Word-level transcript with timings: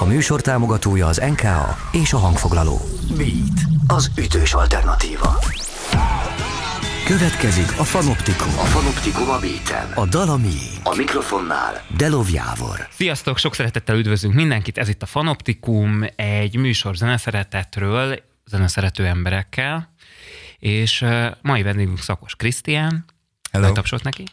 A 0.00 0.04
műsor 0.04 0.40
támogatója 0.40 1.06
az 1.06 1.16
NKA 1.16 1.76
és 1.92 2.12
a 2.12 2.16
hangfoglaló. 2.16 2.80
Beat, 3.16 3.60
az 3.86 4.10
ütős 4.18 4.54
alternatíva. 4.54 5.38
Következik 7.06 7.78
a 7.78 7.84
Fanoptikum. 7.84 8.48
A 8.48 8.64
Fanoptikum 8.64 9.28
a 9.30 9.38
beaten. 9.38 9.92
A 9.94 10.06
Dalami. 10.06 10.58
A 10.82 10.94
mikrofonnál 10.96 11.84
Delov 11.96 12.30
Jávor. 12.30 12.88
Sziasztok, 12.90 13.38
sok 13.38 13.54
szeretettel 13.54 13.96
üdvözlünk 13.96 14.34
mindenkit, 14.34 14.78
ez 14.78 14.88
itt 14.88 15.02
a 15.02 15.06
Fanoptikum, 15.06 16.04
egy 16.16 16.56
műsor 16.56 16.96
zeneszeretetről, 16.96 18.18
zeneszerető 18.46 19.06
emberekkel, 19.06 19.94
és 20.58 21.02
uh, 21.02 21.26
mai 21.42 21.62
vendégünk 21.62 22.00
Szakos 22.00 22.36
Krisztián. 22.36 23.04
Hello. 23.52 23.72
Tapsot 23.72 24.02
neki. 24.02 24.24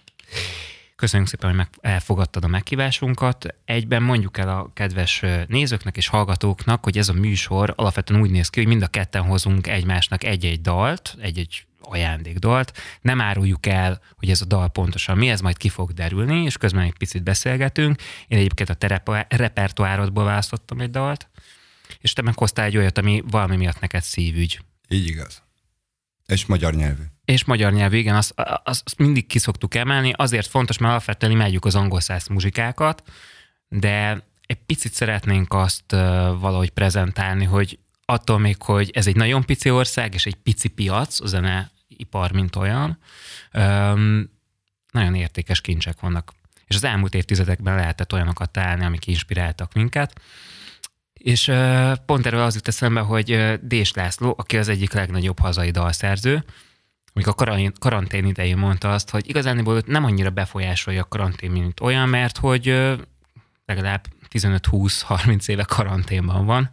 Köszönjük 1.06 1.30
szépen, 1.30 1.50
hogy 1.50 1.58
meg, 1.58 1.70
elfogadtad 1.82 2.44
a 2.44 2.48
meghívásunkat. 2.48 3.46
Egyben 3.66 4.04
mondjuk 4.04 4.38
el 4.38 4.50
a 4.50 4.72
kedves 4.74 5.24
nézőknek 5.48 5.98
és 5.98 6.08
hallgatóknak, 6.08 6.84
hogy 6.84 6.98
ez 6.98 7.10
a 7.10 7.14
műsor 7.14 7.74
alapvetően 7.76 8.22
úgy 8.22 8.30
néz 8.30 8.50
ki, 8.50 8.60
hogy 8.60 8.70
mind 8.70 8.82
a 8.82 8.88
ketten 8.88 9.22
hozunk 9.22 9.68
egymásnak 9.68 10.24
egy-egy 10.24 10.62
dalt, 10.62 11.16
egy-egy 11.20 11.66
ajándékdalt. 11.82 12.78
Nem 13.02 13.22
áruljuk 13.22 13.66
el, 13.66 14.02
hogy 14.16 14.30
ez 14.30 14.42
a 14.42 14.46
dal 14.46 14.70
pontosan 14.70 15.18
mi, 15.18 15.30
ez 15.30 15.42
majd 15.42 15.58
ki 15.58 15.70
fog 15.70 15.92
derülni, 15.92 16.44
és 16.44 16.58
közben 16.58 16.84
egy 16.84 16.98
picit 16.98 17.24
beszélgetünk. 17.24 18.02
Én 18.28 18.38
egyébként 18.38 18.70
a 18.70 18.74
te 18.74 19.04
repertoárodból 19.28 20.24
választottam 20.24 20.80
egy 20.80 20.92
dalt, 20.92 21.30
és 22.00 22.14
te 22.14 22.22
meghoztál 22.22 22.66
egy 22.66 22.78
olyat, 22.78 22.98
ami 22.98 23.24
valami 23.30 23.56
miatt 23.56 23.80
neked 23.80 24.04
szívügy. 24.04 24.60
Így 24.88 25.08
igaz. 25.08 25.44
És 26.26 26.46
magyar 26.46 26.74
nyelvű. 26.74 27.04
És 27.26 27.44
magyar 27.44 27.74
nyelvű, 27.74 27.98
igen, 27.98 28.16
azt, 28.16 28.34
azt, 28.64 28.98
mindig 28.98 29.28
ki 29.28 29.40
szoktuk 29.40 29.76
emelni. 29.76 30.14
Azért 30.16 30.48
fontos, 30.48 30.78
mert 30.78 30.92
alapvetően 30.92 31.32
imádjuk 31.32 31.66
az 31.66 31.76
angol 31.76 32.00
száz 32.00 32.28
muzsikákat, 32.28 33.04
de 33.68 34.24
egy 34.46 34.60
picit 34.66 34.94
szeretnénk 34.94 35.54
azt 35.54 35.92
valahogy 36.40 36.70
prezentálni, 36.70 37.46
hogy 37.46 37.80
attól 38.06 38.40
még, 38.40 38.62
hogy 38.62 38.92
ez 38.94 39.08
egy 39.08 39.16
nagyon 39.16 39.44
pici 39.44 39.70
ország, 39.70 40.14
és 40.14 40.26
egy 40.26 40.36
pici 40.36 40.68
piac, 40.68 41.22
a 41.22 41.28
zeneipar, 41.28 42.32
mint 42.32 42.56
olyan, 42.56 42.98
nagyon 44.92 45.16
értékes 45.16 45.62
kincsek 45.62 46.00
vannak. 46.00 46.34
És 46.66 46.76
az 46.76 46.84
elmúlt 46.84 47.16
évtizedekben 47.16 47.76
lehetett 47.76 48.14
olyanokat 48.14 48.52
találni, 48.52 48.86
amik 48.86 49.08
inspiráltak 49.08 49.74
minket. 49.74 50.22
És 51.14 51.52
pont 52.06 52.26
erről 52.26 52.42
az 52.42 52.56
jut 52.56 52.68
eszembe, 52.68 53.00
hogy 53.00 53.60
Dés 53.62 53.94
László, 53.94 54.36
aki 54.38 54.58
az 54.58 54.68
egyik 54.68 54.94
legnagyobb 54.94 55.40
hazai 55.40 55.72
dalszerző, 55.72 56.46
még 57.16 57.28
a 57.28 57.72
karantén 57.80 58.26
idején 58.26 58.58
mondta 58.58 58.94
azt, 58.94 59.10
hogy 59.10 59.30
igazán 59.30 59.84
nem 59.86 60.04
annyira 60.04 60.30
befolyásolja 60.30 61.02
a 61.02 61.08
karantén, 61.08 61.52
mint 61.52 61.80
olyan, 61.80 62.10
mert 62.10 62.38
hogy 62.38 62.66
legalább 63.66 64.06
15-20-30 64.32 65.48
éve 65.48 65.64
karanténban 65.64 66.46
van. 66.46 66.70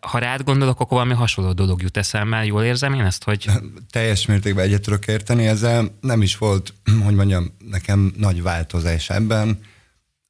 Ha 0.00 0.18
rád 0.18 0.42
gondolok, 0.42 0.80
akkor 0.80 0.98
valami 0.98 1.14
hasonló 1.14 1.52
dolog 1.52 1.82
jut 1.82 1.96
eszembe. 1.96 2.44
Jól 2.44 2.64
érzem 2.64 2.94
én 2.94 3.04
ezt, 3.04 3.24
hogy... 3.24 3.50
Teljes 3.90 4.26
mértékben 4.26 4.64
egyet 4.64 4.82
tudok 4.82 5.06
érteni, 5.06 5.46
ezzel 5.46 5.98
nem 6.00 6.22
is 6.22 6.36
volt, 6.36 6.74
hogy 7.04 7.14
mondjam, 7.14 7.56
nekem 7.70 8.12
nagy 8.16 8.42
változás 8.42 9.10
ebben. 9.10 9.60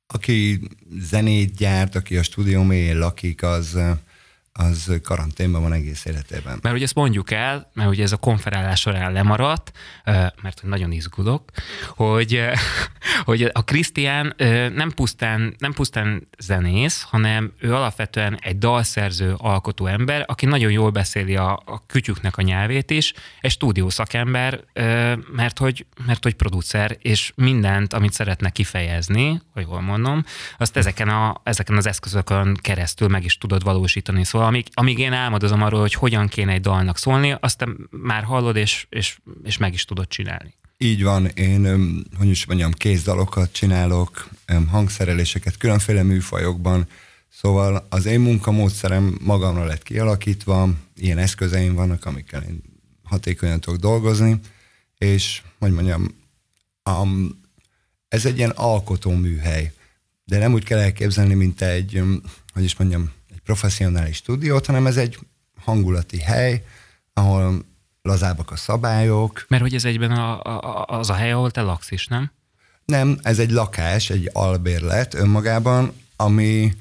Aki 0.06 0.61
zenét 0.98 1.56
gyárt, 1.56 1.95
aki 1.95 2.17
a 2.17 2.23
stúdió 2.23 2.62
mélyén 2.62 2.98
lakik, 2.98 3.43
az 3.43 3.78
az 4.61 5.00
karanténban 5.03 5.62
van 5.62 5.72
egész 5.72 6.05
életében. 6.05 6.58
Mert 6.62 6.75
ugye 6.75 6.84
ezt 6.84 6.94
mondjuk 6.94 7.30
el, 7.30 7.70
mert 7.75 7.89
ugye 7.89 8.03
ez 8.03 8.12
a 8.12 8.16
konferálás 8.16 8.80
során 8.80 9.12
lemaradt, 9.12 9.72
mert 10.42 10.62
nagyon 10.62 10.92
izgulok, 10.92 11.50
hogy, 11.89 12.44
hogy 13.28 13.50
a 13.53 13.64
Krisztián 13.64 14.34
nem 14.75 14.91
pusztán, 14.91 15.55
nem 15.58 15.72
pusztán 15.72 16.28
zenész, 16.38 17.03
hanem 17.03 17.53
ő 17.58 17.75
alapvetően 17.75 18.38
egy 18.41 18.58
dalszerző, 18.58 19.34
alkotó 19.36 19.86
ember, 19.86 20.25
aki 20.27 20.47
nagyon 20.47 20.70
jól 20.70 20.91
beszéli 20.91 21.36
a, 21.36 21.62
a 21.64 21.86
kütyüknek 21.86 22.36
a 22.36 22.42
nyelvét 22.42 22.91
is, 22.91 23.12
egy 23.41 23.50
stúdiószakember, 23.50 24.60
mert 25.32 25.59
hogy, 25.59 25.87
mert 26.06 26.22
hogy 26.22 26.34
producer, 26.34 26.97
és 27.03 27.32
mindent, 27.34 27.92
amit 27.92 28.12
szeretne 28.12 28.50
kifejezni, 28.50 29.41
hogy 29.53 29.62
jól 29.62 29.81
mondom, 29.81 30.25
azt 30.59 30.77
ezeken, 30.77 31.09
a, 31.09 31.41
ezeken 31.42 31.77
az 31.77 31.87
eszközökön 31.87 32.56
keresztül 32.60 33.09
meg 33.09 33.25
is 33.25 33.38
tudod 33.38 33.62
valósítani. 33.62 34.25
Szóval 34.25 34.50
amíg, 34.50 34.66
amíg 34.72 34.99
én 34.99 35.12
álmodozom 35.12 35.62
arról, 35.62 35.81
hogy 35.81 35.94
hogyan 35.94 36.28
kéne 36.28 36.53
egy 36.53 36.61
dalnak 36.61 36.99
szólni, 36.99 37.37
azt 37.41 37.65
már 37.91 38.22
hallod, 38.22 38.56
és, 38.56 38.87
és, 38.88 39.19
és 39.43 39.56
meg 39.56 39.72
is 39.72 39.84
tudod 39.84 40.09
csinálni. 40.09 40.55
Így 40.78 41.03
van, 41.03 41.27
én, 41.27 41.65
hogy 42.19 42.28
is 42.28 42.47
mondjam, 42.47 42.72
kézdalokat 42.72 43.53
csinálok, 43.53 44.28
hangszereléseket 44.71 45.56
különféle 45.56 46.03
műfajokban, 46.03 46.89
szóval 47.28 47.87
az 47.89 48.06
én 48.06 48.21
munkamódszerem 48.21 49.19
magamra 49.21 49.65
lett 49.65 49.83
kialakítva, 49.83 50.69
ilyen 50.97 51.19
eszközeim 51.19 51.75
vannak, 51.75 52.05
amikkel 52.05 52.43
én 52.43 52.62
hatékonyan 53.03 53.60
tudok 53.60 53.81
dolgozni, 53.81 54.41
és, 54.99 55.43
hogy 55.59 55.72
mondjam, 55.72 56.15
um, 56.84 57.41
ez 58.09 58.27
egy 58.27 58.37
ilyen 58.37 58.50
alkotó 58.50 59.10
műhely, 59.10 59.72
de 60.25 60.39
nem 60.39 60.53
úgy 60.53 60.65
kell 60.65 60.78
elképzelni, 60.78 61.34
mint 61.34 61.62
egy, 61.62 62.03
hogy 62.53 62.65
is 62.65 62.77
mondjam, 62.77 63.10
professzionális 63.50 64.16
stúdiót, 64.16 64.66
hanem 64.66 64.87
ez 64.87 64.97
egy 64.97 65.19
hangulati 65.61 66.21
hely, 66.21 66.65
ahol 67.12 67.65
lazábbak 68.03 68.50
a 68.50 68.56
szabályok. 68.56 69.44
Mert 69.49 69.62
hogy 69.62 69.75
ez 69.75 69.84
egyben 69.84 70.11
a, 70.11 70.43
a, 70.43 70.84
az 70.87 71.11
a 71.11 71.15
hely, 71.15 71.33
ahol 71.33 71.50
te 71.50 71.60
laksz 71.60 71.91
is, 71.91 72.06
nem? 72.06 72.31
Nem, 72.84 73.19
ez 73.22 73.39
egy 73.39 73.50
lakás, 73.50 74.10
egy 74.10 74.31
albérlet 74.33 75.15
önmagában, 75.15 75.93
ami 76.16 76.75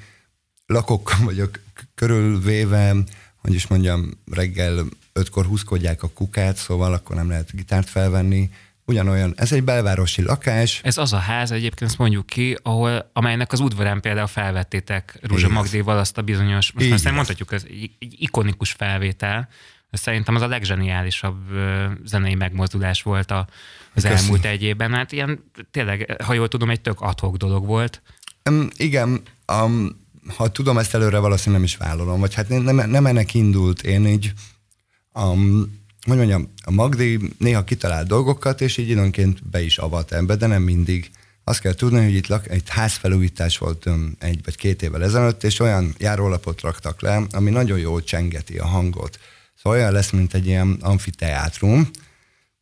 lakokkal 0.66 1.18
vagyok 1.24 1.60
körülvéve, 1.94 2.96
hogy 3.36 3.54
is 3.54 3.66
mondjam, 3.66 4.10
reggel 4.32 4.84
ötkor 5.12 5.44
húzkodják 5.44 6.02
a 6.02 6.08
kukát, 6.08 6.56
szóval 6.56 6.92
akkor 6.92 7.16
nem 7.16 7.28
lehet 7.28 7.52
gitárt 7.52 7.88
felvenni, 7.88 8.50
ugyanolyan, 8.90 9.34
ez 9.36 9.52
egy 9.52 9.64
belvárosi 9.64 10.22
lakás. 10.22 10.80
Ez 10.84 10.98
az 10.98 11.12
a 11.12 11.18
ház, 11.18 11.50
egyébként 11.50 11.90
ezt 11.90 11.98
mondjuk 11.98 12.26
ki, 12.26 12.56
ahol, 12.62 13.10
amelynek 13.12 13.52
az 13.52 13.60
udvarán 13.60 14.00
például 14.00 14.26
felvettétek 14.26 15.18
Rúzsa 15.22 15.48
Magdéval 15.48 15.98
azt 15.98 16.18
a 16.18 16.22
bizonyos, 16.22 16.72
most 16.72 17.04
már 17.04 17.14
mondhatjuk, 17.14 17.52
ez 17.52 17.64
egy, 17.68 17.90
egy 17.98 18.14
ikonikus 18.18 18.72
felvétel, 18.72 19.48
Szerintem 19.92 20.34
az 20.34 20.42
a 20.42 20.46
legzseniálisabb 20.46 21.36
zenei 22.04 22.34
megmozdulás 22.34 23.02
volt 23.02 23.30
a, 23.30 23.46
az 23.94 24.02
Köszön. 24.02 24.16
elmúlt 24.16 24.44
egy 24.44 24.62
évben. 24.62 24.92
Hát 24.92 25.12
ilyen 25.12 25.50
tényleg, 25.70 26.22
ha 26.24 26.32
jól 26.32 26.48
tudom, 26.48 26.70
egy 26.70 26.80
tök 26.80 27.00
adhok 27.00 27.36
dolog 27.36 27.66
volt. 27.66 28.02
Um, 28.50 28.68
igen, 28.76 29.22
um, 29.52 29.88
ha 30.36 30.48
tudom 30.48 30.78
ezt 30.78 30.94
előre, 30.94 31.18
valószínűleg 31.18 31.60
nem 31.60 31.62
is 31.62 31.76
vállalom, 31.76 32.20
vagy 32.20 32.34
hát 32.34 32.48
nem, 32.48 32.90
nem 32.90 33.06
ennek 33.06 33.34
indult. 33.34 33.82
Én 33.82 34.06
így 34.06 34.32
um, 35.12 35.79
hogy 36.06 36.16
mondjam, 36.16 36.52
a 36.64 36.70
Magdi 36.70 37.18
néha 37.38 37.64
kitalál 37.64 38.04
dolgokat, 38.04 38.60
és 38.60 38.76
így 38.76 38.88
időnként 38.88 39.48
be 39.48 39.62
is 39.62 39.78
avat 39.78 40.12
ember, 40.12 40.36
de 40.36 40.46
nem 40.46 40.62
mindig. 40.62 41.10
Azt 41.44 41.60
kell 41.60 41.74
tudni, 41.74 42.04
hogy 42.04 42.14
itt 42.14 42.26
lak, 42.26 42.48
egy 42.48 42.62
házfelújítás 42.66 43.58
volt 43.58 43.88
egy 44.18 44.40
vagy 44.44 44.56
két 44.56 44.82
évvel 44.82 45.02
ezelőtt, 45.02 45.44
és 45.44 45.58
olyan 45.58 45.94
járólapot 45.98 46.60
raktak 46.60 47.00
le, 47.00 47.22
ami 47.30 47.50
nagyon 47.50 47.78
jól 47.78 48.02
csengeti 48.02 48.58
a 48.58 48.66
hangot. 48.66 49.18
Szóval 49.62 49.78
olyan 49.78 49.92
lesz, 49.92 50.10
mint 50.10 50.34
egy 50.34 50.46
ilyen 50.46 50.76
amfiteátrum, 50.80 51.90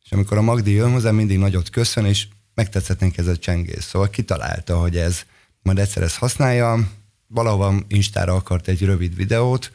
és 0.03 0.11
amikor 0.11 0.37
a 0.37 0.41
Magdi 0.41 0.71
jön 0.71 0.91
hozzá, 0.91 1.11
mindig 1.11 1.37
nagyot 1.37 1.69
köszön, 1.69 2.05
és 2.05 2.27
megtetszett 2.53 3.17
ez 3.17 3.27
a 3.27 3.37
csengész. 3.37 3.85
Szóval 3.85 4.09
kitalálta, 4.09 4.77
hogy 4.77 4.97
ez 4.97 5.21
majd 5.61 5.79
egyszer 5.79 6.03
ezt 6.03 6.17
használja, 6.17 6.87
valahova 7.27 7.75
Instára 7.87 8.35
akart 8.35 8.67
egy 8.67 8.81
rövid 8.81 9.15
videót, 9.15 9.71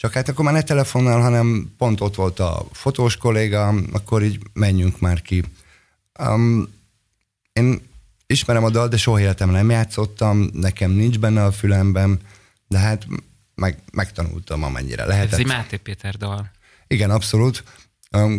csak 0.00 0.12
hát 0.12 0.28
akkor 0.28 0.44
már 0.44 0.54
ne 0.54 0.62
telefonnal, 0.62 1.20
hanem 1.20 1.74
pont 1.78 2.00
ott 2.00 2.14
volt 2.14 2.38
a 2.38 2.66
fotós 2.72 3.16
kolléga, 3.16 3.74
akkor 3.92 4.22
így 4.22 4.38
menjünk 4.52 5.00
már 5.00 5.22
ki. 5.22 5.44
Um, 6.18 6.74
én 7.52 7.80
ismerem 8.26 8.64
a 8.64 8.70
dal, 8.70 8.88
de 8.88 8.96
soha 8.96 9.20
életem 9.20 9.50
nem 9.50 9.70
játszottam, 9.70 10.50
nekem 10.52 10.90
nincs 10.90 11.18
benne 11.18 11.44
a 11.44 11.52
fülemben, 11.52 12.20
de 12.68 12.78
hát 12.78 13.06
meg, 13.54 13.78
megtanultam, 13.92 14.62
amennyire 14.62 15.04
lehetett. 15.04 15.32
Ez 15.32 15.38
egy 15.38 15.46
Máté 15.46 15.76
Péter 15.76 16.16
dal. 16.16 16.50
Igen, 16.86 17.10
abszolút. 17.10 17.64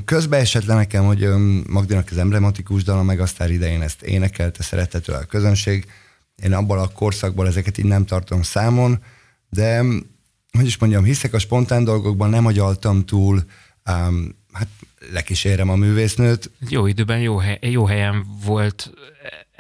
Közben 0.06 0.39
esett 0.39 0.65
le 0.65 0.75
nekem, 0.75 1.06
hogy 1.06 1.27
Magdinak 1.68 2.07
az 2.12 2.18
emblematikus 2.18 2.83
dala, 2.83 3.03
meg 3.03 3.19
aztán 3.19 3.51
idején 3.51 3.81
ezt 3.81 4.01
énekelte 4.01 4.63
szeretetől 4.63 5.15
a 5.15 5.25
közönség. 5.25 5.91
Én 6.35 6.53
abban 6.53 6.80
a 6.80 6.88
korszakban 6.88 7.47
ezeket 7.47 7.77
így 7.77 7.85
nem 7.85 8.06
tartom 8.06 8.41
számon, 8.41 9.03
de 9.50 9.83
hogy 10.57 10.65
is 10.65 10.77
mondjam, 10.77 11.03
hiszek 11.03 11.33
a 11.33 11.39
spontán 11.39 11.83
dolgokban, 11.83 12.30
nem 12.30 12.45
agyaltam 12.45 13.06
túl, 13.06 13.44
um, 13.89 14.36
hát 14.51 14.68
lekísérem 15.13 15.69
a 15.69 15.75
művésznőt. 15.75 16.51
Jó 16.69 16.86
időben, 16.86 17.19
jó, 17.19 17.38
hely, 17.38 17.59
jó 17.62 17.86
helyen 17.86 18.25
volt 18.45 18.92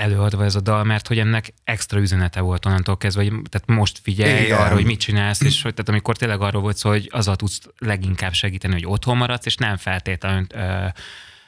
előadva 0.01 0.43
ez 0.43 0.55
a 0.55 0.59
dal, 0.59 0.83
mert 0.83 1.07
hogy 1.07 1.19
ennek 1.19 1.53
extra 1.63 1.99
üzenete 1.99 2.39
volt 2.39 2.65
onnantól 2.65 2.97
kezdve, 2.97 3.23
hogy 3.23 3.41
tehát 3.49 3.67
most 3.67 3.99
figyelj 4.03 4.43
Igen. 4.43 4.59
arra, 4.59 4.73
hogy 4.73 4.85
mit 4.85 4.99
csinálsz, 4.99 5.41
és 5.41 5.61
hogy 5.61 5.73
tehát 5.73 5.89
amikor 5.89 6.17
tényleg 6.17 6.41
arról 6.41 6.61
volt 6.61 6.77
szó, 6.77 6.89
hogy 6.89 7.09
azzal 7.11 7.35
tudsz 7.35 7.61
leginkább 7.77 8.33
segíteni, 8.33 8.73
hogy 8.73 8.85
otthon 8.85 9.17
maradsz, 9.17 9.45
és 9.45 9.55
nem 9.55 9.77
feltétlenül 9.77 10.45
ö, 10.53 10.85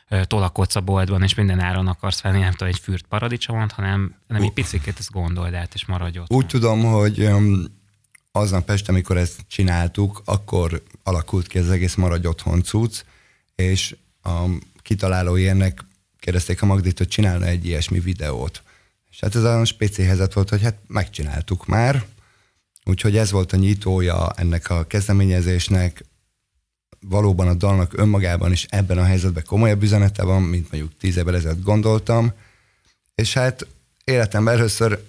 ö, 0.10 0.25
tolakodsz 0.25 0.75
a 0.75 0.81
boltban, 0.81 1.24
és 1.24 1.34
minden 1.34 1.60
áron 1.60 1.88
akarsz 1.88 2.22
venni, 2.22 2.39
nem 2.39 2.51
tudom, 2.51 2.68
egy 2.68 2.80
fürt 2.80 3.06
paradicsomot, 3.06 3.72
hanem, 3.72 4.16
hanem 4.28 4.44
egy 4.44 4.51
picit 4.51 4.94
ezt 5.00 5.12
gondold 5.12 5.54
át, 5.54 5.74
és 5.74 5.86
maradj 5.86 6.19
ott. 6.19 6.31
Úgy 6.31 6.46
tudom, 6.46 6.84
hogy 6.84 7.19
um, 7.19 7.66
aznap 8.35 8.69
este, 8.69 8.91
amikor 8.91 9.18
ezt 9.18 9.39
csináltuk, 9.47 10.21
akkor 10.25 10.83
alakult 11.03 11.47
ki 11.47 11.57
az 11.57 11.69
egész 11.69 11.95
Maradj 11.95 12.27
Otthon 12.27 12.63
cucc, 12.63 13.03
és 13.56 13.95
a 14.24 14.45
kitaláló 14.81 15.35
ilyennek 15.35 15.85
kérdezték 16.19 16.62
a 16.62 16.65
Magdit, 16.65 16.97
hogy 16.97 17.07
csinálna 17.07 17.45
egy 17.45 17.65
ilyesmi 17.65 18.00
videót. 18.00 18.63
És 19.12 19.19
hát 19.19 19.35
ez 19.35 19.44
a 19.44 19.65
spéci 19.65 20.03
helyzet 20.03 20.33
volt, 20.33 20.50
hogy 20.50 20.62
hát 20.62 20.77
megcsináltuk 20.88 21.65
már, 21.65 22.06
úgyhogy 22.85 23.18
ez 23.18 23.31
volt 23.31 23.53
a 23.53 23.57
nyitója 23.57 24.31
ennek 24.36 24.69
a 24.69 24.88
kezdeményezésnek, 24.88 26.03
valóban 27.00 27.47
a 27.47 27.53
dalnak 27.53 27.97
önmagában 27.97 28.51
is 28.51 28.65
ebben 28.69 28.97
a 28.97 29.03
helyzetben 29.03 29.44
komolyabb 29.47 29.83
üzenete 29.83 30.24
van, 30.24 30.41
mint 30.41 30.71
mondjuk 30.71 30.97
tíz 31.00 31.18
évvel 31.18 31.36
ezelőtt 31.36 31.63
gondoltam, 31.63 32.31
és 33.15 33.33
hát 33.33 33.68
életemben 34.03 34.53
először 34.53 35.03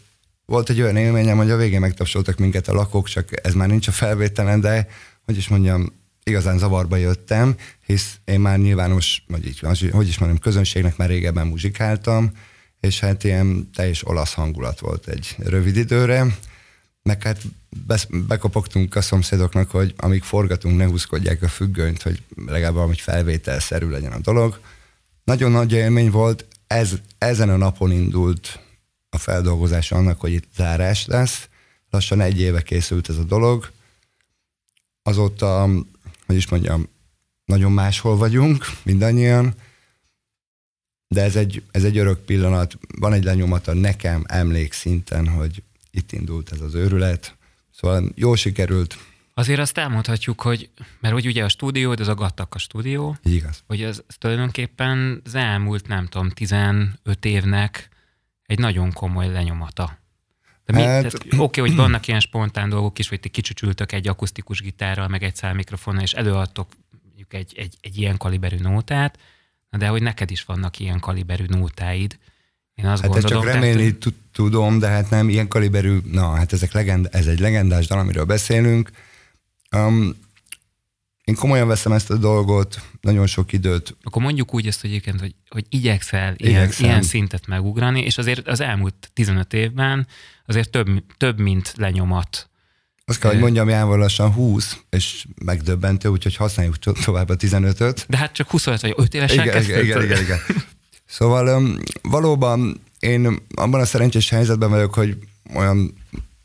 volt 0.46 0.70
egy 0.70 0.80
olyan 0.80 0.96
élményem, 0.96 1.36
hogy 1.36 1.50
a 1.50 1.56
végén 1.56 1.80
megtapsoltak 1.80 2.38
minket 2.38 2.68
a 2.68 2.74
lakók, 2.74 3.08
csak 3.08 3.46
ez 3.46 3.54
már 3.54 3.68
nincs 3.68 3.88
a 3.88 3.92
felvételen, 3.92 4.60
de 4.60 4.88
hogy 5.24 5.36
is 5.36 5.48
mondjam, 5.48 5.92
igazán 6.22 6.58
zavarba 6.58 6.96
jöttem, 6.96 7.56
hisz 7.86 8.18
én 8.24 8.40
már 8.40 8.58
nyilvános, 8.58 9.24
vagy 9.28 9.46
így, 9.46 9.58
hogy 9.90 10.08
is 10.08 10.18
mondjam, 10.18 10.40
közönségnek 10.40 10.96
már 10.96 11.08
régebben 11.08 11.46
muzsikáltam, 11.46 12.32
és 12.80 13.00
hát 13.00 13.24
ilyen 13.24 13.70
teljes 13.74 14.06
olasz 14.06 14.34
hangulat 14.34 14.80
volt 14.80 15.08
egy 15.08 15.36
rövid 15.38 15.76
időre, 15.76 16.26
meg 17.02 17.22
hát 17.22 17.40
bekopogtunk 18.28 18.94
a 18.94 19.00
szomszédoknak, 19.00 19.70
hogy 19.70 19.94
amíg 19.96 20.22
forgatunk, 20.22 20.76
ne 20.76 20.84
húzkodják 20.84 21.42
a 21.42 21.48
függönyt, 21.48 22.02
hogy 22.02 22.22
legalább 22.46 22.74
valami 22.74 22.94
felvételszerű 22.94 23.88
legyen 23.88 24.12
a 24.12 24.18
dolog. 24.18 24.60
Nagyon 25.24 25.50
nagy 25.50 25.72
élmény 25.72 26.10
volt, 26.10 26.46
ez, 26.66 26.92
ezen 27.18 27.48
a 27.48 27.56
napon 27.56 27.92
indult 27.92 28.58
a 29.14 29.18
feldolgozás 29.18 29.92
annak, 29.92 30.20
hogy 30.20 30.32
itt 30.32 30.48
zárás 30.56 31.06
lesz. 31.06 31.48
Lassan 31.90 32.20
egy 32.20 32.40
éve 32.40 32.62
készült 32.62 33.08
ez 33.08 33.16
a 33.16 33.24
dolog. 33.24 33.70
Azóta, 35.02 35.68
hogy 36.26 36.36
is 36.36 36.48
mondjam, 36.48 36.88
nagyon 37.44 37.72
máshol 37.72 38.16
vagyunk, 38.16 38.66
mindannyian, 38.82 39.54
de 41.08 41.22
ez 41.22 41.36
egy, 41.36 41.62
ez 41.70 41.84
egy 41.84 41.98
örök 41.98 42.18
pillanat. 42.18 42.78
Van 42.98 43.12
egy 43.12 43.24
lenyomata 43.24 43.74
nekem 43.74 44.24
emlékszinten, 44.26 45.28
hogy 45.28 45.62
itt 45.90 46.12
indult 46.12 46.52
ez 46.52 46.60
az 46.60 46.74
őrület. 46.74 47.36
Szóval 47.70 48.12
jól 48.14 48.36
sikerült. 48.36 48.98
Azért 49.34 49.60
azt 49.60 49.78
elmondhatjuk, 49.78 50.40
hogy, 50.40 50.68
mert 51.00 51.14
hogy 51.14 51.26
ugye 51.26 51.44
a 51.44 51.48
stúdió, 51.48 51.92
ez 51.92 52.08
a 52.08 52.14
Gattak 52.14 52.54
a 52.54 52.58
stúdió. 52.58 53.16
Igaz. 53.22 53.62
Hogy 53.66 53.82
ez, 53.82 54.02
ez 54.06 54.14
tulajdonképpen 54.18 55.20
az 55.24 55.34
elmúlt, 55.34 55.88
nem 55.88 56.06
tudom, 56.06 56.30
15 56.30 57.24
évnek 57.24 57.88
egy 58.46 58.58
nagyon 58.58 58.92
komoly 58.92 59.32
lenyomata. 59.32 59.98
De 60.64 60.82
hát... 60.82 61.14
Oké, 61.14 61.36
okay, 61.36 61.68
hogy 61.68 61.76
vannak 61.76 62.06
ilyen 62.06 62.20
spontán 62.20 62.68
dolgok 62.68 62.98
is, 62.98 63.08
hogy 63.08 63.20
ti 63.20 63.28
kicsücsültök 63.28 63.92
egy 63.92 64.08
akusztikus 64.08 64.60
gitárral, 64.60 65.08
meg 65.08 65.22
egy 65.22 65.36
szálmikrofonnal, 65.36 66.02
és 66.02 66.12
előadtok 66.12 66.68
mondjuk 67.02 67.34
egy, 67.34 67.52
egy, 67.56 67.76
egy 67.80 67.98
ilyen 67.98 68.16
kaliberű 68.16 68.56
nótát, 68.56 69.18
de 69.70 69.86
hogy 69.86 70.02
neked 70.02 70.30
is 70.30 70.44
vannak 70.44 70.78
ilyen 70.78 71.00
kaliberű 71.00 71.44
nótáid. 71.48 72.18
Én 72.74 72.86
azt 72.86 73.02
hát 73.02 73.10
gondolom, 73.10 73.42
csak 73.42 73.52
remélni 73.52 73.98
tehát... 73.98 74.18
tudom, 74.32 74.78
de 74.78 74.88
hát 74.88 75.10
nem 75.10 75.28
ilyen 75.28 75.48
kaliberű, 75.48 75.98
na 76.04 76.30
hát 76.30 76.52
ezek 76.52 76.72
legend, 76.72 77.08
ez 77.12 77.26
egy 77.26 77.40
legendás 77.40 77.86
dal, 77.86 77.98
amiről 77.98 78.24
beszélünk. 78.24 78.90
Um, 79.76 80.16
én 81.24 81.34
komolyan 81.34 81.68
veszem 81.68 81.92
ezt 81.92 82.10
a 82.10 82.16
dolgot, 82.16 82.80
nagyon 83.00 83.26
sok 83.26 83.52
időt. 83.52 83.96
Akkor 84.02 84.22
mondjuk 84.22 84.54
úgy 84.54 84.66
ezt, 84.66 84.84
egyébként, 84.84 85.20
hogy, 85.20 85.34
hogy 85.48 85.64
igyekszel 85.68 86.34
ilyen, 86.36 86.70
ilyen 86.78 87.02
szintet 87.02 87.46
megugrani, 87.46 88.00
és 88.00 88.18
azért 88.18 88.48
az 88.48 88.60
elmúlt 88.60 89.10
15 89.12 89.52
évben 89.52 90.06
azért 90.46 90.70
több, 90.70 90.88
több 91.16 91.38
mint 91.38 91.72
lenyomat. 91.76 92.48
Azt 93.04 93.18
kell, 93.18 93.30
hogy 93.30 93.40
mondjam, 93.40 93.68
jával 93.68 93.98
lassan 93.98 94.32
20, 94.32 94.78
és 94.90 95.26
megdöbbentő, 95.44 96.08
úgyhogy 96.08 96.36
használjuk 96.36 96.78
tovább 96.78 97.28
a 97.28 97.36
15-öt. 97.36 98.06
De 98.08 98.16
hát 98.16 98.32
csak 98.32 98.50
25 98.50 98.80
vagy 98.80 98.94
5 98.96 99.14
évesen 99.14 99.44
igen, 99.44 99.62
igen, 99.62 99.84
igen, 99.84 100.02
igen, 100.02 100.22
igen. 100.22 100.38
Szóval 101.06 101.78
valóban 102.02 102.80
én 102.98 103.42
abban 103.54 103.80
a 103.80 103.84
szerencsés 103.84 104.28
helyzetben 104.28 104.70
vagyok, 104.70 104.94
hogy 104.94 105.18
olyan, 105.54 105.94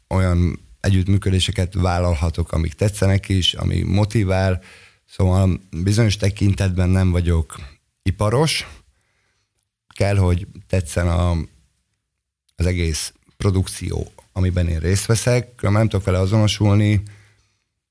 olyan 0.08 0.60
együttműködéseket 0.80 1.74
vállalhatok, 1.74 2.52
amik 2.52 2.74
tetszenek 2.74 3.30
is, 3.30 3.54
ami 3.54 3.82
motivál, 3.82 4.62
szóval 5.06 5.62
bizonyos 5.72 6.18
tekintetben 6.18 6.90
nem 6.90 7.12
vagyok 7.12 7.56
iparos, 8.04 8.68
kell, 9.88 10.18
hogy 10.18 10.48
tetszen 10.68 11.08
a, 11.08 11.32
az 12.56 12.66
egész 12.66 13.14
produkció, 13.38 14.12
amiben 14.32 14.68
én 14.68 14.80
részt 14.80 15.06
veszek, 15.06 15.62
nem 15.62 15.88
tudok 15.88 16.06
vele 16.06 16.20
azonosulni. 16.20 17.02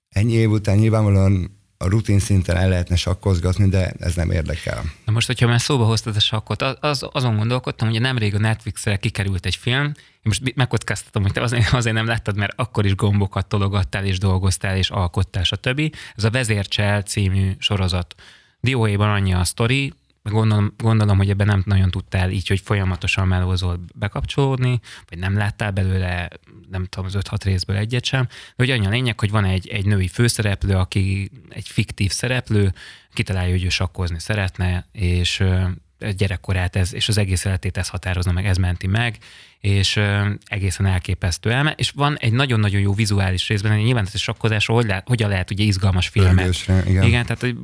Ennyi 0.08 0.32
év 0.32 0.50
után 0.50 0.76
nyilvánvalóan 0.78 1.57
a 1.80 1.88
rutin 1.88 2.18
szinten 2.18 2.56
el 2.56 2.68
lehetne 2.68 2.96
sakkozgatni, 2.96 3.68
de 3.68 3.92
ez 3.98 4.14
nem 4.14 4.30
érdekel. 4.30 4.82
Na 5.04 5.12
most, 5.12 5.26
hogyha 5.26 5.46
már 5.46 5.60
szóba 5.60 5.84
hoztad 5.84 6.16
a 6.16 6.20
sakkot, 6.20 6.62
az, 6.62 7.06
azon 7.12 7.36
gondolkodtam, 7.36 7.88
hogy 7.88 8.00
nemrég 8.00 8.34
a 8.34 8.38
Netflixre 8.38 8.96
kikerült 8.96 9.46
egy 9.46 9.56
film, 9.56 9.84
én 9.84 10.22
most 10.22 10.54
megkockáztatom, 10.54 11.22
hogy 11.22 11.32
te 11.32 11.40
azért, 11.40 11.72
azért 11.72 11.94
nem 11.94 12.06
láttad, 12.06 12.36
mert 12.36 12.52
akkor 12.56 12.84
is 12.84 12.94
gombokat 12.94 13.46
tologattál, 13.46 14.04
és 14.04 14.18
dolgoztál, 14.18 14.76
és 14.76 14.90
alkottál, 14.90 15.44
stb. 15.44 15.94
Ez 16.16 16.24
a 16.24 16.30
Vezércsel 16.30 17.02
című 17.02 17.52
sorozat. 17.58 18.14
Dióhéjban 18.60 19.10
annyi 19.10 19.34
a 19.34 19.44
sztori, 19.44 19.92
gondolom, 20.30 20.74
gondolom, 20.76 21.16
hogy 21.16 21.30
ebben 21.30 21.46
nem 21.46 21.62
nagyon 21.66 21.90
tudtál 21.90 22.30
így, 22.30 22.48
hogy 22.48 22.60
folyamatosan 22.60 23.28
melózol 23.28 23.84
bekapcsolódni, 23.94 24.80
vagy 25.08 25.18
nem 25.18 25.36
láttál 25.36 25.70
belőle, 25.70 26.28
nem 26.70 26.84
tudom, 26.84 27.06
az 27.06 27.16
5-6 27.18 27.38
részből 27.42 27.76
egyet 27.76 28.04
sem, 28.04 28.26
de 28.26 28.54
hogy 28.56 28.70
annyi 28.70 28.86
a 28.86 28.90
lényeg, 28.90 29.20
hogy 29.20 29.30
van 29.30 29.44
egy, 29.44 29.68
egy 29.68 29.86
női 29.86 30.08
főszereplő, 30.08 30.74
aki 30.74 31.30
egy 31.48 31.68
fiktív 31.68 32.10
szereplő, 32.10 32.72
kitalálja, 33.12 33.50
hogy 33.50 33.64
ő 33.64 33.68
sakkozni 33.68 34.20
szeretne, 34.20 34.86
és 34.92 35.44
gyerekkorát 36.16 36.76
ez, 36.76 36.94
és 36.94 37.08
az 37.08 37.18
egész 37.18 37.44
életét 37.44 37.76
ez 37.76 37.88
határozna 37.88 38.32
meg, 38.32 38.46
ez 38.46 38.56
menti 38.56 38.86
meg, 38.86 39.18
és 39.60 40.00
egészen 40.44 40.86
elképesztő 40.86 41.52
elme. 41.52 41.72
És 41.76 41.90
van 41.90 42.16
egy 42.18 42.32
nagyon-nagyon 42.32 42.80
jó 42.80 42.92
vizuális 42.94 43.48
részben, 43.48 43.72
egy 43.72 43.82
nyilvántartás 43.82 44.22
sakkozásról, 44.22 44.76
hogy 44.76 44.86
lehet, 44.86 45.08
hogyan 45.08 45.28
lehet 45.28 45.50
ugye 45.50 45.64
izgalmas 45.64 46.08
filmet. 46.08 46.56
igen. 46.86 47.02
igen, 47.02 47.22
tehát 47.22 47.40
hogy 47.40 47.56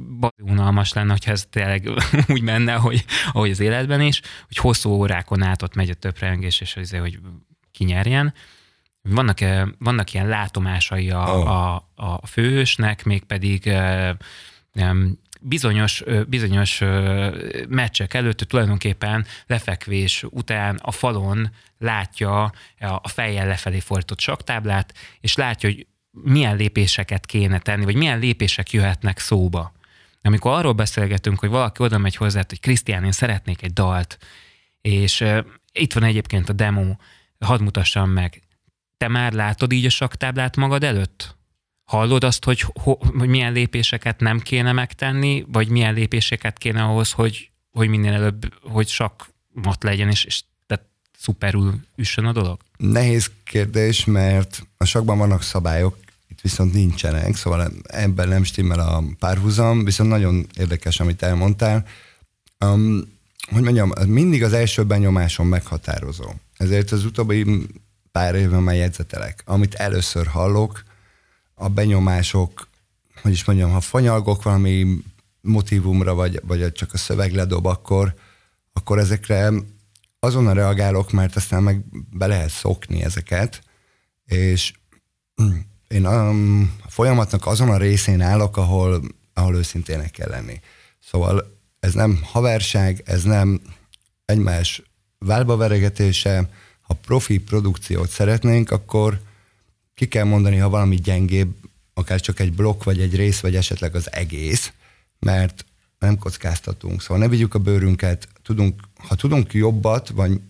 unalmas 0.43 0.93
lenne, 0.93 1.11
hogyha 1.11 1.31
ez 1.31 1.47
tényleg 1.51 1.91
úgy 2.35 2.43
menne, 2.43 2.73
hogy, 2.73 3.05
ahogy 3.33 3.51
az 3.51 3.61
életben 3.61 4.01
is, 4.01 4.21
hogy 4.47 4.57
hosszú 4.57 4.91
órákon 4.91 5.43
át 5.43 5.63
ott 5.63 5.75
megy 5.75 5.91
a 5.91 5.95
töprengés, 5.95 6.61
és 6.61 6.77
azért, 6.77 7.03
hogy 7.03 7.19
kinyerjen. 7.73 8.35
Vannak, 9.03 9.39
vannak 9.79 10.13
ilyen 10.13 10.29
látomásai 10.29 11.11
a, 11.11 11.23
oh. 11.23 11.51
a, 11.51 11.91
a 11.95 12.27
főhősnek, 12.27 13.05
mégpedig 13.05 13.73
bizonyos, 15.47 16.03
bizonyos 16.27 16.83
meccsek 17.69 18.15
előtt 18.15 18.39
tulajdonképpen 18.39 19.27
lefekvés 19.47 20.23
után 20.31 20.79
a 20.83 20.93
falon 20.93 21.51
látja 21.79 22.53
a 22.79 23.09
fejjel 23.09 23.47
lefelé 23.47 23.79
fordított 23.79 24.21
saktáblát, 24.21 24.95
és 25.21 25.35
látja, 25.35 25.69
hogy 25.69 25.87
milyen 26.11 26.57
lépéseket 26.57 27.27
kéne 27.27 27.59
tenni, 27.59 27.85
vagy 27.85 27.97
milyen 27.97 28.19
lépések 28.19 28.73
jöhetnek 28.73 29.19
szóba. 29.19 29.73
Amikor 30.23 30.53
arról 30.53 30.73
beszélgetünk, 30.73 31.39
hogy 31.39 31.49
valaki 31.49 31.83
oda 31.83 31.99
megy 31.99 32.17
hozzá, 32.17 32.43
hogy 32.49 32.61
Krisztián, 32.61 33.05
én 33.05 33.13
szeretnék 33.13 33.63
egy 33.63 33.73
dalt, 33.73 34.19
és 34.81 35.25
itt 35.73 35.93
van 35.93 36.03
egyébként 36.03 36.49
a 36.49 36.53
demo, 36.53 36.97
hadd 37.39 37.63
mutassam 37.63 38.11
meg. 38.11 38.43
Te 38.97 39.09
már 39.09 39.33
látod 39.33 39.73
így 39.73 39.85
a 39.85 39.91
saktáblát 39.91 40.57
magad 40.57 40.85
előtt? 40.85 41.37
Hallod 41.85 42.25
azt, 42.25 42.45
hogy, 42.45 42.65
hogy 43.19 43.29
milyen 43.29 43.53
lépéseket 43.53 44.21
nem 44.21 44.41
kéne 44.41 44.73
megtenni, 44.73 45.45
vagy 45.49 45.69
milyen 45.69 45.95
lépéseket 45.95 46.59
kéne 46.59 46.83
ahhoz, 46.83 47.13
hogy, 47.13 47.51
hogy 47.71 47.89
minél 47.89 48.13
előbb, 48.13 48.55
hogy 48.63 48.97
mat 49.53 49.83
legyen, 49.83 50.09
és, 50.09 50.25
és 50.25 50.43
tehát 50.67 50.85
szuperül 51.19 51.81
üssön 51.97 52.25
a 52.25 52.33
dolog? 52.33 52.61
Nehéz 52.77 53.31
kérdés, 53.45 54.05
mert 54.05 54.67
a 54.77 54.85
sakban 54.85 55.19
vannak 55.19 55.43
szabályok, 55.43 55.97
itt 56.29 56.41
viszont 56.41 56.73
nincsenek, 56.73 57.37
szóval 57.37 57.73
ebben 57.83 58.29
nem 58.29 58.45
stimmel 58.45 58.79
a 58.79 59.05
párhuzam, 59.19 59.85
viszont 59.85 60.11
nagyon 60.11 60.47
érdekes, 60.57 61.01
amit 61.01 61.23
elmondtál. 61.23 61.87
Um, 62.61 63.13
hogy 63.51 63.63
mondjam, 63.63 63.93
mindig 64.07 64.43
az 64.43 64.53
első 64.53 64.85
benyomásom 64.85 65.49
meghatározó. 65.49 66.33
Ezért 66.57 66.91
az 66.91 67.05
utóbbi 67.05 67.67
pár 68.13 68.35
évben 68.35 68.63
már 68.63 68.75
jegyzetelek. 68.75 69.43
Amit 69.45 69.75
először 69.75 70.27
hallok, 70.27 70.85
a 71.55 71.69
benyomások, 71.69 72.69
hogy 73.23 73.33
is 73.33 73.45
mondjam, 73.45 73.71
ha 73.71 73.81
fanyalgok 73.81 74.43
valami 74.43 75.03
motivumra, 75.41 76.15
vagy, 76.15 76.41
vagy 76.47 76.73
csak 76.73 76.93
a 76.93 76.97
szöveg 76.97 77.33
ledob, 77.33 77.67
akkor, 77.67 78.15
akkor 78.73 78.99
ezekre 78.99 79.53
azonnal 80.19 80.55
reagálok, 80.55 81.13
mert 81.13 81.37
aztán 81.37 81.63
meg 81.63 81.85
be 82.11 82.27
lehet 82.27 82.51
szokni 82.51 83.03
ezeket, 83.03 83.63
és 84.25 84.73
én 85.89 86.07
a, 86.07 86.29
a 86.83 86.89
folyamatnak 86.89 87.47
azon 87.47 87.71
a 87.71 87.77
részén 87.77 88.21
állok, 88.21 88.57
ahol, 88.57 89.03
ahol 89.33 89.57
őszintének 89.57 90.11
kell 90.11 90.29
lenni. 90.29 90.61
Szóval 91.01 91.59
ez 91.81 91.95
nem 91.95 92.21
haverság, 92.23 93.03
ez 93.05 93.23
nem 93.23 93.61
egymás 94.25 94.83
válba 95.19 95.57
veregetése, 95.57 96.49
ha 96.81 96.95
profi 96.95 97.39
produkciót 97.39 98.11
szeretnénk, 98.11 98.71
akkor 98.71 99.21
ki 99.95 100.09
kell 100.09 100.25
mondani, 100.25 100.57
ha 100.57 100.69
valami 100.69 100.97
gyengébb, 100.97 101.55
akár 101.95 102.21
csak 102.21 102.41
egy 102.41 102.53
blokk, 102.53 102.83
vagy 102.83 103.01
egy 103.01 103.17
rész, 103.17 103.41
vagy 103.41 103.57
esetleg 103.57 103.95
az 103.95 104.13
egész, 104.13 104.73
mert 105.19 105.65
nem 105.99 106.19
kockáztatunk. 106.19 107.03
Szóval 107.03 107.19
ne 107.19 107.29
vigyük 107.29 107.55
a 107.55 107.59
bőrünket, 107.59 108.29
tudunk, 108.43 108.83
ha 109.09 109.15
tudunk 109.15 109.53
jobbat, 109.53 110.09
vagy 110.09 110.41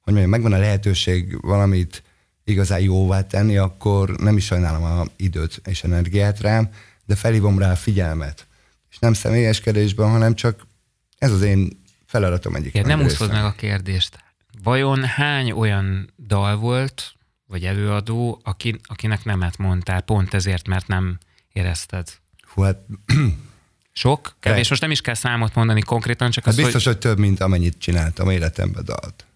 hogy 0.00 0.16
mondjam, 0.16 0.30
megvan 0.30 0.52
a 0.52 0.58
lehetőség 0.58 1.40
valamit 1.40 2.02
igazán 2.44 2.80
jóvá 2.80 3.26
tenni, 3.26 3.56
akkor 3.56 4.10
nem 4.10 4.36
is 4.36 4.44
sajnálom 4.44 4.82
a 4.82 5.04
időt 5.16 5.60
és 5.64 5.84
energiát 5.84 6.40
rám, 6.40 6.70
de 7.04 7.14
felhívom 7.14 7.58
rá 7.58 7.70
a 7.70 7.76
figyelmet. 7.76 8.46
És 8.90 8.98
nem 8.98 9.12
személyeskedésben, 9.12 10.10
hanem 10.10 10.34
csak 10.34 10.66
ez 11.18 11.32
az 11.32 11.42
én 11.42 11.84
feladatom 12.06 12.54
egyik. 12.54 12.74
Ja, 12.74 12.86
nem 12.86 13.02
úszod 13.02 13.30
meg 13.30 13.44
a 13.44 13.52
kérdést. 13.52 14.18
Vajon 14.62 15.04
hány 15.04 15.50
olyan 15.50 16.12
dal 16.26 16.56
volt, 16.56 17.14
vagy 17.48 17.64
előadó, 17.64 18.40
aki, 18.44 18.80
akinek 18.82 19.24
nemet 19.24 19.56
mondtál, 19.56 20.00
pont 20.00 20.34
ezért, 20.34 20.68
mert 20.68 20.86
nem 20.86 21.18
érezted? 21.52 22.08
Hú, 22.54 22.62
hát... 22.62 22.78
Sok? 23.92 24.36
Kevés? 24.40 24.62
De. 24.62 24.66
Most 24.68 24.80
nem 24.80 24.90
is 24.90 25.00
kell 25.00 25.14
számot 25.14 25.54
mondani 25.54 25.80
konkrétan, 25.80 26.30
csak 26.30 26.44
hát 26.44 26.52
az, 26.52 26.60
biztos, 26.60 26.84
hogy... 26.84 26.92
hogy 26.92 27.02
több, 27.02 27.18
mint 27.18 27.40
amennyit 27.40 27.78
csináltam 27.78 28.30
életemben 28.30 28.84
dalt. 28.84 29.26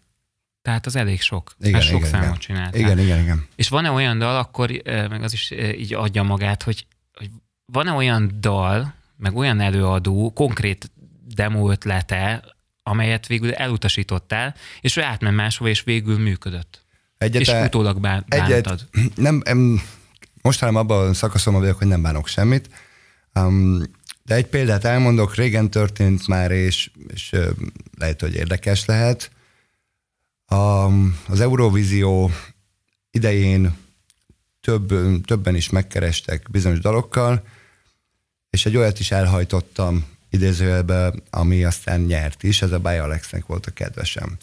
Tehát 0.63 0.87
az 0.87 0.97
elég 0.97 1.21
sok. 1.21 1.55
Igen, 1.61 1.73
hát 1.73 1.83
sok 1.83 1.99
igen, 1.99 2.11
számot 2.11 2.27
igen. 2.27 2.39
csináltál. 2.39 2.81
Igen, 2.81 2.99
igen, 2.99 3.21
igen. 3.21 3.47
És 3.57 3.69
van-e 3.69 3.91
olyan 3.91 4.19
dal, 4.19 4.37
akkor 4.37 4.83
meg 4.85 5.23
az 5.23 5.33
is 5.33 5.51
így 5.51 5.95
adja 5.95 6.23
magát, 6.23 6.63
hogy, 6.63 6.87
hogy 7.13 7.31
van-e 7.65 7.93
olyan 7.93 8.37
dal, 8.41 8.95
meg 9.17 9.37
olyan 9.37 9.61
előadó, 9.61 10.33
konkrét 10.35 10.91
demo 11.35 11.71
ötlete, 11.71 12.45
amelyet 12.83 13.27
végül 13.27 13.55
elutasítottál, 13.55 14.55
és 14.81 14.97
ő 14.97 15.03
átment 15.03 15.37
máshova, 15.37 15.71
és 15.71 15.83
végül 15.83 16.19
működött. 16.19 16.82
Egyet, 17.23 17.41
és 17.41 17.49
utólag 17.49 18.01
bántad. 18.01 18.41
Egyet, 18.41 18.87
nem, 19.15 19.41
nem, 19.45 19.83
mostanában 20.43 20.83
abban 20.83 21.09
a 21.09 21.15
szakaszomban 21.15 21.63
vagyok, 21.63 21.79
hogy 21.79 21.87
nem 21.87 22.03
bánok 22.03 22.27
semmit. 22.27 22.69
Um, 23.35 23.83
de 24.25 24.35
egy 24.35 24.47
példát 24.47 24.85
elmondok, 24.85 25.35
régen 25.35 25.71
történt 25.71 26.27
már, 26.27 26.51
és, 26.51 26.91
és 27.15 27.37
lehet, 27.99 28.21
hogy 28.21 28.35
érdekes 28.35 28.85
lehet. 28.85 29.31
A, 30.47 30.87
az 31.29 31.41
Eurovízió 31.41 32.31
idején 33.11 33.77
több, 34.61 34.93
többen 35.25 35.55
is 35.55 35.71
megkerestek 35.71 36.51
bizonyos 36.51 36.81
dalokkal, 36.81 37.45
és 38.51 38.67
egy 38.67 38.77
olyat 38.77 39.01
is 39.01 39.11
elhajtottam 39.11 40.05
idézőjelbe, 40.31 41.13
ami 41.31 41.65
aztán 41.65 42.01
nyert 42.01 42.43
is, 42.43 42.63
ez 42.63 42.73
a 42.73 42.79
Bay 42.79 42.97
Alexnek 42.97 43.47
volt 43.47 43.67
a 43.67 43.71
kedvesem. 43.71 44.39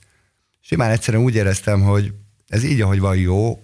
Simán 0.62 0.91
egyszerűen 0.91 1.24
úgy 1.24 1.36
éreztem, 1.36 1.81
hogy 1.81 2.13
ez 2.50 2.63
így, 2.63 2.82
ahogy 2.82 3.00
van 3.00 3.18
jó, 3.18 3.63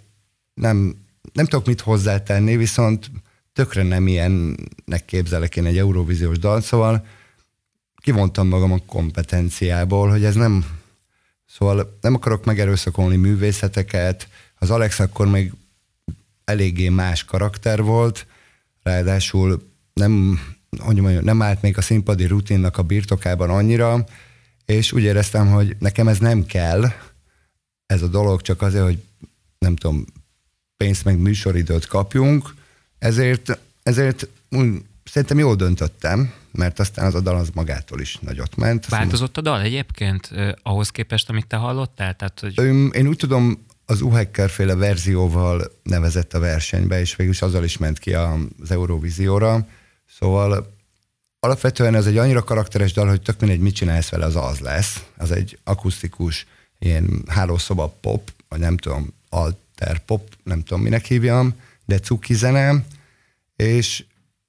nem, 0.54 0.96
nem 1.34 1.46
tudok 1.46 1.66
mit 1.66 1.82
hozzátenni, 1.82 2.58
viszont 2.58 3.12
tökre 3.54 3.84
nem 3.84 4.08
ilyennek 4.08 5.06
képzelek 5.06 5.56
én 5.56 5.66
egy 5.66 5.78
Eurovíziós 5.78 6.40
dal, 6.40 6.62
szóval 6.62 7.06
kivontam 7.96 8.48
magam 8.48 8.72
a 8.72 8.78
kompetenciából, 8.86 10.10
hogy 10.10 10.24
ez 10.24 10.36
nem, 10.36 10.66
szóval 11.46 11.98
nem 12.02 12.14
akarok 12.14 12.46
megerőszakolni 12.46 13.16
művészeteket, 13.16 14.28
az 14.60 14.70
Alex 14.72 15.00
akkor 15.00 15.28
még 15.28 15.54
eléggé 16.44 16.90
más 16.90 17.24
karakter 17.24 17.82
volt, 17.82 18.28
ráadásul 18.84 19.72
nem, 19.94 20.40
hogy 20.78 21.00
mondjam, 21.00 21.24
nem 21.24 21.42
állt 21.42 21.62
még 21.62 21.78
a 21.78 21.82
színpadi 21.82 22.26
rutinnak 22.26 22.78
a 22.78 22.84
birtokában 22.84 23.50
annyira, 23.50 24.06
és 24.66 24.92
úgy 24.92 25.04
éreztem, 25.04 25.48
hogy 25.48 25.76
nekem 25.80 26.08
ez 26.08 26.18
nem 26.18 26.46
kell, 26.46 26.86
ez 27.86 28.02
a 28.02 28.08
dolog 28.08 28.42
csak 28.42 28.62
azért, 28.62 28.84
hogy 28.84 29.04
nem 29.58 29.76
tudom, 29.76 30.06
pénzt 30.78 31.04
meg 31.04 31.18
műsoridőt 31.18 31.86
kapjunk, 31.86 32.54
ezért, 33.00 33.60
ezért 33.84 34.28
úgy, 34.50 34.82
szerintem 35.04 35.40
jól 35.40 35.56
döntöttem, 35.56 36.34
mert 36.52 36.80
aztán 36.80 37.06
az 37.06 37.16
a 37.16 37.20
dal 37.20 37.36
az 37.36 37.50
magától 37.54 38.00
is 38.00 38.18
nagyot 38.18 38.56
ment. 38.56 38.86
Változott 38.86 39.38
a 39.38 39.42
dal 39.42 39.62
egyébként 39.62 40.32
eh, 40.32 40.52
ahhoz 40.64 40.90
képest, 40.90 41.30
amit 41.30 41.48
te 41.48 41.56
hallottál? 41.56 42.16
Tehát, 42.16 42.40
hogy... 42.40 42.54
Ön, 42.56 42.90
én 42.90 43.08
úgy 43.08 43.18
tudom, 43.18 43.66
az 43.86 44.02
Uhecker 44.02 44.50
féle 44.50 44.76
verzióval 44.76 45.72
nevezett 45.84 46.34
a 46.34 46.40
versenybe, 46.40 47.00
és 47.00 47.16
végülis 47.16 47.42
azzal 47.42 47.64
is 47.64 47.78
ment 47.78 48.00
ki 48.00 48.14
az 48.14 48.72
Eurovízióra. 48.72 49.68
Szóval 50.10 50.74
alapvetően 51.40 51.96
ez 51.96 52.06
egy 52.06 52.18
annyira 52.18 52.44
karakteres 52.44 52.94
dal, 52.94 53.08
hogy 53.08 53.22
tök 53.22 53.40
mindegy, 53.40 53.60
mit 53.60 53.76
csinálsz 53.76 54.10
vele, 54.10 54.26
az 54.26 54.36
az 54.36 54.60
lesz. 54.60 55.04
Az 55.18 55.32
egy 55.32 55.60
akusztikus, 55.64 56.46
ilyen 56.80 57.24
hálószoba 57.28 57.98
pop, 58.02 58.34
vagy 58.50 58.60
nem 58.60 58.78
tudom, 58.78 59.14
alter 59.30 60.00
pop, 60.06 60.30
nem 60.44 60.64
tudom, 60.64 60.84
minek 60.84 61.06
hívjam, 61.06 61.54
de 61.86 62.00
cuki 62.00 62.34
zene, 62.34 62.86
és, 63.56 64.06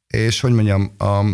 és 0.06 0.40
hogy 0.40 0.52
mondjam, 0.52 0.90
a, 0.99 1.25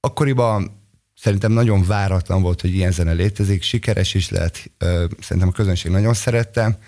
akkoriban 0.00 0.80
szerintem 1.14 1.52
nagyon 1.52 1.84
váratlan 1.84 2.42
volt, 2.42 2.60
hogy 2.60 2.74
ilyen 2.74 2.92
zene 2.92 3.12
létezik, 3.12 3.62
sikeres 3.62 4.14
is 4.14 4.30
lett, 4.30 4.70
szerintem 5.20 5.48
a 5.48 5.52
közönség 5.52 5.90
nagyon 5.90 6.14
szerette, 6.14 6.78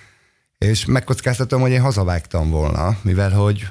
és 0.59 0.85
megkockáztatom, 0.85 1.61
hogy 1.61 1.71
én 1.71 1.81
hazavágtam 1.81 2.50
volna, 2.50 2.99
mivel 3.02 3.31
hogy, 3.31 3.66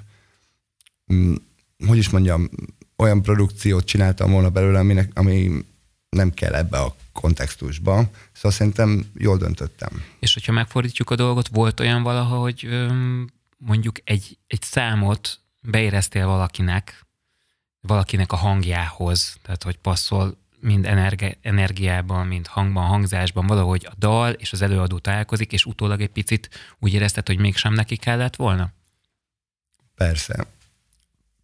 mm, 1.13 1.33
hogy 1.87 1.97
is 1.97 2.09
mondjam, 2.09 2.49
olyan 2.97 3.21
produkciót 3.21 3.85
csináltam 3.85 4.31
volna 4.31 4.49
belőle, 4.49 4.79
aminek, 4.79 5.11
ami 5.13 5.65
nem 6.13 6.33
kell 6.33 6.53
ebbe 6.53 6.77
a 6.77 6.95
kontextusba. 7.11 8.09
Szóval 8.31 8.51
szerintem 8.51 9.11
jól 9.17 9.37
döntöttem. 9.37 10.03
És 10.19 10.33
hogyha 10.33 10.51
megfordítjuk 10.51 11.09
a 11.09 11.15
dolgot, 11.15 11.47
volt 11.47 11.79
olyan 11.79 12.03
valaha, 12.03 12.37
hogy 12.37 12.67
mondjuk 13.57 13.95
egy, 14.03 14.37
egy 14.47 14.61
számot 14.61 15.39
beéreztél 15.59 16.25
valakinek, 16.25 17.05
valakinek 17.81 18.31
a 18.31 18.35
hangjához, 18.35 19.37
tehát 19.41 19.63
hogy 19.63 19.77
passzol 19.77 20.37
mind 20.59 20.85
energi- 20.85 21.37
energiában, 21.41 22.27
mind 22.27 22.47
hangban, 22.47 22.85
hangzásban, 22.85 23.47
valahogy 23.47 23.85
a 23.89 23.93
dal 23.97 24.31
és 24.31 24.51
az 24.51 24.61
előadó 24.61 24.99
találkozik, 24.99 25.51
és 25.51 25.65
utólag 25.65 26.01
egy 26.01 26.09
picit 26.09 26.49
úgy 26.79 26.93
érezted, 26.93 27.27
hogy 27.27 27.39
mégsem 27.39 27.73
neki 27.73 27.95
kellett 27.95 28.35
volna? 28.35 28.71
Persze. 29.95 30.45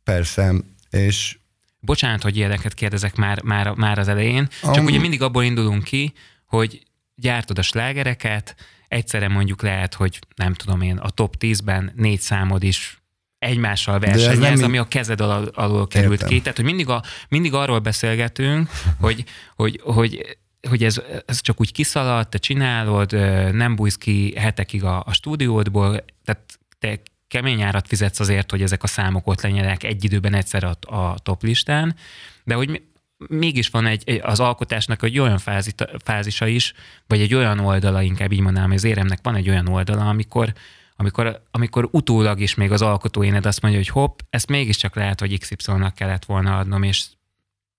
Persze. 0.04 0.54
És 0.90 1.38
Bocsánat, 1.80 2.22
hogy 2.22 2.38
ilyeneket 2.38 2.74
kérdezek 2.74 3.16
már, 3.16 3.42
már, 3.44 3.74
már 3.76 4.00
az 4.00 4.08
elején, 4.08 4.48
csak 4.62 4.78
um, 4.78 4.86
ugye 4.86 5.00
mindig 5.00 5.22
abból 5.22 5.44
indulunk 5.44 5.84
ki, 5.84 6.14
hogy 6.46 6.84
gyártod 7.16 7.58
a 7.58 7.62
slágereket, 7.62 8.56
egyszerre 8.88 9.28
mondjuk 9.28 9.62
lehet, 9.62 9.94
hogy 9.94 10.20
nem 10.36 10.54
tudom 10.54 10.82
én, 10.82 10.98
a 10.98 11.10
top 11.10 11.36
10-ben 11.40 11.92
négy 11.96 12.20
számod 12.20 12.64
is 12.64 13.02
egymással 13.38 14.00
versenyez, 14.00 14.62
ami 14.62 14.78
a 14.78 14.88
kezed 14.88 15.22
alól, 15.22 15.46
alól 15.46 15.88
került 15.88 16.12
Értem. 16.12 16.28
ki. 16.28 16.40
Tehát, 16.42 16.56
hogy 16.56 16.66
mindig, 16.66 16.90
a, 16.90 17.04
mindig 17.30 17.54
arról 17.54 17.80
beszélgetünk, 17.80 18.70
hogy, 19.00 19.24
hogy, 19.56 19.80
hogy 19.84 20.38
hogy 20.70 20.84
ez, 20.84 21.02
ez 21.26 21.42
csak 21.42 21.60
úgy 21.60 21.72
kiszaladt, 21.72 22.30
te 22.30 22.38
csinálod, 22.38 23.12
nem 23.56 23.76
bújsz 23.76 23.96
ki 23.96 24.34
hetekig 24.38 24.84
a, 24.84 25.04
a 25.06 25.14
stúdiódból, 25.14 26.06
tehát 26.24 26.60
te 26.80 27.00
kemény 27.30 27.62
árat 27.62 27.88
fizetsz 27.88 28.20
azért, 28.20 28.52
hogy 28.52 28.62
ezek 28.62 28.84
a 28.84 28.88
számok 28.88 29.28
ott 29.28 29.42
legyenek 29.42 29.84
egy 29.84 30.04
időben 30.04 30.34
egyszer 30.34 30.64
a, 30.64 30.96
a 30.96 31.20
top 31.20 31.44
listán, 31.44 31.96
de 32.44 32.54
hogy 32.54 32.82
mégis 33.28 33.70
van 33.70 33.86
egy, 33.86 34.20
az 34.24 34.40
alkotásnak 34.40 35.04
egy 35.04 35.20
olyan 35.20 35.38
fázita, 35.38 35.90
fázisa 36.04 36.48
is, 36.48 36.74
vagy 37.08 37.22
egy 37.22 37.34
olyan 37.34 37.60
oldala, 37.60 38.02
inkább 38.02 38.32
így 38.32 38.40
mondanám, 38.40 38.72
az 38.72 38.84
éremnek 38.84 39.20
van 39.22 39.36
egy 39.36 39.50
olyan 39.50 39.68
oldala, 39.68 40.10
amikor, 40.10 40.54
amikor, 40.96 41.42
amikor 41.52 41.88
utólag 41.92 42.40
is 42.40 42.56
még 42.56 42.72
az 42.72 42.82
alkotóéned 42.82 43.46
azt 43.46 43.62
mondja, 43.62 43.80
hogy 43.80 43.90
hopp, 43.90 44.20
ezt 44.30 44.48
mégiscsak 44.48 44.96
lehet, 44.96 45.20
hogy 45.20 45.40
XY-nak 45.40 45.96
kellett 45.96 46.26
volna 46.26 46.58
adnom, 46.58 46.84
és 46.84 47.06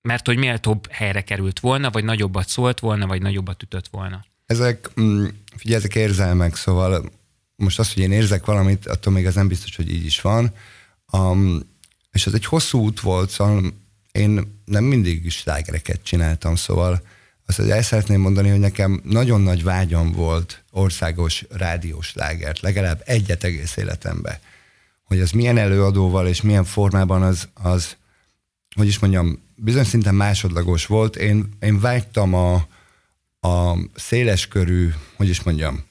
mert 0.03 0.27
hogy 0.27 0.39
méltóbb 0.39 0.91
helyre 0.91 1.21
került 1.21 1.61
volna, 1.61 1.91
vagy 1.91 2.05
nagyobbat 2.05 2.49
szólt 2.49 2.81
volna, 2.81 3.07
vagy 3.07 3.23
nagyobbat 3.23 3.63
ütött 3.63 3.89
volna. 3.89 4.25
Ezek, 4.47 4.91
mm, 5.01 5.27
figyelj, 5.57 5.77
ezek 5.77 5.95
érzelmek, 5.95 6.55
szóval 6.55 7.11
most 7.61 7.79
az, 7.79 7.93
hogy 7.93 8.03
én 8.03 8.13
érzek 8.13 8.45
valamit, 8.45 8.87
attól 8.87 9.13
még 9.13 9.27
az 9.27 9.35
nem 9.35 9.49
biztos, 9.49 9.77
hogy 9.77 9.91
így 9.91 10.05
is 10.05 10.21
van. 10.21 10.55
Um, 11.13 11.61
és 12.13 12.27
ez 12.27 12.35
egy 12.35 12.45
hosszú 12.45 12.79
út 12.79 13.01
volt, 13.01 13.31
szóval 13.31 13.73
én 14.13 14.61
nem 14.65 14.85
mindig 14.85 15.25
is 15.25 15.35
slágereket 15.35 16.03
csináltam, 16.03 16.57
szóval 16.57 17.03
azt 17.47 17.59
hogy 17.59 17.71
el 17.71 17.83
szeretném 17.83 18.21
mondani, 18.21 18.49
hogy 18.49 18.59
nekem 18.59 19.01
nagyon 19.05 19.41
nagy 19.41 19.63
vágyam 19.63 20.13
volt 20.13 20.63
országos 20.71 21.45
rádiós 21.51 22.15
lágert, 22.15 22.61
legalább 22.61 23.03
egyet 23.05 23.45
egész 23.45 23.77
életemben. 23.77 24.39
Hogy 25.05 25.21
az 25.21 25.31
milyen 25.31 25.59
előadóval 25.59 26.27
és 26.27 26.43
milyen 26.43 26.65
formában 26.65 27.23
az, 27.23 27.49
az 27.55 27.97
hogy 28.75 28.87
is 28.87 28.99
mondjam, 28.99 29.43
bizony 29.55 29.85
szinten 29.85 30.15
másodlagos 30.15 30.87
volt. 30.87 31.17
Én, 31.17 31.49
én 31.61 31.81
vágytam 31.81 32.35
a, 32.35 32.55
a 33.41 33.77
széleskörű, 33.95 34.91
hogy 35.17 35.29
is 35.29 35.43
mondjam, 35.43 35.85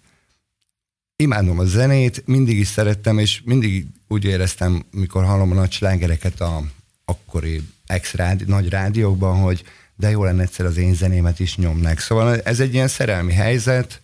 imádom 1.22 1.60
a 1.60 1.66
zenét, 1.66 2.24
mindig 2.26 2.58
is 2.58 2.68
szerettem, 2.68 3.18
és 3.18 3.42
mindig 3.46 3.86
úgy 4.08 4.26
éreztem, 4.26 4.84
mikor 4.92 5.24
hallom 5.24 5.52
a 5.52 5.54
nagy 5.54 5.72
slágereket 5.72 6.42
a 6.42 6.64
akkori 7.06 7.62
ex-rádi, 7.86 8.44
nagy 8.48 8.70
rádiókban, 8.70 9.40
hogy 9.40 9.64
de 9.96 10.10
jó 10.10 10.24
lenne 10.24 10.42
egyszer 10.42 10.66
az 10.66 10.78
én 10.78 10.94
zenémet 10.94 11.40
is 11.40 11.58
nyomnak. 11.58 12.00
Szóval 12.00 12.42
ez 12.42 12.60
egy 12.60 12.74
ilyen 12.74 12.88
szerelmi 12.88 13.34
helyzet, 13.34 14.02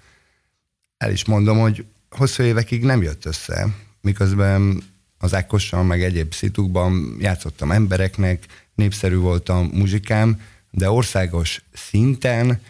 el 0.97 1.11
is 1.11 1.25
mondom, 1.25 1.59
hogy 1.59 1.85
hosszú 2.09 2.43
évekig 2.43 2.83
nem 2.83 3.01
jött 3.01 3.25
össze, 3.25 3.67
miközben 4.01 4.83
az 5.17 5.33
Ákossal, 5.33 5.83
meg 5.83 6.03
egyéb 6.03 6.33
szitukban 6.33 7.17
játszottam 7.19 7.71
embereknek, 7.71 8.45
népszerű 8.73 9.15
volt 9.15 9.49
a 9.49 9.61
muzsikám, 9.61 10.41
de 10.71 10.89
országos 10.89 11.63
szinten 11.73 12.61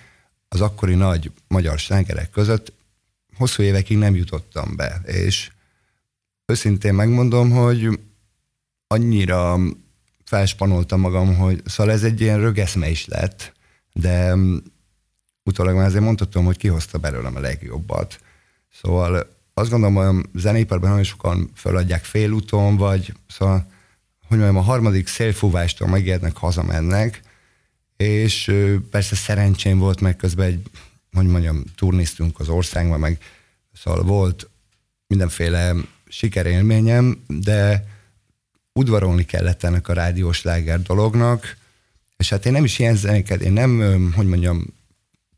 az 0.47 0.61
akkori 0.61 0.95
nagy 0.95 1.31
magyar 1.47 1.79
slágerek 1.79 2.29
között 2.29 2.73
hosszú 3.37 3.63
évekig 3.63 3.97
nem 3.97 4.15
jutottam 4.15 4.75
be, 4.75 5.01
és 5.05 5.51
őszintén 6.45 6.93
megmondom, 6.93 7.51
hogy 7.51 7.99
annyira 8.87 9.59
felspanoltam 10.23 10.99
magam, 10.99 11.35
hogy 11.35 11.61
szóval 11.65 11.93
ez 11.93 12.03
egy 12.03 12.21
ilyen 12.21 12.39
rögeszme 12.39 12.89
is 12.89 13.05
lett, 13.05 13.53
de 13.93 14.33
utólag 15.43 15.75
már 15.75 15.85
azért 15.85 16.03
mondhatom, 16.03 16.45
hogy 16.45 16.57
kihozta 16.57 16.97
belőlem 16.97 17.35
a 17.35 17.39
legjobbat. 17.39 18.19
Szóval 18.81 19.27
azt 19.53 19.69
gondolom, 19.69 19.95
hogy 19.95 20.25
a 20.33 20.39
zeneiparban 20.39 20.89
nagyon 20.89 21.03
sokan 21.03 21.49
feladják 21.53 22.03
félúton, 22.03 22.77
vagy 22.77 23.13
szóval, 23.27 23.67
hogy 24.27 24.37
mondjam, 24.37 24.57
a 24.57 24.65
harmadik 24.65 25.07
szélfúvástól 25.07 25.87
megérnek, 25.87 26.37
hazamennek, 26.37 27.21
és 27.97 28.51
persze 28.89 29.15
szerencsém 29.15 29.77
volt, 29.77 30.01
meg 30.01 30.15
közben 30.15 30.47
egy, 30.47 30.69
hogy 31.15 31.27
mondjam, 31.27 31.63
turnisztunk 31.75 32.39
az 32.39 32.49
országban, 32.49 32.99
meg 32.99 33.17
szóval 33.73 34.03
volt 34.03 34.49
mindenféle 35.07 35.73
sikerélményem, 36.07 37.23
de 37.27 37.87
udvarolni 38.73 39.25
kellett 39.25 39.63
ennek 39.63 39.87
a 39.87 39.93
rádiós 39.93 40.41
láger 40.41 40.81
dolognak, 40.81 41.57
és 42.17 42.29
hát 42.29 42.45
én 42.45 42.51
nem 42.51 42.63
is 42.63 42.79
ilyen 42.79 42.95
zenéket, 42.95 43.41
én 43.41 43.53
nem, 43.53 44.11
hogy 44.15 44.27
mondjam, 44.27 44.65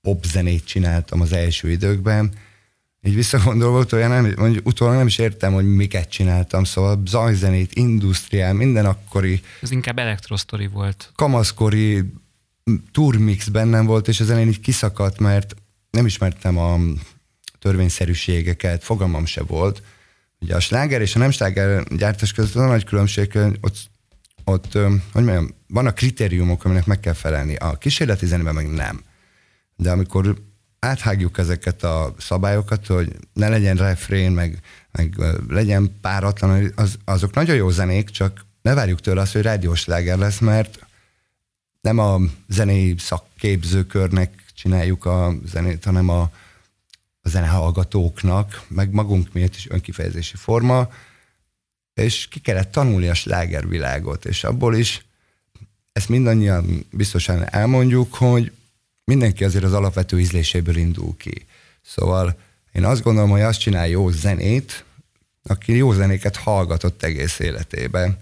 pop 0.01 0.25
zenét 0.25 0.65
csináltam 0.65 1.22
az 1.22 1.31
első 1.31 1.72
időkben, 1.72 2.34
így 3.03 3.15
visszagondolva 3.15 3.86
olyan 3.91 4.10
nem, 4.10 4.34
mondjuk 4.38 4.67
utólag 4.67 4.96
nem 4.96 5.07
is 5.07 5.17
értem, 5.17 5.53
hogy 5.53 5.75
miket 5.75 6.10
csináltam, 6.10 6.63
szóval 6.63 7.01
zajzenét, 7.05 7.74
industriál, 7.74 8.53
minden 8.53 8.86
akkori. 8.86 9.41
Ez 9.62 9.72
inkább 9.72 10.00
elektrosztori 10.00 10.67
volt. 10.67 11.12
Kamaszkori 11.15 12.03
turmix 12.91 13.48
bennem 13.48 13.86
volt, 13.86 14.07
és 14.07 14.19
ezen 14.19 14.39
én 14.39 14.48
így 14.48 14.60
kiszakadt, 14.60 15.19
mert 15.19 15.55
nem 15.98 16.06
ismertem 16.06 16.58
a 16.58 16.80
törvényszerűségeket, 17.60 18.84
fogalmam 18.84 19.25
se 19.25 19.44
volt. 19.44 19.82
Ugye 20.39 20.56
a 20.56 20.60
sláger 20.60 21.01
és 21.01 21.16
a 21.16 21.20
nem 21.20 21.32
sláger 21.32 21.84
gyártás 21.84 22.34
között 22.34 22.56
a 22.56 22.68
nagy 22.68 22.84
különbség, 22.84 23.38
ott, 23.62 23.77
ott 24.44 24.74
hogy 25.12 25.24
mondjam, 25.24 25.56
vannak 25.68 25.96
kritériumok, 25.96 26.66
aminek 26.66 26.86
meg 26.86 27.00
kell 27.00 27.13
felelni. 27.13 27.56
A 27.56 27.77
kísérleti 27.77 28.25
zenében 28.25 28.54
meg 28.54 28.70
nem. 28.70 29.04
De 29.75 29.92
amikor 29.92 30.36
áthágjuk 30.80 31.38
ezeket 31.38 31.84
a 31.84 32.13
szabályokat, 32.18 32.88
hogy 32.88 33.16
ne 33.34 33.50
legyen 33.50 33.75
refrén, 33.75 34.32
meg, 34.32 34.60
meg 34.92 35.16
legyen 35.48 35.98
páratlan, 36.01 36.72
az, 36.75 36.98
azok 37.06 37.34
nagyon 37.34 37.56
jó 37.56 37.70
zenék, 37.70 38.10
csak 38.10 38.46
ne 38.62 38.74
várjuk 38.74 39.01
tőle 39.01 39.22
azt, 39.22 39.34
hogy 39.34 39.42
rádiós 39.42 39.86
láger 39.86 40.18
lesz, 40.18 40.39
mert 40.39 40.86
nem 41.82 41.98
a 41.98 42.20
zenei 42.48 42.96
szakképzőkörnek 42.98 44.46
csináljuk 44.57 45.05
a 45.05 45.33
zenét, 45.45 45.83
hanem 45.83 46.09
a, 46.09 46.21
a 47.21 47.29
zenehallgatóknak, 47.29 48.65
meg 48.67 48.91
magunk 48.91 49.33
miért 49.33 49.55
is 49.55 49.69
önkifejezési 49.69 50.35
forma, 50.35 50.89
és 51.93 52.27
ki 52.27 52.39
kellett 52.39 52.71
tanulni 52.71 53.07
a 53.07 53.13
slágervilágot, 53.13 54.25
és 54.25 54.43
abból 54.43 54.75
is 54.75 55.05
ezt 55.91 56.09
mindannyian 56.09 56.85
biztosan 56.91 57.53
elmondjuk, 57.53 58.13
hogy 58.13 58.51
mindenki 59.03 59.43
azért 59.43 59.63
az 59.63 59.73
alapvető 59.73 60.19
ízléséből 60.19 60.77
indul 60.77 61.17
ki. 61.17 61.45
Szóval 61.81 62.39
én 62.71 62.85
azt 62.85 63.03
gondolom, 63.03 63.29
hogy 63.29 63.41
azt 63.41 63.59
csinál 63.59 63.87
jó 63.87 64.09
zenét, 64.09 64.85
aki 65.43 65.75
jó 65.75 65.91
zenéket 65.91 66.35
hallgatott 66.35 67.03
egész 67.03 67.39
életében, 67.39 68.17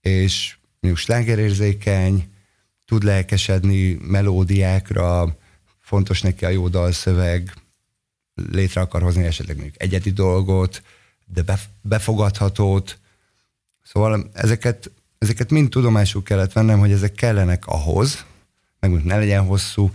és 0.00 0.56
mondjuk 0.80 1.04
slágerérzékeny, 1.04 2.28
tud 2.86 3.02
lelkesedni 3.02 3.98
melódiákra, 4.00 5.36
fontos 5.94 6.22
neki 6.22 6.44
a 6.44 6.48
jó 6.48 6.68
dalszöveg, 6.68 7.52
létre 8.52 8.80
akar 8.80 9.02
hozni 9.02 9.24
esetleg 9.24 9.56
mondjuk 9.56 9.82
egyedi 9.82 10.10
dolgot, 10.10 10.82
de 11.26 11.42
befogadhatót. 11.80 12.98
Szóval 13.82 14.30
ezeket, 14.32 14.90
ezeket 15.18 15.50
mind 15.50 15.70
tudomásul 15.70 16.22
kellett 16.22 16.52
vennem, 16.52 16.78
hogy 16.78 16.92
ezek 16.92 17.12
kellenek 17.12 17.66
ahhoz, 17.66 18.24
meg 18.80 19.04
ne 19.04 19.16
legyen 19.16 19.44
hosszú, 19.44 19.90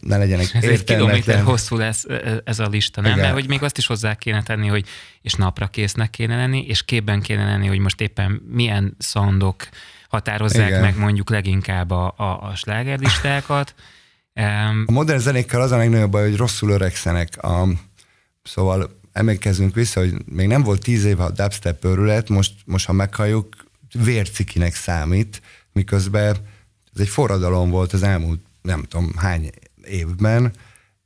ne 0.00 0.16
legyenek 0.16 0.54
Ez 0.54 0.64
egy 0.64 0.84
kilométer 0.84 1.42
hosszú 1.42 1.76
lesz 1.76 2.04
ez 2.44 2.58
a 2.58 2.68
lista, 2.68 3.00
nem? 3.00 3.10
Igen. 3.10 3.22
Mert 3.22 3.34
hogy 3.34 3.48
még 3.48 3.62
azt 3.62 3.78
is 3.78 3.86
hozzá 3.86 4.14
kéne 4.14 4.42
tenni, 4.42 4.66
hogy 4.68 4.86
és 5.22 5.32
napra 5.34 5.66
késznek 5.66 6.10
kéne 6.10 6.36
lenni, 6.36 6.64
és 6.66 6.84
képben 6.84 7.20
kéne 7.20 7.44
lenni, 7.44 7.66
hogy 7.66 7.78
most 7.78 8.00
éppen 8.00 8.42
milyen 8.48 8.94
szandok 8.98 9.68
határozzák 10.08 10.68
Igen. 10.68 10.80
meg 10.80 10.98
mondjuk 10.98 11.30
leginkább 11.30 11.90
a, 11.90 12.14
a, 12.16 12.42
a 12.42 12.54
slágerlistákat. 12.54 13.74
A 14.86 14.92
modern 14.92 15.20
zenékkel 15.20 15.60
az 15.60 15.70
a 15.70 15.76
legnagyobb 15.76 16.10
baj, 16.10 16.28
hogy 16.28 16.36
rosszul 16.36 16.70
öregszenek. 16.70 17.42
A, 17.42 17.68
szóval 18.42 18.98
emlékezzünk 19.12 19.74
vissza, 19.74 20.00
hogy 20.00 20.14
még 20.24 20.46
nem 20.46 20.62
volt 20.62 20.82
tíz 20.82 21.04
éve 21.04 21.24
a 21.24 21.30
dubstep 21.30 21.84
őrület, 21.84 22.28
most, 22.28 22.52
most 22.64 22.86
ha 22.86 22.92
meghalljuk, 22.92 23.56
vércikinek 23.92 24.74
számít, 24.74 25.42
miközben 25.72 26.36
ez 26.94 27.00
egy 27.00 27.08
forradalom 27.08 27.70
volt 27.70 27.92
az 27.92 28.02
elmúlt 28.02 28.40
nem 28.62 28.82
tudom 28.82 29.12
hány 29.16 29.50
évben, 29.84 30.52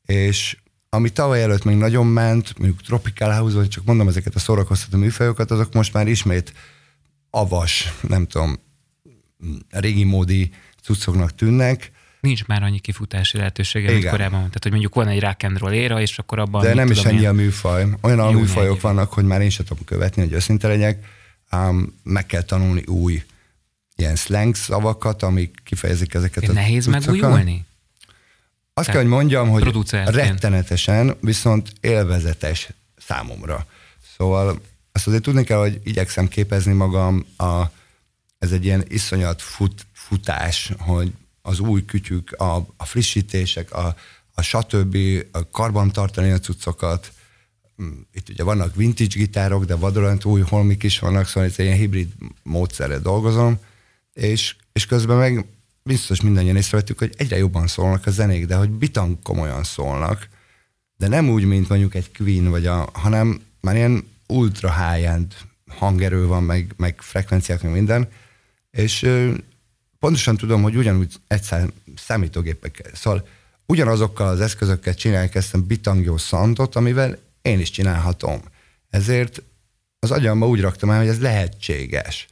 és 0.04 0.56
ami 0.88 1.10
tavaly 1.10 1.42
előtt 1.42 1.64
még 1.64 1.76
nagyon 1.76 2.06
ment, 2.06 2.58
mondjuk 2.58 2.82
Tropical 2.82 3.32
House, 3.38 3.56
vagy 3.56 3.68
csak 3.68 3.84
mondom 3.84 4.08
ezeket 4.08 4.34
a 4.34 4.38
szórakoztató 4.38 4.98
műfajokat, 4.98 5.50
azok 5.50 5.72
most 5.72 5.92
már 5.92 6.08
ismét 6.08 6.52
avas, 7.30 7.92
nem 8.00 8.26
tudom, 8.26 8.58
régi 9.70 10.04
módi 10.04 10.50
cuccoknak 10.82 11.34
tűnnek. 11.34 11.90
Nincs 12.24 12.44
már 12.44 12.62
annyi 12.62 12.78
kifutási 12.78 13.36
lehetősége, 13.36 13.92
mint 13.92 14.08
korábban 14.08 14.38
Tehát, 14.38 14.62
hogy 14.62 14.70
mondjuk 14.70 14.94
van 14.94 15.08
egy 15.08 15.20
rock 15.20 15.42
and 15.42 15.58
roll 15.58 15.72
éra, 15.72 16.00
és 16.00 16.18
akkor 16.18 16.38
abban... 16.38 16.62
De 16.62 16.74
nem 16.74 16.90
is 16.90 17.04
ennyi 17.04 17.26
a 17.26 17.32
műfaj. 17.32 17.86
Olyan 18.00 18.18
a 18.18 18.30
műfajok 18.30 18.70
ennyi. 18.70 18.80
vannak, 18.80 19.12
hogy 19.12 19.24
már 19.24 19.40
én 19.40 19.50
sem 19.50 19.64
tudom 19.64 19.84
követni, 19.84 20.22
hogy 20.22 20.32
őszinte 20.32 20.68
legyek. 20.68 21.06
Um, 21.52 22.00
meg 22.02 22.26
kell 22.26 22.42
tanulni 22.42 22.82
új 22.86 23.22
ilyen 23.96 24.16
slang 24.16 24.54
szavakat, 24.54 25.22
amik 25.22 25.56
kifejezik 25.64 26.14
ezeket 26.14 26.42
Én 26.42 26.50
a 26.50 26.52
Nehéz 26.52 26.84
tucakat. 26.84 27.06
megújulni? 27.06 27.64
Azt 28.74 28.88
kell, 28.88 29.00
hogy 29.00 29.10
mondjam, 29.10 29.48
hogy 29.48 29.84
rettenetesen, 29.90 31.16
viszont 31.20 31.72
élvezetes 31.80 32.68
számomra. 32.96 33.66
Szóval 34.16 34.60
azt 34.92 35.06
azért 35.06 35.22
tudni 35.22 35.44
kell, 35.44 35.58
hogy 35.58 35.80
igyekszem 35.84 36.28
képezni 36.28 36.72
magam, 36.72 37.26
a, 37.36 37.62
ez 38.38 38.52
egy 38.52 38.64
ilyen 38.64 38.84
iszonyat 38.88 39.42
fut, 39.42 39.86
futás, 39.92 40.72
hogy 40.78 41.12
az 41.46 41.58
új 41.58 41.84
kütyük, 41.84 42.32
a, 42.32 42.66
a 42.76 42.84
frissítések, 42.84 43.72
a, 43.72 43.96
a 44.34 44.42
stb., 44.42 44.96
a 45.32 45.50
karban 45.50 45.92
tartani 45.92 46.30
a 46.30 46.38
cuccokat. 46.38 47.12
Mm, 47.82 48.00
itt 48.12 48.28
ugye 48.28 48.42
vannak 48.42 48.74
vintage 48.74 49.14
gitárok, 49.14 49.64
de 49.64 49.74
vadonat 49.74 50.24
új 50.24 50.40
holmik 50.40 50.82
is 50.82 50.98
vannak, 50.98 51.26
szóval 51.26 51.44
egy 51.44 51.58
ilyen 51.58 51.76
hibrid 51.76 52.12
módszerre 52.42 52.98
dolgozom 52.98 53.58
és, 54.14 54.56
és 54.72 54.86
közben 54.86 55.16
meg 55.16 55.46
biztos 55.82 56.20
mindannyian 56.20 56.56
észrevettük, 56.56 56.98
hogy 56.98 57.14
egyre 57.16 57.36
jobban 57.36 57.66
szólnak 57.66 58.06
a 58.06 58.10
zenék, 58.10 58.46
de 58.46 58.54
hogy 58.54 58.70
bitang 58.70 59.22
komolyan 59.22 59.64
szólnak, 59.64 60.28
de 60.96 61.08
nem 61.08 61.28
úgy, 61.28 61.44
mint 61.44 61.68
mondjuk 61.68 61.94
egy 61.94 62.10
Queen, 62.12 62.50
vagy 62.50 62.66
a, 62.66 62.90
hanem 62.92 63.40
már 63.60 63.74
ilyen 63.76 64.08
ultra 64.26 64.72
high-end 64.72 65.34
hangerő 65.68 66.26
van, 66.26 66.42
meg, 66.42 66.74
meg 66.76 67.00
frekvenciák, 67.00 67.62
meg 67.62 67.72
minden, 67.72 68.08
és 68.70 69.10
pontosan 70.04 70.36
tudom, 70.36 70.62
hogy 70.62 70.76
ugyanúgy 70.76 71.12
egyszer 71.26 71.68
számítógépekkel, 71.96 72.90
szóval 72.94 73.28
ugyanazokkal 73.66 74.28
az 74.28 74.40
eszközökkel 74.40 74.94
csinálják 74.94 75.34
ezt 75.34 75.54
a 75.54 75.58
bitangjó 75.58 76.16
szantot, 76.16 76.76
amivel 76.76 77.18
én 77.42 77.60
is 77.60 77.70
csinálhatom. 77.70 78.40
Ezért 78.90 79.42
az 79.98 80.10
agyamba 80.10 80.48
úgy 80.48 80.60
raktam 80.60 80.90
el, 80.90 80.98
hogy 80.98 81.08
ez 81.08 81.20
lehetséges. 81.20 82.26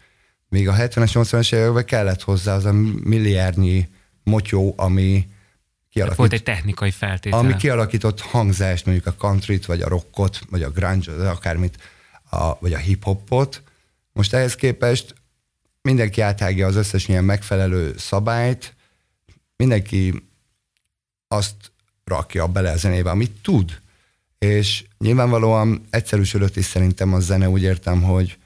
Még 0.49 0.69
a 0.69 0.75
70-es, 0.75 1.11
80-es 1.13 1.55
években 1.55 1.85
kellett 1.85 2.23
hozzá 2.23 2.55
az 2.55 2.65
a 2.65 2.73
milliárdnyi 3.05 3.89
motyó, 4.23 4.75
ami 4.77 5.29
kialakít, 5.91 6.19
Volt 6.19 6.33
egy 6.33 6.43
technikai 6.43 6.91
feltétel. 6.91 7.39
Ami 7.39 7.57
kialakított 7.57 8.21
hangzást, 8.21 8.87
mondjuk 8.87 9.07
a 9.07 9.15
countryt, 9.15 9.67
vagy 9.67 9.81
a 9.81 9.89
rockot, 9.89 10.41
vagy 10.51 10.63
a 10.63 10.71
grunge, 10.71 11.31
akármit, 11.31 11.77
a, 12.31 12.59
vagy 12.61 12.73
a 12.73 12.79
hip-hopot. 12.79 13.63
Most 14.13 14.35
ehhez 14.35 14.55
képest 14.55 15.15
mindenki 15.83 16.21
áthágja 16.21 16.67
az 16.67 16.77
összes 16.77 17.09
ilyen 17.09 17.25
megfelelő 17.25 17.95
szabályt, 17.99 18.75
mindenki 19.57 20.29
azt 21.29 21.73
rakja 22.05 22.47
bele 22.47 22.71
a 22.71 22.77
zenébe, 22.77 23.11
amit 23.11 23.41
tud. 23.43 23.81
És 24.39 24.85
nyilvánvalóan 24.99 25.87
egyszerűsödött 25.91 26.57
is 26.57 26.65
szerintem 26.65 27.15
a 27.15 27.21
zene, 27.21 27.49
úgy 27.49 27.63
értem, 27.63 28.03
hogy 28.03 28.39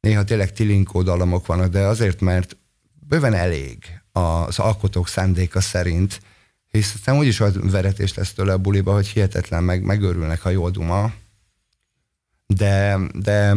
néha 0.00 0.24
tényleg 0.24 0.52
tilinkó 0.52 1.02
dallamok 1.02 1.46
vannak, 1.46 1.70
de 1.70 1.80
azért, 1.80 2.20
mert 2.20 2.56
bőven 3.08 3.34
elég 3.34 4.00
az 4.12 4.58
alkotók 4.58 5.08
szándéka 5.08 5.60
szerint, 5.60 6.20
hisz 6.70 6.94
aztán 6.94 7.16
úgyis 7.16 7.40
olyan 7.40 7.68
veretés 7.70 8.14
lesz 8.14 8.32
tőle 8.32 8.52
a 8.52 8.58
buliba, 8.58 8.92
hogy 8.92 9.08
hihetetlen, 9.08 9.64
meg 9.64 9.82
megörülnek, 9.82 10.44
a 10.44 10.50
jó 10.50 10.68
duma. 10.68 11.12
de, 12.46 12.98
de 13.12 13.56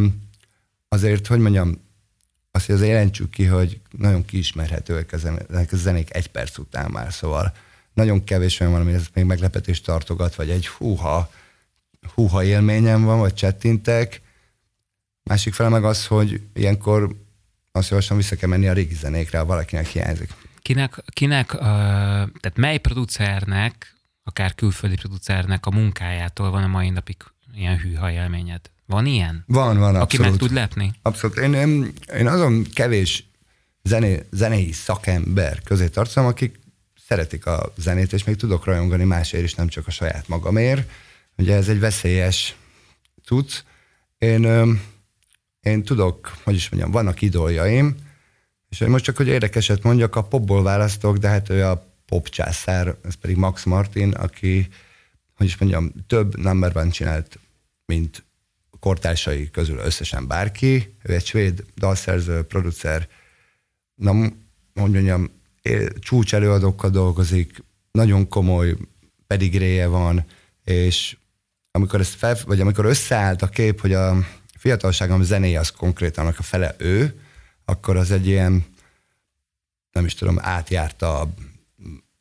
azért, 0.88 1.26
hogy 1.26 1.38
mondjam, 1.38 1.83
azt, 2.54 2.66
hogy 2.66 2.74
az 2.74 2.82
jelentsük 2.82 3.30
ki, 3.30 3.44
hogy 3.44 3.80
nagyon 3.90 4.24
kiismerhetőek 4.24 5.12
ezek 5.12 5.72
a 5.72 5.76
zenék 5.76 6.14
egy 6.14 6.26
perc 6.26 6.58
után 6.58 6.90
már, 6.90 7.12
szóval 7.12 7.54
nagyon 7.92 8.24
kevés 8.24 8.60
olyan 8.60 8.72
van, 8.72 8.82
ami 8.82 8.92
ezt 8.92 9.14
még 9.14 9.24
meglepetést 9.24 9.84
tartogat, 9.84 10.34
vagy 10.34 10.50
egy 10.50 10.68
húha, 10.68 11.30
húha 12.14 12.44
élményem 12.44 13.04
van, 13.04 13.18
vagy 13.18 13.34
csettintek. 13.34 14.20
Másik 15.22 15.54
fele 15.54 15.68
meg 15.68 15.84
az, 15.84 16.06
hogy 16.06 16.40
ilyenkor 16.54 17.16
azt 17.72 17.88
javaslom, 17.88 18.18
vissza 18.18 18.36
kell 18.36 18.48
menni 18.48 18.68
a 18.68 18.72
régi 18.72 18.94
zenékre, 18.94 19.38
ha 19.38 19.44
valakinek 19.44 19.86
hiányzik. 19.86 20.30
Kinek, 20.62 21.02
kinek 21.06 21.54
uh, 21.54 21.60
tehát 21.60 22.56
mely 22.56 22.78
producernek, 22.78 23.94
akár 24.22 24.54
külföldi 24.54 24.96
producernek 24.96 25.66
a 25.66 25.70
munkájától 25.70 26.50
van 26.50 26.62
a 26.62 26.66
mai 26.66 26.90
napig 26.90 27.16
ilyen 27.56 27.78
hűha 27.78 28.10
élményed? 28.10 28.60
Van 28.86 29.06
ilyen? 29.06 29.44
Van, 29.46 29.78
van, 29.78 29.96
Aki 29.96 30.18
meg 30.18 30.36
tud 30.36 30.52
lepni? 30.52 30.92
Abszolút. 31.02 31.36
Én, 31.36 31.54
én, 31.54 31.92
én 32.18 32.26
azon 32.26 32.66
kevés 32.74 33.24
zené, 33.82 34.26
zenei 34.30 34.72
szakember 34.72 35.62
közé 35.62 35.88
tartozom, 35.88 36.26
akik 36.26 36.58
szeretik 37.06 37.46
a 37.46 37.72
zenét, 37.76 38.12
és 38.12 38.24
még 38.24 38.36
tudok 38.36 38.64
rajongani 38.64 39.04
másért 39.04 39.44
is, 39.44 39.54
nem 39.54 39.68
csak 39.68 39.86
a 39.86 39.90
saját 39.90 40.28
magamért. 40.28 40.90
Ugye 41.36 41.54
ez 41.54 41.68
egy 41.68 41.80
veszélyes 41.80 42.56
cucc. 43.24 43.62
Én, 44.18 44.44
én 45.60 45.82
tudok, 45.82 46.36
hogy 46.44 46.54
is 46.54 46.68
mondjam, 46.68 46.92
vannak 46.92 47.22
idoljaim, 47.22 47.96
és 48.68 48.78
most 48.78 49.04
csak, 49.04 49.16
hogy 49.16 49.28
érdekeset 49.28 49.82
mondjak, 49.82 50.16
a 50.16 50.22
popból 50.22 50.62
választok, 50.62 51.16
de 51.16 51.28
hát 51.28 51.50
ő 51.50 51.64
a 51.64 51.86
pop 52.06 52.28
császár, 52.28 52.96
ez 53.04 53.14
pedig 53.14 53.36
Max 53.36 53.64
Martin, 53.64 54.10
aki, 54.10 54.68
hogy 55.34 55.46
is 55.46 55.56
mondjam, 55.56 55.92
több 56.06 56.36
number 56.36 56.72
van 56.72 56.90
csinált, 56.90 57.38
mint 57.86 58.24
kortársai 58.80 59.50
közül 59.50 59.78
összesen 59.78 60.26
bárki. 60.26 60.94
Ő 61.02 61.14
egy 61.14 61.26
svéd 61.26 61.64
dalszerző, 61.76 62.42
producer, 62.42 63.08
na, 63.94 64.12
hogy 64.74 64.90
mondjam, 64.90 65.30
csúcs 65.98 66.34
előadókkal 66.34 66.90
dolgozik, 66.90 67.62
nagyon 67.90 68.28
komoly 68.28 68.76
pedigréje 69.26 69.86
van, 69.86 70.24
és 70.64 71.16
amikor, 71.70 72.00
ezt 72.00 72.14
fel, 72.14 72.36
vagy 72.46 72.60
amikor 72.60 72.84
összeállt 72.84 73.42
a 73.42 73.48
kép, 73.48 73.80
hogy 73.80 73.92
a 73.92 74.26
fiatalságom 74.56 75.22
zenéje 75.22 75.58
az 75.58 75.70
konkrétan 75.70 76.26
a 76.26 76.42
fele 76.42 76.74
ő, 76.78 77.20
akkor 77.64 77.96
az 77.96 78.10
egy 78.10 78.26
ilyen, 78.26 78.64
nem 79.92 80.04
is 80.04 80.14
tudom, 80.14 80.38
átjárta 80.40 81.20
a 81.20 81.34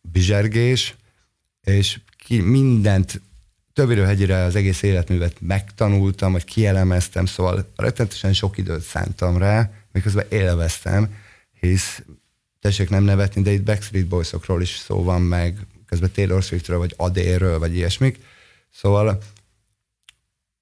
bizsergés, 0.01 0.95
és 1.63 1.99
ki 2.17 2.39
mindent 2.39 3.21
többéről 3.73 4.05
hegyire 4.05 4.43
az 4.43 4.55
egész 4.55 4.81
életművet 4.81 5.41
megtanultam, 5.41 6.31
vagy 6.31 6.43
kielemeztem, 6.43 7.25
szóval 7.25 7.71
rettenetesen 7.75 8.33
sok 8.33 8.57
időt 8.57 8.81
szántam 8.81 9.37
rá, 9.37 9.71
miközben 9.91 10.25
élveztem, 10.29 11.15
hisz 11.59 12.03
tessék 12.61 12.89
nem 12.89 13.03
nevetni, 13.03 13.41
de 13.41 13.51
itt 13.51 13.63
Backstreet 13.63 14.07
Boysokról 14.07 14.61
is 14.61 14.77
szó 14.77 15.03
van 15.03 15.21
meg, 15.21 15.57
közben 15.85 16.11
Taylor 16.11 16.43
Swiftről, 16.43 16.77
vagy 16.77 16.93
Adéről, 16.97 17.59
vagy 17.59 17.75
ilyesmik. 17.75 18.19
Szóval 18.73 19.19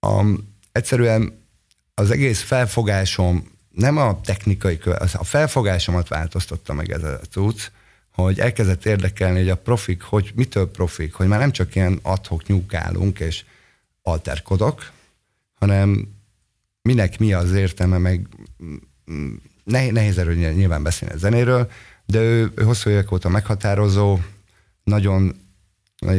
um, 0.07 0.55
egyszerűen 0.71 1.45
az 1.93 2.11
egész 2.11 2.41
felfogásom, 2.41 3.51
nem 3.69 3.97
a 3.97 4.21
technikai, 4.21 4.79
a 5.13 5.23
felfogásomat 5.23 6.07
változtatta 6.07 6.73
meg 6.73 6.91
ez 6.91 7.03
a 7.03 7.19
cucc, 7.29 7.71
hogy 8.13 8.39
elkezdett 8.39 8.85
érdekelni, 8.85 9.39
hogy 9.39 9.49
a 9.49 9.57
profik, 9.57 10.01
hogy 10.01 10.31
mitől 10.35 10.71
profik, 10.71 11.13
hogy 11.13 11.27
már 11.27 11.39
nem 11.39 11.51
csak 11.51 11.75
ilyen 11.75 11.99
adhok 12.01 12.47
nyúkálunk 12.47 13.19
és 13.19 13.43
alterkodok, 14.01 14.91
hanem 15.53 16.07
minek 16.81 17.19
mi 17.19 17.33
az 17.33 17.51
értelme, 17.51 17.97
meg 17.97 18.27
nehéz 19.63 20.17
erről 20.17 20.33
nyilván 20.33 20.83
beszélni 20.83 21.13
a 21.13 21.17
zenéről, 21.17 21.71
de 22.05 22.19
ő, 22.19 22.51
ő 22.55 22.63
hosszú 22.63 22.89
évek 22.89 23.11
óta 23.11 23.29
meghatározó, 23.29 24.19
nagyon, 24.83 25.35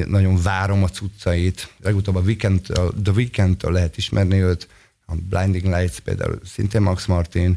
nagyon 0.07 0.43
várom 0.43 0.83
a 0.83 0.89
cuccait. 0.89 1.73
Legutóbb 1.79 2.17
a 2.17 2.21
Weekend, 2.21 2.61
The 3.03 3.13
Weekend-től 3.15 3.73
lehet 3.73 3.97
ismerni 3.97 4.41
őt, 4.41 4.69
a 5.07 5.15
Blinding 5.29 5.65
Lights 5.65 5.99
például 5.99 6.41
szintén 6.45 6.83
Max 6.83 7.07
Martin, 7.07 7.57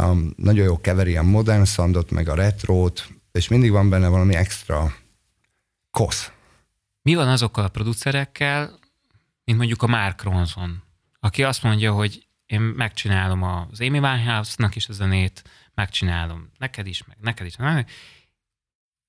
um, 0.00 0.32
nagyon 0.36 0.64
jó 0.64 0.80
keveri 0.80 1.16
a 1.16 1.22
modern 1.22 1.64
soundot, 1.64 2.10
meg 2.10 2.28
a 2.28 2.34
retrót, 2.34 3.08
és 3.32 3.48
mindig 3.48 3.70
van 3.70 3.88
benne 3.88 4.08
valami 4.08 4.34
extra 4.34 4.94
kosz. 5.90 6.30
Mi 7.02 7.14
van 7.14 7.28
azokkal 7.28 7.64
a 7.64 7.68
producerekkel, 7.68 8.78
mint 9.44 9.58
mondjuk 9.58 9.82
a 9.82 9.86
Mark 9.86 10.22
Ronson, 10.22 10.82
aki 11.20 11.44
azt 11.44 11.62
mondja, 11.62 11.92
hogy 11.92 12.26
én 12.46 12.60
megcsinálom 12.60 13.42
az 13.42 13.80
Amy 13.80 13.98
Winehouse-nak 13.98 14.76
is 14.76 14.88
a 14.88 14.92
zenét, 14.92 15.42
megcsinálom 15.74 16.50
neked 16.58 16.86
is, 16.86 17.04
meg 17.06 17.16
neked 17.20 17.46
is. 17.46 17.54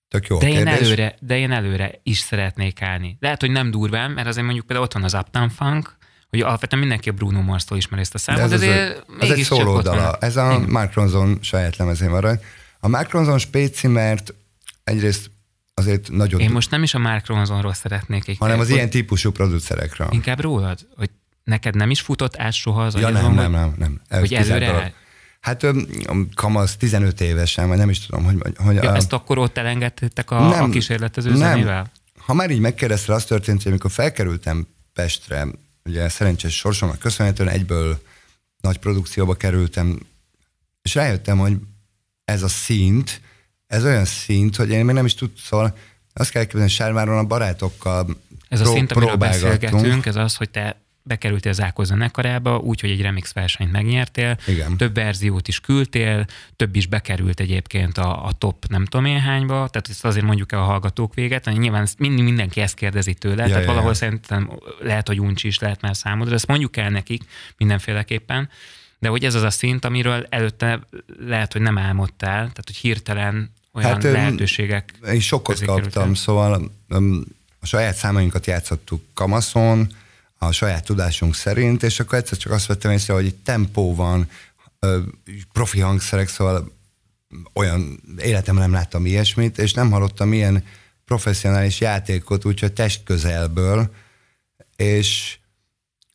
Tök 0.08 0.28
jó 0.28 0.38
de 0.38 0.50
én, 0.50 0.68
előre, 0.68 1.16
de 1.20 1.38
én 1.38 1.52
előre 1.52 2.00
is 2.04 2.18
szeretnék 2.18 2.82
állni. 2.82 3.18
Lehet, 3.20 3.40
hogy 3.40 3.52
nem 3.52 3.72
durván, 3.72 4.12
mert 4.12 4.28
azért 4.28 4.46
mondjuk 4.46 4.66
például 4.66 4.88
ott 4.88 4.94
van 4.94 5.04
az 5.04 5.14
Uptown 5.14 5.50
Funk, 5.50 5.96
hogy 6.30 6.42
alapvetően 6.42 6.82
mindenki 6.82 7.10
a 7.10 7.14
Bruno 7.14 7.42
Mars-tól 7.42 7.78
ismeri 7.78 8.02
ezt 8.02 8.14
a 8.14 8.18
számot, 8.18 8.50
de 8.50 8.56
ez, 8.56 8.62
de 8.62 8.68
ez, 8.68 9.02
ez 9.20 9.30
egy 9.30 9.44
szóló 9.44 9.82
dala. 9.82 10.18
Ez 10.20 10.36
a 10.36 10.52
Igen. 10.52 10.70
Mark 10.70 10.94
Ronson 10.94 11.38
saját 11.42 11.78
lemezén 11.78 12.10
van. 12.10 12.40
A 12.84 12.88
Mark 12.88 13.12
Ronson 13.12 13.38
spéci, 13.38 13.88
mert 13.88 14.34
egyrészt 14.84 15.32
azért 15.74 16.10
nagyon... 16.10 16.40
Én 16.40 16.52
most 16.52 16.72
nem 16.72 16.84
is 16.84 16.94
a 16.94 17.00
Mark 17.00 17.28
Ronsonról 17.28 17.74
szeretnék. 17.74 18.40
Hanem 18.40 18.60
az 18.60 18.70
ilyen 18.70 18.90
típusú 18.90 19.32
producerekről. 19.32 20.08
Inkább 20.12 20.40
rólad? 20.40 20.88
Hogy 20.96 21.10
neked 21.44 21.76
nem 21.76 21.90
is 21.90 22.02
futott 22.02 22.38
át 22.38 22.54
soha 22.54 22.84
az 22.84 22.96
ja, 22.96 23.10
nem, 23.10 23.34
nem, 23.34 23.52
nem, 23.52 23.74
nem. 23.78 24.02
Ez 24.08 24.20
hogy 24.20 24.34
előre 24.34 24.94
Hát 25.42 25.66
kamasz 26.36 26.76
15 26.76 27.22
évesen, 27.22 27.68
vagy 27.68 27.78
nem 27.78 27.90
is 27.90 28.06
tudom, 28.06 28.24
hogy... 28.24 28.56
hogy 28.58 28.76
ja, 28.76 28.92
a... 28.92 28.96
Ezt 28.96 29.14
akkor 29.14 29.38
ott 29.38 29.58
elengedtek 29.58 30.32
a, 30.32 30.48
nem, 30.50 30.64
a 30.64 30.70
kísérletező 30.70 31.30
nem. 31.30 31.38
zenével? 31.38 31.92
Ha 32.18 32.34
már 32.34 32.50
így 32.50 32.60
megkérdezte, 32.60 33.14
az 33.14 33.26
történt, 33.26 33.64
hogy 33.64 33.72
amikor 33.72 33.92
felkerültem 33.92 34.68
Pestre, 34.94 35.48
ugye 35.86 36.10
szerencsés 36.10 36.58
sorsomnak 36.58 37.00
köszönhetően 37.00 37.50
egyből 37.50 38.02
nagy 38.62 38.78
produkcióba 38.78 39.36
kerültem, 39.36 40.00
és 40.82 40.96
rájöttem, 40.96 41.38
hogy 41.38 41.58
ez 42.32 42.44
a 42.44 42.48
szint, 42.48 43.22
ez 43.68 43.86
olyan 43.86 44.06
szint, 44.06 44.56
hogy 44.56 44.70
én 44.70 44.86
még 44.86 44.96
nem 44.96 45.06
is 45.06 45.16
tud, 45.16 45.32
szóval 45.38 45.78
azt 46.14 46.32
kell 46.32 46.42
képzelni, 46.42 46.66
hogy 46.66 46.76
Sárváron 46.76 47.18
a 47.18 47.24
barátokkal 47.24 48.18
Ez 48.50 48.62
a 48.62 48.66
szint, 48.66 48.92
amiről 48.92 49.16
beszélgetünk, 49.16 50.06
ez 50.06 50.16
az, 50.16 50.36
hogy 50.36 50.50
te 50.50 50.82
bekerültél 51.04 51.54
Zákó 51.54 51.84
zenekarába, 51.84 52.58
úgyhogy 52.58 52.90
egy 52.90 53.02
remix 53.02 53.34
versenyt 53.34 53.72
megnyertél, 53.72 54.38
Igen. 54.48 54.78
több 54.78 54.96
verziót 54.96 55.48
is 55.48 55.60
küldtél, 55.60 56.26
több 56.56 56.76
is 56.76 56.88
bekerült 56.88 57.40
egyébként 57.40 57.98
a, 57.98 58.26
a 58.26 58.32
top 58.32 58.66
nem 58.68 58.86
tudom 58.86 59.06
én 59.06 59.20
hányba, 59.20 59.54
tehát 59.54 59.88
ezt 59.90 60.06
azért 60.06 60.26
mondjuk 60.26 60.52
el 60.52 60.60
a 60.60 60.64
hallgatók 60.64 61.14
véget, 61.14 61.46
nyilván 61.46 61.88
mindig 61.98 62.24
mindenki 62.24 62.62
ezt 62.62 62.76
kérdezi 62.76 63.14
tőle, 63.14 63.44
ja, 63.44 63.48
tehát 63.48 63.62
ja, 63.62 63.68
valahol 63.68 63.90
ja. 63.90 63.96
szerintem 63.96 64.50
lehet, 64.80 65.08
hogy 65.08 65.20
uncsi 65.20 65.48
is 65.48 65.60
lehet 65.60 65.82
már 65.82 65.96
számodra, 65.96 66.34
ezt 66.34 66.48
mondjuk 66.48 66.78
el 66.78 66.90
nekik 66.90 67.24
mindenféleképpen, 67.58 68.50
de 69.02 69.10
hogy 69.10 69.26
ez 69.26 69.36
az 69.36 69.42
a 69.44 69.50
szint, 69.50 69.86
amiről 69.86 70.26
előtte 70.30 70.80
lehet, 71.20 71.52
hogy 71.52 71.62
nem 71.62 71.78
álmodtál, 71.78 72.38
tehát 72.38 72.64
hogy 72.66 72.76
hirtelen 72.76 73.52
olyan 73.74 73.92
hát, 73.92 74.04
lehetőségek. 74.04 74.94
Én 75.12 75.20
sokkot 75.20 75.66
kaptam, 75.66 76.14
szóval 76.14 76.72
a 77.60 77.66
saját 77.66 77.96
számainkat 77.96 78.46
játszottuk 78.46 79.04
Kamaszon, 79.14 79.94
a 80.38 80.52
saját 80.52 80.86
tudásunk 80.86 81.36
szerint, 81.36 81.84
és 81.84 82.00
akkor 82.00 82.18
egyszer 82.18 82.38
csak 82.38 82.52
azt 82.52 82.66
vettem 82.66 82.92
észre, 82.92 83.14
hogy 83.14 83.26
itt 83.26 83.44
tempó 83.44 83.96
van, 83.96 84.30
profi 85.52 85.80
hangszerek, 85.80 86.28
szóval 86.28 86.72
olyan 87.54 88.02
életemben 88.18 88.64
nem 88.64 88.74
láttam 88.74 89.06
ilyesmit, 89.06 89.58
és 89.58 89.74
nem 89.74 89.92
hallottam 89.92 90.34
ilyen 90.34 90.66
professzionális 91.06 91.80
játékot, 91.80 92.46
úgyhogy 92.46 92.74
test 92.74 93.04
közelből, 93.04 93.94
és 94.76 95.38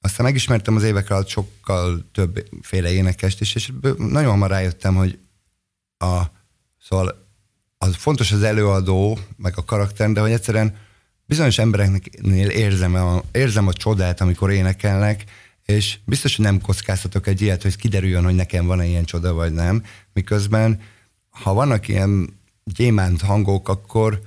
aztán 0.06 0.26
megismertem 0.26 0.76
az 0.76 0.82
évek 0.82 1.10
alatt 1.10 1.28
sokkal 1.28 2.04
többféle 2.12 2.92
énekest 2.92 3.40
is, 3.40 3.54
és 3.54 3.72
nagyon 3.96 4.30
hamar 4.30 4.50
rájöttem, 4.50 4.94
hogy 4.94 5.18
a, 5.98 6.22
szóval 6.80 7.26
az 7.78 7.94
fontos 7.96 8.32
az 8.32 8.42
előadó, 8.42 9.18
meg 9.36 9.52
a 9.56 9.64
karakter, 9.64 10.10
de 10.10 10.20
hogy 10.20 10.30
egyszerűen 10.30 10.76
bizonyos 11.24 11.58
embereknél 11.58 12.48
érzem 12.48 12.94
a, 12.94 13.22
érzem 13.32 13.66
a 13.66 13.72
csodát, 13.72 14.20
amikor 14.20 14.50
énekelnek, 14.50 15.24
és 15.64 15.98
biztos, 16.04 16.36
hogy 16.36 16.44
nem 16.44 16.60
kockáztatok 16.60 17.26
egy 17.26 17.40
ilyet, 17.40 17.62
hogy 17.62 17.76
kiderüljön, 17.76 18.24
hogy 18.24 18.34
nekem 18.34 18.66
van-e 18.66 18.86
ilyen 18.86 19.04
csoda, 19.04 19.32
vagy 19.32 19.52
nem. 19.52 19.84
Miközben, 20.12 20.80
ha 21.30 21.54
vannak 21.54 21.88
ilyen 21.88 22.38
gyémánt 22.64 23.20
hangok, 23.20 23.68
akkor, 23.68 24.20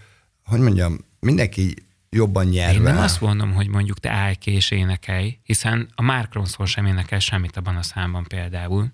hogy 0.43 0.59
mondjam, 0.59 0.97
mindenki 1.19 1.75
jobban 2.09 2.45
nyerve. 2.45 2.73
Én 2.73 2.81
nem 2.81 2.97
azt 2.97 3.21
mondom, 3.21 3.53
hogy 3.53 3.67
mondjuk 3.67 3.99
te 3.99 4.09
állj 4.09 4.35
ki 4.35 4.51
és 4.51 4.71
énekelj, 4.71 5.39
hiszen 5.43 5.89
a 5.95 6.01
Mark 6.01 6.33
Ronson 6.33 6.65
sem 6.65 6.85
énekel 6.85 7.19
semmit 7.19 7.57
abban 7.57 7.75
a 7.75 7.83
számban 7.83 8.23
például. 8.23 8.87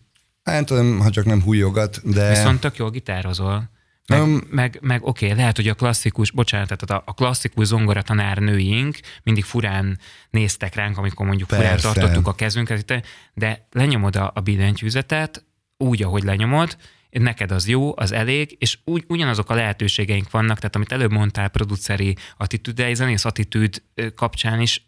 Hát 0.43 0.65
tudom, 0.65 0.99
ha 0.99 1.09
csak 1.09 1.25
nem 1.25 1.41
hújogat, 1.41 2.11
de... 2.13 2.29
Viszont 2.29 2.59
tök 2.59 2.77
jól 2.77 2.89
gitározol 2.89 3.69
Meg, 4.07 4.21
um, 4.21 4.41
meg, 4.49 4.77
meg 4.81 5.03
oké, 5.03 5.25
okay, 5.25 5.37
lehet, 5.37 5.55
hogy 5.55 5.67
a 5.67 5.73
klasszikus, 5.73 6.31
bocsánat, 6.31 6.77
tehát 6.77 7.03
a, 7.03 7.11
a 7.11 7.13
klasszikus 7.13 7.65
zongoratanár 7.65 8.37
nőink 8.37 8.99
mindig 9.23 9.43
furán 9.43 9.99
néztek 10.29 10.75
ránk, 10.75 10.97
amikor 10.97 11.25
mondjuk 11.25 11.47
Persze. 11.47 11.65
furán 11.65 11.93
tartottuk 11.93 12.27
a 12.27 12.35
kezünket, 12.35 13.03
de 13.33 13.67
lenyomod 13.71 14.15
a, 14.15 14.31
a 14.35 14.39
billentyűzetet, 14.39 15.45
úgy, 15.77 16.03
ahogy 16.03 16.23
lenyomod, 16.23 16.77
neked 17.21 17.51
az 17.51 17.67
jó, 17.67 17.97
az 17.97 18.11
elég, 18.11 18.55
és 18.59 18.77
úgy, 18.83 19.03
ugyanazok 19.07 19.49
a 19.49 19.53
lehetőségeink 19.53 20.31
vannak, 20.31 20.57
tehát 20.57 20.75
amit 20.75 20.91
előbb 20.91 21.11
mondtál, 21.11 21.49
produceri 21.49 22.15
attitűd, 22.37 22.75
de 22.75 22.93
zenész 22.93 23.25
attitűd 23.25 23.81
kapcsán 24.15 24.61
is 24.61 24.81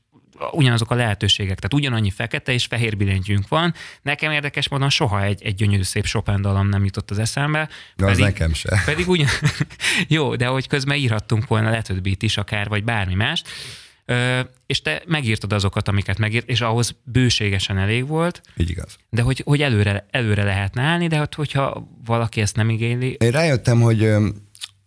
ugyanazok 0.51 0.91
a 0.91 0.95
lehetőségek, 0.95 1.55
tehát 1.55 1.73
ugyanannyi 1.73 2.09
fekete 2.09 2.51
és 2.51 2.65
fehér 2.65 2.97
billentyűnk 2.97 3.47
van. 3.47 3.73
Nekem 4.01 4.31
érdekes 4.31 4.69
módon 4.69 4.89
soha 4.89 5.23
egy, 5.23 5.43
egy 5.43 5.55
gyönyörű 5.55 5.83
szép 5.83 6.05
Chopin 6.05 6.41
dalom 6.41 6.69
nem 6.69 6.85
jutott 6.85 7.11
az 7.11 7.19
eszembe. 7.19 7.69
De 7.95 8.05
pedig, 8.05 8.09
az 8.09 8.17
nekem 8.17 8.53
se. 8.53 8.81
Pedig 8.85 9.07
ugyan, 9.07 9.27
jó, 10.07 10.35
de 10.35 10.45
hogy 10.45 10.67
közben 10.67 10.97
írhattunk 10.97 11.47
volna 11.47 11.69
Let 11.69 12.01
Beat 12.01 12.23
is 12.23 12.37
akár, 12.37 12.67
vagy 12.67 12.83
bármi 12.83 13.13
mást. 13.13 13.49
És 14.65 14.81
te 14.81 15.01
megírtad 15.05 15.53
azokat, 15.53 15.87
amiket 15.87 16.17
megírt, 16.17 16.49
és 16.49 16.61
ahhoz 16.61 16.95
bőségesen 17.03 17.77
elég 17.77 18.07
volt. 18.07 18.41
Így 18.55 18.69
igaz. 18.69 18.97
De 19.09 19.21
hogy, 19.21 19.41
hogy 19.45 19.61
előre, 19.61 20.05
előre 20.11 20.43
lehetne 20.43 20.81
állni, 20.81 21.07
de 21.07 21.17
hogy, 21.17 21.35
hogyha 21.35 21.87
valaki 22.05 22.41
ezt 22.41 22.55
nem 22.55 22.69
igényli. 22.69 23.17
Én 23.19 23.31
rájöttem, 23.31 23.81
hogy, 23.81 24.13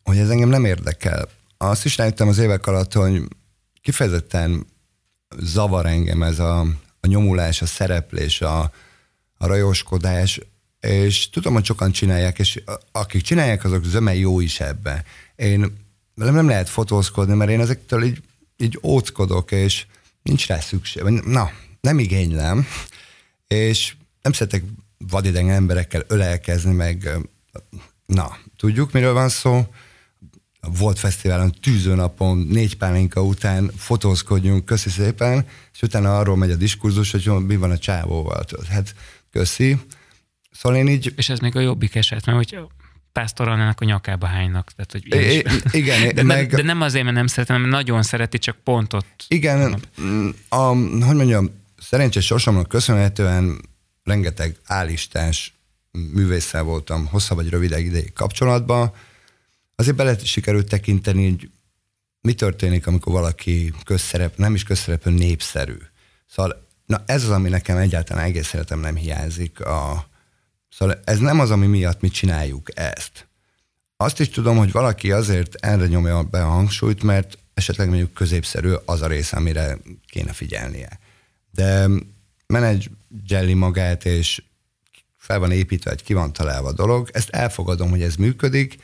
hogy 0.03 0.19
ez 0.19 0.29
engem 0.29 0.49
nem 0.49 0.65
érdekel. 0.65 1.29
Azt 1.57 1.85
is 1.85 1.97
rájöttem 1.97 2.29
az 2.29 2.39
évek 2.39 2.67
alatt, 2.67 2.93
hogy 2.93 3.23
kifejezetten 3.81 4.67
zavar 5.39 5.87
engem 5.87 6.23
ez 6.23 6.39
a, 6.39 6.61
a 7.01 7.07
nyomulás, 7.07 7.63
a 7.63 7.67
szereplés, 7.67 8.41
a, 8.41 8.61
a 9.35 9.47
rajoskodás, 9.47 10.41
és 10.81 11.31
tudom, 11.31 11.53
hogy 11.53 11.65
sokan 11.65 11.93
csinálják, 11.93 12.39
és 12.39 12.63
akik 12.93 13.23
csinálják, 13.23 13.65
azok 13.65 13.85
zöme 13.85 14.15
jó 14.15 14.41
is 14.41 14.61
ebbe. 14.61 15.05
Én 15.37 15.77
velem 16.15 16.35
nem 16.35 16.49
lehet 16.49 16.69
fotózkodni, 16.69 17.35
mert 17.35 17.51
én 17.51 17.61
ezektől 17.61 18.03
így, 18.03 18.23
így 18.61 18.79
óckodok, 18.83 19.53
és 19.53 19.87
nincs 20.23 20.47
rá 20.47 20.61
szükség. 20.61 21.03
Na, 21.03 21.51
nem 21.81 21.99
igénylem, 21.99 22.67
és 23.47 23.95
nem 24.23 24.33
szeretek 24.33 24.65
vadidegen 24.99 25.55
emberekkel 25.55 26.03
ölelkezni, 26.07 26.73
meg 26.73 27.09
na, 28.07 28.37
tudjuk, 28.57 28.93
miről 28.93 29.13
van 29.13 29.29
szó, 29.29 29.67
volt 30.61 30.99
fesztiválon, 30.99 31.53
tűzőnapon, 31.63 32.39
négy 32.39 32.77
pálinka 32.77 33.23
után 33.23 33.71
fotózkodjunk, 33.77 34.65
köszi 34.65 34.89
szépen, 34.89 35.47
és 35.73 35.83
utána 35.83 36.19
arról 36.19 36.37
megy 36.37 36.51
a 36.51 36.57
diskurzus, 36.57 37.11
hogy 37.11 37.47
mi 37.47 37.57
van 37.57 37.71
a 37.71 37.79
csávóval. 37.79 38.45
Hát 38.69 38.95
köszi. 39.31 39.77
Szóval 40.51 40.79
én 40.79 40.89
így... 40.89 41.13
És 41.17 41.29
ez 41.29 41.39
még 41.39 41.57
a 41.57 41.61
jobbik 41.61 41.95
eset, 41.95 42.27
mert 42.27 42.39
hogy 42.39 42.59
pásztoralnának 43.13 43.81
a 43.81 43.85
nyakába 43.85 44.27
hánynak. 44.27 44.73
Tehát, 44.77 44.93
hogy 44.93 45.15
é, 45.15 45.45
igen, 45.71 46.09
de, 46.15 46.23
meg... 46.23 46.55
de, 46.55 46.63
nem 46.63 46.81
azért, 46.81 47.05
mert 47.05 47.17
nem 47.17 47.27
szeretem, 47.27 47.61
mert 47.61 47.73
nagyon 47.73 48.03
szereti, 48.03 48.39
csak 48.39 48.57
pontot. 48.57 49.07
Igen, 49.29 49.81
a, 50.49 50.65
hogy 51.05 51.17
mondjam, 51.17 51.51
szerencsés 51.79 52.25
sorsomnak 52.25 52.69
köszönhetően 52.69 53.61
rengeteg 54.05 54.57
állistás 54.65 55.55
művésszel 55.91 56.63
voltam 56.63 57.07
hosszabb 57.07 57.37
vagy 57.37 57.49
rövidebb 57.49 57.81
ideig 57.81 58.13
kapcsolatban, 58.13 58.93
azért 59.77 59.97
bele 59.97 60.19
sikerült 60.19 60.69
tekinteni, 60.69 61.29
hogy 61.29 61.51
mi 62.21 62.33
történik, 62.33 62.87
amikor 62.87 63.13
valaki 63.13 63.73
közszerep, 63.85 64.37
nem 64.37 64.55
is 64.55 64.63
közszereplő, 64.63 65.13
népszerű. 65.13 65.77
Szóval 66.27 66.67
na 66.87 67.03
ez 67.07 67.25
az, 67.25 67.31
ami 67.31 67.49
nekem 67.49 67.77
egyáltalán 67.77 68.25
egész 68.25 68.53
életem 68.53 68.81
nem 68.81 68.97
hiányzik. 68.97 69.61
A, 69.61 70.10
szóval 70.71 71.01
ez 71.05 71.19
nem 71.19 71.41
az, 71.41 71.51
ami 71.51 71.67
miatt 71.67 72.01
mi 72.01 72.09
csináljuk 72.09 72.79
ezt. 72.79 73.29
Azt 73.97 74.21
is 74.21 74.29
tudom, 74.29 74.57
hogy 74.57 74.73
valaki 74.73 75.13
azért 75.13 75.55
erre 75.55 75.87
nyomja 75.87 76.23
be 76.23 76.45
a 76.45 76.49
hangsúlyt, 76.49 77.03
mert 77.03 77.39
esetleg 77.55 77.89
mondjuk 77.89 78.13
középszerű 78.13 78.73
az 78.85 79.03
a 79.03 79.07
rész, 79.07 79.33
amire 79.33 79.79
kéne 80.07 80.33
figyelnie. 80.33 80.99
De 81.51 81.87
menedzselli 82.47 83.55
magát, 83.55 84.05
és 84.05 84.43
fel 85.17 85.39
van 85.39 85.51
építve, 85.51 85.91
vagy 85.91 86.03
ki 86.03 86.13
van 86.15 86.33
találva 86.33 86.69
a 86.69 86.73
dolog, 86.73 87.09
ezt 87.13 87.29
elfogadom, 87.29 87.91
hogy 87.91 88.03
ez 88.03 88.17
működik, 88.17 88.79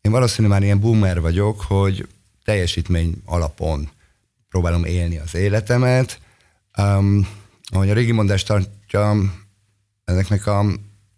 én 0.00 0.10
valószínűleg 0.12 0.58
már 0.58 0.66
ilyen 0.66 0.80
boomer 0.80 1.20
vagyok, 1.20 1.60
hogy 1.60 2.08
teljesítmény 2.44 3.22
alapon 3.24 3.90
próbálom 4.48 4.84
élni 4.84 5.18
az 5.18 5.34
életemet. 5.34 6.20
Um, 6.78 7.28
ahogy 7.64 7.90
a 7.90 7.94
régi 7.94 8.12
mondást 8.12 8.46
tartja, 8.46 9.16
ezeknek 10.04 10.46
a 10.46 10.64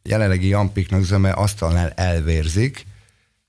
jelenlegi 0.02 0.48
jampiknak 0.48 1.02
zöme 1.02 1.30
asztalnál 1.30 1.90
elvérzik, 1.90 2.86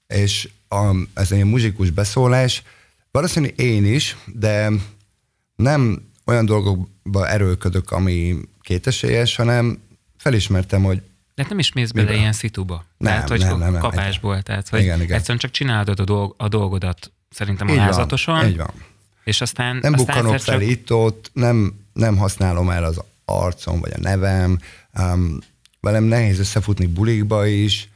és 0.08 0.50
a, 0.68 0.96
ez 1.14 1.32
egy 1.32 1.44
muzsikus 1.44 1.90
beszólás, 1.90 2.64
valószínűleg 3.12 3.60
én 3.60 3.86
is, 3.86 4.18
de 4.26 4.70
nem 5.56 6.12
olyan 6.26 6.46
dolgokba 6.46 7.30
erőlködök, 7.30 7.92
ami 7.92 8.38
kétesélyes, 8.62 9.36
hanem 9.36 9.82
felismertem, 10.18 10.84
hogy 10.84 11.02
de 11.36 11.46
nem 11.50 11.60
is 11.60 11.74
mész 11.74 11.92
bele 11.92 12.06
Miben? 12.06 12.20
ilyen 12.20 12.34
szituba. 12.34 12.86
Nem, 12.98 13.14
tehát, 13.14 13.30
hogy 13.30 13.40
nem, 13.40 13.58
nem, 13.58 13.72
nem, 13.72 13.82
kapásból. 13.82 14.42
Tehát, 14.42 14.70
hogy 14.70 14.82
igen, 14.82 15.02
igen. 15.02 15.16
egyszerűen 15.16 15.40
csak 15.40 15.52
csinálod 15.52 16.00
a, 16.00 16.04
dolg, 16.04 16.36
a 16.38 16.48
dolgodat 16.48 17.12
szerintem 17.30 17.68
így 17.68 17.78
alázatosan. 17.78 18.36
Van, 18.36 18.48
így 18.48 18.58
van. 18.58 18.74
És 19.24 19.42
aztán... 19.42 19.78
Nem 19.82 19.94
aztán 19.94 20.16
bukkanok 20.16 20.40
fel 20.40 20.60
csak... 20.60 20.70
itt-ott, 20.70 21.32
nem, 21.34 21.74
nem 21.94 22.18
használom 22.18 22.70
el 22.70 22.84
az 22.84 23.02
arcom, 23.26 23.80
vagy 23.80 23.92
a 23.96 24.00
nevem. 24.00 24.60
Um, 25.00 25.40
velem 25.84 26.04
nehéz 26.04 26.40
összefutni 26.40 26.86
bulikba 26.86 27.46
is, 27.46 27.90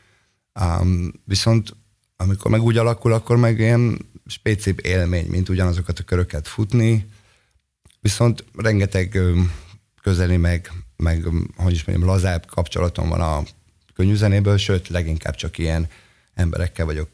um, 0.60 1.12
viszont 1.26 1.76
amikor 2.18 2.52
meg 2.52 2.62
úgy 2.62 2.78
alakul, 2.78 3.14
akkor 3.14 3.38
meg 3.38 3.60
ilyen 3.60 4.06
spécibb 4.26 4.86
élmény, 4.86 5.28
mint 5.28 5.50
ugyanazokat 5.50 6.00
a 6.00 6.04
köröket 6.04 6.48
futni. 6.48 7.08
Viszont 8.02 8.44
rengeteg 8.56 9.20
közeli 10.02 10.38
meg 10.38 10.72
meg 10.98 11.28
hogy 11.56 11.72
is 11.72 11.86
mondjam, 11.86 12.10
lazább 12.10 12.46
kapcsolatom 12.46 13.10
van 13.10 13.22
a 13.22 13.44
könnyűzenéből, 13.94 14.58
sőt, 14.58 14.88
leginkább 14.88 15.36
csak 15.36 15.58
ilyen 15.58 15.88
emberekkel 16.34 16.86
vagyok, 16.86 17.10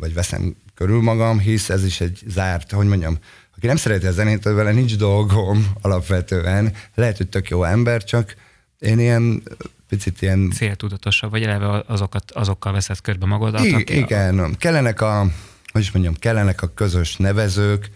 vagy 0.00 0.14
veszem 0.14 0.56
körül 0.74 1.02
magam, 1.02 1.38
hisz 1.38 1.68
ez 1.68 1.84
is 1.84 2.00
egy 2.00 2.22
zárt, 2.26 2.70
hogy 2.70 2.86
mondjam, 2.86 3.18
aki 3.56 3.66
nem 3.66 3.76
szereti 3.76 4.06
a 4.06 4.12
zenét, 4.12 4.42
vele 4.42 4.72
nincs 4.72 4.96
dolgom 4.96 5.72
alapvetően. 5.80 6.74
Lehet, 6.94 7.16
hogy 7.16 7.28
tök 7.28 7.48
jó 7.48 7.64
ember, 7.64 8.04
csak 8.04 8.34
én 8.78 8.98
ilyen 8.98 9.42
picit 9.88 10.22
ilyen... 10.22 10.50
Céltudatosabb, 10.50 11.30
vagy 11.30 11.42
eleve 11.42 11.84
azokat, 11.86 12.30
azokkal 12.30 12.72
veszed 12.72 13.00
körbe 13.00 13.26
magadat? 13.26 13.64
I- 13.64 13.96
igen, 13.96 14.38
a... 14.38 14.56
kellenek 14.58 15.00
a, 15.00 15.26
hogy 15.72 15.80
is 15.80 15.90
mondjam, 15.90 16.14
kellenek 16.14 16.62
a 16.62 16.74
közös 16.74 17.16
nevezők, 17.16 17.90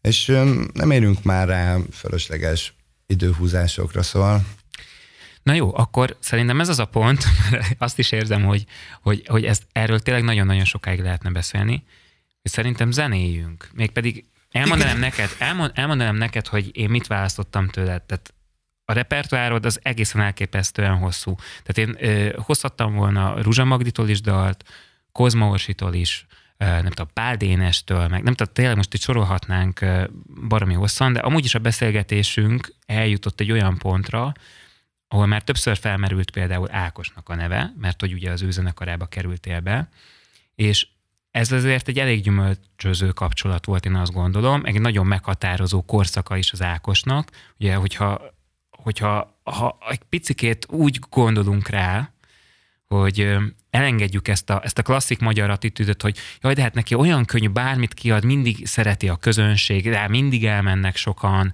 és 0.00 0.26
nem 0.72 0.90
érünk 0.90 1.22
már 1.22 1.48
rá 1.48 1.76
fölösleges 1.92 2.74
időhúzásokra, 3.06 4.02
szóval 4.02 4.44
Na 5.42 5.52
jó, 5.52 5.76
akkor 5.76 6.16
szerintem 6.20 6.60
ez 6.60 6.68
az 6.68 6.78
a 6.78 6.84
pont, 6.84 7.24
mert 7.50 7.74
azt 7.78 7.98
is 7.98 8.12
érzem, 8.12 8.44
hogy, 8.44 8.66
hogy, 9.02 9.22
hogy 9.26 9.44
ezt, 9.44 9.66
erről 9.72 10.00
tényleg 10.00 10.24
nagyon-nagyon 10.24 10.64
sokáig 10.64 11.00
lehetne 11.00 11.30
beszélni, 11.30 11.84
és 12.42 12.50
szerintem 12.50 12.90
zenéljünk. 12.90 13.70
Mégpedig 13.74 14.24
elmondanám 14.50 14.98
neked, 14.98 15.30
elmond, 15.38 15.70
elmondanám 15.74 16.16
neked, 16.16 16.46
hogy 16.46 16.76
én 16.76 16.90
mit 16.90 17.06
választottam 17.06 17.68
tőled. 17.68 18.02
Tehát 18.02 18.34
a 18.90 18.92
repertoárod 18.92 19.64
az 19.64 19.80
egészen 19.82 20.20
elképesztően 20.20 20.98
hosszú. 20.98 21.34
Tehát 21.62 21.78
én 21.88 22.08
ö, 22.08 22.32
hozhattam 22.36 22.94
volna 22.94 23.42
Ruzsa 23.42 23.64
Magditól 23.64 24.08
is 24.08 24.20
dalt, 24.20 24.64
Kozma 25.12 25.48
Orsitól 25.48 25.94
is, 25.94 26.26
ö, 26.56 26.64
nem 26.64 26.90
tudom, 26.90 27.08
Pál 27.12 27.36
Dénestől, 27.36 28.08
meg 28.08 28.22
nem 28.22 28.34
tudom, 28.34 28.52
tényleg 28.52 28.76
most 28.76 28.94
itt 28.94 29.00
sorolhatnánk 29.00 29.80
ö, 29.80 30.04
baromi 30.48 30.74
hosszan, 30.74 31.12
de 31.12 31.20
amúgy 31.20 31.44
is 31.44 31.54
a 31.54 31.58
beszélgetésünk 31.58 32.74
eljutott 32.86 33.40
egy 33.40 33.52
olyan 33.52 33.78
pontra, 33.78 34.32
ahol 35.08 35.26
már 35.26 35.42
többször 35.42 35.76
felmerült 35.76 36.30
például 36.30 36.68
Ákosnak 36.70 37.28
a 37.28 37.34
neve, 37.34 37.72
mert 37.80 38.00
hogy 38.00 38.12
ugye 38.12 38.30
az 38.30 38.42
ő 38.42 38.50
zenekarába 38.50 39.06
kerültél 39.06 39.60
be, 39.60 39.88
és 40.54 40.86
ez 41.30 41.52
azért 41.52 41.88
egy 41.88 41.98
elég 41.98 42.22
gyümölcsöző 42.22 43.08
kapcsolat 43.08 43.66
volt, 43.66 43.86
én 43.86 43.94
azt 43.94 44.12
gondolom, 44.12 44.60
egy 44.64 44.80
nagyon 44.80 45.06
meghatározó 45.06 45.82
korszaka 45.82 46.36
is 46.36 46.52
az 46.52 46.62
Ákosnak, 46.62 47.30
ugye, 47.58 47.74
hogyha, 47.74 48.20
hogyha 48.82 49.38
ha 49.42 49.78
egy 49.88 50.02
picikét 50.08 50.66
úgy 50.70 50.98
gondolunk 51.10 51.68
rá, 51.68 52.12
hogy 52.94 53.36
elengedjük 53.70 54.28
ezt 54.28 54.50
a, 54.50 54.60
ezt 54.64 54.78
a 54.78 54.82
klasszik 54.82 55.18
magyar 55.18 55.50
attitűdöt, 55.50 56.02
hogy 56.02 56.18
jaj, 56.40 56.54
de 56.54 56.62
hát 56.62 56.74
neki 56.74 56.94
olyan 56.94 57.24
könnyű, 57.24 57.48
bármit 57.48 57.94
kiad, 57.94 58.24
mindig 58.24 58.66
szereti 58.66 59.08
a 59.08 59.16
közönség, 59.16 59.88
rá 59.88 60.06
mindig 60.06 60.46
elmennek 60.46 60.96
sokan, 60.96 61.52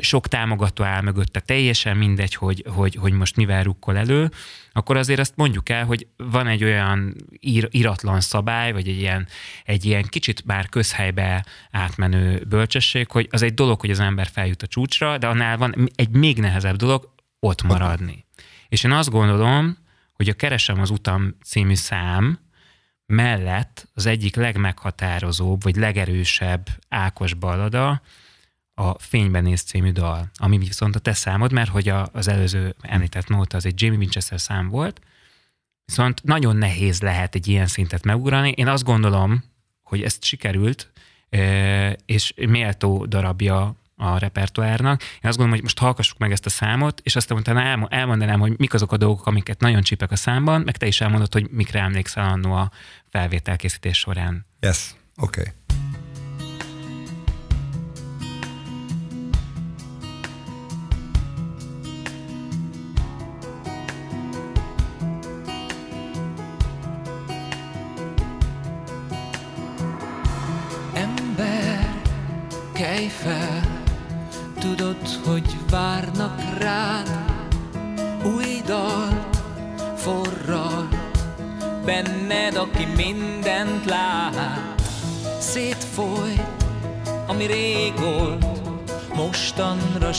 sok 0.00 0.28
támogató 0.28 0.84
áll 0.84 1.02
mögötte, 1.02 1.40
teljesen 1.40 1.96
mindegy, 1.96 2.34
hogy, 2.34 2.64
hogy, 2.68 2.94
hogy 2.94 3.12
most 3.12 3.36
mivel 3.36 3.62
rukkol 3.62 3.96
elő, 3.96 4.30
akkor 4.72 4.96
azért 4.96 5.20
azt 5.20 5.36
mondjuk 5.36 5.68
el, 5.68 5.84
hogy 5.84 6.06
van 6.16 6.46
egy 6.46 6.64
olyan 6.64 7.14
ír, 7.40 7.68
iratlan 7.70 8.20
szabály, 8.20 8.72
vagy 8.72 8.88
egy 8.88 8.98
ilyen, 8.98 9.26
egy 9.64 9.84
ilyen 9.84 10.02
kicsit 10.02 10.44
már 10.44 10.68
közhelybe 10.68 11.44
átmenő 11.70 12.44
bölcsesség, 12.48 13.10
hogy 13.10 13.28
az 13.30 13.42
egy 13.42 13.54
dolog, 13.54 13.80
hogy 13.80 13.90
az 13.90 14.00
ember 14.00 14.26
feljut 14.32 14.62
a 14.62 14.66
csúcsra, 14.66 15.18
de 15.18 15.26
annál 15.26 15.56
van 15.56 15.88
egy 15.94 16.10
még 16.10 16.38
nehezebb 16.38 16.76
dolog, 16.76 17.14
ott 17.40 17.62
maradni. 17.62 18.24
És 18.68 18.84
én 18.84 18.92
azt 18.92 19.10
gondolom, 19.10 19.84
hogy 20.16 20.28
a 20.28 20.34
Keresem 20.34 20.80
az 20.80 20.90
utam 20.90 21.34
című 21.44 21.74
szám, 21.74 22.38
mellett 23.06 23.88
az 23.94 24.06
egyik 24.06 24.36
legmeghatározóbb, 24.36 25.62
vagy 25.62 25.76
legerősebb 25.76 26.68
Ákos 26.88 27.34
ballada 27.34 28.02
a 28.74 28.98
Fényben 28.98 29.42
néz 29.42 29.62
című 29.62 29.92
dal, 29.92 30.30
ami 30.36 30.58
viszont 30.58 30.96
a 30.96 30.98
te 30.98 31.12
számod, 31.12 31.52
mert 31.52 31.70
hogy 31.70 31.88
a, 31.88 32.08
az 32.12 32.28
előző 32.28 32.74
említett 32.80 33.28
nóta 33.28 33.56
az 33.56 33.66
egy 33.66 33.82
Jamie 33.82 33.98
Winchester 33.98 34.40
szám 34.40 34.68
volt, 34.68 35.00
viszont 35.84 36.22
nagyon 36.22 36.56
nehéz 36.56 37.00
lehet 37.00 37.34
egy 37.34 37.48
ilyen 37.48 37.66
szintet 37.66 38.04
megugrani. 38.04 38.50
Én 38.50 38.68
azt 38.68 38.84
gondolom, 38.84 39.44
hogy 39.82 40.02
ezt 40.02 40.24
sikerült, 40.24 40.92
és 42.06 42.32
méltó 42.36 43.06
darabja 43.06 43.74
a 43.96 44.18
repertoárnak. 44.18 45.02
Én 45.02 45.08
azt 45.08 45.36
gondolom, 45.36 45.50
hogy 45.50 45.62
most 45.62 45.78
hallgassuk 45.78 46.18
meg 46.18 46.32
ezt 46.32 46.46
a 46.46 46.50
számot, 46.50 47.00
és 47.04 47.16
aztán 47.16 47.38
utána 47.38 47.86
elmondanám, 47.88 48.40
hogy 48.40 48.54
mik 48.56 48.74
azok 48.74 48.92
a 48.92 48.96
dolgok, 48.96 49.26
amiket 49.26 49.60
nagyon 49.60 49.82
csípek 49.82 50.10
a 50.10 50.16
számban, 50.16 50.60
meg 50.60 50.76
te 50.76 50.86
is 50.86 51.00
elmondod, 51.00 51.32
hogy 51.32 51.50
mikre 51.50 51.80
emlékszel 51.80 52.24
annó 52.24 52.52
a 52.52 52.70
felvételkészítés 53.10 53.98
során. 53.98 54.46
Yes, 54.60 54.94
oké. 55.16 55.40
Okay. 55.40 55.52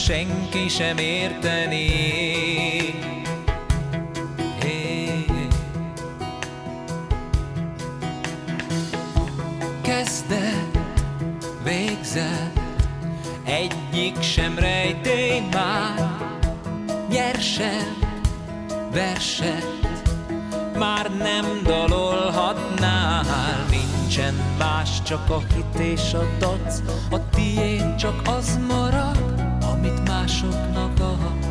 Senki 0.04 0.68
sem 0.68 0.98
értené. 0.98 1.88
Kezdet, 9.82 10.78
végzet, 11.64 12.60
egyik 13.44 14.20
sem 14.20 14.58
rejtély 14.58 15.42
már, 15.52 16.16
nyersen, 17.08 17.96
verset, 18.92 19.66
már 20.78 21.10
nem 21.16 21.44
dalolhatnál. 21.62 23.24
Nincsen 23.70 24.34
más, 24.58 25.02
csak 25.02 25.30
a 25.30 25.38
hit 25.54 25.78
és 25.80 26.12
a 26.12 26.24
dac 26.38 26.82
A 27.10 27.28
tiéd 27.30 27.94
csak 27.94 28.22
az 28.24 28.58
marad, 28.68 29.07
amit 29.88 30.08
másoknak 30.08 31.00
adsz. 31.00 31.46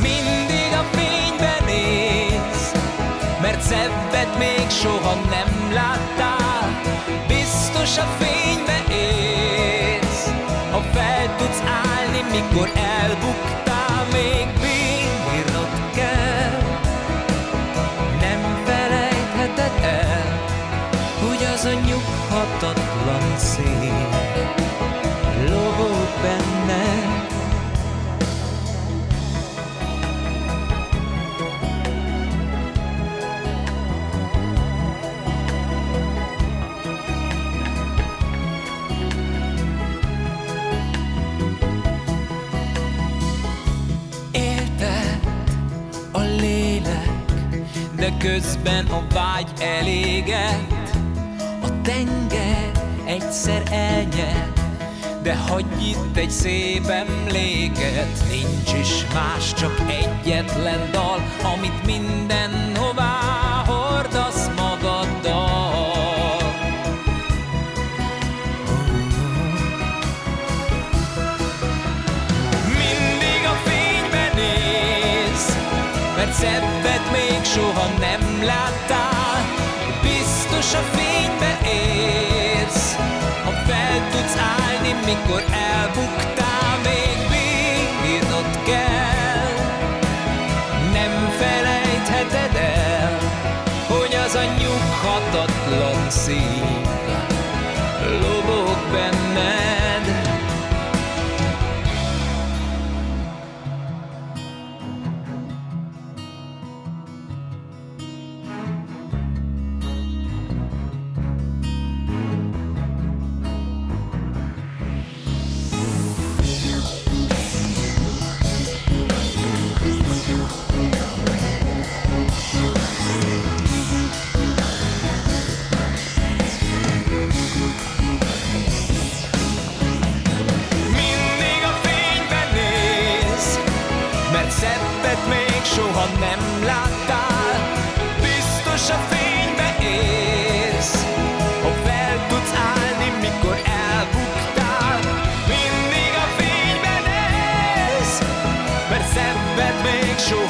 Mindig 0.00 0.72
a 0.72 0.84
fényben 0.96 1.64
néz 1.66 2.72
Mert 3.40 3.60
szebbet 3.60 4.38
még 4.38 4.70
soha 4.70 5.14
nem 5.14 5.72
láttál. 5.72 6.80
Biztos 7.28 7.98
a 7.98 8.06
fénybe 8.18 8.94
élsz 8.94 10.30
Ha 10.70 10.80
fel 10.80 11.36
tudsz 11.36 11.62
állni, 11.84 12.22
mikor 12.30 12.70
elbuktál 12.74 14.06
Még 14.12 14.55
nyughatatlan 22.46 23.36
szín 23.36 23.92
Lobog 25.48 26.06
lélek, 46.40 47.10
de 47.96 48.16
közben 48.18 48.86
a 48.86 49.06
vágy 49.14 49.48
eléget. 49.60 50.74
A 51.62 51.80
tenger 51.82 52.25
egyszer 53.36 53.62
elnyer, 53.70 54.52
de 55.22 55.36
hagyj 55.36 55.84
itt 55.84 56.16
egy 56.16 56.30
szép 56.30 56.86
emléket. 56.86 58.24
Nincs 58.28 58.72
is 58.80 59.06
más, 59.14 59.52
csak 59.54 59.80
egyetlen 59.88 60.90
dal, 60.90 61.22
amit 61.54 61.86
mindenhová 61.86 63.18
hordasz 63.66 64.50
magaddal. 64.56 65.84
Mindig 72.66 73.42
a 73.44 73.56
fényben 73.68 74.30
néz 74.34 75.56
Mert 76.16 76.32
szebbet 76.32 77.10
még 77.12 77.44
soha 77.44 77.88
nem 77.98 78.44
láttál 78.44 79.15
állni, 85.06 85.14
mikor 85.14 85.44
elbuktál 85.52 86.78
Még 86.82 87.18
bírnod 88.02 88.62
kell. 88.64 89.54
Nem 90.92 91.30
felejtheted 91.30 92.56
el 92.56 93.18
Hogy 93.88 94.14
az 94.26 94.34
a 94.34 94.44
nyughatatlan 94.58 96.10
szív 96.10 96.75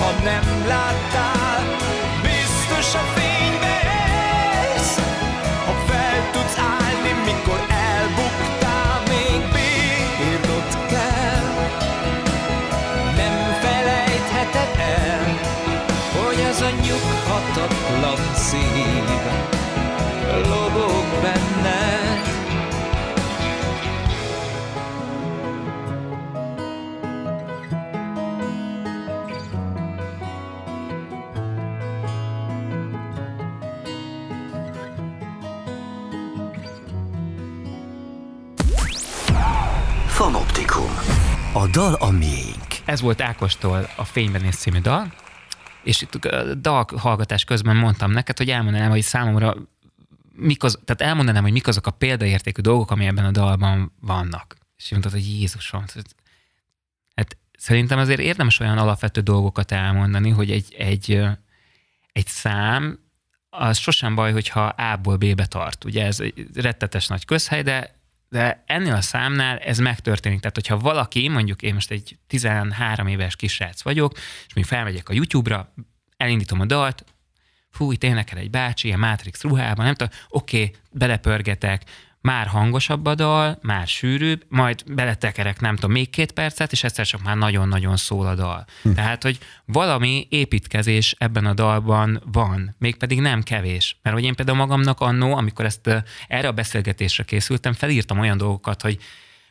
soha 0.07 0.23
nem 0.25 0.67
láttál 0.67 1.65
Biztos 2.23 2.95
a 2.95 3.05
fénybe 3.15 3.75
érsz 4.75 4.99
Ha 5.67 5.73
fel 5.87 6.31
tudsz 6.33 6.59
állni, 6.59 7.13
mikor 7.25 7.61
elbuktál 7.69 9.03
Még 9.09 9.41
bírnod 9.53 10.87
kell. 10.89 11.49
Nem 13.17 13.53
felejtheted 13.61 14.79
el 14.79 15.39
Hogy 16.17 16.45
az 16.51 16.61
a 16.61 16.71
nyughatatlan 16.71 18.35
szív 18.35 19.56
miénk. 42.19 42.67
ez 42.85 43.01
volt 43.01 43.21
Ákostól 43.21 43.89
a 43.97 44.05
Fényben 44.05 44.45
és 44.45 44.55
című 44.55 44.81
dal, 44.81 45.13
és 45.83 46.03
itt 46.03 46.15
a 46.15 46.55
dal 46.55 46.87
hallgatás 46.97 47.45
közben 47.45 47.77
mondtam 47.77 48.11
neked, 48.11 48.39
hogy 48.39 48.51
elmondanám, 48.51 48.91
hogy 48.91 49.03
számomra 49.03 49.55
mik 50.33 50.63
az, 50.63 50.79
tehát 50.85 51.13
elmondanám, 51.13 51.43
hogy 51.43 51.53
mik 51.53 51.67
azok 51.67 51.87
a 51.87 51.91
példaértékű 51.91 52.61
dolgok, 52.61 52.91
ami 52.91 53.07
ebben 53.07 53.25
a 53.25 53.31
dalban 53.31 53.93
vannak. 54.01 54.57
És 54.77 54.91
mondtad, 54.91 55.13
hogy 55.13 55.27
Jézusom, 55.27 55.85
hát 57.15 57.37
szerintem 57.59 57.99
azért 57.99 58.21
érdemes 58.21 58.61
olyan 58.61 58.79
alapvető 58.79 59.21
dolgokat 59.21 59.73
elmondani, 59.73 60.31
hogy 60.31 60.51
egy, 60.51 60.75
egy, 60.79 61.23
egy 62.13 62.27
szám, 62.27 62.99
az 63.51 63.79
sosem 63.79 64.15
baj, 64.15 64.33
hogyha 64.33 64.67
A-ból 64.67 65.17
B-be 65.17 65.47
tart. 65.47 65.85
Ugye 65.85 66.05
ez 66.05 66.19
rettetes 66.55 67.07
nagy 67.07 67.25
közhely, 67.25 67.63
de 67.63 67.96
de 68.29 68.63
ennél 68.67 68.95
a 68.95 69.01
számnál 69.01 69.59
ez 69.59 69.79
megtörténik. 69.79 70.41
Tehát, 70.41 70.55
hogyha 70.55 70.79
valaki, 70.79 71.29
mondjuk 71.29 71.63
én 71.63 71.75
most 71.75 71.91
egy 71.91 72.19
13 72.27 73.07
éves 73.07 73.37
kisrác 73.37 73.83
vagyok, 73.83 74.13
és 74.47 74.55
még 74.55 74.65
felmegyek 74.65 75.09
a 75.09 75.13
YouTube-ra, 75.13 75.73
elindítom 76.17 76.61
a 76.61 76.65
dalt, 76.65 77.05
fú, 77.71 77.93
itt 77.93 78.03
énekel 78.03 78.39
egy 78.39 78.51
bácsi, 78.51 78.87
ilyen 78.87 78.99
Matrix 78.99 79.43
ruhában, 79.43 79.85
nem 79.85 79.95
tudom, 79.95 80.13
oké, 80.29 80.63
okay, 80.63 80.77
belepörgetek, 80.93 81.83
már 82.27 82.47
hangosabb 82.47 83.07
a 83.07 83.15
dal, 83.15 83.59
már 83.63 83.87
sűrűbb, 83.87 84.45
majd 84.49 84.83
beletekerek, 84.87 85.61
nem 85.61 85.75
tudom, 85.75 85.91
még 85.91 86.11
két 86.11 86.33
percet, 86.33 86.73
és 86.73 86.85
egyszer 86.85 87.07
csak 87.07 87.23
már 87.23 87.37
nagyon-nagyon 87.37 87.97
szól 87.97 88.27
a 88.27 88.35
dal. 88.35 88.65
Hm. 88.83 88.93
Tehát, 88.93 89.23
hogy 89.23 89.39
valami 89.65 90.27
építkezés 90.31 91.15
ebben 91.19 91.47
a 91.47 91.55
dalban 91.55 92.23
van, 92.33 92.75
mégpedig 92.79 93.21
nem 93.21 93.43
kevés. 93.43 93.99
Mert 94.03 94.17
hogy 94.17 94.25
én 94.25 94.35
például 94.35 94.59
magamnak 94.59 95.01
annó, 95.01 95.37
amikor 95.37 95.65
ezt 95.65 96.05
erre 96.29 96.49
a 96.49 96.53
beszélgetésre 96.53 97.25
készültem, 97.25 97.73
felírtam 97.73 98.19
olyan 98.19 98.37
dolgokat, 98.37 98.83
hogy 98.83 98.99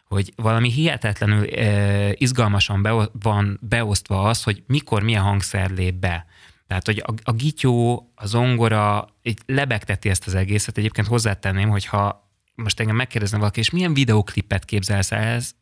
hogy 0.06 0.34
valami 0.36 0.72
hihetetlenül 0.72 1.46
eh, 1.46 2.12
izgalmasan 2.14 2.82
be, 2.82 3.10
van 3.22 3.60
beosztva 3.62 4.22
az, 4.22 4.44
hogy 4.44 4.64
mikor 4.68 5.04
milyen 5.04 5.22
hangszer 5.22 5.70
lép 5.70 5.94
be. 5.94 6.26
Tehát, 6.68 6.86
hogy 6.86 7.04
a, 7.06 7.14
a 7.24 7.32
gityó, 7.32 8.12
a 8.16 8.26
zongora, 8.26 9.08
így 9.22 9.40
lebegteti 9.46 10.10
ezt 10.10 10.28
az 10.28 10.36
egészet. 10.36 10.78
Egyébként 10.78 11.08
hozzátenném, 11.08 11.70
hogyha 11.70 12.25
most 12.56 12.80
engem 12.80 12.96
megkérdezne 12.96 13.38
valaki, 13.38 13.60
és 13.60 13.70
milyen 13.70 13.94
videoklipet 13.94 14.66
képzelsz 14.66 15.12
ehhez? 15.12 15.56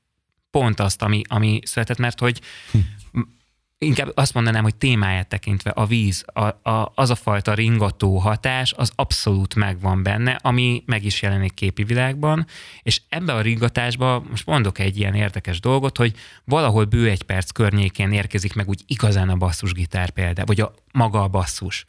Pont 0.51 0.79
azt, 0.79 1.01
ami, 1.01 1.21
ami 1.27 1.59
született, 1.63 1.97
mert 1.97 2.19
hogy 2.19 2.41
hm. 2.71 2.79
inkább 3.77 4.11
azt 4.15 4.33
mondanám, 4.33 4.63
hogy 4.63 4.75
témáját 4.75 5.27
tekintve 5.27 5.69
a 5.69 5.85
víz, 5.85 6.25
a, 6.33 6.69
a, 6.69 6.91
az 6.95 7.09
a 7.09 7.15
fajta 7.15 7.53
ringató 7.53 8.17
hatás, 8.17 8.73
az 8.73 8.91
abszolút 8.95 9.55
megvan 9.55 10.03
benne, 10.03 10.39
ami 10.41 10.83
meg 10.85 11.05
is 11.05 11.21
jelenik 11.21 11.53
képi 11.53 11.83
világban, 11.83 12.47
és 12.81 13.01
ebbe 13.09 13.33
a 13.33 13.41
ringatásba 13.41 14.23
most 14.29 14.45
mondok 14.45 14.79
egy 14.79 14.97
ilyen 14.97 15.13
érdekes 15.13 15.59
dolgot, 15.59 15.97
hogy 15.97 16.15
valahol 16.43 16.85
bő 16.85 17.09
egy 17.09 17.23
perc 17.23 17.51
környékén 17.51 18.11
érkezik 18.11 18.53
meg 18.53 18.69
úgy 18.69 18.83
igazán 18.87 19.29
a 19.29 19.35
basszusgitár 19.35 20.09
például, 20.09 20.47
vagy 20.47 20.61
a 20.61 20.73
maga 20.91 21.23
a 21.23 21.27
basszus. 21.27 21.85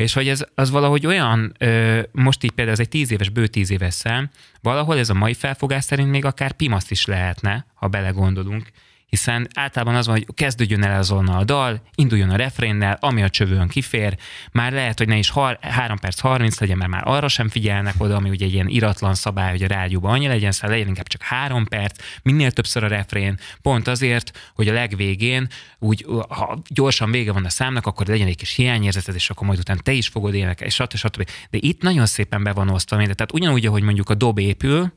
És 0.00 0.12
hogy 0.12 0.28
ez 0.28 0.44
az 0.54 0.70
valahogy 0.70 1.06
olyan, 1.06 1.54
ö, 1.58 2.00
most 2.12 2.44
így 2.44 2.50
például 2.50 2.76
ez 2.76 2.82
egy 2.82 2.88
tíz 2.88 3.10
éves, 3.10 3.28
bő 3.28 3.46
tíz 3.46 3.70
éves 3.70 3.94
szám, 3.94 4.30
valahol 4.60 4.98
ez 4.98 5.10
a 5.10 5.14
mai 5.14 5.34
felfogás 5.34 5.84
szerint 5.84 6.10
még 6.10 6.24
akár 6.24 6.52
pimaszt 6.52 6.90
is 6.90 7.04
lehetne, 7.04 7.66
ha 7.74 7.88
belegondolunk, 7.88 8.70
hiszen 9.10 9.48
általában 9.54 9.94
az 9.94 10.06
van, 10.06 10.16
hogy 10.16 10.26
kezdődjön 10.34 10.82
el 10.82 10.98
azonnal 10.98 11.38
a 11.38 11.44
dal, 11.44 11.82
induljon 11.94 12.30
a 12.30 12.36
refrénnel, 12.36 12.96
ami 13.00 13.22
a 13.22 13.30
csövőn 13.30 13.68
kifér, 13.68 14.16
már 14.52 14.72
lehet, 14.72 14.98
hogy 14.98 15.08
ne 15.08 15.16
is 15.16 15.32
3 15.60 15.98
perc 15.98 16.20
30 16.20 16.60
legyen, 16.60 16.78
mert 16.78 16.90
már 16.90 17.02
arra 17.04 17.28
sem 17.28 17.48
figyelnek 17.48 17.94
oda, 17.98 18.16
ami 18.16 18.30
ugye 18.30 18.46
egy 18.46 18.52
ilyen 18.52 18.68
iratlan 18.68 19.14
szabály, 19.14 19.50
hogy 19.50 19.62
a 19.62 19.66
rádióban 19.66 20.12
annyi 20.12 20.26
legyen, 20.26 20.52
szóval 20.52 20.70
legyen 20.70 20.88
inkább 20.88 21.06
csak 21.06 21.22
3 21.22 21.66
perc, 21.66 22.02
minél 22.22 22.50
többször 22.50 22.84
a 22.84 22.88
refrén, 22.88 23.38
pont 23.62 23.88
azért, 23.88 24.52
hogy 24.54 24.68
a 24.68 24.72
legvégén 24.72 25.48
úgy, 25.78 26.06
ha 26.28 26.62
gyorsan 26.68 27.10
vége 27.10 27.32
van 27.32 27.44
a 27.44 27.48
számnak, 27.48 27.86
akkor 27.86 28.06
legyen 28.06 28.26
egy 28.26 28.36
kis 28.36 28.54
hiányérzeted, 28.54 29.14
és 29.14 29.30
akkor 29.30 29.46
majd 29.46 29.58
utána 29.58 29.80
te 29.80 29.92
is 29.92 30.08
fogod 30.08 30.34
énekelni, 30.34 30.72
stb. 30.72 30.96
stb. 30.96 31.30
De 31.50 31.58
itt 31.60 31.82
nagyon 31.82 32.06
szépen 32.06 32.42
be 32.42 32.52
van 32.52 32.68
osztva 32.68 32.96
Tehát 32.96 33.32
ugyanúgy, 33.32 33.66
ahogy 33.66 33.82
mondjuk 33.82 34.10
a 34.10 34.14
dob 34.14 34.38
épül, 34.38 34.92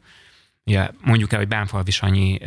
ugye 0.66 0.90
mondjuk 1.02 1.32
el, 1.32 1.40
hogy 1.40 1.48
Bánfalvi 1.48 1.92
Sanyi 1.92 2.40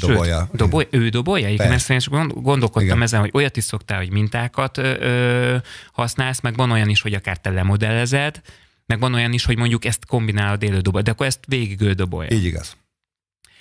Dobolja. 0.00 0.38
Sőt, 0.38 0.56
dobolja, 0.56 0.88
ő 0.90 1.08
dobolja? 1.08 1.48
Igen, 1.48 1.72
ezt 1.72 1.90
én 1.90 1.98
gondolkodtam 2.28 2.82
Igen. 2.82 3.02
ezen, 3.02 3.20
hogy 3.20 3.30
olyat 3.32 3.56
is 3.56 3.64
szoktál, 3.64 3.98
hogy 3.98 4.10
mintákat 4.10 4.78
ö, 4.78 5.56
használsz, 5.92 6.40
meg 6.40 6.56
van 6.56 6.70
olyan 6.70 6.88
is, 6.88 7.00
hogy 7.00 7.14
akár 7.14 7.38
te 7.38 7.50
lemodellezed, 7.50 8.40
meg 8.86 9.00
van 9.00 9.14
olyan 9.14 9.32
is, 9.32 9.44
hogy 9.44 9.56
mondjuk 9.56 9.84
ezt 9.84 10.06
kombinálod 10.06 10.62
élő 10.62 10.80
dobolja, 10.80 11.04
de 11.04 11.10
akkor 11.10 11.26
ezt 11.26 11.40
végig 11.46 11.80
ő 11.80 11.92
dobolja. 11.92 12.30
Így 12.30 12.44
igaz. 12.44 12.76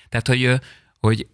Tehát, 0.09 0.27
hogy, 0.27 0.59
hogy 0.99 1.27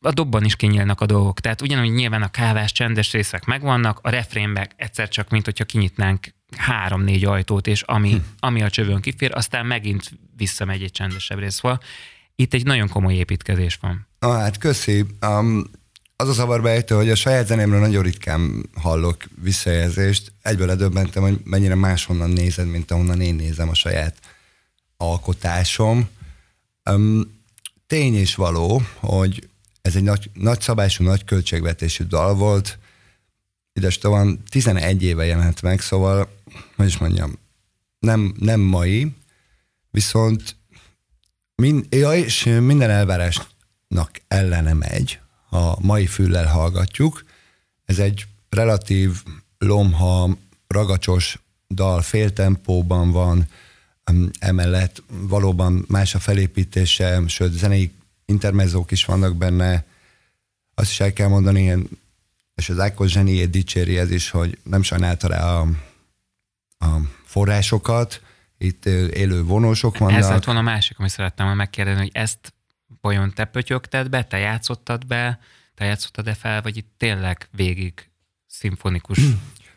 a 0.00 0.12
dobban 0.12 0.44
is 0.44 0.56
kinyílnak 0.56 1.00
a 1.00 1.06
dolgok. 1.06 1.40
Tehát 1.40 1.62
ugyanúgy 1.62 1.92
nyilván 1.92 2.22
a 2.22 2.30
kávás 2.30 2.72
csendes 2.72 3.12
részek 3.12 3.44
megvannak, 3.44 3.98
a 4.02 4.10
refrénbe 4.10 4.68
egyszer 4.76 5.08
csak, 5.08 5.30
mint 5.30 5.44
hogyha 5.44 5.64
kinyitnánk 5.64 6.34
három-négy 6.56 7.24
ajtót, 7.24 7.66
és 7.66 7.82
ami, 7.82 8.10
hm. 8.10 8.18
ami 8.38 8.62
a 8.62 8.70
csövön 8.70 9.00
kifér, 9.00 9.30
aztán 9.34 9.66
megint 9.66 10.10
visszamegy 10.36 10.82
egy 10.82 10.90
csendesebb 10.90 11.38
rész. 11.38 11.54
Szóval 11.54 11.80
itt 12.36 12.54
egy 12.54 12.64
nagyon 12.64 12.88
komoly 12.88 13.14
építkezés 13.14 13.78
van. 13.80 14.06
Ah, 14.18 14.36
hát 14.36 14.58
köszi. 14.58 15.04
Um, 15.26 15.70
az 16.16 16.28
a 16.28 16.32
zavarba 16.32 16.68
ejtő, 16.68 16.94
hogy 16.94 17.10
a 17.10 17.14
saját 17.14 17.46
zenémről 17.46 17.80
nagyon 17.80 18.02
ritkán 18.02 18.68
hallok 18.74 19.24
visszajelzést. 19.42 20.32
Egyből 20.42 20.66
ledöbbentem, 20.66 21.22
hogy 21.22 21.40
mennyire 21.44 21.74
máshonnan 21.74 22.30
nézed, 22.30 22.66
mint 22.66 22.90
ahonnan 22.90 23.20
én 23.20 23.34
nézem 23.34 23.68
a 23.68 23.74
saját 23.74 24.16
alkotásom. 24.96 26.08
Um, 26.90 27.40
tény 27.86 28.14
és 28.14 28.34
való, 28.34 28.82
hogy 28.94 29.48
ez 29.82 29.96
egy 29.96 30.02
nagy, 30.02 30.30
nagy 30.32 30.60
szabású, 30.60 31.04
nagy 31.04 31.24
költségvetésű 31.24 32.04
dal 32.04 32.34
volt. 32.34 32.78
Ides 33.72 33.98
van 34.02 34.42
11 34.50 35.02
éve 35.02 35.24
jelent 35.24 35.62
meg, 35.62 35.80
szóval, 35.80 36.28
hogy 36.76 36.86
is 36.86 36.98
mondjam, 36.98 37.38
nem, 37.98 38.34
nem 38.38 38.60
mai, 38.60 39.14
viszont 39.90 40.56
Mind, 41.62 41.86
ja, 41.90 42.12
és 42.12 42.44
minden 42.44 42.90
elvárásnak 42.90 44.20
ellene 44.28 44.72
megy, 44.72 45.20
ha 45.48 45.78
mai 45.80 46.06
füllel 46.06 46.46
hallgatjuk. 46.46 47.24
Ez 47.84 47.98
egy 47.98 48.26
relatív 48.48 49.22
lomha, 49.58 50.36
ragacsos 50.66 51.38
dal, 51.68 52.02
fél 52.02 52.32
tempóban 52.32 53.10
van, 53.10 53.48
emellett 54.38 55.02
valóban 55.08 55.84
más 55.88 56.14
a 56.14 56.18
felépítése, 56.18 57.22
sőt, 57.26 57.52
zenei 57.52 57.92
intermezzók 58.24 58.90
is 58.90 59.04
vannak 59.04 59.36
benne. 59.36 59.84
Azt 60.74 60.90
is 60.90 61.00
el 61.00 61.12
kell 61.12 61.28
mondani, 61.28 61.88
és 62.54 62.68
az 62.68 62.78
Ákos 62.78 63.10
zseniét 63.10 63.50
dicséri 63.50 63.98
ez 63.98 64.10
is, 64.10 64.30
hogy 64.30 64.58
nem 64.62 64.82
sajnálta 64.82 65.28
rá 65.28 65.60
a, 65.60 65.68
a 66.78 67.00
forrásokat, 67.24 68.20
itt 68.58 68.84
élő 68.86 69.42
vonósok 69.42 69.98
vannak. 69.98 70.18
Ez 70.18 70.28
lett 70.28 70.44
volna 70.44 70.60
a 70.60 70.64
másik, 70.64 70.98
amit 70.98 71.10
szerettem 71.10 71.56
megkérdezni, 71.56 72.00
hogy 72.00 72.10
ezt 72.12 72.54
vajon 73.00 73.32
te 73.34 73.44
pötyögted 73.44 74.08
be, 74.08 74.24
te 74.24 74.38
játszottad 74.38 75.06
be, 75.06 75.38
te 75.74 75.84
játszottad-e 75.84 76.34
fel, 76.34 76.62
vagy 76.62 76.76
itt 76.76 76.92
tényleg 76.96 77.48
végig 77.50 78.10
szimfonikus 78.46 79.18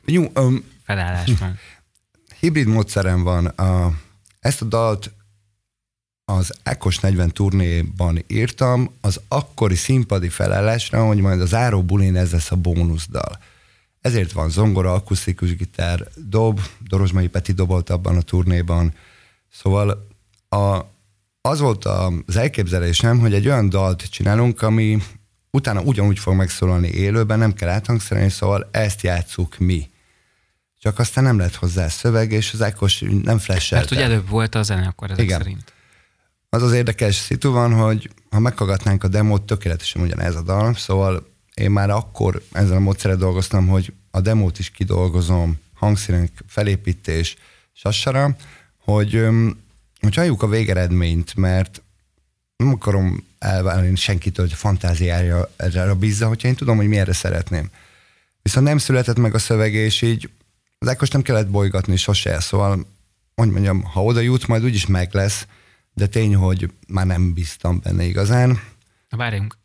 Jó, 0.06 0.26
um, 0.36 0.64
felállás 0.84 1.32
van? 1.40 1.60
Hibrid 2.40 2.68
módszerem 2.68 3.24
van. 3.24 3.46
A, 3.46 3.94
ezt 4.40 4.62
a 4.62 4.66
dalt 4.66 5.12
az 6.26 6.54
Ekos 6.64 7.00
40 7.00 7.30
turnéban 7.30 8.24
írtam, 8.28 8.92
az 9.02 9.22
akkori 9.28 9.76
színpadi 9.76 10.30
felállásra, 10.30 11.06
hogy 11.06 11.18
majd 11.18 11.42
az 11.42 11.54
Áró 11.54 11.84
bulin 11.84 12.16
ez 12.16 12.32
lesz 12.32 12.52
a 12.52 12.56
bónuszdal. 12.56 13.40
Ezért 14.10 14.32
van 14.32 14.50
zongora, 14.50 14.94
akusztikus 14.94 15.56
gitár, 15.56 16.08
dob, 16.16 16.60
Dorozsmai 16.88 17.28
Peti 17.28 17.52
dobolt 17.52 17.90
abban 17.90 18.18
a 18.18 18.22
turnéban. 18.22 18.94
Szóval 19.52 20.08
a, 20.50 20.80
az 21.42 21.60
volt 21.60 21.86
az 21.86 22.36
elképzelésem, 22.36 23.20
hogy 23.20 23.34
egy 23.34 23.48
olyan 23.48 23.70
dalt 23.70 24.10
csinálunk, 24.10 24.62
ami 24.62 25.02
utána 25.52 25.82
ugyanúgy 25.82 26.20
fog 26.20 26.36
megszólalni 26.36 26.88
élőben, 26.88 27.40
nem 27.40 27.54
kell 27.54 27.70
áthangszerelni, 27.70 28.30
szóval 28.30 28.70
ezt 28.72 29.02
játsszuk 29.02 29.58
mi. 29.58 29.90
Csak 30.80 31.00
aztán 31.00 31.24
nem 31.24 31.38
lett 31.38 31.56
hozzá 31.56 31.88
szöveg, 31.88 32.32
és 32.32 32.54
az 32.54 32.62
Ákos 32.62 33.04
nem 33.24 33.38
flashelte. 33.38 33.76
Mert 33.76 33.92
ugye 33.92 34.14
előbb 34.14 34.30
volt 34.30 34.56
a 34.56 34.64
zene 34.64 34.88
akkor 34.88 35.12
ezek 35.12 35.24
Igen. 35.24 35.38
szerint. 35.38 35.74
Az 36.50 36.64
az 36.64 36.74
érdekes 36.74 37.16
szitu 37.16 37.52
van, 37.52 37.74
hogy 37.74 38.10
ha 38.30 38.40
meghallgatnánk 38.40 39.04
a 39.04 39.08
demót, 39.08 39.42
tökéletesen 39.42 40.02
ugyanez 40.02 40.36
a 40.36 40.42
dal, 40.42 40.74
szóval 40.74 41.28
én 41.54 41.72
már 41.72 41.90
akkor 41.90 42.42
ezzel 42.52 42.76
a 42.76 42.80
módszerrel 42.80 43.18
dolgoztam, 43.18 43.68
hogy 43.68 43.94
a 44.12 44.22
demót 44.22 44.60
is 44.60 44.70
kidolgozom, 44.70 45.60
hangszínek, 45.74 46.44
felépítés, 46.48 47.36
sassara, 47.74 48.36
hogy, 48.78 49.26
hogy 50.00 50.16
halljuk 50.16 50.42
a 50.42 50.48
végeredményt, 50.48 51.36
mert 51.36 51.82
nem 52.56 52.74
akarom 52.74 53.24
elválni 53.40 53.96
senkitől, 53.96 54.46
hogy 54.46 54.54
a 54.54 54.60
fantáziája 54.60 55.50
erre 55.56 55.94
bízza, 55.94 56.28
hogyha 56.28 56.48
én 56.48 56.56
tudom, 56.56 56.78
hogy 56.78 56.88
milyenre 56.88 57.14
szeretném. 57.14 57.70
Viszont 58.42 58.66
nem 58.66 58.78
született 58.78 59.18
meg 59.18 59.34
a 59.34 59.40
szöveg, 59.40 59.74
és 59.74 60.02
így 60.02 60.30
az 60.78 60.88
Ákos 60.88 61.10
nem 61.10 61.22
kellett 61.22 61.48
bolygatni 61.48 61.96
sose, 61.96 62.40
szóval, 62.40 62.86
hogy 63.36 63.50
mondjam, 63.50 63.84
ha 63.84 64.04
oda 64.04 64.20
jut, 64.20 64.48
majd 64.48 64.64
úgyis 64.64 64.86
meg 64.86 65.14
lesz, 65.14 65.48
de 65.94 66.08
tény, 66.08 66.36
hogy 66.36 66.72
már 66.88 67.06
nem 67.06 67.34
bíztam 67.34 67.80
benne 67.84 68.04
igazán. 68.04 68.62
Na 69.10 69.18
várjunk, 69.18 69.58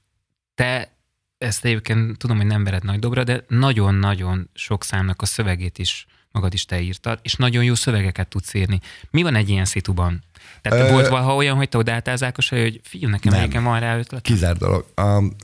te 0.54 0.93
ezt 1.38 1.64
egyébként 1.64 2.18
tudom, 2.18 2.36
hogy 2.36 2.46
nem 2.46 2.64
vered 2.64 2.84
nagy 2.84 2.98
dobra, 2.98 3.24
de 3.24 3.44
nagyon-nagyon 3.48 4.50
sok 4.54 4.84
számnak 4.84 5.22
a 5.22 5.26
szövegét 5.26 5.78
is 5.78 6.06
magad 6.30 6.54
is 6.54 6.64
te 6.64 6.80
írtad, 6.80 7.18
és 7.22 7.34
nagyon 7.34 7.64
jó 7.64 7.74
szövegeket 7.74 8.28
tudsz 8.28 8.54
írni. 8.54 8.80
Mi 9.10 9.22
van 9.22 9.34
egy 9.34 9.48
ilyen 9.48 9.64
szituban? 9.64 10.22
Tehát 10.62 10.88
Ö... 10.88 10.92
volt 10.92 11.08
valaha 11.08 11.34
olyan, 11.34 11.56
hogy 11.56 11.68
te 11.68 11.78
odaálltál 11.78 12.16
Ákos, 12.20 12.48
hogy 12.48 12.80
figyelj, 12.84 13.12
nekem 13.12 13.32
melyiken 13.32 13.64
van 13.64 13.80
rá 13.80 13.98
ötlet? 13.98 14.22
Kizár 14.22 14.56
dolog. 14.56 14.86
Um, 14.96 15.36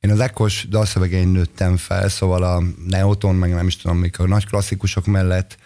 én 0.00 0.10
az 0.10 0.20
Ákos 0.20 0.66
dalszövegein 0.68 1.28
nőttem 1.28 1.76
fel, 1.76 2.08
szóval 2.08 2.42
a 2.42 2.62
Neoton, 2.86 3.34
meg 3.34 3.54
nem 3.54 3.66
is 3.66 3.76
tudom, 3.76 3.98
mikor 3.98 4.28
nagy 4.28 4.46
klasszikusok 4.46 5.06
mellett 5.06 5.56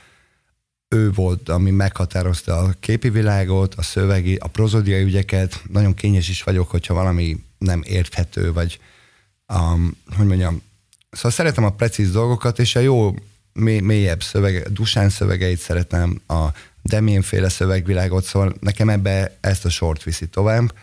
ő 0.89 1.11
volt, 1.11 1.49
ami 1.49 1.71
meghatározta 1.71 2.59
a 2.59 2.75
képi 2.81 3.11
világot, 3.11 3.75
a 3.75 3.83
szövegi, 3.83 4.35
a 4.35 4.47
prozodiai 4.47 5.03
ügyeket. 5.03 5.63
Nagyon 5.69 5.95
kényes 5.95 6.29
is 6.29 6.43
vagyok, 6.43 6.71
hogyha 6.71 6.95
valami 6.95 7.37
nem 7.59 7.83
érthető, 7.85 8.53
vagy 8.53 8.81
um, 9.55 9.97
hogy 10.17 10.27
mondjam, 10.27 10.63
szóval 11.11 11.31
szeretem 11.31 11.65
a 11.65 11.73
precíz 11.73 12.13
dolgokat, 12.13 12.59
és 12.59 12.77
a 12.77 12.81
jó 12.81 13.15
mély, 13.53 13.81
mélyebb 13.81 14.23
szövege, 14.23 14.69
Dusán 14.69 15.09
szövegeit 15.09 15.59
szeretem, 15.59 16.21
a 16.27 16.47
Demén 16.83 17.23
féle 17.23 17.49
szövegvilágot, 17.49 18.25
szóval 18.25 18.55
nekem 18.61 18.89
ebbe 18.89 19.37
ezt 19.41 19.65
a 19.65 19.71
sort 19.71 20.03
viszi 20.03 20.27
tovább, 20.29 20.75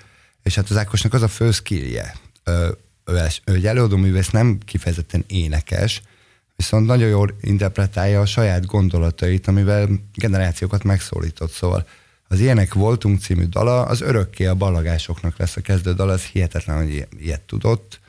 és 0.44 0.56
hát 0.56 0.70
az 0.70 0.78
Ákosnak 0.78 1.14
az 1.14 1.22
a 1.22 1.28
fő 1.28 1.52
skillje. 1.52 2.16
Ő, 2.44 2.78
ő, 3.06 3.28
ő 3.46 3.54
egy 3.54 3.66
előadó 3.66 3.98
művész, 3.98 4.30
nem 4.30 4.58
kifejezetten 4.66 5.24
énekes, 5.28 6.02
viszont 6.56 6.86
nagyon 6.86 7.10
jól 7.10 7.36
interpretálja 7.42 8.22
a 8.22 8.26
saját 8.26 8.66
gondolatait, 8.66 9.48
amivel 9.48 9.90
generációkat 10.14 10.84
megszólított. 10.84 11.52
Szóval 11.52 11.88
az 12.28 12.40
Ilyenek 12.40 12.74
Voltunk 12.74 13.20
című 13.20 13.46
dala, 13.46 13.86
az 13.86 14.02
örökké 14.02 14.46
a 14.46 14.56
ballagásoknak 14.56 15.38
lesz 15.38 15.56
a 15.56 15.62
kezdő 15.62 15.94
dal, 15.94 16.10
az 16.10 16.24
hihetetlen, 16.24 16.78
hogy 16.78 17.08
ilyet 17.20 17.42
tudott, 17.42 18.00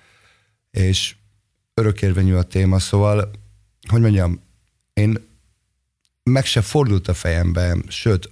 és 0.70 1.14
örökérvényű 1.74 2.34
a 2.34 2.42
téma, 2.42 2.78
szóval, 2.78 3.30
hogy 3.88 4.00
mondjam, 4.00 4.40
én 4.92 5.26
meg 6.22 6.44
se 6.44 6.60
fordult 6.60 7.08
a 7.08 7.14
fejembe, 7.14 7.76
sőt, 7.88 8.30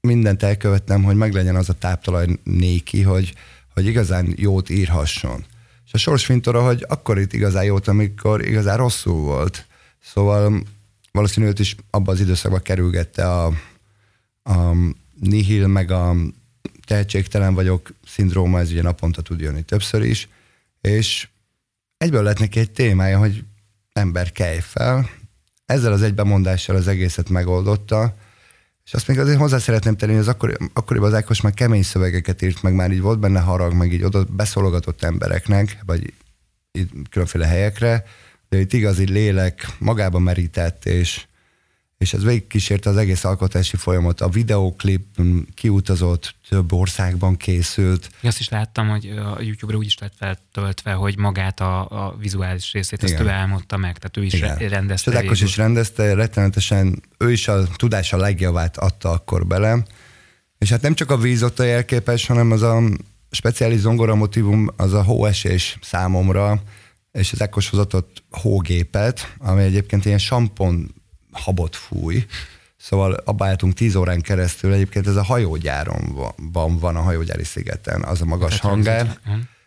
mindent 0.00 0.42
elkövettem, 0.42 1.02
hogy 1.02 1.16
meglegyen 1.16 1.56
az 1.56 1.68
a 1.68 1.78
táptalaj 1.78 2.26
néki, 2.42 3.02
hogy, 3.02 3.34
hogy 3.74 3.86
igazán 3.86 4.34
jót 4.36 4.70
írhasson. 4.70 5.44
És 5.86 5.92
a 5.92 5.98
sorsfintora, 5.98 6.64
hogy 6.64 6.84
akkor 6.88 7.18
itt 7.18 7.32
igazán 7.32 7.64
jót, 7.64 7.88
amikor 7.88 8.46
igazán 8.46 8.76
rosszul 8.76 9.20
volt. 9.20 9.66
Szóval 10.02 10.62
valószínűleg 11.12 11.58
is 11.58 11.76
abban 11.90 12.14
az 12.14 12.20
időszakban 12.20 12.62
kerülgette 12.62 13.30
a, 13.30 13.46
a 14.42 14.74
nihil, 15.20 15.66
meg 15.66 15.90
a 15.90 16.14
tehetségtelen 16.86 17.54
vagyok 17.54 17.92
szindróma, 18.06 18.58
ez 18.58 18.70
ugye 18.70 18.82
naponta 18.82 19.22
tud 19.22 19.40
jönni 19.40 19.62
többször 19.62 20.02
is, 20.02 20.28
és 20.80 21.28
egyből 22.00 22.22
lett 22.22 22.38
neki 22.38 22.58
egy 22.58 22.70
témája, 22.70 23.18
hogy 23.18 23.44
ember 23.92 24.32
kelj 24.32 24.58
fel, 24.60 25.10
ezzel 25.66 25.92
az 25.92 26.02
egybemondással 26.02 26.76
az 26.76 26.88
egészet 26.88 27.28
megoldotta, 27.28 28.14
és 28.84 28.94
azt 28.94 29.08
még 29.08 29.18
azért 29.18 29.38
hozzá 29.38 29.58
szeretném 29.58 29.96
tenni, 29.96 30.12
hogy 30.12 30.20
az 30.20 30.28
akkori, 30.28 30.54
akkoriban 30.72 31.08
az 31.08 31.14
Ákos 31.14 31.40
már 31.40 31.54
kemény 31.54 31.82
szövegeket 31.82 32.42
írt, 32.42 32.62
meg 32.62 32.74
már 32.74 32.90
így 32.90 33.00
volt 33.00 33.18
benne 33.18 33.40
harag, 33.40 33.72
meg 33.72 33.92
így 33.92 34.02
oda 34.02 34.24
beszólogatott 34.24 35.02
embereknek, 35.02 35.78
vagy 35.86 36.12
így 36.72 36.90
különféle 37.10 37.46
helyekre, 37.46 38.04
de 38.48 38.60
itt 38.60 38.72
igazi 38.72 39.10
lélek 39.10 39.66
magába 39.78 40.18
merített, 40.18 40.84
és, 40.84 41.26
és 42.00 42.12
ez 42.12 42.24
végigkísérte 42.24 42.90
az 42.90 42.96
egész 42.96 43.24
alkotási 43.24 43.76
folyamat. 43.76 44.20
A 44.20 44.28
videóklip 44.28 45.20
kiutazott, 45.54 46.34
több 46.48 46.72
országban 46.72 47.36
készült. 47.36 48.10
Azt 48.22 48.40
is 48.40 48.48
láttam, 48.48 48.88
hogy 48.88 49.08
a 49.08 49.38
YouTube-ra 49.40 49.78
úgy 49.78 49.86
is 49.86 49.98
lett 49.98 50.12
feltöltve, 50.16 50.92
hogy 50.92 51.18
magát 51.18 51.60
a, 51.60 51.80
a 52.06 52.16
vizuális 52.18 52.72
részét, 52.72 53.02
Igen. 53.02 53.14
azt 53.14 53.24
ő 53.24 53.28
álmodta 53.28 53.76
meg, 53.76 53.98
tehát 53.98 54.16
ő 54.16 54.24
is 54.24 54.32
Igen. 54.32 54.56
rendezte. 54.56 55.16
Ákos 55.16 55.40
is 55.40 55.56
rendezte, 55.56 56.14
rettenetesen, 56.14 57.02
ő 57.18 57.32
is 57.32 57.48
a 57.48 57.66
tudása 57.76 58.16
legjavát 58.16 58.76
adta 58.76 59.10
akkor 59.10 59.46
bele, 59.46 59.84
és 60.58 60.70
hát 60.70 60.82
nem 60.82 60.94
csak 60.94 61.10
a 61.10 61.16
víz 61.16 61.42
ott 61.42 61.58
a 61.58 61.64
jelképes, 61.64 62.26
hanem 62.26 62.50
az 62.50 62.62
a 62.62 62.82
speciális 63.30 63.80
zongora 63.80 64.14
motivum, 64.14 64.68
az 64.76 64.92
a 64.92 65.02
hóesés 65.02 65.78
számomra, 65.82 66.62
és 67.12 67.32
az 67.32 67.42
Ákos 67.42 67.68
hozatott 67.68 68.22
hógépet, 68.30 69.34
ami 69.38 69.62
egyébként 69.62 70.04
ilyen 70.04 70.18
sampon 70.18 70.98
habot 71.32 71.76
fúj, 71.76 72.26
Szóval 72.82 73.12
abba 73.12 73.46
álltunk 73.46 73.74
tíz 73.74 73.94
órán 73.94 74.20
keresztül, 74.20 74.72
egyébként 74.72 75.06
ez 75.06 75.16
a 75.16 75.22
hajógyáron 75.22 76.32
van, 76.52 76.78
van 76.78 76.96
a 76.96 77.00
hajógyári 77.00 77.44
szigeten, 77.44 78.02
az 78.02 78.20
a 78.20 78.24
magas 78.24 78.52
hát, 78.52 78.60
hangár. 78.60 79.18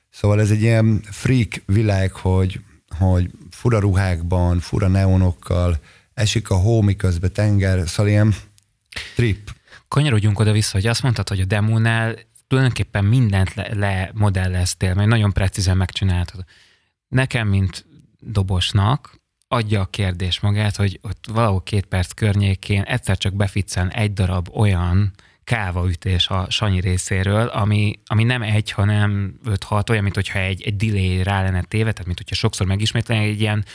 Szóval 0.09 0.39
ez 0.39 0.51
egy 0.51 0.61
ilyen 0.61 1.01
freak 1.03 1.61
világ, 1.65 2.11
hogy, 2.11 2.59
hogy 2.97 3.31
fura 3.49 3.79
ruhákban, 3.79 4.59
fura 4.59 4.87
neonokkal, 4.87 5.79
esik 6.13 6.49
a 6.49 6.55
hó, 6.55 6.81
miközben 6.81 7.33
tenger, 7.33 7.87
szóval 7.87 8.11
ilyen 8.11 8.35
trip. 9.15 9.55
Kanyarodjunk 9.87 10.39
oda-vissza, 10.39 10.71
hogy 10.71 10.87
azt 10.87 11.03
mondtad, 11.03 11.27
hogy 11.27 11.39
a 11.39 11.45
demónál 11.45 12.15
tulajdonképpen 12.47 13.05
mindent 13.05 13.53
lemodelleztél, 13.55 14.89
le, 14.89 14.95
mert 14.95 15.07
nagyon 15.07 15.31
precízen 15.31 15.77
megcsináltad. 15.77 16.43
Nekem, 17.07 17.47
mint 17.47 17.85
dobosnak, 18.19 19.21
adja 19.53 19.81
a 19.81 19.85
kérdés 19.85 20.39
magát, 20.39 20.75
hogy 20.75 20.99
ott 21.01 21.25
valahol 21.31 21.63
két 21.63 21.85
perc 21.85 22.11
környékén 22.11 22.81
egyszer 22.81 23.17
csak 23.17 23.33
beficcen 23.33 23.91
egy 23.91 24.13
darab 24.13 24.49
olyan 24.53 25.11
kávaütés 25.43 26.27
a 26.27 26.45
Sanyi 26.49 26.79
részéről, 26.79 27.47
ami, 27.47 27.99
ami 28.05 28.23
nem 28.23 28.41
egy, 28.41 28.71
hanem 28.71 29.39
öt 29.45 29.63
hat, 29.63 29.89
olyan, 29.89 30.03
mint 30.03 30.15
hogyha 30.15 30.39
egy, 30.39 30.61
egy 30.61 30.75
delay 30.75 31.23
rá 31.23 31.41
lenne 31.41 31.61
téve, 31.61 31.91
tehát 31.91 32.05
mint 32.05 32.17
hogyha 32.17 32.35
sokszor 32.35 32.67
megismételni 32.67 33.25
egy 33.25 33.41
ilyen 33.41 33.65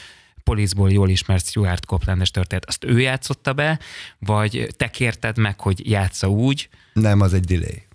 Poliszból 0.45 0.91
jól 0.91 1.09
ismert 1.09 1.47
Stuart 1.47 1.87
Coplandes 1.87 2.31
történet. 2.31 2.65
Azt 2.65 2.85
ő 2.85 3.01
játszotta 3.01 3.53
be, 3.53 3.79
vagy 4.19 4.69
te 4.77 4.91
kérted 4.91 5.39
meg, 5.39 5.61
hogy 5.61 5.91
játsza 5.91 6.31
úgy? 6.31 6.69
Nem, 6.93 7.21
az 7.21 7.35
egy 7.35 7.45
delay. 7.45 7.88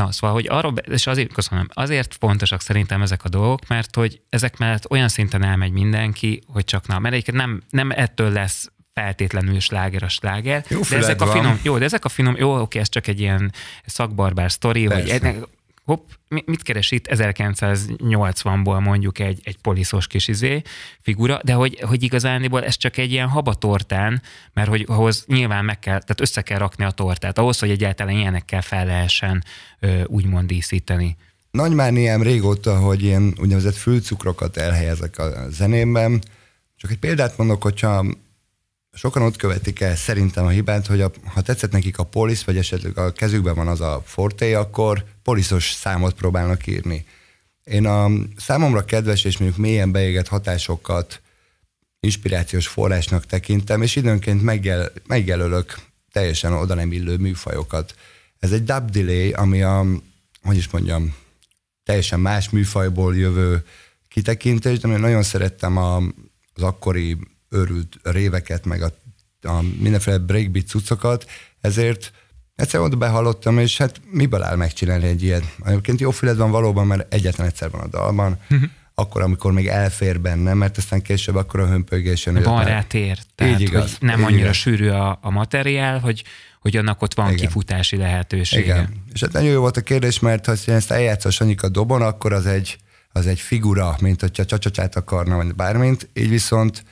Na, 0.00 0.12
szóval, 0.12 0.34
hogy 0.34 0.46
arról, 0.48 0.74
és 0.76 1.06
azért, 1.06 1.32
köszönöm, 1.32 1.68
azért 1.72 2.16
fontosak 2.18 2.60
szerintem 2.60 3.02
ezek 3.02 3.24
a 3.24 3.28
dolgok, 3.28 3.68
mert 3.68 3.94
hogy 3.94 4.20
ezek 4.28 4.58
mellett 4.58 4.90
olyan 4.90 5.08
szinten 5.08 5.44
elmegy 5.44 5.72
mindenki, 5.72 6.42
hogy 6.46 6.64
csak 6.64 6.86
na, 6.86 6.98
mert 6.98 7.14
egyébként 7.14 7.36
nem, 7.36 7.62
nem 7.70 7.90
ettől 7.90 8.30
lesz 8.32 8.70
feltétlenül 8.94 9.60
sláger 9.60 10.02
a 10.02 10.08
sláger. 10.08 10.64
Jó 10.68 10.80
de 10.88 10.96
ezek 10.96 11.20
a 11.20 11.26
finom, 11.26 11.60
jó, 11.62 11.78
de 11.78 11.84
ezek 11.84 12.04
a 12.04 12.08
finom, 12.08 12.36
jó, 12.36 12.60
oké, 12.60 12.78
ez 12.78 12.88
csak 12.88 13.06
egy 13.06 13.20
ilyen 13.20 13.52
szakbarbár 13.86 14.52
sztori, 14.52 14.86
Persze. 14.86 15.02
hogy 15.02 15.10
ennek, 15.10 15.46
hopp, 15.90 16.08
mit 16.28 16.62
keres 16.62 16.90
itt 16.90 17.06
1980-ból 17.08 18.82
mondjuk 18.82 19.18
egy, 19.18 19.40
egy 19.44 19.56
poliszos 19.56 20.06
kis 20.06 20.28
izé 20.28 20.62
figura, 21.00 21.40
de 21.44 21.52
hogy, 21.52 21.80
hogy 21.80 22.02
igazániból 22.02 22.64
ez 22.64 22.76
csak 22.76 22.96
egy 22.96 23.12
ilyen 23.12 23.28
habatortán, 23.28 24.22
mert 24.52 24.68
hogy 24.68 24.84
ahhoz 24.88 25.24
nyilván 25.26 25.64
meg 25.64 25.78
kell, 25.78 25.98
tehát 25.98 26.20
össze 26.20 26.42
kell 26.42 26.58
rakni 26.58 26.84
a 26.84 26.90
tortát, 26.90 27.38
ahhoz, 27.38 27.58
hogy 27.58 27.70
egyáltalán 27.70 28.16
ilyenekkel 28.16 28.62
fel 28.62 28.86
lehessen 28.86 29.44
úgymond 30.06 30.46
díszíteni. 30.46 31.16
Nagy 31.50 31.74
mániám 31.74 32.22
régóta, 32.22 32.78
hogy 32.78 33.02
ilyen 33.02 33.34
úgynevezett 33.40 33.74
fülcukrokat 33.74 34.56
elhelyezek 34.56 35.18
a 35.18 35.46
zenémben. 35.48 36.22
Csak 36.76 36.90
egy 36.90 36.98
példát 36.98 37.38
mondok, 37.38 37.62
hogyha 37.62 38.04
sokan 38.92 39.22
ott 39.22 39.36
követik 39.36 39.80
el 39.80 39.96
szerintem 39.96 40.44
a 40.44 40.48
hibát, 40.48 40.86
hogy 40.86 41.00
a, 41.00 41.10
ha 41.24 41.40
tetszett 41.40 41.72
nekik 41.72 41.98
a 41.98 42.04
polisz, 42.04 42.42
vagy 42.42 42.56
esetleg 42.56 42.98
a 42.98 43.12
kezükben 43.12 43.54
van 43.54 43.68
az 43.68 43.80
a 43.80 44.02
forté, 44.04 44.54
akkor 44.54 45.04
poliszos 45.22 45.72
számot 45.72 46.14
próbálnak 46.14 46.66
írni. 46.66 47.04
Én 47.64 47.86
a 47.86 48.10
számomra 48.36 48.84
kedves 48.84 49.24
és 49.24 49.38
mondjuk 49.38 49.60
mélyen 49.60 49.92
beégett 49.92 50.28
hatásokat 50.28 51.20
inspirációs 52.00 52.66
forrásnak 52.66 53.26
tekintem, 53.26 53.82
és 53.82 53.96
időnként 53.96 54.42
megjel, 54.42 54.92
megjelölök 55.06 55.78
teljesen 56.12 56.52
oda 56.52 56.74
nem 56.74 56.92
illő 56.92 57.16
műfajokat. 57.16 57.94
Ez 58.38 58.52
egy 58.52 58.64
dub 58.64 58.90
delay, 58.90 59.32
ami 59.32 59.62
a, 59.62 59.86
hogy 60.42 60.56
is 60.56 60.70
mondjam, 60.70 61.14
teljesen 61.84 62.20
más 62.20 62.50
műfajból 62.50 63.16
jövő 63.16 63.64
kitekintés, 64.08 64.78
de 64.78 64.88
nagyon 64.88 65.22
szerettem 65.22 65.76
a, 65.76 65.96
az 66.54 66.62
akkori 66.62 67.16
őrült 67.50 67.98
réveket, 68.02 68.64
meg 68.64 68.82
a, 68.82 68.92
a 69.48 69.62
mindenféle 69.78 70.18
breakbeat 70.18 70.66
cuccokat, 70.66 71.30
ezért 71.60 72.12
egyszer 72.54 72.80
oda 72.80 72.96
behallottam, 72.96 73.58
és 73.58 73.76
hát 73.76 74.00
miből 74.10 74.42
áll 74.42 74.56
megcsinálni 74.56 75.06
egy 75.06 75.22
ilyet? 75.22 75.56
Egyébként 75.64 76.00
jó 76.00 76.10
füled 76.10 76.36
van 76.36 76.50
valóban, 76.50 76.86
mert 76.86 77.14
egyetlen 77.14 77.46
egyszer 77.46 77.70
van 77.70 77.80
a 77.80 77.86
dalban, 77.86 78.38
uh-huh. 78.50 78.70
akkor, 78.94 79.22
amikor 79.22 79.52
még 79.52 79.66
elfér 79.66 80.20
benne, 80.20 80.54
mert 80.54 80.76
aztán 80.76 81.02
később 81.02 81.36
akkor 81.36 81.60
a 81.60 81.66
hömpögés 81.66 82.26
jön. 82.26 82.42
Van 82.42 82.64
rá 82.64 82.82
tér, 82.82 83.18
tehát 83.34 83.60
így 83.60 83.68
igaz, 83.68 83.96
hogy 83.98 84.08
nem 84.08 84.18
így 84.18 84.24
annyira 84.24 84.42
igaz. 84.42 84.56
sűrű 84.56 84.88
a, 84.88 85.18
a 85.22 85.30
materiál, 85.30 85.98
hogy 85.98 86.24
hogy 86.60 86.76
annak 86.76 87.02
ott 87.02 87.14
van 87.14 87.32
Igen. 87.32 87.46
kifutási 87.46 87.96
lehetősége. 87.96 88.74
Igen. 88.74 89.02
És 89.12 89.20
hát 89.20 89.32
nagyon 89.32 89.50
jó 89.50 89.60
volt 89.60 89.76
a 89.76 89.80
kérdés, 89.80 90.18
mert 90.18 90.46
ha 90.46 90.52
ezt 90.66 90.90
eljátsz 90.90 91.24
a 91.24 91.30
Sanyika 91.30 91.68
dobon, 91.68 92.02
akkor 92.02 92.32
az 92.32 92.46
egy, 92.46 92.78
az 93.12 93.26
egy 93.26 93.40
figura, 93.40 93.96
mint 94.00 94.20
hogyha 94.20 94.44
csacsacsát 94.44 94.96
akarna, 94.96 95.36
vagy 95.36 95.54
bármint. 95.54 96.08
Így 96.14 96.28
viszont 96.28 96.84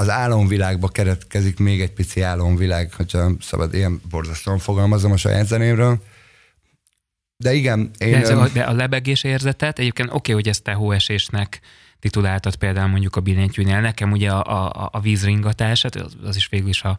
az 0.00 0.08
álomvilágba 0.08 0.88
keretkezik 0.88 1.58
még 1.58 1.80
egy 1.80 1.92
pici 1.92 2.20
álomvilág, 2.20 2.92
hogyha 2.92 3.32
szabad 3.40 3.74
ilyen 3.74 4.00
borzasztóan 4.10 4.58
fogalmazom 4.58 5.12
a 5.12 5.16
saját 5.16 5.46
zenémről. 5.46 6.02
De 7.36 7.52
igen, 7.52 7.90
én... 7.98 8.20
De, 8.20 8.34
a, 8.34 8.48
de 8.48 8.62
a 8.62 8.72
lebegés 8.72 9.24
érzetet, 9.24 9.78
egyébként 9.78 10.08
oké, 10.08 10.16
okay, 10.18 10.34
hogy 10.34 10.48
ezt 10.48 10.62
te 10.62 10.72
hóesésnek 10.72 11.60
tituláltad 11.98 12.56
például 12.56 12.88
mondjuk 12.88 13.16
a 13.16 13.20
billentyűnél. 13.20 13.80
Nekem 13.80 14.12
ugye 14.12 14.30
a, 14.30 14.66
a, 14.66 14.88
a 14.92 15.00
vízringatását, 15.00 15.94
az, 15.96 16.16
az 16.24 16.36
is 16.36 16.48
végül 16.48 16.68
is 16.68 16.82
a 16.82 16.98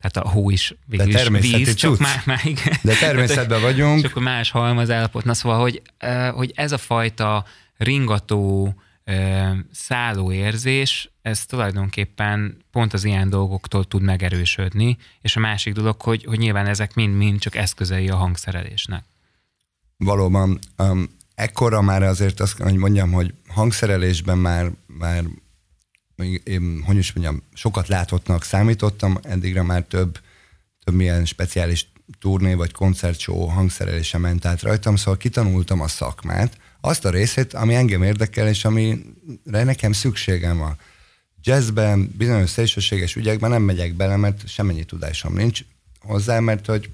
tehát 0.00 0.28
a 0.28 0.30
hó 0.30 0.50
is 0.50 0.74
végül 0.86 1.12
De 1.12 1.38
is 1.38 1.50
víz, 1.50 1.74
csak 1.74 1.98
már, 1.98 2.22
már 2.26 2.40
igen. 2.44 2.78
De 2.82 2.94
természetben 2.94 3.60
vagyunk. 3.60 4.02
Csak 4.02 4.20
más 4.20 4.50
halmazállapot. 4.50 5.24
Na 5.24 5.34
szóval, 5.34 5.60
hogy, 5.60 5.82
hogy 6.34 6.52
ez 6.54 6.72
a 6.72 6.78
fajta 6.78 7.44
ringató, 7.76 8.74
szálló 9.72 10.32
érzés, 10.32 11.10
ez 11.22 11.46
tulajdonképpen 11.46 12.56
pont 12.70 12.92
az 12.92 13.04
ilyen 13.04 13.28
dolgoktól 13.28 13.84
tud 13.84 14.02
megerősödni, 14.02 14.96
és 15.20 15.36
a 15.36 15.40
másik 15.40 15.74
dolog, 15.74 16.00
hogy, 16.00 16.24
hogy 16.24 16.38
nyilván 16.38 16.66
ezek 16.66 16.94
mind-mind 16.94 17.40
csak 17.40 17.56
eszközei 17.56 18.08
a 18.08 18.16
hangszerelésnek. 18.16 19.04
Valóban, 19.96 20.58
um, 20.78 21.10
ekkora 21.34 21.82
már 21.82 22.02
azért 22.02 22.40
azt 22.40 22.58
hogy 22.58 22.76
mondjam, 22.76 23.12
hogy 23.12 23.34
hangszerelésben 23.48 24.38
már, 24.38 24.70
már 24.86 25.24
én, 26.44 26.82
hogy 26.86 26.96
is 26.96 27.12
mondjam, 27.12 27.42
sokat 27.52 27.88
látottnak 27.88 28.44
számítottam, 28.44 29.18
eddigre 29.22 29.62
már 29.62 29.82
több, 29.82 30.18
több 30.84 30.94
milyen 30.94 31.24
speciális 31.24 31.92
turné 32.18 32.54
vagy 32.54 32.72
koncertshow 32.72 33.46
hangszerelése 33.46 34.18
ment 34.18 34.44
át 34.44 34.62
rajtam, 34.62 34.96
szóval 34.96 35.16
kitanultam 35.16 35.80
a 35.80 35.88
szakmát, 35.88 36.56
azt 36.84 37.04
a 37.04 37.10
részét, 37.10 37.54
ami 37.54 37.74
engem 37.74 38.02
érdekel, 38.02 38.48
és 38.48 38.64
amire 38.64 39.04
nekem 39.64 39.92
szükségem 39.92 40.58
van. 40.58 40.78
Jazzben, 41.42 42.12
bizonyos 42.16 42.50
szélsőséges 42.50 43.16
ügyekben 43.16 43.50
nem 43.50 43.62
megyek 43.62 43.94
bele, 43.94 44.16
mert 44.16 44.48
semmennyi 44.48 44.84
tudásom 44.84 45.34
nincs 45.34 45.60
hozzá, 46.00 46.40
mert 46.40 46.66
hogy 46.66 46.90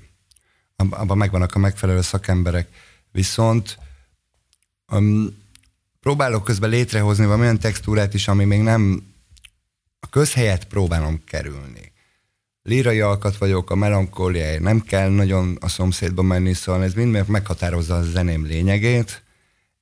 abban 0.76 1.16
megvannak 1.16 1.54
a 1.54 1.58
megfelelő 1.58 2.00
szakemberek. 2.00 2.68
Viszont 3.12 3.78
um, 4.92 5.36
próbálok 6.00 6.44
közben 6.44 6.70
létrehozni 6.70 7.24
valamilyen 7.24 7.58
textúrát 7.58 8.14
is, 8.14 8.28
ami 8.28 8.44
még 8.44 8.60
nem 8.60 9.02
a 10.00 10.08
közhelyet 10.08 10.64
próbálom 10.64 11.24
kerülni. 11.24 11.92
Lírai 12.62 13.00
alkat 13.00 13.36
vagyok, 13.36 13.70
a 13.70 13.74
melankóliáért 13.74 14.62
nem 14.62 14.80
kell 14.80 15.08
nagyon 15.08 15.56
a 15.60 15.68
szomszédba 15.68 16.22
menni, 16.22 16.52
szóval 16.52 16.82
ez 16.82 16.94
mind 16.94 17.28
meghatározza 17.28 17.96
a 17.96 18.02
zeném 18.02 18.46
lényegét, 18.46 19.22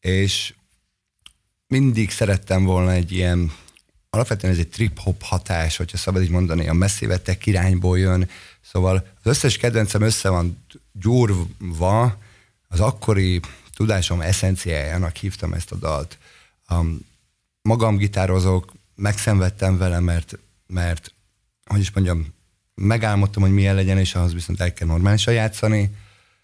és 0.06 0.54
mindig 1.66 2.10
szerettem 2.10 2.64
volna 2.64 2.92
egy 2.92 3.12
ilyen, 3.12 3.52
alapvetően 4.10 4.52
ez 4.52 4.58
egy 4.58 4.68
trip-hop 4.68 5.22
hatás, 5.22 5.76
hogyha 5.76 5.96
szabad 5.96 6.22
így 6.22 6.30
mondani, 6.30 6.68
a 6.68 6.72
messzévetek 6.72 7.46
irányból 7.46 7.98
jön, 7.98 8.28
szóval 8.60 8.94
az 9.22 9.30
összes 9.30 9.56
kedvencem 9.56 10.02
össze 10.02 10.28
van 10.28 10.64
gyúrva, 10.92 12.18
az 12.68 12.80
akkori 12.80 13.40
tudásom 13.74 14.20
eszenciájának 14.20 15.16
hívtam 15.16 15.52
ezt 15.52 15.72
a 15.72 15.76
dalt. 15.76 16.18
Um, 16.70 17.00
magam 17.62 17.96
gitározok, 17.96 18.72
megszenvedtem 18.94 19.78
vele, 19.78 20.00
mert, 20.00 20.38
mert 20.66 21.14
hogy 21.64 21.80
is 21.80 21.90
mondjam, 21.90 22.34
megálmodtam, 22.74 23.42
hogy 23.42 23.52
milyen 23.52 23.74
legyen, 23.74 23.98
és 23.98 24.14
ahhoz 24.14 24.32
viszont 24.32 24.60
el 24.60 24.72
kell 24.72 24.86
normálisan 24.86 25.34
játszani, 25.34 25.90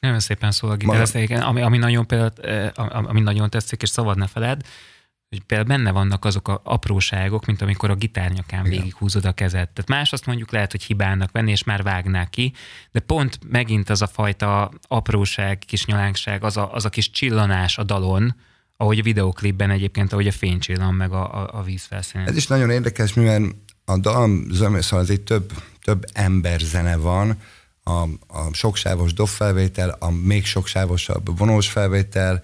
nagyon 0.02 0.20
szépen 0.20 0.50
szól 0.50 0.70
a 0.70 0.76
gitár, 0.76 1.42
ami, 1.42 1.60
ami, 1.60 1.78
nagyon 1.78 2.06
például, 2.06 2.72
ami 2.88 3.20
nagyon 3.20 3.50
tetszik, 3.50 3.82
és 3.82 3.88
szabad 3.88 4.16
ne 4.18 4.26
feled, 4.26 4.62
hogy 5.28 5.42
például 5.42 5.68
benne 5.68 5.90
vannak 5.90 6.24
azok 6.24 6.48
a 6.48 6.60
apróságok, 6.64 7.46
mint 7.46 7.62
amikor 7.62 7.90
a 7.90 7.94
gitárnyakán 7.94 8.62
végighúzod 8.62 9.24
a 9.24 9.32
kezed. 9.32 9.68
Tehát 9.68 9.88
más 9.88 10.12
azt 10.12 10.26
mondjuk 10.26 10.50
lehet, 10.50 10.70
hogy 10.70 10.82
hibának 10.82 11.32
venni, 11.32 11.50
és 11.50 11.64
már 11.64 11.82
vágnák 11.82 12.30
ki, 12.30 12.52
de 12.92 13.00
pont 13.00 13.38
megint 13.48 13.90
az 13.90 14.02
a 14.02 14.06
fajta 14.06 14.70
apróság, 14.88 15.58
kis 15.58 15.86
nyalánkság, 15.86 16.44
az 16.44 16.56
a, 16.56 16.72
az 16.74 16.84
a 16.84 16.88
kis 16.88 17.10
csillanás 17.10 17.78
a 17.78 17.82
dalon, 17.82 18.34
ahogy 18.76 18.98
a 18.98 19.02
videoklipben 19.02 19.70
egyébként, 19.70 20.12
ahogy 20.12 20.26
a 20.26 20.32
fény 20.32 20.58
csillan 20.58 20.94
meg 20.94 21.12
a, 21.12 21.42
a, 21.42 21.58
a 21.58 21.62
vízfelszínen. 21.62 22.28
Ez 22.28 22.36
is 22.36 22.46
nagyon 22.46 22.70
érdekes, 22.70 23.14
mivel 23.14 23.42
a 23.84 23.98
dal 23.98 24.44
zömő, 24.50 24.80
szóval 24.80 25.06
egy 25.08 25.20
több, 25.20 25.52
több 25.82 26.04
ember 26.12 26.60
zene 26.60 26.96
van, 26.96 27.38
a, 27.82 28.02
a 28.26 28.52
soksávos 28.52 29.12
dob 29.12 29.28
felvétel, 29.28 29.96
a 29.98 30.10
még 30.10 30.44
soksávosabb 30.44 31.38
vonós 31.38 31.70
felvétel, 31.70 32.42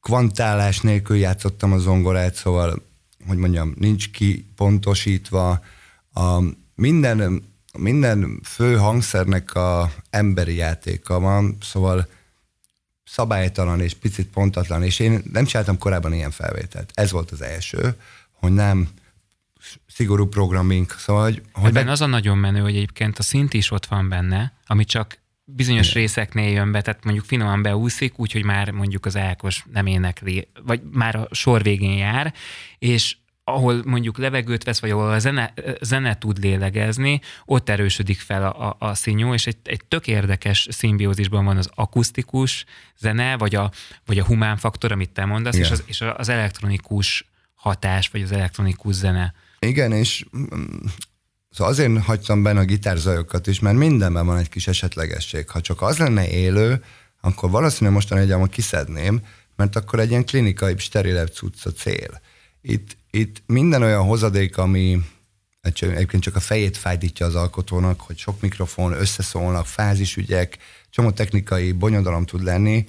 kvantálás 0.00 0.80
nélkül 0.80 1.16
játszottam 1.16 1.72
a 1.72 1.78
zongorát, 1.78 2.34
szóval, 2.34 2.82
hogy 3.26 3.36
mondjam, 3.36 3.74
nincs 3.78 4.10
kipontosítva. 4.10 5.60
A 6.12 6.42
minden, 6.74 7.44
minden 7.78 8.40
fő 8.44 8.76
hangszernek 8.76 9.54
a 9.54 9.92
emberi 10.10 10.54
játéka 10.54 11.20
van, 11.20 11.56
szóval 11.60 12.08
szabálytalan 13.04 13.80
és 13.80 13.94
picit 13.94 14.28
pontatlan, 14.28 14.82
és 14.82 14.98
én 14.98 15.22
nem 15.32 15.44
csináltam 15.44 15.78
korábban 15.78 16.12
ilyen 16.12 16.30
felvételt. 16.30 16.90
Ez 16.94 17.10
volt 17.10 17.30
az 17.30 17.42
első, 17.42 17.96
hogy 18.32 18.52
nem 18.52 18.88
szigorú 20.02 20.26
programmink. 20.26 20.94
Szóval, 20.98 21.22
hogy, 21.22 21.42
hogy 21.52 21.72
benne 21.72 21.90
az 21.90 22.00
a 22.00 22.06
nagyon 22.06 22.38
menő, 22.38 22.60
hogy 22.60 22.76
egyébként 22.76 23.18
a 23.18 23.22
szint 23.22 23.54
is 23.54 23.70
ott 23.70 23.86
van 23.86 24.08
benne, 24.08 24.52
ami 24.66 24.84
csak 24.84 25.18
bizonyos 25.44 25.90
Igen. 25.90 26.00
részeknél 26.00 26.50
jön 26.50 26.72
be, 26.72 26.80
tehát 26.80 27.04
mondjuk 27.04 27.24
finoman 27.24 27.62
beúszik, 27.62 28.18
úgyhogy 28.18 28.44
már 28.44 28.70
mondjuk 28.70 29.06
az 29.06 29.16
Ákos 29.16 29.64
nem 29.72 29.86
énekli, 29.86 30.48
vagy 30.64 30.80
már 30.92 31.14
a 31.14 31.28
sor 31.30 31.62
végén 31.62 31.96
jár, 31.96 32.34
és 32.78 33.16
ahol 33.44 33.82
mondjuk 33.84 34.18
levegőt 34.18 34.64
vesz, 34.64 34.80
vagy 34.80 34.90
ahol 34.90 35.10
a 35.10 35.18
zene, 35.18 35.54
zene 35.80 36.18
tud 36.18 36.38
lélegezni, 36.38 37.20
ott 37.44 37.68
erősödik 37.68 38.20
fel 38.20 38.46
a, 38.46 38.68
a, 38.68 38.76
a 38.78 38.94
színjó, 38.94 39.34
és 39.34 39.46
egy, 39.46 39.56
egy 39.62 39.84
tök 39.88 40.06
érdekes 40.06 40.66
szimbiózisban 40.70 41.44
van 41.44 41.56
az 41.56 41.70
akusztikus 41.74 42.64
zene, 42.98 43.36
vagy 43.36 43.54
a, 43.54 43.70
vagy 44.06 44.18
a 44.18 44.24
humán 44.24 44.56
faktor, 44.56 44.92
amit 44.92 45.10
te 45.10 45.24
mondasz, 45.24 45.56
és 45.56 45.70
az, 45.70 45.82
és 45.86 46.00
az 46.00 46.28
elektronikus 46.28 47.30
hatás, 47.54 48.08
vagy 48.08 48.22
az 48.22 48.32
elektronikus 48.32 48.94
zene. 48.94 49.34
Igen, 49.66 49.92
és 49.92 50.24
mm, 50.36 50.86
szóval 51.50 51.72
azért 51.72 51.98
hagytam 51.98 52.42
benne 52.42 52.60
a 52.60 52.64
gitárzajokat 52.64 53.46
is, 53.46 53.60
mert 53.60 53.76
mindenben 53.76 54.26
van 54.26 54.38
egy 54.38 54.48
kis 54.48 54.66
esetlegesség. 54.66 55.50
Ha 55.50 55.60
csak 55.60 55.82
az 55.82 55.98
lenne 55.98 56.28
élő, 56.28 56.84
akkor 57.20 57.50
valószínűleg 57.50 57.94
mostan 57.94 58.18
egyáltalán 58.18 58.48
kiszedném, 58.48 59.20
mert 59.56 59.76
akkor 59.76 60.00
egy 60.00 60.10
ilyen 60.10 60.24
klinikai, 60.24 60.74
sterilebb 60.78 61.28
cucc 61.28 61.66
a 61.66 61.70
cél. 61.70 62.20
Itt, 62.60 62.96
itt 63.10 63.42
minden 63.46 63.82
olyan 63.82 64.04
hozadék, 64.04 64.56
ami 64.56 64.98
egyébként 65.60 66.22
csak 66.22 66.36
a 66.36 66.40
fejét 66.40 66.76
fájdítja 66.76 67.26
az 67.26 67.34
alkotónak, 67.34 68.00
hogy 68.00 68.18
sok 68.18 68.40
mikrofon 68.40 68.92
összeszólnak, 68.92 69.66
fázisügyek, 69.66 70.58
csomó 70.90 71.10
technikai 71.10 71.72
bonyodalom 71.72 72.24
tud 72.24 72.42
lenni, 72.42 72.88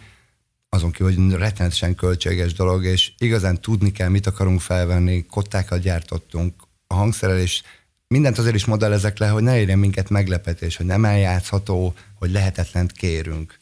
azon 0.74 0.92
kívül, 0.92 1.14
hogy 1.14 1.40
rettenetesen 1.40 1.96
költséges 1.96 2.54
dolog, 2.54 2.86
és 2.86 3.12
igazán 3.18 3.62
tudni 3.62 3.92
kell, 3.92 4.10
mit 4.10 4.28
akarunk 4.28 4.62
felvenni, 4.62 5.26
kottákat 5.26 5.80
gyártottunk, 5.80 6.54
a 6.88 6.94
hangszerelés, 6.94 7.64
mindent 8.08 8.38
azért 8.38 8.56
is 8.56 8.66
modellezek 8.66 9.18
le, 9.18 9.28
hogy 9.28 9.44
ne 9.44 9.60
érjen 9.60 9.80
minket 9.80 10.10
meglepetés, 10.10 10.76
hogy 10.76 10.86
nem 10.86 11.06
eljátszható, 11.06 11.94
hogy 12.16 12.32
lehetetlent 12.32 12.92
kérünk. 12.92 13.58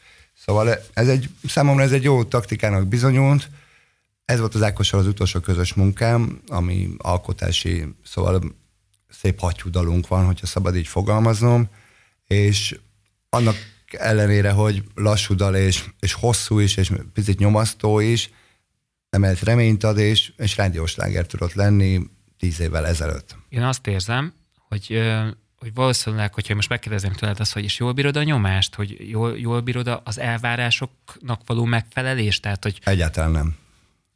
Szóval 0.45 0.80
ez 0.93 1.07
egy, 1.07 1.30
számomra 1.47 1.84
ez 1.84 1.91
egy 1.91 2.03
jó 2.03 2.24
taktikának 2.24 2.88
bizonyult, 2.88 3.49
ez 4.26 4.39
volt 4.39 4.55
az 4.55 4.64
Ákossal 4.64 4.99
az 4.99 5.07
utolsó 5.07 5.39
közös 5.39 5.74
munkám, 5.74 6.41
ami 6.47 6.89
alkotási, 6.97 7.86
szóval 8.03 8.55
szép 9.09 9.39
hattyúdalunk 9.39 10.07
van, 10.07 10.26
hogyha 10.26 10.45
szabad 10.45 10.76
így 10.76 10.88
fogalmaznom, 10.88 11.68
és 12.28 12.80
annak 13.30 13.55
ellenére, 13.93 14.51
hogy 14.51 14.83
lassú 14.95 15.35
dal 15.35 15.55
és, 15.55 15.83
és 15.99 16.13
hosszú 16.13 16.59
is, 16.59 16.77
és 16.77 16.91
picit 17.13 17.39
nyomasztó 17.39 17.99
is, 17.99 18.29
emelt 19.09 19.39
reményt 19.39 19.83
ad, 19.83 19.97
és, 19.97 20.31
és 20.37 20.57
rádiós 20.57 20.95
láger 20.95 21.25
tudott 21.25 21.53
lenni 21.53 22.01
tíz 22.39 22.59
évvel 22.59 22.87
ezelőtt. 22.87 23.35
Én 23.49 23.63
azt 23.63 23.87
érzem, 23.87 24.33
hogy 24.67 25.01
hogy 25.61 25.73
valószínűleg, 25.73 26.33
hogyha 26.33 26.55
most 26.55 26.69
megkérdezem 26.69 27.13
tőled 27.13 27.39
azt, 27.39 27.53
hogy 27.53 27.63
is 27.63 27.79
jól 27.79 27.91
bírod 27.91 28.15
a 28.15 28.23
nyomást, 28.23 28.75
hogy 28.75 29.09
jól, 29.09 29.39
jól 29.39 29.61
bírod 29.61 30.01
az 30.03 30.19
elvárásoknak 30.19 31.41
való 31.45 31.65
megfelelést? 31.65 32.41
Tehát, 32.41 32.63
hogy... 32.63 32.79
Egyáltalán 32.83 33.31
nem. 33.31 33.55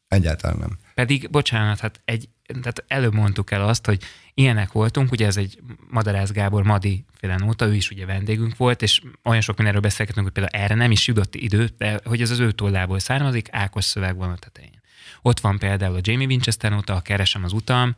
Egyáltalán 0.07 0.57
nem. 0.57 0.77
Pedig, 0.93 1.29
bocsánat, 1.29 1.79
hát 1.79 2.01
egy, 2.05 2.29
tehát 2.47 2.83
előbb 2.87 3.13
mondtuk 3.13 3.51
el 3.51 3.67
azt, 3.67 3.85
hogy 3.85 4.03
ilyenek 4.37 4.71
voltunk, 4.71 5.11
ugye 5.11 5.25
ez 5.25 5.37
egy 5.37 5.59
Madarász 5.89 6.31
Gábor 6.31 6.63
Madi 6.63 7.05
félen 7.13 7.41
óta, 7.41 7.65
ő 7.65 7.75
is 7.75 7.89
ugye 7.89 8.05
vendégünk 8.05 8.57
volt, 8.57 8.81
és 8.81 9.01
olyan 9.23 9.41
sok 9.41 9.55
mindenről 9.55 9.81
beszélgetünk, 9.81 10.25
hogy 10.25 10.33
például 10.35 10.63
erre 10.63 10.75
nem 10.75 10.91
is 10.91 11.07
jutott 11.07 11.35
idő, 11.35 11.69
de 11.77 11.99
hogy 12.03 12.21
ez 12.21 12.29
az 12.29 12.39
ő 12.39 12.51
tollából 12.51 12.99
származik, 12.99 13.47
Ákos 13.51 13.83
szöveg 13.85 14.15
van 14.15 14.29
a 14.29 14.35
tetején. 14.37 14.81
Ott 15.21 15.39
van 15.39 15.57
például 15.57 15.95
a 15.95 15.99
Jamie 16.01 16.27
Winchester 16.27 16.73
óta, 16.73 16.95
a 16.95 17.01
Keresem 17.01 17.43
az 17.43 17.53
utam, 17.53 17.95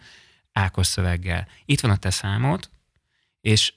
Ákos 0.52 0.88
szöveggel. 0.88 1.48
Itt 1.66 1.80
van 1.80 1.92
a 1.92 1.96
te 1.98 2.10
számod, 2.10 2.70
és 3.42 3.74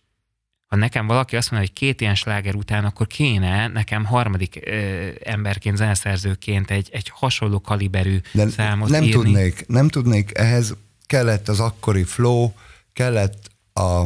ha 0.66 0.76
nekem 0.76 1.06
valaki 1.06 1.36
azt 1.36 1.50
mondja, 1.50 1.68
hogy 1.68 1.78
két 1.78 2.00
ilyen 2.00 2.14
sláger 2.14 2.54
után, 2.54 2.84
akkor 2.84 3.06
kéne 3.06 3.68
nekem 3.68 4.04
harmadik 4.04 4.60
ö, 4.64 5.08
emberként, 5.24 5.76
zeneszerzőként 5.76 6.70
egy, 6.70 6.88
egy 6.92 7.08
hasonló 7.08 7.60
kaliberű 7.60 8.18
De 8.32 8.48
számot 8.48 8.88
nem 8.88 9.02
írni. 9.02 9.14
tudnék, 9.14 9.66
nem 9.66 9.88
tudnék, 9.88 10.30
ehhez 10.38 10.76
kellett 11.10 11.48
az 11.48 11.60
akkori 11.60 12.04
flow, 12.04 12.52
kellett 12.92 13.50
a 13.74 14.04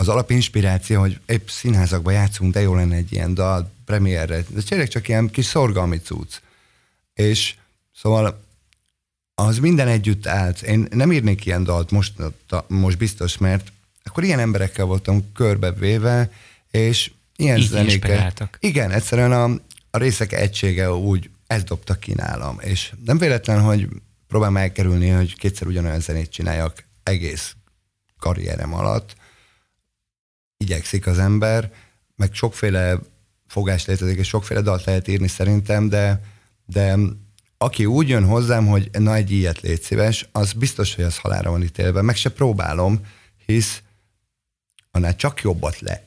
az 0.00 0.08
alapinspiráció, 0.08 1.00
hogy 1.00 1.20
épp 1.26 1.48
színházakban 1.48 2.12
játszunk, 2.12 2.52
de 2.52 2.60
jó 2.60 2.74
lenne 2.74 2.96
egy 2.96 3.12
ilyen 3.12 3.34
dal, 3.34 3.70
premierre. 3.84 4.44
De 4.48 4.60
tényleg 4.62 4.88
csak 4.88 5.08
ilyen 5.08 5.30
kis 5.30 5.44
szorgalmi 5.44 5.98
cucc. 5.98 6.34
És 7.14 7.54
szóval 7.94 8.44
az 9.34 9.58
minden 9.58 9.88
együtt 9.88 10.26
állt. 10.26 10.62
Én 10.62 10.86
nem 10.90 11.12
írnék 11.12 11.46
ilyen 11.46 11.64
dalt 11.64 11.90
most, 11.90 12.12
most 12.66 12.98
biztos, 12.98 13.38
mert 13.38 13.72
akkor 14.04 14.24
ilyen 14.24 14.38
emberekkel 14.38 14.84
voltam 14.84 15.32
körbevéve, 15.32 16.30
és 16.70 17.10
ilyen 17.36 17.58
Így 17.58 17.68
zenéket. 17.68 18.58
Igen, 18.58 18.90
egyszerűen 18.90 19.32
a, 19.32 19.44
a 19.90 19.98
részek 19.98 20.32
egysége 20.32 20.92
úgy 20.92 21.30
ezt 21.46 21.66
dobta 21.66 21.94
ki 21.94 22.12
nálam. 22.14 22.58
És 22.60 22.92
nem 23.04 23.18
véletlen, 23.18 23.60
hogy 23.60 23.88
próbálom 24.28 24.56
elkerülni, 24.56 25.08
hogy 25.08 25.36
kétszer 25.36 25.66
ugyanolyan 25.66 26.00
zenét 26.00 26.30
csináljak 26.30 26.84
egész 27.02 27.56
karrierem 28.18 28.74
alatt. 28.74 29.16
Igyekszik 30.56 31.06
az 31.06 31.18
ember, 31.18 31.72
meg 32.16 32.34
sokféle 32.34 32.98
fogás 33.46 33.86
létezik, 33.86 34.18
és 34.18 34.28
sokféle 34.28 34.60
dalt 34.60 34.84
lehet 34.84 35.08
írni 35.08 35.28
szerintem, 35.28 35.88
de, 35.88 36.20
de 36.66 36.96
aki 37.58 37.86
úgy 37.86 38.08
jön 38.08 38.24
hozzám, 38.24 38.66
hogy 38.66 38.90
na 38.92 39.14
egy 39.14 39.30
ilyet 39.30 39.60
légy 39.60 39.82
szíves, 39.82 40.28
az 40.32 40.52
biztos, 40.52 40.94
hogy 40.94 41.04
az 41.04 41.18
halára 41.18 41.50
van 41.50 41.62
ítélve. 41.62 42.02
Meg 42.02 42.16
se 42.16 42.30
próbálom, 42.30 43.00
hisz 43.46 43.82
annál 44.90 45.16
csak 45.16 45.40
jobbat 45.40 45.80
le, 45.80 46.04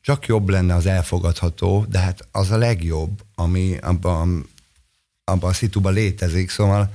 csak 0.00 0.26
jobb 0.26 0.48
lenne 0.48 0.74
az 0.74 0.86
elfogadható, 0.86 1.84
de 1.88 1.98
hát 1.98 2.28
az 2.32 2.50
a 2.50 2.56
legjobb, 2.56 3.22
ami 3.34 3.76
abban, 3.76 4.48
abban 5.24 5.50
a 5.50 5.54
szituban 5.54 5.92
létezik, 5.92 6.50
szóval... 6.50 6.94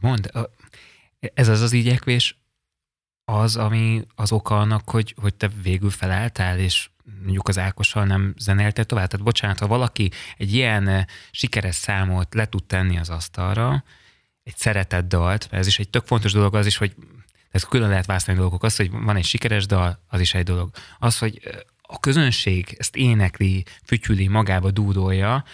Mondd, 0.00 0.26
ez 1.34 1.48
az 1.48 1.60
az 1.60 1.72
igyekvés, 1.72 2.38
az, 3.24 3.56
ami 3.56 4.04
az 4.14 4.32
oka 4.32 4.58
annak, 4.58 4.90
hogy, 4.90 5.14
hogy 5.20 5.34
te 5.34 5.48
végül 5.62 5.90
felálltál, 5.90 6.58
és 6.58 6.90
mondjuk 7.22 7.48
az 7.48 7.58
Ákossal 7.58 8.04
nem 8.04 8.34
zenéltél 8.38 8.84
tovább. 8.84 9.08
Tehát 9.08 9.26
bocsánat, 9.26 9.58
ha 9.58 9.66
valaki 9.66 10.10
egy 10.36 10.54
ilyen 10.54 11.06
sikeres 11.30 11.74
számot 11.74 12.34
le 12.34 12.46
tud 12.46 12.64
tenni 12.64 12.98
az 12.98 13.10
asztalra, 13.10 13.84
egy 14.42 14.56
szeretett 14.56 15.08
dalt, 15.08 15.48
ez 15.50 15.66
is 15.66 15.78
egy 15.78 15.90
tök 15.90 16.06
fontos 16.06 16.32
dolog 16.32 16.54
az 16.54 16.66
is, 16.66 16.76
hogy 16.76 16.94
ez 17.50 17.62
külön 17.62 17.88
lehet 17.88 18.06
választani 18.06 18.38
dolgok. 18.38 18.62
Az, 18.62 18.76
hogy 18.76 18.90
van 18.90 19.16
egy 19.16 19.24
sikeres 19.24 19.66
dal, 19.66 20.02
az 20.06 20.20
is 20.20 20.34
egy 20.34 20.44
dolog. 20.44 20.70
Az, 20.98 21.18
hogy 21.18 21.40
a 21.82 22.00
közönség 22.00 22.76
ezt 22.78 22.96
énekli, 22.96 23.64
fütyüli, 23.84 24.28
magába 24.28 24.70
dúdolja, 24.70 25.44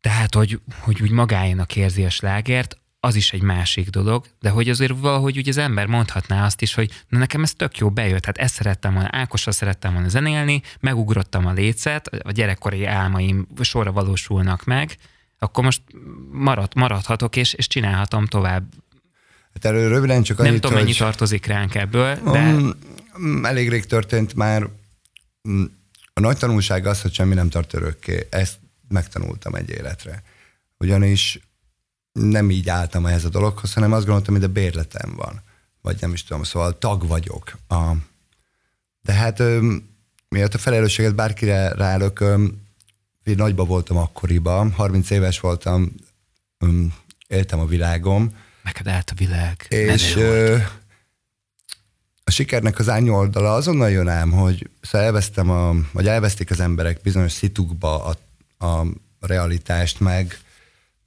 tehát, 0.00 0.34
hogy, 0.34 0.60
hogy 0.78 1.02
úgy 1.02 1.10
magáénak 1.10 1.76
érzi 1.76 2.04
a 2.04 2.10
slágert, 2.10 2.78
az 3.00 3.14
is 3.14 3.32
egy 3.32 3.42
másik 3.42 3.88
dolog, 3.88 4.26
de 4.40 4.50
hogy 4.50 4.68
azért 4.68 4.92
valahogy 4.98 5.38
úgy 5.38 5.48
az 5.48 5.56
ember 5.56 5.86
mondhatná 5.86 6.44
azt 6.44 6.62
is, 6.62 6.74
hogy 6.74 6.90
na 7.08 7.18
nekem 7.18 7.42
ez 7.42 7.52
tök 7.52 7.78
jó 7.78 7.90
bejött, 7.90 8.24
hát 8.24 8.38
ezt 8.38 8.54
szerettem 8.54 8.92
volna, 8.92 9.08
Ákosra 9.12 9.52
szerettem 9.52 9.92
volna 9.92 10.08
zenélni, 10.08 10.62
megugrottam 10.80 11.46
a 11.46 11.52
lécet, 11.52 12.06
a 12.06 12.32
gyerekkori 12.32 12.84
álmaim 12.84 13.46
sorra 13.60 13.92
valósulnak 13.92 14.64
meg, 14.64 14.96
akkor 15.38 15.64
most 15.64 15.82
marad, 16.32 16.72
maradhatok 16.74 17.36
és, 17.36 17.52
és 17.52 17.66
csinálhatom 17.66 18.26
tovább. 18.26 18.72
Hát 19.54 19.64
erről 19.64 19.88
röviden 19.88 20.22
csak 20.22 20.38
annyit, 20.38 20.50
Nem 20.50 20.60
tudom, 20.60 20.78
mennyi 20.78 20.94
tartozik 20.94 21.46
ránk 21.46 21.74
ebből, 21.74 22.14
de... 22.32 22.54
Um, 23.18 23.44
elég 23.44 23.68
rég 23.68 23.86
történt 23.86 24.34
már. 24.34 24.68
Um, 25.42 25.76
a 26.14 26.20
nagy 26.20 26.38
tanulság 26.38 26.86
az, 26.86 27.02
hogy 27.02 27.12
semmi 27.12 27.34
nem 27.34 27.48
tart 27.48 27.74
örökké. 27.74 28.26
Ezt 28.30 28.58
megtanultam 28.88 29.54
egy 29.54 29.70
életre. 29.70 30.22
Ugyanis 30.78 31.40
nem 32.18 32.50
így 32.50 32.68
álltam 32.68 33.06
ehhez 33.06 33.24
a 33.24 33.28
dologhoz, 33.28 33.72
hanem 33.72 33.92
azt 33.92 34.04
gondoltam, 34.04 34.34
hogy 34.34 34.44
a 34.44 34.48
bérletem 34.48 35.14
van. 35.16 35.42
Vagy 35.82 35.96
nem 36.00 36.12
is 36.12 36.24
tudom, 36.24 36.42
szóval 36.42 36.78
tag 36.78 37.06
vagyok. 37.06 37.58
A, 37.68 37.92
de 39.00 39.12
hát 39.12 39.42
miatt 40.28 40.54
a 40.54 40.58
felelősséget 40.58 41.14
bárkire 41.14 41.72
rálök, 41.72 42.24
én 43.24 43.34
nagyba 43.36 43.64
voltam 43.64 43.96
akkoriban, 43.96 44.72
30 44.72 45.10
éves 45.10 45.40
voltam, 45.40 45.94
éltem 47.26 47.58
a 47.58 47.66
világom. 47.66 48.36
Neked 48.62 48.86
állt 48.86 49.10
a 49.10 49.14
világ. 49.14 49.66
És 49.68 50.16
ö, 50.16 50.56
a 52.24 52.30
sikernek 52.30 52.78
az 52.78 52.88
árnyoldala 52.88 53.54
azonnal 53.54 53.90
jön 53.90 54.08
ám, 54.08 54.30
hogy 54.30 54.70
szóval 54.80 55.06
elvesztem 55.06 55.50
a, 55.50 55.74
vagy 55.92 56.06
elvesztik 56.06 56.50
az 56.50 56.60
emberek 56.60 57.00
bizonyos 57.00 57.32
szitukba 57.32 58.04
a, 58.04 58.66
a 58.66 58.86
realitást, 59.20 60.00
meg 60.00 60.38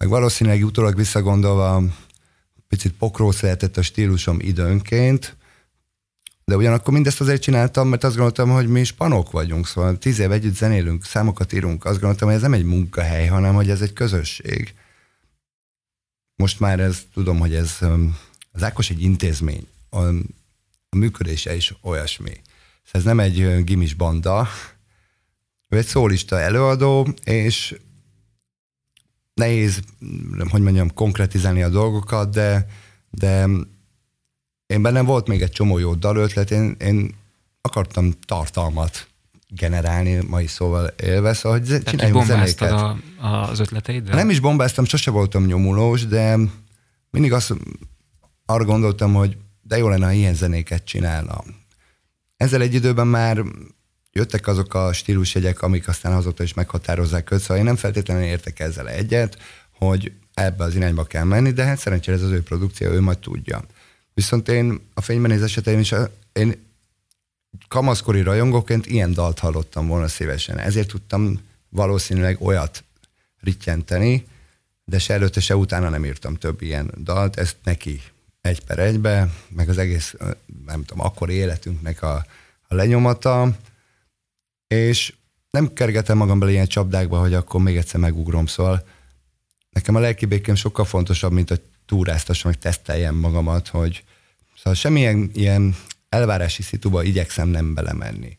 meg 0.02 0.10
valószínűleg 0.10 0.64
utólag 0.64 0.95
visszagondolva 0.95 1.84
picit 2.68 2.93
pokrósz 2.93 3.41
lehetett 3.41 3.78
a 3.78 3.82
stílusom 3.82 4.39
időnként, 4.39 5.36
de 6.45 6.56
ugyanakkor 6.56 6.93
mindezt 6.93 7.22
azért 7.22 7.41
csináltam, 7.41 7.88
mert 7.88 8.04
azt 8.04 8.16
gondoltam, 8.16 8.49
hogy 8.49 8.68
mi 8.68 8.80
is 8.80 8.91
panok 8.91 9.32
vagyunk, 9.32 9.68
szóval 9.68 9.97
tíz 9.97 10.20
év 10.20 10.32
együtt 10.32 10.56
zenélünk, 10.56 11.06
számokat 11.06 11.54
írunk, 11.54 11.86
azt 11.86 11.99
gondoltam, 11.99 12.28
hogy 12.28 12.38
ez 12.38 12.41
nem 12.43 12.54
egy 12.54 12.64
munkahely, 12.64 13.28
hanem 13.28 13.54
hogy 13.54 13.70
ez 13.70 13.82
egy 13.82 13.93
közösség. 13.93 14.74
Most 16.36 16.60
már 16.60 16.80
ez, 16.80 17.02
tudom, 17.14 17.39
hogy 17.39 17.56
ez 17.56 17.78
az 18.52 18.64
Ákos 18.64 18.89
egy 18.89 19.02
intézmény, 19.02 19.68
a, 19.89 20.06
a 20.89 20.95
működése 20.95 21.56
is 21.56 21.74
olyasmi. 21.82 22.41
Szóval 22.84 22.91
ez 22.91 23.04
nem 23.04 23.20
egy 23.20 23.64
gimis 23.64 23.93
banda, 23.93 24.47
ő 25.70 25.78
egy 25.78 25.86
szólista 25.86 26.39
előadó, 26.39 27.08
és 27.24 27.76
nehéz, 29.42 29.80
hogy 30.50 30.62
mondjam, 30.62 30.94
konkretizálni 30.94 31.64
a 31.64 31.70
dolgokat, 31.70 32.30
de, 32.30 32.68
de 33.10 33.48
én 34.66 34.82
bennem 34.82 35.06
volt 35.06 35.28
még 35.28 35.42
egy 35.42 35.52
csomó 35.52 35.78
jó 35.78 35.94
dalötlet, 35.94 36.52
én, 36.52 36.76
én 36.80 37.16
akartam 37.62 38.12
tartalmat 38.26 39.08
generálni, 39.48 40.16
mai 40.28 40.48
szóval 40.48 40.88
élve, 40.88 41.34
szóval 41.34 41.60
hogy 41.60 41.84
csináljunk 41.84 42.26
zenéket. 42.26 42.72
A, 42.72 42.98
az 43.50 43.60
ötleteiddel? 43.60 44.16
Nem 44.16 44.30
is 44.30 44.39
bombáztam, 44.39 44.86
sose 44.86 45.12
voltam 45.12 45.46
nyomulós, 45.46 46.06
de 46.06 46.38
mindig 47.10 47.34
azt 47.34 47.54
arra 48.46 48.64
gondoltam, 48.64 49.14
hogy 49.14 49.38
de 49.62 49.78
jó 49.78 49.88
lenne, 49.89 50.06
ha 50.06 50.12
ilyen 50.12 50.34
zenéket 50.34 50.84
csinálna. 50.84 51.44
Ezzel 52.38 52.62
egy 52.62 52.74
időben 52.74 53.08
már 53.08 53.44
jöttek 54.12 54.47
azok 54.47 54.74
a 54.74 54.93
stílusjegyek, 54.93 55.62
amik 55.62 55.88
aztán 55.88 56.14
azóta 56.14 56.43
is 56.43 56.53
meghatározzák 56.53 57.32
őt, 57.32 57.39
szóval 57.39 57.57
én 57.57 57.64
nem 57.64 57.76
feltétlenül 57.76 58.24
értek 58.24 58.59
ezzel 58.59 58.89
egyet, 58.89 59.38
hogy 59.78 60.12
ebbe 60.34 60.64
az 60.64 60.76
irányba 60.76 61.03
kell 61.03 61.24
menni, 61.24 61.51
de 61.51 61.64
hát 61.64 61.78
szerencsére 61.80 62.18
ez 62.18 62.24
az 62.24 62.32
ő 62.32 62.43
produkció, 62.43 62.91
ő 62.91 63.01
majd 63.01 63.18
tudja. 63.18 63.64
Viszont 64.14 64.47
én 64.47 64.80
a 64.93 65.01
fénybenéz 65.01 65.41
esetén 65.41 65.80
is, 65.80 65.93
én 66.34 66.70
kamaszkori 67.68 68.22
rajongóként 68.22 68.86
ilyen 68.86 69.14
dalt 69.14 69.39
hallottam 69.39 69.88
volna 69.88 70.07
szívesen. 70.07 70.57
Ezért 70.57 70.88
tudtam 70.88 71.39
valószínűleg 71.70 72.41
olyat 72.41 72.84
rittyenteni, 73.39 74.26
de 74.86 74.99
se 74.99 75.14
előtte, 75.14 75.39
se 75.39 75.55
utána 75.55 75.89
nem 75.89 76.05
írtam 76.05 76.36
több 76.36 76.62
ilyen 76.62 76.91
dalt, 76.97 77.38
ezt 77.38 77.55
neki 77.64 78.01
egy 78.41 78.66
per 78.66 78.80
egybe, 78.80 79.30
meg 79.49 79.70
az 79.70 79.78
egész, 79.78 80.16
nem 80.66 80.84
tudom, 80.84 81.05
akkori 81.05 81.34
életünknek 81.34 82.01
a, 82.01 82.26
a 82.68 82.76
lenyomata, 82.76 83.57
és 84.72 85.13
nem 85.49 85.74
kergetem 85.74 86.17
magam 86.17 86.39
bele 86.39 86.51
ilyen 86.51 86.67
csapdákba, 86.67 87.19
hogy 87.19 87.34
akkor 87.34 87.61
még 87.61 87.78
egyszer 87.78 87.99
megugrom, 87.99 88.45
szóval 88.45 88.88
nekem 89.69 89.95
a 89.95 89.99
lelki 89.99 90.26
békém 90.26 90.55
sokkal 90.55 90.86
fontosabb, 90.86 91.32
mint 91.32 91.49
hogy 91.49 91.61
túráztassam, 91.86 92.51
hogy 92.51 92.59
teszteljem 92.59 93.15
magamat, 93.15 93.67
hogy 93.67 94.03
szóval 94.55 94.74
semmilyen 94.74 95.30
ilyen 95.34 95.76
elvárási 96.09 96.61
szituba 96.61 97.03
igyekszem 97.03 97.47
nem 97.47 97.74
belemenni. 97.74 98.38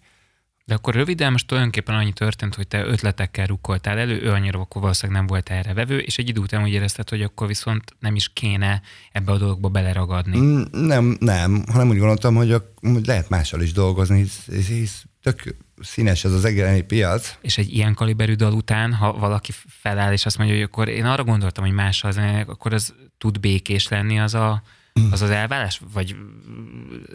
De 0.65 0.75
akkor 0.75 0.95
röviden 0.95 1.33
most 1.33 1.47
tulajdonképpen 1.47 1.95
annyi 1.95 2.13
történt, 2.13 2.55
hogy 2.55 2.69
te 2.69 2.85
ötletekkel 2.85 3.47
rukkoltál 3.47 3.99
elő, 3.99 4.21
ő 4.21 4.31
annyira 4.31 4.61
akkor 4.61 4.83
valószínűleg 4.83 5.21
nem 5.21 5.29
volt 5.29 5.51
erre 5.51 5.75
vevő, 5.75 5.99
és 5.99 6.19
egy 6.19 6.29
idő 6.29 6.41
után 6.41 6.63
úgy 6.63 6.73
érezted, 6.73 7.09
hogy 7.09 7.23
akkor 7.23 7.47
viszont 7.47 7.85
nem 7.99 8.15
is 8.15 8.33
kéne 8.33 8.83
ebbe 9.13 9.33
a 9.33 9.39
dologba 9.39 9.69
beleragadni. 9.69 10.39
Mm, 10.39 10.63
nem, 10.71 11.17
nem, 11.21 11.65
hanem 11.73 11.89
úgy 11.89 11.99
gondoltam, 11.99 12.35
hogy, 12.35 12.53
a, 12.53 12.73
hogy 12.81 13.07
lehet 13.07 13.29
mással 13.29 13.61
is 13.61 13.73
dolgozni, 13.73 14.19
hisz, 14.19 14.47
hisz, 14.47 14.67
hisz 14.67 15.05
tök 15.23 15.57
színes 15.83 16.25
ez 16.25 16.33
az 16.33 16.45
egész 16.45 16.83
piac. 16.87 17.37
És 17.41 17.59
egy 17.59 17.75
ilyen 17.75 17.95
kaliberű 17.95 18.35
dal 18.35 18.53
után, 18.53 18.93
ha 18.93 19.13
valaki 19.13 19.53
feláll 19.69 20.13
és 20.13 20.27
azt 20.27 20.39
mondja, 20.39 20.57
hogy 20.57 20.65
akkor 20.65 20.89
én 20.89 21.05
arra 21.05 21.25
gondoltam, 21.25 21.65
hogy 21.65 21.73
mással 21.73 22.13
zenének, 22.13 22.49
akkor 22.49 22.73
az 22.73 22.95
tud 23.19 23.41
békés 23.41 23.89
lenni 23.89 24.21
az 24.21 24.35
a, 24.35 24.63
az 25.11 25.23
az 25.23 25.31
elvállás? 25.31 25.81
Vagy 25.93 26.17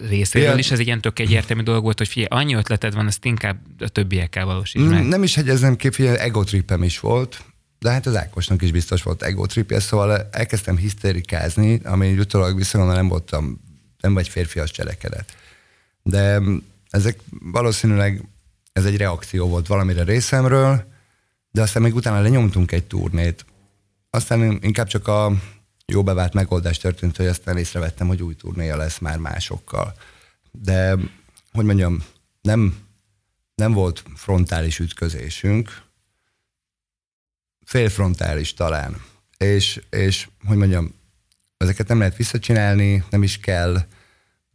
részéről 0.07 0.49
ja. 0.49 0.57
is 0.57 0.72
ez 0.72 0.80
egy 0.80 0.86
ilyen 0.86 1.01
tök 1.01 1.20
egyértelmű 1.20 1.63
dolog 1.63 1.84
volt, 1.84 1.97
hogy 1.97 2.07
figyelj, 2.07 2.41
annyi 2.41 2.53
ötleted 2.53 2.93
van, 2.93 3.07
ezt 3.07 3.26
inkább 3.26 3.57
a 3.80 3.88
többiekkel 3.88 4.45
valósíts 4.45 4.89
meg. 4.89 5.07
Nem 5.07 5.24
is 5.24 5.36
hegyezem 5.36 5.76
ki, 5.76 5.89
figyelj, 5.91 6.18
egotripem 6.18 6.84
is 6.84 6.99
volt, 6.99 7.43
de 7.80 7.91
hát 7.91 8.05
az 8.05 8.15
Ákosnak 8.15 8.61
is 8.61 8.72
biztos 8.72 9.03
volt 9.03 9.24
egotripje, 9.24 9.80
szóval 9.80 10.30
elkezdtem 10.32 10.78
hisztérikázni, 10.78 11.80
ami 11.84 12.18
utólag 12.18 12.57
viszonylag 12.57 12.95
nem 12.95 13.07
voltam, 13.07 13.61
nem 14.01 14.13
vagy 14.13 14.28
férfias 14.28 14.72
cselekedet. 14.72 15.36
De 16.03 16.41
ezek 16.89 17.20
valószínűleg 17.30 18.22
ez 18.78 18.86
egy 18.86 18.97
reakció 18.97 19.47
volt 19.47 19.67
valamire 19.67 20.03
részemről, 20.03 20.84
de 21.51 21.61
aztán 21.61 21.82
még 21.82 21.95
utána 21.95 22.21
lenyomtunk 22.21 22.71
egy 22.71 22.84
turnét. 22.84 23.45
Aztán 24.09 24.59
inkább 24.61 24.88
csak 24.88 25.07
a 25.07 25.32
jó 25.86 26.03
bevált 26.03 26.34
megoldás 26.34 26.78
történt, 26.78 27.17
hogy 27.17 27.25
aztán 27.25 27.57
észrevettem, 27.57 28.07
hogy 28.07 28.23
új 28.23 28.36
turnéja 28.36 28.75
lesz 28.75 28.97
már 28.97 29.17
másokkal. 29.17 29.93
De, 30.51 30.95
hogy 31.51 31.65
mondjam, 31.65 32.03
nem, 32.41 32.78
nem 33.55 33.73
volt 33.73 34.03
frontális 34.15 34.80
ütközésünk, 34.80 35.82
félfrontális 37.65 38.53
talán. 38.53 39.01
És, 39.38 39.82
és 39.89 40.28
hogy 40.45 40.57
mondjam, 40.57 40.93
ezeket 41.57 41.88
nem 41.88 41.99
lehet 41.99 42.15
visszacsinálni, 42.15 43.03
nem 43.09 43.23
is 43.23 43.39
kell, 43.39 43.86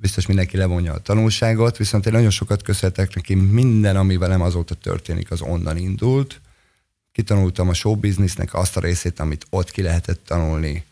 biztos 0.03 0.27
mindenki 0.27 0.57
levonja 0.57 0.93
a 0.93 0.99
tanulságot, 0.99 1.77
viszont 1.77 2.07
én 2.07 2.13
nagyon 2.13 2.31
sokat 2.31 2.63
köszönhetek 2.63 3.15
neki, 3.15 3.35
minden, 3.35 3.97
ami 3.97 4.17
velem 4.17 4.41
azóta 4.41 4.75
történik, 4.75 5.31
az 5.31 5.41
onnan 5.41 5.77
indult. 5.77 6.41
Kitanultam 7.13 7.69
a 7.69 7.75
showbiznisznek 7.75 8.55
azt 8.55 8.77
a 8.77 8.81
részét, 8.81 9.21
amit 9.21 9.47
ott 9.51 9.71
ki 9.71 9.83
lehetett 9.83 10.25
tanulni. 10.25 10.85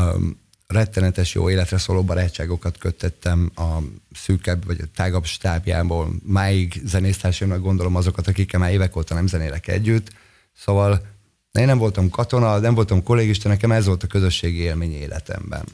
Um, 0.00 0.40
rettenetes 0.66 1.34
jó 1.34 1.50
életre 1.50 1.78
szóló 1.78 2.02
barátságokat 2.02 2.78
kötöttem 2.78 3.50
a 3.54 3.78
szűkebb 4.12 4.66
vagy 4.66 4.80
a 4.80 4.90
tágabb 4.94 5.24
stábjából. 5.24 6.10
Máig 6.22 6.80
zenésztársaimnak 6.84 7.60
gondolom 7.60 7.96
azokat, 7.96 8.28
akikkel 8.28 8.60
már 8.60 8.72
évek 8.72 8.96
óta 8.96 9.14
nem 9.14 9.26
zenélek 9.26 9.68
együtt. 9.68 10.12
Szóval 10.56 11.06
én 11.52 11.66
nem 11.66 11.78
voltam 11.78 12.10
katona, 12.10 12.58
nem 12.58 12.74
voltam 12.74 13.02
kollégista, 13.02 13.48
nekem 13.48 13.72
ez 13.72 13.86
volt 13.86 14.02
a 14.02 14.06
közösségi 14.06 14.58
élmény 14.58 14.92
életemben. 14.92 15.64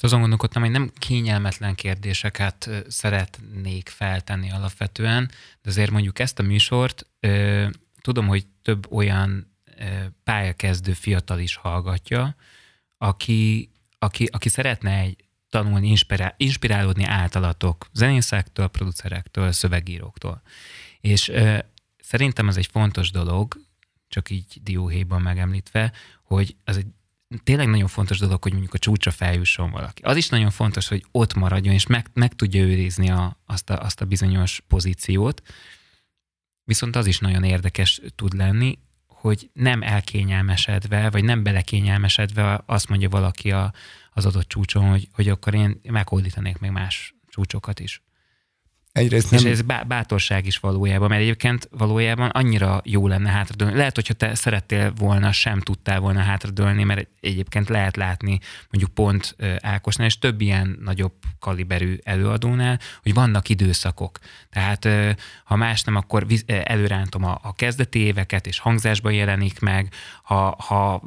Most 0.00 0.12
azon 0.12 0.20
gondolkodtam, 0.20 0.62
hogy 0.62 0.70
nem 0.70 0.90
kényelmetlen 0.98 1.74
kérdéseket 1.74 2.70
szeretnék 2.88 3.88
feltenni 3.88 4.50
alapvetően, 4.50 5.30
de 5.62 5.70
azért 5.70 5.90
mondjuk 5.90 6.18
ezt 6.18 6.38
a 6.38 6.42
műsort 6.42 7.06
tudom, 8.00 8.26
hogy 8.26 8.46
több 8.62 8.92
olyan 8.92 9.56
pályakezdő 10.24 10.92
fiatal 10.92 11.38
is 11.38 11.54
hallgatja, 11.54 12.36
aki, 12.98 13.70
aki, 13.98 14.28
aki 14.32 14.48
szeretne 14.48 14.98
egy 14.98 15.24
tanulni, 15.50 15.88
inspirál, 15.88 16.34
inspirálódni 16.36 17.04
általatok, 17.04 17.88
zenészektől, 17.92 18.68
producerektől, 18.68 19.52
szövegíróktól. 19.52 20.42
És 21.00 21.28
ö, 21.28 21.58
szerintem 21.98 22.48
ez 22.48 22.56
egy 22.56 22.68
fontos 22.72 23.10
dolog, 23.10 23.56
csak 24.08 24.30
így 24.30 24.58
dióhéjban 24.62 25.22
megemlítve, 25.22 25.92
hogy 26.22 26.56
az 26.64 26.76
egy 26.76 26.86
tényleg 27.44 27.68
nagyon 27.68 27.88
fontos 27.88 28.18
dolog, 28.18 28.42
hogy 28.42 28.52
mondjuk 28.52 28.74
a 28.74 28.78
csúcsra 28.78 29.10
feljusson 29.10 29.70
valaki. 29.70 30.02
Az 30.02 30.16
is 30.16 30.28
nagyon 30.28 30.50
fontos, 30.50 30.88
hogy 30.88 31.04
ott 31.10 31.34
maradjon, 31.34 31.74
és 31.74 31.86
meg, 31.86 32.06
meg 32.12 32.34
tudja 32.34 32.62
őrizni 32.62 33.10
a, 33.10 33.40
azt, 33.46 33.70
a, 33.70 33.82
azt 33.82 34.00
a 34.00 34.04
bizonyos 34.04 34.62
pozíciót. 34.68 35.42
Viszont 36.64 36.96
az 36.96 37.06
is 37.06 37.18
nagyon 37.18 37.44
érdekes 37.44 38.00
tud 38.14 38.32
lenni, 38.32 38.78
hogy 39.06 39.50
nem 39.52 39.82
elkényelmesedve, 39.82 41.10
vagy 41.10 41.24
nem 41.24 41.42
belekényelmesedve 41.42 42.62
azt 42.66 42.88
mondja 42.88 43.08
valaki 43.08 43.50
a, 43.50 43.72
az 44.12 44.26
adott 44.26 44.48
csúcson, 44.48 44.88
hogy, 44.88 45.08
hogy 45.12 45.28
akkor 45.28 45.54
én 45.54 45.80
meghódítanék 45.82 46.58
még 46.58 46.70
más 46.70 47.14
csúcsokat 47.26 47.80
is. 47.80 48.02
Egyrészt 48.98 49.30
nem... 49.30 49.46
És 49.46 49.50
ez 49.50 49.62
bátorság 49.86 50.46
is 50.46 50.58
valójában, 50.58 51.08
mert 51.08 51.20
egyébként 51.20 51.68
valójában 51.72 52.28
annyira 52.28 52.80
jó 52.84 53.06
lenne 53.08 53.30
hátradőlni. 53.30 53.76
Lehet, 53.76 53.94
hogyha 53.94 54.14
te 54.14 54.34
szerettél 54.34 54.92
volna, 54.96 55.32
sem 55.32 55.60
tudtál 55.60 56.00
volna 56.00 56.20
hátradőlni, 56.20 56.84
mert 56.84 57.08
egyébként 57.20 57.68
lehet 57.68 57.96
látni 57.96 58.38
mondjuk 58.70 58.94
pont 58.94 59.36
Ákosnál, 59.60 60.06
és 60.06 60.18
több 60.18 60.40
ilyen 60.40 60.78
nagyobb 60.84 61.12
kaliberű 61.38 61.96
előadónál, 62.02 62.78
hogy 63.02 63.14
vannak 63.14 63.48
időszakok. 63.48 64.18
Tehát 64.50 64.88
ha 65.44 65.56
más 65.56 65.82
nem, 65.82 65.96
akkor 65.96 66.26
előrántom 66.46 67.24
a, 67.24 67.38
a 67.42 67.54
kezdeti 67.54 67.98
éveket, 67.98 68.46
és 68.46 68.58
hangzásban 68.58 69.12
jelenik 69.12 69.60
meg, 69.60 69.92
ha, 70.22 70.56
ha 70.58 71.02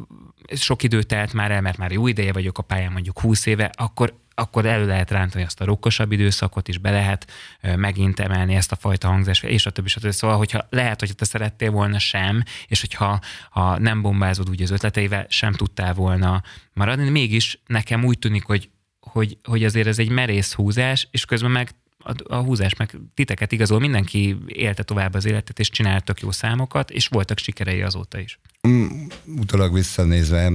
sok 0.56 0.84
idő 0.84 1.04
telt 1.04 1.34
már 1.34 1.52
el, 1.52 1.62
mert 1.62 1.78
már 1.78 1.92
jó 1.92 2.08
ideje 2.08 2.34
vagyok 2.34 2.58
a 2.58 2.62
pályán, 2.62 2.92
mondjuk 2.92 3.20
20 3.20 3.46
éve, 3.46 3.70
akkor 3.74 4.21
akkor 4.34 4.66
elő 4.66 4.86
lehet 4.86 5.12
rántani 5.12 5.44
azt 5.44 5.62
a 5.62 5.66
rokkosabb 5.66 6.12
időszakot 6.12 6.68
is, 6.68 6.78
be 6.78 6.92
lehet 6.92 7.32
megint 7.76 8.20
emelni 8.20 8.56
ezt 8.56 8.72
a 8.72 8.76
fajta 8.76 9.08
hangzást, 9.08 9.44
és 9.44 9.66
a 9.66 9.70
többi, 9.70 9.88
stb. 9.88 10.10
Szóval, 10.10 10.38
hogyha 10.38 10.66
lehet, 10.70 11.00
hogy 11.00 11.16
te 11.16 11.26
szerettél 11.26 11.72
volna 11.72 12.00
sem, 12.00 12.44
és 12.68 12.82
hogyha 12.82 13.20
ha 13.50 13.80
nem 13.80 14.02
bombázod 14.02 14.50
úgy 14.50 14.62
az 14.62 14.72
ötleteivel, 14.72 15.26
sem 15.30 15.54
tudtál 15.54 15.94
volna 15.94 16.44
maradni, 16.74 17.10
mégis 17.10 17.62
nekem 17.66 18.04
úgy 18.04 18.20
tűnik, 18.20 18.44
hogy, 18.44 18.70
hogy, 19.00 19.38
hogy 19.44 19.64
azért 19.64 19.88
ez 19.88 20.00
egy 20.00 20.10
merész 20.10 20.54
húzás, 20.54 21.08
és 21.12 21.26
közben 21.26 21.52
meg 21.52 21.70
a, 22.04 22.36
a 22.36 22.42
húzás 22.42 22.76
meg 22.76 22.98
titeket 23.14 23.52
igazol, 23.52 23.80
mindenki 23.80 24.38
élte 24.46 24.84
tovább 24.84 25.14
az 25.14 25.26
életet, 25.26 25.60
és 25.60 25.70
csináltak 25.70 26.20
jó 26.20 26.32
számokat, 26.32 26.92
és 26.92 27.08
voltak 27.08 27.38
sikerei 27.38 27.82
azóta 27.82 28.20
is. 28.20 28.40
Mm, 28.68 28.86
utólag 29.26 29.74
visszanézve, 29.74 30.52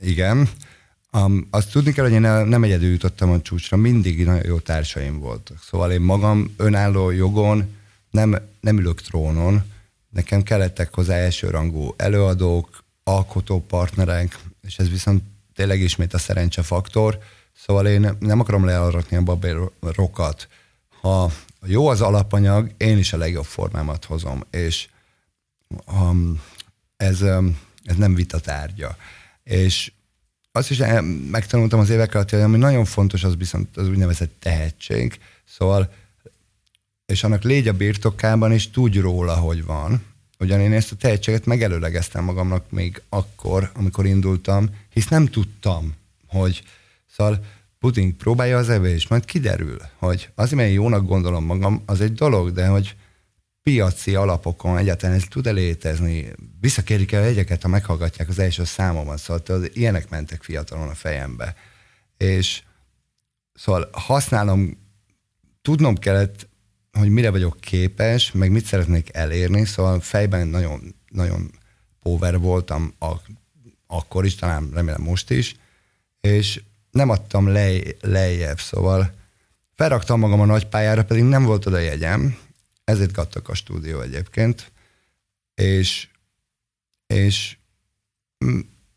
igen. 0.00 0.48
Um, 1.12 1.46
azt 1.50 1.70
tudni 1.70 1.92
kell, 1.92 2.04
hogy 2.04 2.12
én 2.12 2.20
nem 2.20 2.62
egyedül 2.62 2.90
jutottam 2.90 3.30
a 3.30 3.40
csúcsra, 3.40 3.76
mindig 3.76 4.24
nagyon 4.24 4.46
jó 4.46 4.58
társaim 4.58 5.18
voltak. 5.18 5.62
Szóval 5.62 5.92
én 5.92 6.00
magam 6.00 6.54
önálló 6.56 7.10
jogon 7.10 7.76
nem, 8.10 8.38
nem 8.60 8.78
ülök 8.78 9.00
trónon, 9.00 9.62
nekem 10.10 10.42
kellettek 10.42 10.94
hozzá 10.94 11.14
elsőrangú 11.14 11.94
előadók, 11.96 12.84
alkotó 13.04 13.60
partnerek, 13.60 14.38
és 14.62 14.78
ez 14.78 14.90
viszont 14.90 15.22
tényleg 15.54 15.80
ismét 15.80 16.14
a 16.14 16.18
szerencse 16.18 16.62
faktor. 16.62 17.18
Szóval 17.56 17.86
én 17.86 18.16
nem 18.18 18.40
akarom 18.40 18.64
learatni 18.64 19.16
a 19.16 19.22
babérokat. 19.22 20.48
Ha 21.00 21.32
jó 21.66 21.88
az 21.88 22.00
alapanyag, 22.00 22.70
én 22.76 22.98
is 22.98 23.12
a 23.12 23.16
legjobb 23.16 23.44
formámat 23.44 24.04
hozom, 24.04 24.44
és 24.50 24.88
um, 25.86 26.42
ez, 26.96 27.22
um, 27.22 27.58
ez 27.84 27.96
nem 27.96 28.14
vita 28.14 28.40
tárgya. 28.40 28.96
És 29.42 29.92
azt 30.58 30.70
is 30.70 30.82
megtanultam 31.30 31.80
az 31.80 31.90
évek 31.90 32.14
alatt, 32.14 32.32
ami 32.32 32.58
nagyon 32.58 32.84
fontos, 32.84 33.24
az 33.24 33.36
viszont 33.36 33.76
az 33.76 33.88
úgynevezett 33.88 34.32
tehetség. 34.38 35.18
Szóval, 35.44 35.92
és 37.06 37.24
annak 37.24 37.42
légy 37.42 37.68
a 37.68 37.72
birtokában, 37.72 38.52
és 38.52 38.70
tudj 38.70 38.98
róla, 38.98 39.34
hogy 39.34 39.64
van. 39.64 40.02
Ugyan 40.38 40.60
én 40.60 40.72
ezt 40.72 40.92
a 40.92 40.96
tehetséget 40.96 41.46
megelőlegeztem 41.46 42.24
magamnak 42.24 42.70
még 42.70 43.02
akkor, 43.08 43.70
amikor 43.74 44.06
indultam, 44.06 44.68
hisz 44.92 45.08
nem 45.08 45.26
tudtam, 45.26 45.94
hogy 46.26 46.62
szóval 47.16 47.44
puding 47.80 48.12
próbálja 48.12 48.58
az 48.58 48.68
evés, 48.68 49.08
majd 49.08 49.24
kiderül, 49.24 49.80
hogy 49.96 50.30
az, 50.34 50.50
mert 50.50 50.72
jónak 50.72 51.06
gondolom 51.06 51.44
magam, 51.44 51.82
az 51.86 52.00
egy 52.00 52.14
dolog, 52.14 52.52
de 52.52 52.66
hogy 52.66 52.94
piaci 53.68 54.14
alapokon 54.14 54.78
egyáltalán 54.78 55.16
ez 55.16 55.24
tud-e 55.28 55.50
létezni? 55.50 56.32
Visszakérik 56.60 57.12
el 57.12 57.22
egyeket, 57.22 57.62
ha 57.62 57.68
meghallgatják 57.68 58.28
az 58.28 58.38
első 58.38 58.64
számomon, 58.64 59.16
szóval 59.16 59.42
tudod, 59.42 59.70
ilyenek 59.72 60.08
mentek 60.08 60.42
fiatalon 60.42 60.88
a 60.88 60.94
fejembe. 60.94 61.54
És 62.16 62.62
szóval 63.54 63.88
használom, 63.92 64.78
tudnom 65.62 65.96
kellett, 65.96 66.48
hogy 66.92 67.08
mire 67.08 67.30
vagyok 67.30 67.60
képes, 67.60 68.32
meg 68.32 68.50
mit 68.50 68.64
szeretnék 68.64 69.08
elérni, 69.12 69.64
szóval 69.64 70.00
fejben 70.00 70.46
nagyon, 70.46 70.94
nagyon 71.08 71.50
power 72.02 72.38
voltam 72.38 72.94
a, 72.98 73.12
akkor 73.86 74.24
is, 74.24 74.34
talán 74.34 74.70
remélem 74.74 75.02
most 75.02 75.30
is, 75.30 75.56
és 76.20 76.62
nem 76.90 77.08
adtam 77.08 77.48
lej, 77.48 77.96
lejjebb, 78.00 78.60
szóval 78.60 79.12
felraktam 79.74 80.20
magam 80.20 80.40
a 80.40 80.44
nagypályára, 80.44 81.04
pedig 81.04 81.24
nem 81.24 81.44
volt 81.44 81.66
oda 81.66 81.78
jegyem, 81.78 82.36
ezért 82.88 83.12
kattak 83.12 83.48
a 83.48 83.54
stúdió 83.54 84.00
egyébként, 84.00 84.72
és, 85.54 86.08
és 87.06 87.56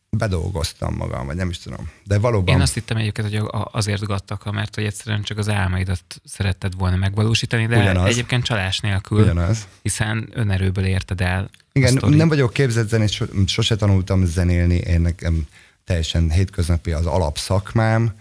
bedolgoztam 0.10 0.96
magam, 0.96 1.26
vagy 1.26 1.36
nem 1.36 1.50
is 1.50 1.60
tudom. 1.60 1.92
De 2.04 2.20
valóban... 2.20 2.56
Én 2.56 2.62
azt 2.62 2.74
hittem 2.74 2.98
egyébként, 2.98 3.30
hogy 3.30 3.50
azért 3.72 4.06
gattak, 4.06 4.52
mert 4.52 4.76
hogy 4.76 4.84
egyszerűen 4.84 5.22
csak 5.22 5.38
az 5.38 5.50
álmaidat 5.50 6.22
szeretted 6.24 6.76
volna 6.76 6.96
megvalósítani, 6.96 7.68
de 7.68 7.80
Ugyanaz. 7.80 8.08
egyébként 8.08 8.44
csalás 8.44 8.80
nélkül, 8.80 9.22
Ugyanaz. 9.22 9.68
hiszen 9.82 10.30
önerőből 10.34 10.86
érted 10.86 11.22
el. 11.22 11.50
Igen, 11.72 11.98
nem 12.10 12.28
vagyok 12.28 12.54
képzett 12.54 12.89
zenét, 12.89 13.48
sose 13.48 13.76
tanultam 13.76 14.26
zenélni, 14.26 14.76
én 14.76 15.02
nekem 15.02 15.48
teljesen 15.84 16.32
hétköznapi 16.32 16.92
az 16.92 17.06
alapszakmám. 17.06 18.14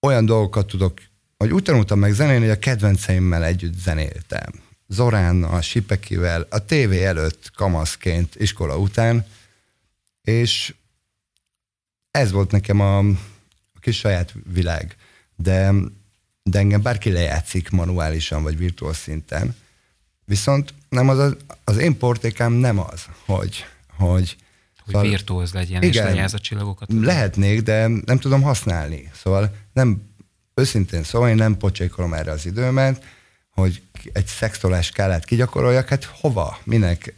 Olyan 0.00 0.24
dolgokat 0.26 0.66
tudok 0.66 1.00
hogy 1.42 1.52
úgy 1.52 1.62
tanultam 1.62 1.98
meg 1.98 2.12
zenélni, 2.12 2.40
hogy 2.40 2.56
a 2.56 2.58
kedvenceimmel 2.58 3.44
együtt 3.44 3.78
zenéltem. 3.78 4.52
Zoránnal, 4.88 5.60
Sipekivel, 5.60 6.46
a 6.50 6.64
tévé 6.64 7.04
előtt 7.04 7.50
kamaszként, 7.54 8.34
iskola 8.36 8.76
után, 8.78 9.26
és 10.22 10.74
ez 12.10 12.30
volt 12.30 12.50
nekem 12.50 12.80
a, 12.80 12.98
a 12.98 13.78
kis 13.80 13.96
saját 13.96 14.34
világ. 14.52 14.96
De, 15.36 15.72
de 16.42 16.58
engem 16.58 16.82
bárki 16.82 17.10
lejátszik 17.10 17.70
manuálisan, 17.70 18.42
vagy 18.42 18.58
virtuál 18.58 18.92
szinten. 18.92 19.56
Viszont 20.24 20.74
nem 20.88 21.08
az, 21.08 21.18
az, 21.18 21.36
az 21.64 21.76
én 21.76 21.98
portékám 21.98 22.52
nem 22.52 22.78
az, 22.78 23.04
hogy, 23.26 23.64
hogy 23.96 24.36
hogy 24.84 24.94
szóval, 24.94 25.08
virtuóz 25.08 25.52
legyen, 25.52 25.82
igen, 25.82 26.06
és 26.06 26.12
lejázz 26.12 26.34
a 26.34 26.38
csillagokat. 26.38 26.88
Lehetnék, 26.92 27.62
de 27.62 27.86
nem 27.86 28.18
tudom 28.18 28.42
használni. 28.42 29.10
Szóval 29.14 29.54
nem 29.72 30.11
őszintén 30.54 31.02
szóval 31.02 31.28
én 31.28 31.34
nem 31.34 31.56
pocsékolom 31.56 32.14
erre 32.14 32.30
az 32.30 32.46
időmet, 32.46 33.04
hogy 33.50 33.82
egy 34.12 34.26
szextolás 34.26 34.86
skálát 34.86 35.24
kigyakoroljak, 35.24 35.88
hát 35.88 36.04
hova, 36.04 36.58
minek? 36.64 37.14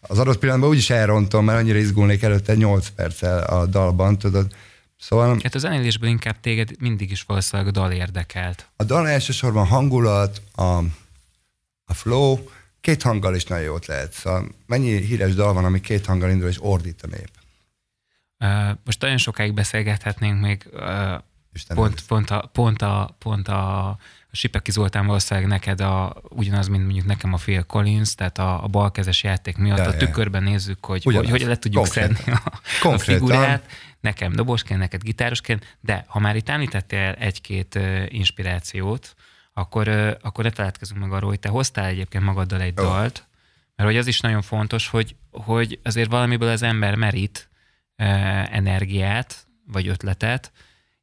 Az 0.00 0.18
adott 0.18 0.38
pillanatban 0.38 0.70
úgyis 0.70 0.90
elrontom, 0.90 1.44
mert 1.44 1.58
annyira 1.58 1.78
izgulnék 1.78 2.22
előtte 2.22 2.54
8 2.54 2.88
perccel 2.88 3.42
a 3.42 3.66
dalban, 3.66 4.18
tudod, 4.18 4.54
Szóval... 5.00 5.38
Hát 5.42 5.54
az 5.54 5.60
zenélésből 5.60 6.08
inkább 6.08 6.40
téged 6.40 6.80
mindig 6.80 7.10
is 7.10 7.22
valószínűleg 7.22 7.68
a 7.68 7.80
dal 7.80 7.92
érdekelt. 7.92 8.68
A 8.76 8.84
dal 8.84 9.08
elsősorban 9.08 9.66
hangulat, 9.66 10.42
a, 10.54 10.62
a 11.84 11.94
flow, 11.94 12.38
két 12.80 13.02
hanggal 13.02 13.34
is 13.34 13.44
nagyon 13.44 13.64
jót 13.64 13.86
lehet. 13.86 14.12
Szóval 14.12 14.48
mennyi 14.66 14.96
híres 14.96 15.34
dal 15.34 15.52
van, 15.52 15.64
ami 15.64 15.80
két 15.80 16.06
hanggal 16.06 16.30
indul, 16.30 16.48
és 16.48 16.56
ordít 16.60 17.02
a 17.02 17.06
nép. 17.06 17.30
Most 18.84 19.00
nagyon 19.00 19.16
sokáig 19.16 19.54
beszélgethetnénk 19.54 20.40
még 20.40 20.68
uh, 21.68 21.76
pont, 21.76 22.06
pont, 22.06 22.30
a, 22.30 22.50
pont, 22.52 22.82
a, 22.82 23.16
pont 23.18 23.48
a, 23.48 23.88
a 23.88 23.98
Sipeki 24.32 24.70
Zoltán 24.70 25.06
valószínűleg 25.06 25.48
neked 25.48 25.80
a, 25.80 26.22
ugyanaz, 26.28 26.68
mint 26.68 26.84
mondjuk 26.84 27.06
nekem 27.06 27.32
a 27.32 27.36
Phil 27.36 27.62
Collins, 27.62 28.14
tehát 28.14 28.38
a, 28.38 28.64
a 28.64 28.66
balkezes 28.66 29.22
játék 29.22 29.56
miatt 29.56 29.78
ja, 29.78 29.86
a 29.86 29.96
tükörben 29.96 30.42
nézzük, 30.42 30.84
hogy, 30.84 31.04
hogy 31.04 31.30
hogy 31.30 31.40
le 31.40 31.56
tudjuk 31.58 31.82
Konkrétan. 31.82 32.14
szedni 32.14 32.32
a, 32.82 32.88
a 32.88 32.98
figurát. 32.98 33.70
Nekem 34.00 34.32
dobosként, 34.32 34.80
neked 34.80 35.02
gitárosként, 35.02 35.76
de 35.80 36.04
ha 36.08 36.18
már 36.18 36.36
itt 36.36 36.48
említettél 36.48 37.14
egy-két 37.18 37.78
inspirációt, 38.08 39.14
akkor, 39.52 39.88
akkor 40.22 40.44
ne 40.44 40.50
találkozunk 40.50 41.00
meg 41.00 41.12
arról, 41.12 41.28
hogy 41.28 41.40
te 41.40 41.48
hoztál 41.48 41.84
egyébként 41.84 42.24
magaddal 42.24 42.60
egy 42.60 42.78
oh. 42.78 42.84
dalt, 42.84 43.26
mert 43.76 43.88
hogy 43.88 43.98
az 43.98 44.06
is 44.06 44.20
nagyon 44.20 44.42
fontos, 44.42 44.88
hogy, 44.88 45.16
hogy 45.30 45.78
azért 45.82 46.10
valamiből 46.10 46.48
az 46.48 46.62
ember 46.62 46.94
merít 46.94 47.48
energiát, 48.50 49.46
vagy 49.66 49.88
ötletet, 49.88 50.52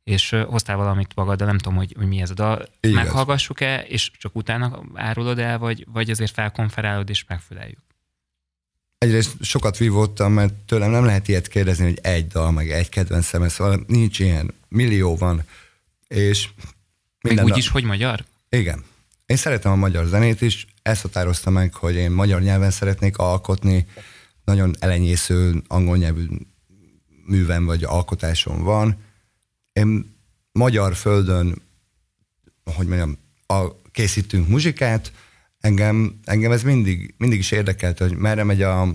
és 0.08 0.36
hoztál 0.48 0.78
valamit 0.78 1.12
magad, 1.16 1.38
de 1.38 1.46
nem 1.46 1.58
tudom, 1.58 1.78
hogy, 1.78 1.94
hogy 1.98 2.08
mi 2.08 2.22
ez 2.22 2.30
a 2.30 2.34
dal. 2.34 2.68
Igaz. 2.80 2.96
Meghallgassuk-e, 2.96 3.82
és 3.82 4.12
csak 4.18 4.36
utána 4.36 4.84
árulod 4.94 5.40
el, 5.40 5.58
vagy, 5.58 5.86
vagy 5.92 6.10
azért 6.10 6.32
felkonferálod 6.32 7.10
és 7.10 7.26
megfüleljük? 7.28 7.80
Egyrészt 8.98 9.44
sokat 9.44 9.78
vívottam, 9.78 10.34
mert 10.34 10.54
tőlem 10.54 10.92
nem 10.92 11.06
lehet 11.06 11.28
ilyet 11.28 11.48
kérdezni, 11.48 11.84
hogy 11.84 12.00
egy 12.02 12.28
dal, 12.28 12.52
meg 12.52 12.72
egy 12.72 12.90
kedvencem, 12.90 13.48
szóval 13.48 13.84
nincs 13.88 14.20
ilyen, 14.20 14.54
millió 14.68 15.16
van, 15.16 15.44
és 16.08 16.50
Még 17.22 17.44
úgy 17.44 17.58
is, 17.58 17.68
hogy 17.68 17.84
magyar? 17.84 18.24
Igen. 18.50 18.84
Én 19.26 19.38
szeretem 19.38 19.72
a 19.72 19.76
magyar 19.76 20.06
zenét 20.06 20.42
is, 20.42 20.68
ezt 20.82 21.02
határozta 21.02 21.50
meg, 21.50 21.74
hogy 21.74 21.96
én 21.96 22.12
magyar 22.12 22.42
nyelven 22.42 22.72
szeretnék 22.72 23.18
alkotni, 23.18 23.88
nagyon 24.44 24.76
elenyésző 24.80 25.64
angol 25.68 25.98
nyelvű 25.98 26.26
művem 27.26 27.66
vagy 27.66 27.84
alkotásom 27.84 28.64
van, 28.64 29.06
én 29.78 30.16
magyar 30.52 30.96
földön, 30.96 31.62
hogy 32.76 32.88
mondjam, 32.88 33.18
a, 33.48 33.82
készítünk 33.92 34.48
muzsikát, 34.48 35.12
engem, 35.60 36.20
engem 36.24 36.52
ez 36.52 36.64
mindig, 36.64 37.14
mindig 37.18 37.40
is 37.40 37.52
érdekelt, 37.52 37.98
hogy 37.98 38.16
merre 38.16 38.44
megy 38.44 38.62
a, 38.62 38.88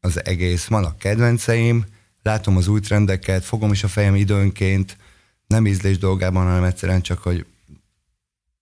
az 0.00 0.24
egész. 0.24 0.64
Vannak 0.66 0.98
kedvenceim, 0.98 1.84
látom 2.22 2.56
az 2.56 2.68
új 2.68 2.80
trendeket, 2.80 3.44
fogom 3.44 3.72
is 3.72 3.84
a 3.84 3.88
fejem 3.88 4.14
időnként, 4.14 4.96
nem 5.46 5.66
ízlés 5.66 5.98
dolgában, 5.98 6.44
hanem 6.44 6.64
egyszerűen 6.64 7.02
csak, 7.02 7.18
hogy 7.18 7.46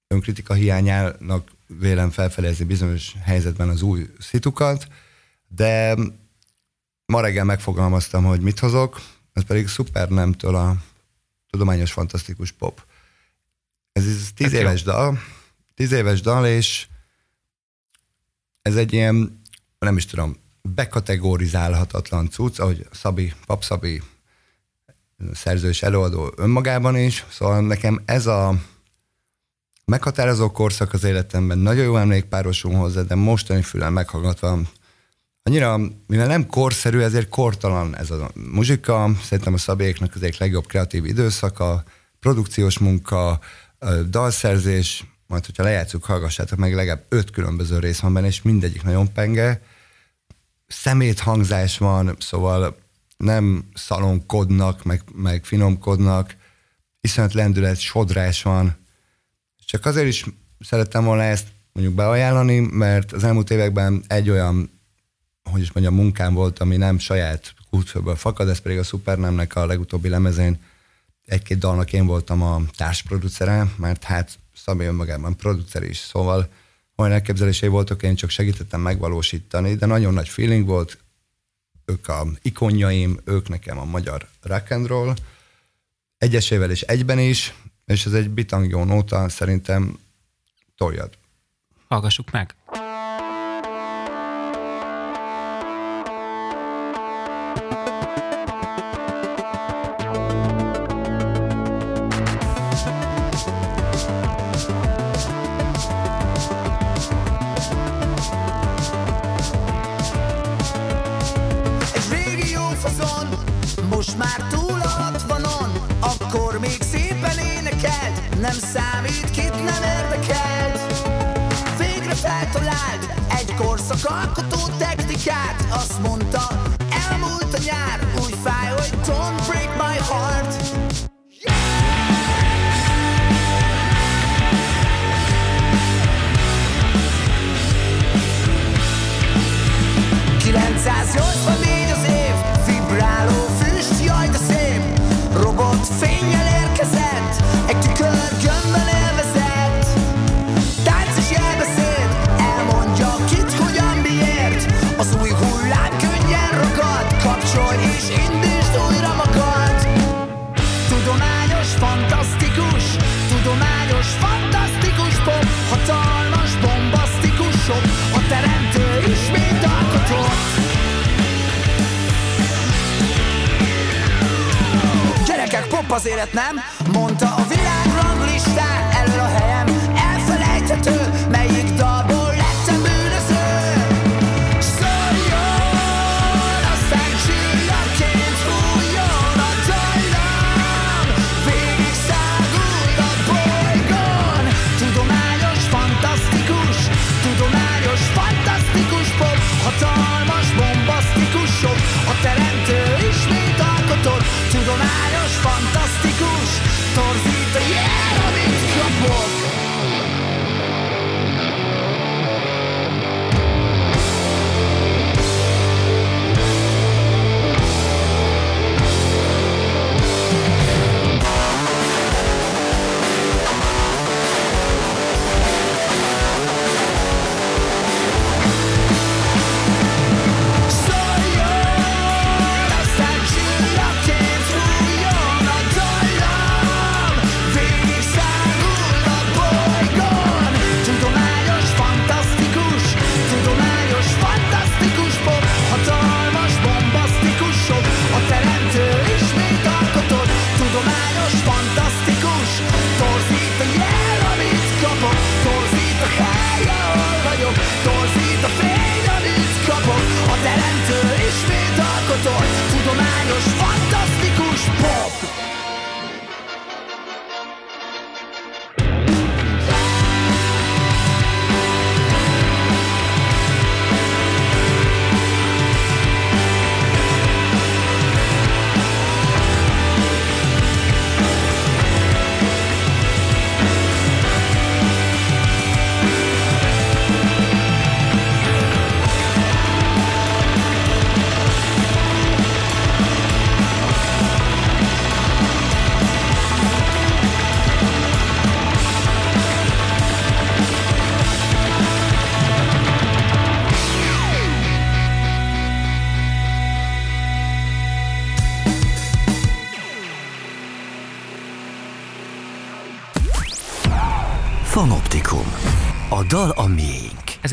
önkritika 0.08 0.54
hiányának 0.54 1.50
vélem 1.66 2.10
felfelezni 2.10 2.64
bizonyos 2.64 3.14
helyzetben 3.22 3.68
az 3.68 3.82
új 3.82 4.06
szitukat, 4.18 4.86
de 5.48 5.96
ma 7.06 7.20
reggel 7.20 7.44
megfogalmaztam, 7.44 8.24
hogy 8.24 8.40
mit 8.40 8.58
hozok, 8.58 9.00
ez 9.32 9.44
pedig 9.44 9.68
szuper 9.68 10.08
nemtől 10.08 10.54
a 10.54 10.76
tudományos 11.54 11.92
fantasztikus 11.92 12.52
pop. 12.52 12.84
Ez, 13.92 14.06
ez 14.06 14.28
tíz 14.34 14.52
hát 14.52 14.60
éves 14.60 14.84
jó. 14.84 14.92
dal, 14.92 15.18
tíz 15.74 15.92
éves 15.92 16.20
dal, 16.20 16.46
és 16.46 16.86
ez 18.62 18.76
egy 18.76 18.92
ilyen, 18.92 19.40
nem 19.78 19.96
is 19.96 20.06
tudom, 20.06 20.36
bekategorizálhatatlan 20.62 22.30
cucc, 22.30 22.58
ahogy 22.58 22.86
Szabi, 22.92 23.32
Pap 23.46 23.64
Szabi 23.64 24.02
szerző 25.32 25.68
és 25.68 25.82
előadó 25.82 26.32
önmagában 26.36 26.96
is, 26.96 27.24
szóval 27.30 27.60
nekem 27.60 28.02
ez 28.04 28.26
a 28.26 28.54
meghatározó 29.84 30.50
korszak 30.50 30.92
az 30.92 31.04
életemben, 31.04 31.58
nagyon 31.58 31.84
jó 31.84 31.96
emlék 31.96 32.24
párosul 32.24 32.74
hozzá, 32.74 33.02
de 33.02 33.14
mostani 33.14 33.62
fülen 33.62 33.92
meghallgatva 33.92 34.60
annyira, 35.46 35.80
mivel 36.06 36.26
nem 36.26 36.46
korszerű, 36.46 37.00
ezért 37.00 37.28
kortalan 37.28 37.96
ez 37.96 38.10
a 38.10 38.30
muzsika. 38.52 39.10
Szerintem 39.22 39.54
a 39.54 39.58
Szabéknak 39.58 40.14
az 40.14 40.22
egyik 40.22 40.38
legjobb 40.38 40.66
kreatív 40.66 41.04
időszaka, 41.04 41.84
produkciós 42.20 42.78
munka, 42.78 43.40
dalszerzés, 44.08 45.04
majd 45.26 45.46
hogyha 45.46 45.62
lejátszuk, 45.62 46.04
hallgassátok 46.04 46.58
meg, 46.58 46.74
legalább 46.74 47.04
öt 47.08 47.30
különböző 47.30 47.78
rész 47.78 48.00
van 48.00 48.12
benne, 48.12 48.26
és 48.26 48.42
mindegyik 48.42 48.82
nagyon 48.82 49.12
penge. 49.12 49.62
Szemét 50.66 51.18
hangzás 51.18 51.78
van, 51.78 52.16
szóval 52.18 52.76
nem 53.16 53.64
szalonkodnak, 53.74 54.84
meg, 54.84 55.02
meg 55.14 55.44
finomkodnak, 55.44 56.36
iszonyat 57.00 57.32
lendület, 57.32 57.78
sodrás 57.78 58.42
van. 58.42 58.76
Csak 59.66 59.86
azért 59.86 60.06
is 60.06 60.24
szerettem 60.60 61.04
volna 61.04 61.22
ezt 61.22 61.46
mondjuk 61.72 61.96
beajánlani, 61.96 62.58
mert 62.58 63.12
az 63.12 63.24
elmúlt 63.24 63.50
években 63.50 64.04
egy 64.06 64.30
olyan 64.30 64.73
hogy 65.50 65.60
is 65.60 65.72
mondjam, 65.72 65.94
munkám 65.94 66.34
volt, 66.34 66.58
ami 66.58 66.76
nem 66.76 66.98
saját 66.98 67.54
kultfőből 67.70 68.16
fakad, 68.16 68.48
ez 68.48 68.58
pedig 68.58 68.78
a 68.78 68.82
Supernemnek 68.82 69.56
a 69.56 69.66
legutóbbi 69.66 70.08
lemezén 70.08 70.58
egy-két 71.26 71.58
dalnak 71.58 71.92
én 71.92 72.06
voltam 72.06 72.42
a 72.42 72.62
társproducere, 72.76 73.72
mert 73.76 74.04
hát 74.04 74.38
Szabé 74.54 74.86
önmagában 74.86 75.36
producer 75.36 75.82
is, 75.82 75.96
szóval 75.96 76.48
olyan 76.96 77.12
elképzelései 77.12 77.68
voltak, 77.68 78.02
én 78.02 78.14
csak 78.14 78.30
segítettem 78.30 78.80
megvalósítani, 78.80 79.74
de 79.74 79.86
nagyon 79.86 80.14
nagy 80.14 80.28
feeling 80.28 80.66
volt, 80.66 80.98
ők 81.84 82.08
a 82.08 82.26
ikonjaim, 82.42 83.20
ők 83.24 83.48
nekem 83.48 83.78
a 83.78 83.84
magyar 83.84 84.28
rock 84.42 84.70
and 84.70 84.86
roll, 84.86 85.14
egyesével 86.18 86.70
és 86.70 86.82
egyben 86.82 87.18
is, 87.18 87.54
és 87.84 88.06
ez 88.06 88.12
egy 88.12 88.30
bitang 88.30 88.68
jó 88.68 88.84
nóta, 88.84 89.28
szerintem 89.28 89.98
toljad. 90.76 91.18
Hallgassuk 91.88 92.30
meg! 92.30 92.54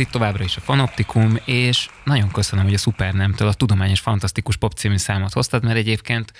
Itt 0.01 0.11
továbbra 0.11 0.43
is 0.43 0.57
a 0.57 0.61
Fanoptikum, 0.61 1.37
és 1.45 1.89
nagyon 2.03 2.31
köszönöm, 2.31 2.65
hogy 2.65 2.73
a 2.73 2.77
Supernemtől 2.77 3.47
a 3.47 3.53
Tudományos 3.53 3.99
Fantasztikus 3.99 4.57
Pop 4.57 4.73
című 4.73 4.97
számot 4.97 5.33
hoztad, 5.33 5.63
mert 5.63 5.77
egyébként 5.77 6.33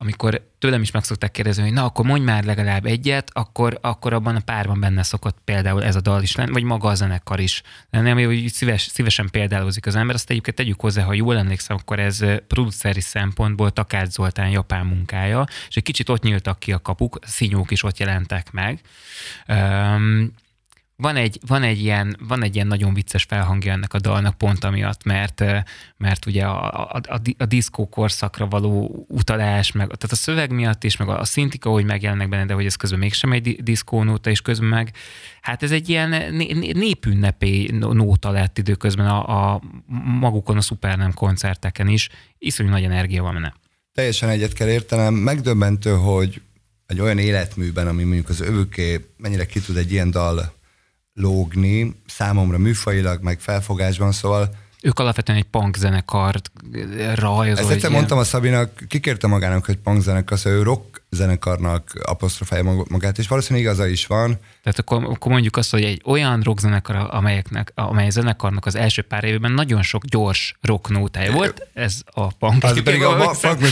amikor 0.00 0.50
tőlem 0.58 0.82
is 0.82 0.90
meg 0.90 1.04
szokták 1.04 1.30
kérdezni, 1.30 1.62
hogy 1.62 1.72
na, 1.72 1.84
akkor 1.84 2.04
mondj 2.04 2.24
már 2.24 2.44
legalább 2.44 2.86
egyet, 2.86 3.30
akkor, 3.32 3.78
akkor 3.80 4.12
abban 4.12 4.36
a 4.36 4.40
párban 4.40 4.80
benne 4.80 5.02
szokott 5.02 5.36
például 5.44 5.84
ez 5.84 5.96
a 5.96 6.00
dal 6.00 6.22
is 6.22 6.36
lenni, 6.36 6.52
vagy 6.52 6.62
maga 6.62 6.88
a 6.88 6.94
zenekar 6.94 7.40
is 7.40 7.62
lenni, 7.90 8.10
ami 8.10 8.22
hogy 8.22 8.48
szíves, 8.48 8.82
szívesen 8.82 9.28
példálózik 9.30 9.86
az 9.86 9.94
ember. 9.96 10.14
Azt 10.14 10.30
egyébként 10.30 10.56
tegyük 10.56 10.80
hozzá, 10.80 11.02
ha 11.02 11.12
jól 11.12 11.36
emlékszem, 11.36 11.76
akkor 11.80 11.98
ez 11.98 12.24
produceri 12.46 13.00
szempontból 13.00 13.70
Takács 13.70 14.10
Zoltán 14.10 14.48
japán 14.48 14.86
munkája, 14.86 15.46
és 15.68 15.76
egy 15.76 15.82
kicsit 15.82 16.08
ott 16.08 16.22
nyíltak 16.22 16.58
ki 16.58 16.72
a 16.72 16.78
kapuk, 16.80 17.18
színyók 17.22 17.70
is 17.70 17.82
ott 17.82 17.98
jelentek 17.98 18.50
meg. 18.50 18.80
Um, 19.48 20.32
van 21.02 21.16
egy, 21.16 21.40
van, 21.46 21.62
egy 21.62 21.80
ilyen, 21.80 22.16
van 22.28 22.42
egy 22.42 22.54
ilyen 22.54 22.66
nagyon 22.66 22.94
vicces 22.94 23.22
felhangja 23.22 23.72
ennek 23.72 23.94
a 23.94 23.98
dalnak 23.98 24.38
pont 24.38 24.64
amiatt, 24.64 25.04
mert, 25.04 25.44
mert 25.96 26.26
ugye 26.26 26.44
a, 26.44 26.90
a, 26.92 27.00
a, 27.08 27.20
a 27.38 27.46
diszkó 27.46 27.88
korszakra 27.88 28.46
való 28.46 29.04
utalás, 29.08 29.72
meg, 29.72 29.86
tehát 29.86 30.12
a 30.12 30.16
szöveg 30.16 30.50
miatt 30.50 30.84
is, 30.84 30.96
meg 30.96 31.08
a, 31.08 31.20
a 31.20 31.24
szintika, 31.24 31.70
hogy 31.70 31.84
megjelennek 31.84 32.28
benne, 32.28 32.44
de 32.44 32.54
hogy 32.54 32.64
ez 32.64 32.74
közben 32.74 32.98
mégsem 32.98 33.32
egy 33.32 33.62
diszkónóta, 33.62 34.30
és 34.30 34.40
közben 34.40 34.68
meg, 34.68 34.92
hát 35.40 35.62
ez 35.62 35.70
egy 35.70 35.88
ilyen 35.88 36.34
népünnepé 36.72 37.70
nóta 37.70 38.30
lett 38.30 38.58
időközben 38.58 39.06
a, 39.06 39.52
a 39.52 39.62
magukon 40.20 40.56
a 40.56 40.60
szupernem 40.60 41.14
koncerteken 41.14 41.88
is. 41.88 42.08
Iszonyú 42.38 42.68
nagy 42.68 42.84
energia 42.84 43.22
van 43.22 43.34
benne. 43.34 43.54
Teljesen 43.92 44.28
egyet 44.28 44.52
kell 44.52 44.68
értenem. 44.68 45.14
Megdöbbentő, 45.14 45.90
hogy 45.90 46.40
egy 46.86 47.00
olyan 47.00 47.18
életműben, 47.18 47.86
ami 47.86 48.02
mondjuk 48.02 48.28
az 48.28 48.40
övüké 48.40 49.06
mennyire 49.16 49.46
ki 49.46 49.60
tud 49.60 49.76
egy 49.76 49.92
ilyen 49.92 50.10
dal 50.10 50.56
lógni, 51.18 52.00
számomra 52.06 52.58
műfajilag, 52.58 53.22
meg 53.22 53.40
felfogásban, 53.40 54.12
szóval 54.12 54.50
ők 54.82 54.98
alapvetően 54.98 55.38
egy 55.38 55.44
punk 55.44 55.76
zenekart 55.76 56.50
rajzol. 57.14 57.58
Ezt 57.58 57.70
egyszer 57.70 57.90
mondtam 57.90 58.18
a 58.18 58.24
Szabinak, 58.24 58.70
kikérte 58.88 59.26
magának, 59.26 59.64
hogy 59.64 59.76
punk 59.76 60.02
zenekar, 60.02 60.38
szóval 60.38 60.58
ő 60.58 60.62
rock 60.62 61.02
zenekarnak 61.10 61.92
apostrofálja 62.02 62.84
magát, 62.88 63.18
és 63.18 63.28
valószínűleg 63.28 63.66
igaza 63.66 63.86
is 63.86 64.06
van. 64.06 64.38
Tehát 64.62 64.78
akkor, 64.78 65.04
akkor 65.04 65.32
mondjuk 65.32 65.56
azt, 65.56 65.70
hogy 65.70 65.82
egy 65.82 66.02
olyan 66.04 66.40
rock 66.40 66.60
zenekar, 66.60 67.08
amelyeknek, 67.10 67.72
amely 67.74 68.10
zenekarnak 68.10 68.66
az 68.66 68.74
első 68.74 69.02
pár 69.02 69.24
évben 69.24 69.52
nagyon 69.52 69.82
sok 69.82 70.04
gyors 70.04 70.56
rock 70.60 70.88
nótája 70.88 71.32
volt, 71.32 71.66
ez 71.74 72.00
a 72.12 72.32
punk. 72.32 72.64
Az 72.64 72.82
pedig 72.82 73.02
a, 73.02 73.16
punk, 73.16 73.34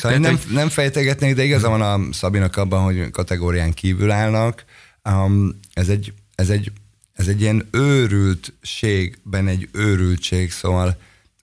szóval 0.00 0.18
nem, 0.18 0.40
nem 0.50 0.68
fejtegetnék, 0.68 1.34
de 1.34 1.42
igaza 1.44 1.68
van 1.68 1.82
a 1.82 2.12
Szabinak 2.12 2.56
abban, 2.56 2.82
hogy 2.82 3.10
kategórián 3.10 3.72
kívül 3.72 4.10
állnak. 4.10 4.64
Um, 5.04 5.58
ez 5.72 5.88
egy 5.88 6.12
ez 6.34 6.50
egy, 6.50 6.72
ez 7.12 7.28
egy 7.28 7.40
ilyen 7.40 7.68
őrültségben 7.70 9.48
egy 9.48 9.68
őrültség, 9.72 10.50
szóval 10.50 10.96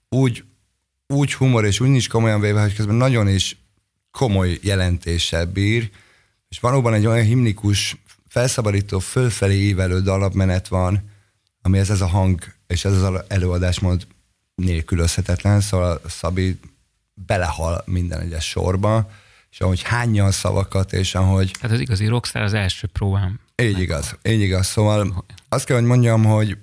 úgy, 0.08 0.44
úgy 1.06 1.34
humor 1.34 1.64
és 1.64 1.80
úgy 1.80 1.88
nincs 1.88 2.08
komolyan 2.08 2.40
véve, 2.40 2.60
hogy 2.60 2.74
közben 2.74 2.94
nagyon 2.94 3.28
is 3.28 3.56
komoly 4.10 4.58
jelentéssel 4.62 5.46
bír, 5.46 5.90
és 6.48 6.60
valóban 6.60 6.94
egy 6.94 7.06
olyan 7.06 7.24
himnikus, 7.24 7.96
felszabadító, 8.28 8.98
fölfelé 8.98 9.54
ívelő 9.54 10.00
dalapmenet 10.00 10.68
van, 10.68 11.10
ami 11.62 11.78
ez, 11.78 11.90
ez 11.90 12.00
a 12.00 12.06
hang 12.06 12.54
és 12.66 12.84
ez 12.84 13.02
az 13.02 13.22
előadásmód 13.28 14.06
nélkülözhetetlen, 14.54 15.60
szóval 15.60 16.00
Szabi 16.06 16.58
belehal 17.14 17.82
minden 17.86 18.20
egyes 18.20 18.48
sorba, 18.48 19.10
és 19.50 19.60
ahogy 19.60 19.82
hányja 19.82 20.24
a 20.24 20.32
szavakat, 20.32 20.92
és 20.92 21.14
ahogy... 21.14 21.50
Hát 21.60 21.70
az 21.70 21.80
igazi 21.80 22.06
rockstar 22.06 22.42
az 22.42 22.54
első 22.54 22.88
próbám. 22.92 23.40
Így 23.56 23.80
igaz, 23.80 24.18
így 24.22 24.40
igaz. 24.40 24.66
Szóval 24.66 25.24
azt 25.48 25.64
kell, 25.64 25.76
hogy 25.76 25.86
mondjam, 25.86 26.24
hogy 26.24 26.58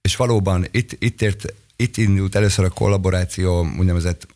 és 0.00 0.16
valóban 0.16 0.66
itt, 0.70 0.96
itt, 0.98 1.22
ért, 1.22 1.54
itt 1.76 1.96
indult 1.96 2.34
először 2.34 2.64
a 2.64 2.70
kollaboráció 2.70 3.66
úgynevezett 3.78 4.26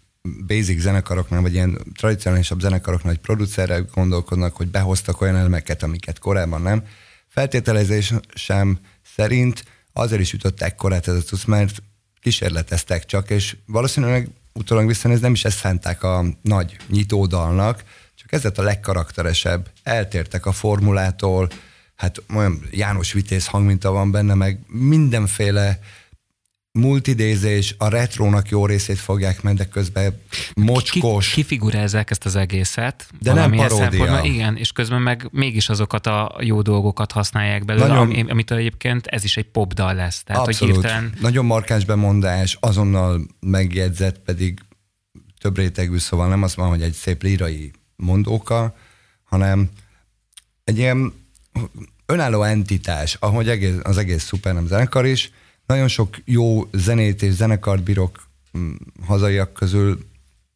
basic 0.47 0.81
zenekaroknál, 0.81 1.41
vagy 1.41 1.55
ilyen 1.55 1.79
tradicionálisabb 1.97 2.61
zenekaroknál, 2.61 3.13
hogy 3.13 3.23
producerrel 3.23 3.89
gondolkodnak, 3.95 4.57
hogy 4.57 4.69
behoztak 4.69 5.21
olyan 5.21 5.37
elemeket, 5.37 5.83
amiket 5.83 6.19
korábban 6.19 6.63
nem. 6.63 6.85
Feltételezés 7.29 8.13
sem 8.35 8.79
szerint 9.15 9.65
azért 9.93 10.21
is 10.21 10.33
ütották 10.33 10.75
korát 10.75 11.09
ez 11.09 11.15
a 11.15 11.21
cusz, 11.21 11.45
mert 11.45 11.83
kísérleteztek 12.21 13.05
csak, 13.05 13.31
és 13.31 13.57
valószínűleg 13.67 14.29
utólag 14.53 14.87
viszont 14.87 15.15
ez 15.15 15.21
nem 15.21 15.33
is 15.33 15.45
ezt 15.45 15.59
szánták 15.59 16.03
a 16.03 16.25
nagy 16.43 16.77
nyitódalnak, 16.89 17.85
csak 18.33 18.41
ez 18.41 18.43
lett 18.43 18.59
a 18.59 18.63
legkarakteresebb. 18.63 19.71
Eltértek 19.83 20.47
a 20.47 20.53
formulától, 20.53 21.49
hát 21.97 22.23
olyan 22.35 22.63
János 22.71 23.13
Vitéz 23.13 23.47
hangminta 23.47 23.91
van 23.91 24.11
benne, 24.11 24.35
meg 24.35 24.59
mindenféle 24.67 25.79
multidézés, 26.73 27.75
a 27.79 27.89
retrónak 27.89 28.49
jó 28.49 28.67
részét 28.67 28.99
fogják 28.99 29.43
menni, 29.43 29.57
de 29.57 29.65
közben 29.65 30.21
mocskos. 30.55 31.29
Ki, 31.29 31.35
kifigurázzák 31.35 32.11
ezt 32.11 32.25
az 32.25 32.37
egészet. 32.37 33.07
De 33.21 33.33
nem 33.33 33.51
paródia. 33.51 34.21
Igen, 34.23 34.57
és 34.57 34.73
közben 34.73 35.03
meg 35.03 35.29
mégis 35.31 35.69
azokat 35.69 36.07
a 36.07 36.37
jó 36.41 36.63
dolgokat 36.63 37.13
használják 37.13 37.65
belőle, 37.65 37.87
Nagyon, 37.87 38.29
amit 38.29 38.51
egyébként 38.51 39.07
ez 39.07 39.25
is 39.25 39.37
egy 39.37 39.51
popdal 39.51 39.95
lesz. 39.95 40.23
Tehát, 40.23 40.47
abszolút. 40.47 40.75
Hogy 40.75 40.85
hirtelen... 40.85 41.13
Nagyon 41.21 41.45
markáns 41.45 41.85
bemondás, 41.85 42.57
azonnal 42.61 43.27
megjegyzett, 43.41 44.19
pedig 44.19 44.61
több 45.41 45.57
rétegű, 45.57 45.99
szóval 45.99 46.29
nem 46.29 46.43
az 46.43 46.57
van, 46.57 46.69
hogy 46.69 46.83
egy 46.83 46.93
szép 46.93 47.23
lírai 47.23 47.73
mondóka, 48.03 48.77
hanem 49.25 49.71
egy 50.65 50.79
ilyen 50.79 51.13
önálló 52.07 52.43
entitás, 52.43 53.17
ahogy 53.21 53.49
egész, 53.49 53.75
az 53.83 53.97
egész 53.97 54.25
szuper 54.25 54.55
nem 54.55 54.67
zenekar 54.67 55.07
is. 55.07 55.33
Nagyon 55.67 55.89
sok 55.89 56.17
jó 56.25 56.69
zenét 56.73 57.23
és 57.23 57.33
zenekart 57.33 57.83
bírok 57.83 58.29
hm, 58.53 58.73
hazaiak 59.07 59.53
közül, 59.53 60.11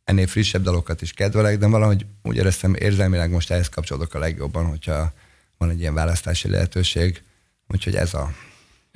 ennél 0.04 0.26
frissebb 0.26 0.62
dalokat 0.62 1.02
is 1.02 1.12
kedvelek, 1.12 1.58
de 1.58 1.66
valahogy 1.66 2.06
úgy 2.22 2.36
éreztem 2.36 2.74
érzelmileg 2.74 3.30
most 3.30 3.50
ehhez 3.50 3.68
kapcsolódok 3.68 4.14
a 4.14 4.18
legjobban, 4.18 4.66
hogyha 4.66 5.12
van 5.58 5.70
egy 5.70 5.80
ilyen 5.80 5.94
választási 5.94 6.48
lehetőség. 6.48 7.22
Úgyhogy 7.68 7.94
ez 7.94 8.14
a 8.14 8.32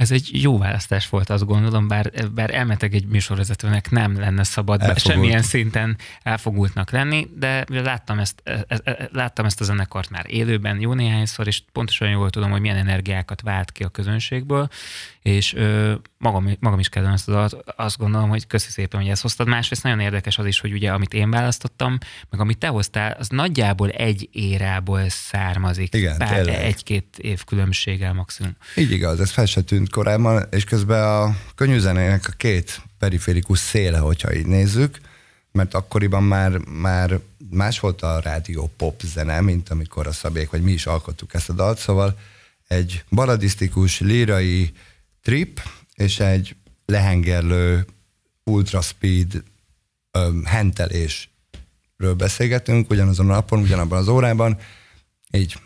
ez 0.00 0.10
egy 0.10 0.28
jó 0.32 0.58
választás 0.58 1.08
volt, 1.08 1.30
azt 1.30 1.44
gondolom, 1.44 1.88
bár, 1.88 2.12
bár 2.34 2.54
elmetek 2.54 2.94
egy 2.94 3.06
műsorvezetőnek 3.06 3.90
nem 3.90 4.18
lenne 4.18 4.42
szabad 4.42 4.80
Elfogult. 4.80 5.04
semmilyen 5.04 5.42
szinten 5.42 5.96
elfogultnak 6.22 6.90
lenni, 6.90 7.28
de 7.38 7.64
láttam 7.68 8.18
ezt, 8.18 8.40
e, 8.44 8.64
e, 8.68 8.80
e, 8.84 9.08
láttam 9.12 9.44
ezt 9.44 9.60
a 9.60 9.64
zenekart 9.64 10.10
már 10.10 10.24
élőben 10.28 10.80
jó 10.80 10.92
néhányszor, 10.92 11.46
és 11.46 11.62
pontosan 11.72 12.10
jól 12.10 12.30
tudom, 12.30 12.50
hogy 12.50 12.60
milyen 12.60 12.76
energiákat 12.76 13.40
vált 13.40 13.72
ki 13.72 13.82
a 13.82 13.88
közönségből, 13.88 14.68
és 15.22 15.54
ö, 15.54 15.94
magam, 16.18 16.56
magam 16.60 16.78
is 16.78 16.88
kedvem 16.88 17.12
ezt 17.12 17.28
az 17.28 17.56
azt 17.76 17.98
gondolom, 17.98 18.28
hogy 18.28 18.46
köszi 18.46 18.70
szépen, 18.70 19.00
hogy 19.00 19.10
ezt 19.10 19.22
hoztad. 19.22 19.48
Másrészt 19.48 19.82
nagyon 19.82 20.00
érdekes 20.00 20.38
az 20.38 20.46
is, 20.46 20.60
hogy 20.60 20.72
ugye 20.72 20.92
amit 20.92 21.14
én 21.14 21.30
választottam, 21.30 21.98
meg 22.30 22.40
amit 22.40 22.58
te 22.58 22.66
hoztál, 22.66 23.16
az 23.18 23.28
nagyjából 23.28 23.88
egy 23.88 24.28
érából 24.32 25.08
származik. 25.08 25.94
Igen, 25.94 26.22
egy-két 26.46 27.18
év 27.18 27.44
különbséggel 27.44 28.12
maximum. 28.12 28.56
Így 28.76 28.90
igaz, 28.90 29.20
ez 29.20 29.30
fel 29.30 29.46
se 29.46 29.62
tűnt 29.62 29.89
korábban, 29.90 30.46
és 30.50 30.64
közben 30.64 31.02
a 31.02 31.36
könyvzenének 31.54 32.28
a 32.28 32.32
két 32.36 32.82
periférikus 32.98 33.58
széle, 33.58 33.98
hogyha 33.98 34.34
így 34.34 34.46
nézzük, 34.46 35.00
mert 35.52 35.74
akkoriban 35.74 36.22
már, 36.22 36.58
már 36.58 37.20
más 37.50 37.80
volt 37.80 38.02
a 38.02 38.20
rádió 38.20 38.70
pop 38.76 39.00
zene, 39.04 39.40
mint 39.40 39.68
amikor 39.68 40.06
a 40.06 40.12
szabék, 40.12 40.50
vagy 40.50 40.62
mi 40.62 40.72
is 40.72 40.86
alkottuk 40.86 41.34
ezt 41.34 41.48
a 41.48 41.52
dalt, 41.52 41.78
szóval 41.78 42.18
egy 42.68 43.04
baladisztikus, 43.10 44.00
lírai 44.00 44.72
trip, 45.22 45.60
és 45.94 46.20
egy 46.20 46.56
lehengerlő 46.86 47.86
ultra 48.44 48.80
speed 48.80 49.42
ö, 50.10 50.30
hentelés 50.44 51.30
ről 51.96 52.14
beszélgetünk, 52.14 52.90
ugyanazon 52.90 53.30
a 53.30 53.32
napon, 53.32 53.60
ugyanabban 53.60 53.98
az 53.98 54.08
órában, 54.08 54.58
így. 55.30 55.58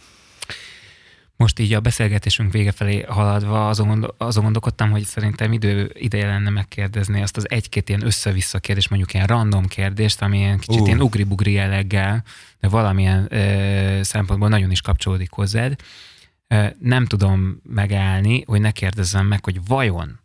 Most 1.37 1.59
így 1.59 1.73
a 1.73 1.81
beszélgetésünk 1.81 2.53
vége 2.53 2.73
felé 2.73 3.03
haladva 3.03 3.69
azon, 3.69 3.87
gondol, 3.87 4.15
azon 4.19 4.43
gondolkodtam, 4.43 4.91
hogy 4.91 5.05
szerintem 5.05 5.53
idő, 5.53 5.91
ideje 5.95 6.27
lenne 6.27 6.51
megkérdezni 6.51 7.23
azt 7.23 7.37
az 7.37 7.51
egy-két 7.51 7.89
ilyen 7.89 8.07
össze-vissza 8.07 8.59
kérdést, 8.59 8.91
mondjuk 8.91 9.15
ilyen 9.15 9.27
random 9.27 9.67
kérdést, 9.67 10.23
ami 10.23 10.39
ilyen 10.39 10.59
kicsit 10.59 10.81
uh. 10.81 10.87
ilyen 10.87 11.01
ugri-bugri 11.01 11.53
jelleggel, 11.53 12.25
de 12.61 12.69
valamilyen 12.69 13.27
ö, 13.35 14.03
szempontból 14.03 14.49
nagyon 14.49 14.71
is 14.71 14.81
kapcsolódik 14.81 15.31
hozzád. 15.31 15.81
Ö, 16.49 16.67
nem 16.79 17.07
tudom 17.07 17.61
megállni, 17.63 18.43
hogy 18.47 18.61
ne 18.61 18.71
kérdezzem 18.71 19.27
meg, 19.27 19.45
hogy 19.45 19.67
vajon 19.67 20.23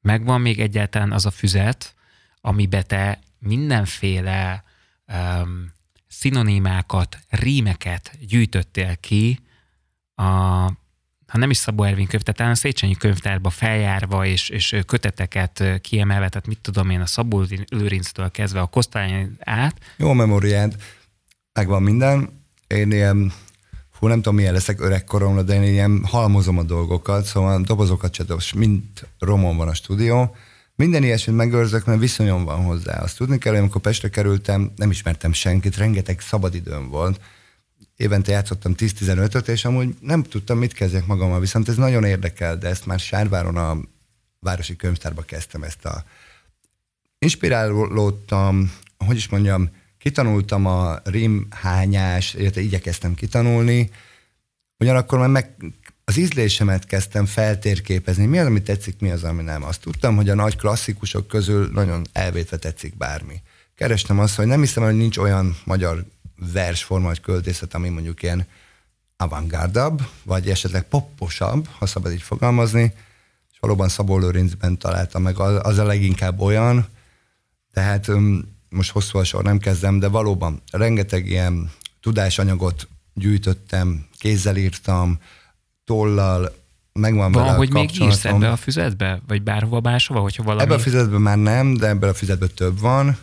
megvan 0.00 0.40
még 0.40 0.60
egyáltalán 0.60 1.12
az 1.12 1.26
a 1.26 1.30
füzet, 1.30 1.94
amibe 2.40 2.82
te 2.82 3.18
mindenféle 3.38 4.64
um, 5.06 5.72
szinonimákat, 6.06 7.18
rímeket 7.28 8.18
gyűjtöttél 8.26 8.96
ki, 8.96 9.38
a, 10.20 10.24
ha 11.26 11.38
nem 11.38 11.50
is 11.50 11.56
Szabó 11.56 11.82
Ervin 11.82 12.06
könyv, 12.06 12.22
tehát 12.22 12.52
a 12.52 12.54
Széchenyi 12.54 12.94
könyvtárba 12.94 13.50
feljárva 13.50 14.26
és, 14.26 14.48
és 14.48 14.76
köteteket 14.86 15.80
kiemelve, 15.80 16.28
tehát 16.28 16.46
mit 16.46 16.58
tudom 16.58 16.90
én, 16.90 17.00
a 17.00 17.06
Szabó 17.06 17.44
Lőrinctől 17.68 18.30
kezdve 18.30 18.60
a 18.60 18.66
Kosztályon 18.66 19.36
át. 19.38 19.76
Jó 19.96 20.12
memóriád, 20.12 20.76
megvan 21.52 21.82
minden. 21.82 22.44
Én 22.66 22.90
ilyen, 22.90 23.32
hú, 23.98 24.06
nem 24.06 24.16
tudom 24.16 24.34
milyen 24.34 24.52
leszek 24.52 24.80
öregkoromra, 24.80 25.42
de 25.42 25.54
én 25.54 25.62
ilyen 25.62 26.04
halmozom 26.04 26.58
a 26.58 26.62
dolgokat, 26.62 27.24
szóval 27.24 27.60
dobozokat 27.60 28.14
se 28.14 28.24
mind 28.54 28.82
romon 29.18 29.56
van 29.56 29.68
a 29.68 29.74
stúdió, 29.74 30.36
minden 30.74 31.02
ilyesmit 31.02 31.36
megőrzök, 31.36 31.84
mert 31.84 32.00
viszonyom 32.00 32.44
van 32.44 32.64
hozzá. 32.64 33.02
Azt 33.02 33.16
tudni 33.16 33.38
kell, 33.38 33.52
hogy 33.52 33.60
amikor 33.60 33.80
Pestre 33.80 34.08
kerültem, 34.08 34.72
nem 34.76 34.90
ismertem 34.90 35.32
senkit, 35.32 35.76
rengeteg 35.76 36.20
szabadidőm 36.20 36.88
volt. 36.88 37.20
Évente 38.00 38.32
játszottam 38.32 38.74
10-15-öt, 38.76 39.48
és 39.48 39.64
amúgy 39.64 39.94
nem 40.00 40.22
tudtam, 40.22 40.58
mit 40.58 40.72
kezdjek 40.72 41.06
magammal, 41.06 41.40
viszont 41.40 41.68
ez 41.68 41.76
nagyon 41.76 42.04
érdekel, 42.04 42.58
de 42.58 42.68
ezt 42.68 42.86
már 42.86 42.98
Sárváron 42.98 43.56
a 43.56 43.78
Városi 44.38 44.76
Könyvtárba 44.76 45.22
kezdtem 45.22 45.62
ezt 45.62 45.84
a... 45.84 46.04
Inspirálódtam, 47.18 48.72
hogy 48.96 49.16
is 49.16 49.28
mondjam, 49.28 49.70
kitanultam 49.98 50.66
a 50.66 51.00
rimhányás, 51.04 52.34
illetve 52.34 52.60
igyekeztem 52.60 53.14
kitanulni, 53.14 53.90
ugyanakkor 54.78 55.18
már 55.18 55.28
meg 55.28 55.54
az 56.04 56.16
ízlésemet 56.16 56.84
kezdtem 56.84 57.26
feltérképezni. 57.26 58.26
Mi 58.26 58.38
az, 58.38 58.46
ami 58.46 58.62
tetszik, 58.62 59.00
mi 59.00 59.10
az, 59.10 59.24
ami 59.24 59.42
nem. 59.42 59.64
Azt 59.64 59.80
tudtam, 59.80 60.16
hogy 60.16 60.28
a 60.28 60.34
nagy 60.34 60.56
klasszikusok 60.56 61.26
közül 61.26 61.70
nagyon 61.72 62.06
elvétve 62.12 62.56
tetszik 62.56 62.96
bármi. 62.96 63.42
Kerestem 63.74 64.18
azt, 64.18 64.36
hogy 64.36 64.46
nem 64.46 64.60
hiszem, 64.60 64.82
hogy 64.82 64.96
nincs 64.96 65.18
olyan 65.18 65.56
magyar 65.64 66.04
versforma 66.52 67.06
vagy 67.06 67.20
költészet, 67.20 67.74
ami 67.74 67.88
mondjuk 67.88 68.22
ilyen 68.22 68.46
avantgardabb, 69.16 70.02
vagy 70.22 70.48
esetleg 70.48 70.82
popposabb, 70.88 71.68
ha 71.78 71.86
szabad 71.86 72.12
így 72.12 72.22
fogalmazni, 72.22 72.94
és 73.52 73.58
valóban 73.60 73.88
Szabó 73.88 74.18
Lőrincben 74.18 74.78
találtam 74.78 75.22
meg, 75.22 75.38
az 75.38 75.78
a 75.78 75.84
leginkább 75.84 76.40
olyan, 76.40 76.86
tehát 77.72 78.10
most 78.68 78.90
hosszú 78.90 79.18
a 79.18 79.24
sor 79.24 79.42
nem 79.42 79.58
kezdem, 79.58 79.98
de 79.98 80.08
valóban 80.08 80.62
rengeteg 80.70 81.26
ilyen 81.26 81.70
tudásanyagot 82.00 82.88
gyűjtöttem, 83.14 84.06
kézzel 84.18 84.56
írtam, 84.56 85.18
tollal, 85.84 86.54
megvan 86.92 87.32
Van, 87.32 87.54
hogy 87.54 87.72
még 87.72 88.00
írsz 88.00 88.24
ebbe 88.24 88.50
a 88.50 88.56
füzetbe? 88.56 89.20
Vagy 89.26 89.42
bárhova 89.42 89.80
máshova, 89.80 90.20
hogyha 90.20 90.42
valami... 90.42 90.62
Ebbe 90.62 90.74
a 90.74 90.78
füzetben 90.78 91.20
már 91.20 91.38
nem, 91.38 91.74
de 91.74 91.88
ebben 91.88 92.08
a 92.08 92.14
füzetben 92.14 92.50
több 92.54 92.78
van. 92.78 93.18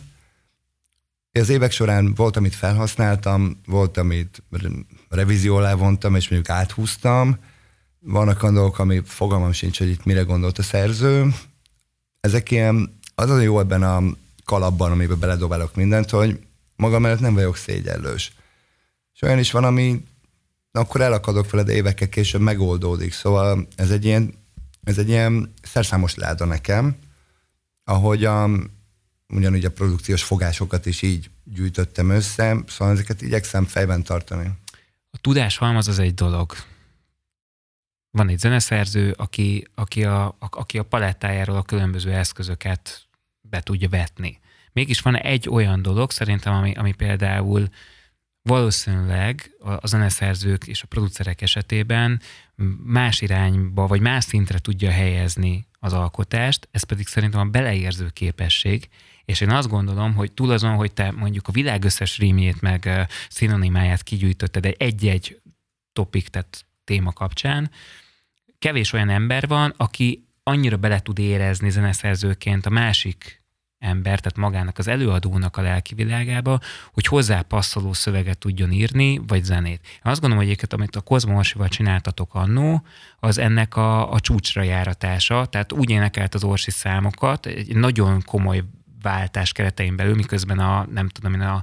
Az 1.38 1.48
évek 1.48 1.70
során 1.70 2.14
volt, 2.14 2.36
amit 2.36 2.54
felhasználtam, 2.54 3.60
volt, 3.66 3.96
amit 3.96 4.42
revízió 5.08 5.56
alá 5.56 5.74
vontam, 5.74 6.14
és 6.14 6.28
mondjuk 6.28 6.56
áthúztam. 6.56 7.36
Vannak 8.00 8.42
olyan 8.42 8.54
dolgok, 8.54 8.78
ami 8.78 9.02
fogalmam 9.04 9.52
sincs, 9.52 9.78
hogy 9.78 9.88
itt 9.88 10.04
mire 10.04 10.22
gondolt 10.22 10.58
a 10.58 10.62
szerző. 10.62 11.34
Ezek 12.20 12.50
ilyen, 12.50 12.98
az 13.14 13.30
az 13.30 13.42
jó 13.42 13.60
ebben 13.60 13.82
a 13.82 14.02
kalapban, 14.44 14.90
amiben 14.90 15.18
beledobálok 15.18 15.74
mindent, 15.74 16.10
hogy 16.10 16.40
magam 16.76 17.02
mellett 17.02 17.20
nem 17.20 17.34
vagyok 17.34 17.56
szégyellős. 17.56 18.32
És 19.14 19.22
olyan 19.22 19.38
is 19.38 19.50
van, 19.50 19.64
ami 19.64 20.04
akkor 20.72 21.00
elakadok 21.00 21.50
veled 21.50 21.68
évekkel 21.68 22.08
később 22.08 22.40
megoldódik. 22.40 23.12
Szóval 23.12 23.66
ez 23.76 23.90
egy 23.90 24.04
ilyen, 24.04 24.34
ez 24.84 24.98
egy 24.98 25.08
ilyen 25.08 25.54
szerszámos 25.62 26.14
láda 26.14 26.44
nekem, 26.44 26.96
ahogy 27.84 28.24
a, 28.24 28.50
ugyanúgy 29.34 29.64
a 29.64 29.70
produkciós 29.70 30.22
fogásokat 30.22 30.86
is 30.86 31.02
így 31.02 31.30
gyűjtöttem 31.44 32.10
össze, 32.10 32.62
szóval 32.66 32.94
ezeket 32.94 33.22
igyekszem 33.22 33.64
fejben 33.64 34.02
tartani. 34.02 34.50
A 35.10 35.18
tudás 35.20 35.56
halmaz 35.56 35.88
az 35.88 35.98
egy 35.98 36.14
dolog. 36.14 36.52
Van 38.10 38.28
egy 38.28 38.38
zeneszerző, 38.38 39.14
aki, 39.16 39.66
aki, 39.74 40.04
a, 40.04 40.26
a, 40.26 40.36
aki 40.38 40.78
a 40.78 40.82
palettájáról 40.82 41.56
a 41.56 41.62
különböző 41.62 42.12
eszközöket 42.12 43.06
be 43.40 43.60
tudja 43.60 43.88
vetni. 43.88 44.40
Mégis 44.72 45.00
van 45.00 45.16
egy 45.16 45.48
olyan 45.48 45.82
dolog, 45.82 46.10
szerintem, 46.10 46.54
ami, 46.54 46.72
ami 46.74 46.92
például 46.92 47.68
valószínűleg 48.42 49.50
a 49.60 49.86
zeneszerzők 49.86 50.66
és 50.66 50.82
a 50.82 50.86
producerek 50.86 51.42
esetében 51.42 52.20
más 52.84 53.20
irányba, 53.20 53.86
vagy 53.86 54.00
más 54.00 54.24
szintre 54.24 54.58
tudja 54.58 54.90
helyezni 54.90 55.66
az 55.78 55.92
alkotást, 55.92 56.68
ez 56.70 56.82
pedig 56.82 57.06
szerintem 57.06 57.40
a 57.40 57.44
beleérző 57.44 58.08
képesség, 58.08 58.88
és 59.28 59.40
én 59.40 59.50
azt 59.50 59.68
gondolom, 59.68 60.14
hogy 60.14 60.32
túl 60.32 60.50
azon, 60.50 60.74
hogy 60.74 60.92
te 60.92 61.10
mondjuk 61.10 61.48
a 61.48 61.52
világ 61.52 61.84
összes 61.84 62.18
rímjét 62.18 62.60
meg 62.60 63.06
szinonimáját 63.28 64.02
kigyűjtötted 64.02 64.74
egy-egy 64.78 65.40
topik, 65.92 66.28
tehát 66.28 66.66
téma 66.84 67.12
kapcsán, 67.12 67.70
kevés 68.58 68.92
olyan 68.92 69.08
ember 69.08 69.46
van, 69.46 69.74
aki 69.76 70.28
annyira 70.42 70.76
bele 70.76 71.00
tud 71.00 71.18
érezni 71.18 71.70
zeneszerzőként 71.70 72.66
a 72.66 72.70
másik 72.70 73.42
ember, 73.78 74.20
tehát 74.20 74.36
magának 74.36 74.78
az 74.78 74.88
előadónak 74.88 75.56
a 75.56 75.62
lelki 75.62 75.94
világába, 75.94 76.60
hogy 76.92 77.06
hozzá 77.06 77.42
passzoló 77.42 77.92
szöveget 77.92 78.38
tudjon 78.38 78.72
írni, 78.72 79.20
vagy 79.26 79.44
zenét. 79.44 79.80
Én 79.84 80.00
azt 80.02 80.20
gondolom, 80.20 80.36
hogy 80.36 80.46
egyébként, 80.46 80.72
amit 80.72 80.96
a 80.96 81.00
Kozmo 81.00 81.40
csináltatok 81.68 82.34
annó, 82.34 82.82
az 83.18 83.38
ennek 83.38 83.76
a, 83.76 84.12
a 84.12 84.20
csúcsra 84.20 84.62
járatása, 84.62 85.46
tehát 85.46 85.72
úgy 85.72 85.90
énekelt 85.90 86.34
az 86.34 86.44
Orsi 86.44 86.70
számokat, 86.70 87.46
egy 87.46 87.76
nagyon 87.76 88.22
komoly 88.26 88.62
váltás 89.02 89.52
keretein 89.52 89.96
belül, 89.96 90.14
miközben 90.14 90.58
a, 90.58 90.86
nem 90.90 91.08
tudom 91.08 91.34
én, 91.34 91.40
a 91.40 91.62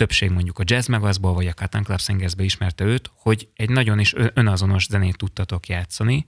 többség 0.00 0.30
mondjuk 0.30 0.58
a 0.58 0.62
Jazz 0.66 0.86
Megazból, 0.86 1.32
vagy 1.34 1.46
a 1.46 1.54
Cotton 1.54 1.82
Club 1.82 2.00
Singersbe 2.00 2.42
ismerte 2.42 2.84
őt, 2.84 3.10
hogy 3.14 3.48
egy 3.54 3.70
nagyon 3.70 3.98
is 3.98 4.14
önazonos 4.34 4.86
zenét 4.86 5.16
tudtatok 5.16 5.66
játszani, 5.66 6.24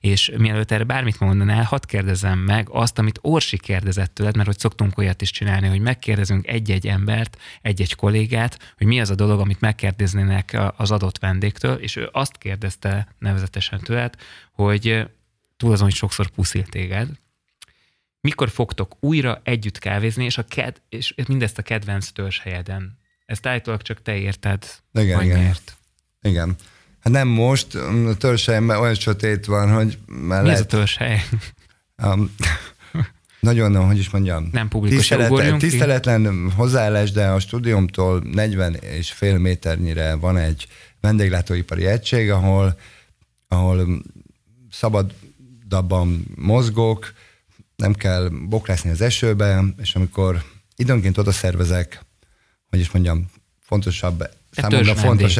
és 0.00 0.32
mielőtt 0.36 0.70
erre 0.70 0.84
bármit 0.84 1.20
mondanál, 1.20 1.62
hadd 1.62 1.86
kérdezem 1.86 2.38
meg 2.38 2.68
azt, 2.70 2.98
amit 2.98 3.18
Orsi 3.20 3.58
kérdezett 3.58 4.14
tőled, 4.14 4.36
mert 4.36 4.48
hogy 4.48 4.58
szoktunk 4.58 4.98
olyat 4.98 5.22
is 5.22 5.30
csinálni, 5.30 5.68
hogy 5.68 5.80
megkérdezünk 5.80 6.46
egy-egy 6.46 6.86
embert, 6.86 7.38
egy-egy 7.62 7.94
kollégát, 7.94 8.74
hogy 8.76 8.86
mi 8.86 9.00
az 9.00 9.10
a 9.10 9.14
dolog, 9.14 9.40
amit 9.40 9.60
megkérdeznének 9.60 10.56
az 10.76 10.90
adott 10.90 11.18
vendégtől, 11.18 11.74
és 11.74 11.96
ő 11.96 12.08
azt 12.12 12.38
kérdezte 12.38 13.08
nevezetesen 13.18 13.80
tőled, 13.80 14.14
hogy 14.52 15.06
túl 15.56 15.72
azon, 15.72 15.86
hogy 15.86 15.96
sokszor 15.96 16.28
puszilt 16.28 16.70
téged, 16.70 17.08
mikor 18.24 18.50
fogtok 18.50 18.96
újra 19.00 19.40
együtt 19.44 19.78
kávézni, 19.78 20.24
és, 20.24 20.38
a 20.38 20.44
ked- 20.44 20.82
és 20.88 21.14
mindezt 21.28 21.58
a 21.58 21.62
kedvenc 21.62 22.08
törzshelyeden 22.08 23.02
ezt 23.26 23.46
állítólag 23.46 23.82
csak 23.82 24.02
te 24.02 24.16
érted, 24.16 24.64
igen, 24.92 25.22
igen. 25.22 25.38
miért. 25.38 25.76
Igen. 26.22 26.56
Hát 27.00 27.12
nem 27.12 27.28
most, 27.28 27.74
a 27.74 28.16
törzshelyemben 28.18 28.78
olyan 28.78 28.94
sötét 28.94 29.46
van, 29.46 29.72
hogy 29.72 29.98
már 30.06 30.42
Mi 30.42 30.46
lehet... 30.46 30.60
ez 30.60 30.60
a 30.60 30.66
törzshely? 30.66 31.20
Um, 32.02 32.34
nagyon, 33.40 33.86
hogy 33.86 33.98
is 33.98 34.10
mondjam, 34.10 34.48
nem 34.52 34.68
publikus 34.68 34.98
tiszteletlen, 34.98 35.58
tiszteletlen 35.58 36.50
hozzáállás, 36.50 37.10
de 37.10 37.26
a 37.26 37.38
stúdiumtól 37.38 38.22
40 38.32 38.74
és 38.74 39.12
fél 39.12 39.38
méternyire 39.38 40.14
van 40.14 40.36
egy 40.36 40.66
vendéglátóipari 41.00 41.86
egység, 41.86 42.30
ahol, 42.30 42.78
ahol 43.48 44.02
szabadabban 44.70 46.24
mozgok, 46.34 47.12
nem 47.76 47.94
kell 47.94 48.28
bokrászni 48.48 48.90
az 48.90 49.00
esőbe, 49.00 49.64
és 49.82 49.94
amikor 49.94 50.42
időnként 50.76 51.18
oda 51.18 51.32
szervezek 51.32 52.04
hogy 52.74 52.82
is 52.82 52.90
mondjam, 52.90 53.26
fontosabb, 53.60 54.30
számomra 54.50 54.94
fontos. 54.94 55.38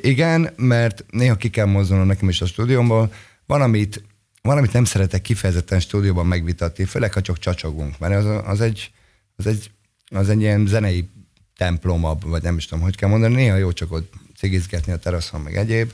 Igen, 0.00 0.52
mert 0.56 1.04
néha 1.10 1.36
ki 1.36 1.50
kell 1.50 1.66
mozdulnom 1.66 2.06
nekem 2.06 2.28
is 2.28 2.40
a 2.40 2.46
stúdiómból. 2.46 3.12
Van, 3.46 3.62
amit, 3.62 4.04
van, 4.42 4.56
amit 4.56 4.72
nem 4.72 4.84
szeretek 4.84 5.22
kifejezetten 5.22 5.80
stúdióban 5.80 6.26
megvitatni, 6.26 6.84
főleg, 6.84 7.12
ha 7.12 7.20
csak 7.20 7.38
csacsogunk, 7.38 7.98
mert 7.98 8.14
az, 8.14 8.42
az, 8.44 8.60
egy, 8.60 8.90
az, 9.36 9.46
egy, 9.46 9.70
az 10.06 10.28
egy 10.28 10.40
ilyen 10.40 10.66
zenei 10.66 11.08
templomabb, 11.56 12.24
vagy 12.24 12.42
nem 12.42 12.56
is 12.56 12.66
tudom, 12.66 12.84
hogy 12.84 12.96
kell 12.96 13.08
mondani, 13.08 13.34
néha 13.34 13.56
jó 13.56 13.72
csak 13.72 13.92
ott 13.92 14.12
cigizgetni 14.36 14.92
a 14.92 14.98
teraszon, 14.98 15.40
meg 15.40 15.56
egyéb. 15.56 15.92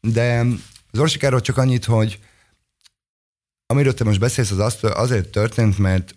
De 0.00 0.44
az 0.90 0.98
Orsikáról 0.98 1.40
csak 1.40 1.56
annyit, 1.56 1.84
hogy 1.84 2.18
amiről 3.70 3.94
te 3.94 4.04
most 4.04 4.20
beszélsz, 4.20 4.50
az 4.50 4.78
azért 4.82 5.28
történt, 5.28 5.78
mert 5.78 6.14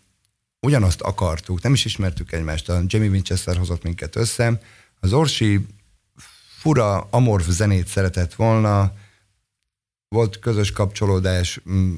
ugyanazt 0.60 1.02
akartuk, 1.02 1.62
nem 1.62 1.74
is 1.74 1.86
ismertük 1.86 2.32
egymást, 2.32 2.70
a 2.70 2.82
Jamie 2.88 3.10
Winchester 3.10 3.58
hozott 3.58 3.84
minket 3.84 4.16
össze, 4.16 4.62
az 5.00 5.14
Orsi 5.14 5.66
fura, 6.60 7.00
amorf 7.00 7.48
zenét 7.48 7.88
szeretett 7.88 8.34
volna, 8.34 8.94
volt 10.08 10.40
közös 10.40 10.72
kapcsolódás, 10.72 11.62
mm, 11.70 11.98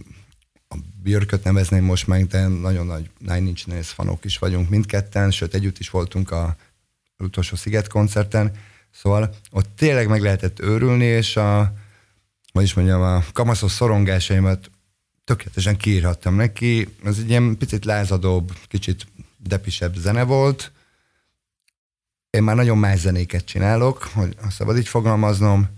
a 0.68 0.76
Björköt 1.04 1.44
nevezném 1.44 1.84
most 1.84 2.08
meg, 2.08 2.28
de 2.28 2.48
nagyon 2.48 2.86
nagy 2.86 3.10
Nine 3.18 3.48
Inch 3.48 3.68
Nails 3.68 3.90
fanok 3.90 4.26
is 4.26 4.38
vagyunk 4.38 4.70
mindketten, 4.70 5.32
sőt 5.32 5.54
együtt 5.54 5.80
is 5.80 5.90
voltunk 5.90 6.32
a 6.32 6.56
utolsó 7.18 7.56
Sziget 7.56 7.88
koncerten, 7.88 8.52
szóval 8.92 9.36
ott 9.52 9.76
tényleg 9.76 10.08
meg 10.08 10.22
lehetett 10.22 10.60
őrülni, 10.60 11.06
és 11.06 11.38
a, 11.38 11.74
vagy 12.52 12.64
is 12.64 12.74
mondjam, 12.74 13.02
a 13.02 13.24
kamaszos 13.34 13.72
szorongásaimat 13.72 14.70
tökéletesen 15.24 15.78
kiírhattam 15.78 16.36
neki. 16.36 16.96
Ez 17.04 17.18
egy 17.18 17.30
ilyen 17.30 17.58
picit 17.58 17.86
lázadóbb, 17.86 18.58
kicsit 18.68 19.08
depisebb 19.38 19.96
zene 19.96 20.24
volt. 20.24 20.72
Én 22.30 22.44
már 22.44 22.56
nagyon 22.56 22.78
más 22.78 23.00
zenéket 23.00 23.46
csinálok, 23.46 24.04
hogy 24.04 24.36
szabad 24.50 24.78
így 24.78 24.88
fogalmaznom. 24.88 25.70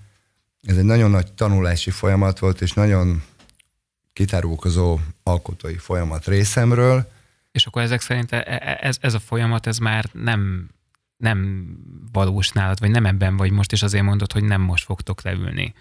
Ez 0.62 0.78
egy 0.78 0.84
nagyon 0.84 1.12
nagy 1.12 1.34
tanulási 1.34 1.90
folyamat 1.90 2.40
volt, 2.40 2.62
és 2.62 2.74
nagyon 2.74 3.24
kitárulkozó 4.14 5.00
alkotói 5.24 5.78
folyamat 5.78 6.26
részemről. 6.26 7.12
És 7.52 7.66
akkor 7.66 7.82
ezek 7.82 8.02
szerint 8.02 8.32
e, 8.32 8.38
e, 8.48 8.78
ez, 8.82 8.98
ez 9.02 9.14
a 9.14 9.20
folyamat, 9.20 9.68
ez 9.68 9.78
már 9.78 10.06
nem, 10.12 10.70
nem 11.18 11.68
valós 12.12 12.50
nálad, 12.50 12.80
vagy 12.80 12.90
nem 12.90 13.06
ebben 13.06 13.38
vagy 13.38 13.52
most, 13.52 13.72
és 13.72 13.84
azért 13.84 14.04
mondod, 14.04 14.32
hogy 14.32 14.44
nem 14.44 14.62
most 14.62 14.86
fogtok 14.86 15.22
leülni 15.22 15.74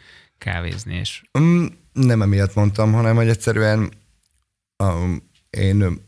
kávézni. 0.44 0.94
És... 0.94 1.22
Mm, 1.38 1.66
nem 1.92 2.22
emiatt 2.22 2.54
mondtam, 2.54 2.92
hanem 2.92 3.16
hogy 3.16 3.28
egyszerűen 3.28 3.92
um, 4.78 5.30
én 5.50 6.00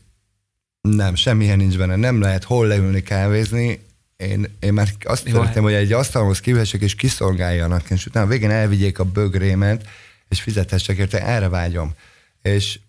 nem, 0.81 1.15
semmilyen 1.15 1.57
nincs 1.57 1.77
benne, 1.77 1.95
nem 1.95 2.21
lehet 2.21 2.43
hol 2.43 2.67
leülni 2.67 3.01
kávézni, 3.01 3.85
én, 4.17 4.45
én 4.59 4.73
már 4.73 4.89
azt 5.03 5.27
Jó, 5.27 5.33
szeretném, 5.33 5.63
hogy 5.63 5.73
egy 5.73 5.91
asztalhoz 5.91 6.39
kívülhessek 6.39 6.81
és 6.81 6.95
kiszolgáljanak, 6.95 7.89
és 7.89 8.05
utána 8.05 8.27
végén 8.27 8.49
elvigyék 8.49 8.99
a 8.99 9.03
bögrémet, 9.03 9.87
és 10.27 10.41
fizethessek 10.41 10.97
érte, 10.97 11.25
erre 11.25 11.49
vágyom. 11.49 11.93
És, 12.41 12.79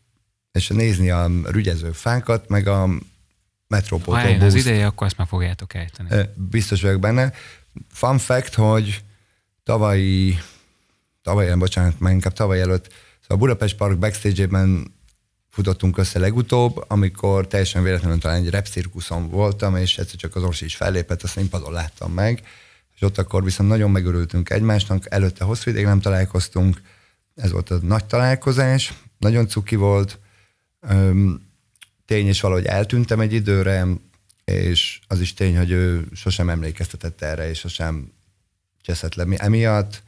és 0.52 0.68
nézni 0.68 1.10
a 1.10 1.30
rügyező 1.44 1.92
fákat, 1.92 2.48
meg 2.48 2.66
a 2.66 2.88
metrópoltól. 3.66 4.36
Ha 4.38 4.44
az 4.44 4.54
ideje, 4.54 4.86
akkor 4.86 5.06
ezt 5.06 5.16
már 5.16 5.26
fogjátok 5.26 5.74
ejteni. 5.74 6.08
Biztos 6.34 6.82
vagyok 6.82 7.00
benne. 7.00 7.32
Fun 7.88 8.18
fact, 8.18 8.54
hogy 8.54 9.02
tavalyi 9.62 10.38
tavaly, 11.22 11.54
bocsánat, 11.54 12.00
már 12.00 12.12
inkább 12.12 12.32
tavaly 12.32 12.60
előtt, 12.60 12.92
szóval 13.20 13.36
a 13.36 13.40
Budapest 13.40 13.76
Park 13.76 13.98
backstage-ében 13.98 14.94
futottunk 15.48 15.98
össze 15.98 16.18
legutóbb, 16.18 16.84
amikor 16.88 17.46
teljesen 17.46 17.82
véletlenül 17.82 18.18
talán 18.18 18.36
egy 18.36 18.50
repcirkuszon 18.50 19.30
voltam, 19.30 19.76
és 19.76 19.98
egyszer 19.98 20.18
csak 20.18 20.36
az 20.36 20.42
Orsi 20.42 20.64
is 20.64 20.76
fellépett, 20.76 21.22
a 21.22 21.26
színpadon 21.26 21.72
láttam 21.72 22.12
meg, 22.12 22.42
és 22.94 23.02
ott 23.02 23.18
akkor 23.18 23.44
viszont 23.44 23.68
nagyon 23.68 23.90
megörültünk 23.90 24.50
egymásnak, 24.50 25.04
előtte 25.10 25.44
hosszú 25.44 25.70
ideig 25.70 25.84
nem 25.84 26.00
találkoztunk, 26.00 26.82
ez 27.34 27.50
volt 27.50 27.70
a 27.70 27.78
nagy 27.82 28.04
találkozás, 28.04 28.92
nagyon 29.18 29.48
cuki 29.48 29.76
volt, 29.76 30.18
tény 32.06 32.26
és 32.26 32.40
valahogy 32.40 32.64
eltűntem 32.64 33.20
egy 33.20 33.32
időre, 33.32 33.86
és 34.44 35.00
az 35.06 35.20
is 35.20 35.34
tény, 35.34 35.56
hogy 35.56 35.70
ő 35.70 36.06
sosem 36.12 36.48
emlékeztetett 36.48 37.22
erre, 37.22 37.48
és 37.48 37.58
sosem 37.58 38.12
cseszett 38.80 39.14
le 39.14 39.36
emiatt 39.36 40.02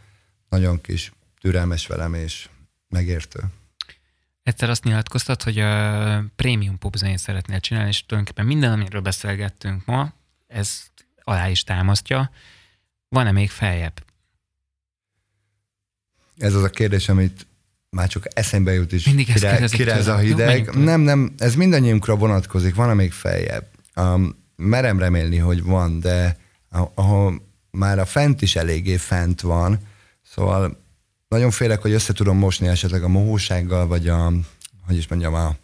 nagyon 0.51 0.81
kis 0.81 1.13
türelmes 1.41 1.87
velem 1.87 2.15
és 2.15 2.49
megértő. 2.89 3.41
Egyszer 4.43 4.71
azt 4.71 4.85
nyilatkoztat, 4.85 5.43
hogy 5.43 5.59
a 5.59 6.25
prémium 6.37 6.79
popzenét 6.79 7.19
szeretnél 7.19 7.61
csinálni, 7.61 7.89
és 7.89 8.07
tulajdonképpen 8.07 8.47
minden, 8.47 8.73
amiről 8.73 9.01
beszélgettünk 9.01 9.85
ma, 9.85 10.13
ez 10.47 10.83
alá 11.23 11.49
is 11.49 11.65
támasztja. 11.65 12.31
Van-e 13.09 13.33
még 13.33 13.51
feljebb? 13.51 14.05
Ez 16.37 16.55
az 16.55 16.63
a 16.63 16.71
kérdés, 16.71 17.09
amit 17.09 17.47
már 17.91 18.09
csak 18.09 18.25
eszembe 18.33 18.73
jut 18.73 18.93
is. 18.93 19.05
Mindig 19.05 19.33
kiráz, 19.33 19.71
kiráz 19.71 20.07
a 20.07 20.17
hideg. 20.17 20.71
Jó, 20.75 20.83
nem, 20.83 21.01
nem, 21.01 21.35
ez 21.39 21.55
mindannyiunkra 21.55 22.17
vonatkozik, 22.17 22.75
van-e 22.75 22.95
még 22.95 23.13
feljebb? 23.13 23.67
Um, 23.97 24.45
merem 24.57 24.99
remélni, 24.99 25.37
hogy 25.37 25.63
van, 25.63 26.01
de 26.01 26.37
ahol 26.95 27.43
már 27.71 27.99
a 27.99 28.07
fent 28.07 28.43
is 28.43 28.57
eléggé 28.57 28.97
fent 28.97 29.41
van, 29.41 29.89
Szóval 30.35 30.85
nagyon 31.29 31.51
félek, 31.51 31.83
hogy 31.83 31.93
össze 31.93 32.13
tudom 32.13 32.37
mosni 32.37 32.69
esetleg 32.69 33.03
a 33.03 33.09
mohósággal, 33.09 33.87
vagy 33.87 34.09
a, 34.09 34.33
hogy 34.87 34.97
is 34.97 35.09
mondjam, 35.09 35.35
a 35.35 35.57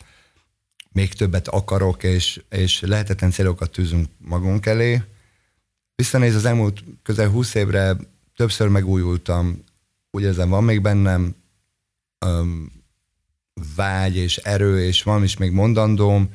még 0.92 1.12
többet 1.12 1.48
akarok, 1.48 2.02
és, 2.02 2.42
és 2.48 2.80
lehetetlen 2.80 3.30
célokat 3.30 3.70
tűzünk 3.70 4.08
magunk 4.18 4.66
elé. 4.66 5.02
Visszanéz 5.94 6.34
az 6.34 6.44
elmúlt 6.44 6.84
közel 7.02 7.28
20 7.28 7.54
évre, 7.54 7.96
többször 8.36 8.68
megújultam, 8.68 9.64
úgy 10.10 10.22
érzem, 10.22 10.48
van 10.48 10.64
még 10.64 10.80
bennem 10.80 11.34
um, 12.26 12.72
vágy 13.76 14.16
és 14.16 14.36
erő, 14.36 14.84
és 14.84 15.02
van 15.02 15.22
is 15.22 15.36
még 15.36 15.50
mondandóm, 15.50 16.34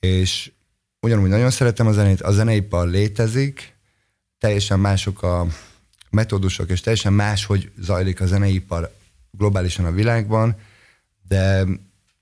és 0.00 0.52
ugyanúgy 1.00 1.28
nagyon 1.28 1.50
szeretem 1.50 1.86
a 1.86 1.92
zenét, 1.92 2.20
a 2.20 2.32
zeneipar 2.32 2.88
létezik, 2.88 3.76
teljesen 4.38 4.80
mások 4.80 5.22
a, 5.22 5.46
metódusok, 6.12 6.70
és 6.70 6.80
teljesen 6.80 7.12
más, 7.12 7.44
hogy 7.44 7.70
zajlik 7.78 8.20
a 8.20 8.26
zeneipar 8.26 8.94
globálisan 9.30 9.84
a 9.84 9.90
világban, 9.90 10.56
de 11.28 11.64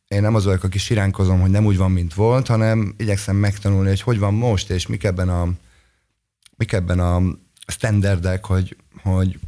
én 0.08 0.20
nem 0.20 0.34
az 0.34 0.44
vagyok, 0.44 0.64
aki 0.64 0.78
siránkozom, 0.78 1.40
hogy 1.40 1.50
nem 1.50 1.64
úgy 1.64 1.76
van, 1.76 1.90
mint 1.90 2.14
volt, 2.14 2.46
hanem 2.46 2.94
igyekszem 2.96 3.36
megtanulni, 3.36 3.88
hogy 3.88 4.00
hogy 4.00 4.18
van 4.18 4.34
most, 4.34 4.70
és 4.70 4.86
mik 4.86 5.04
ebben 5.04 5.28
a, 5.28 5.48
mik 6.56 6.72
ebben 6.72 7.00
a 7.00 7.22
standardek, 7.66 8.44
hogy, 8.44 8.76
hogy 9.02 9.38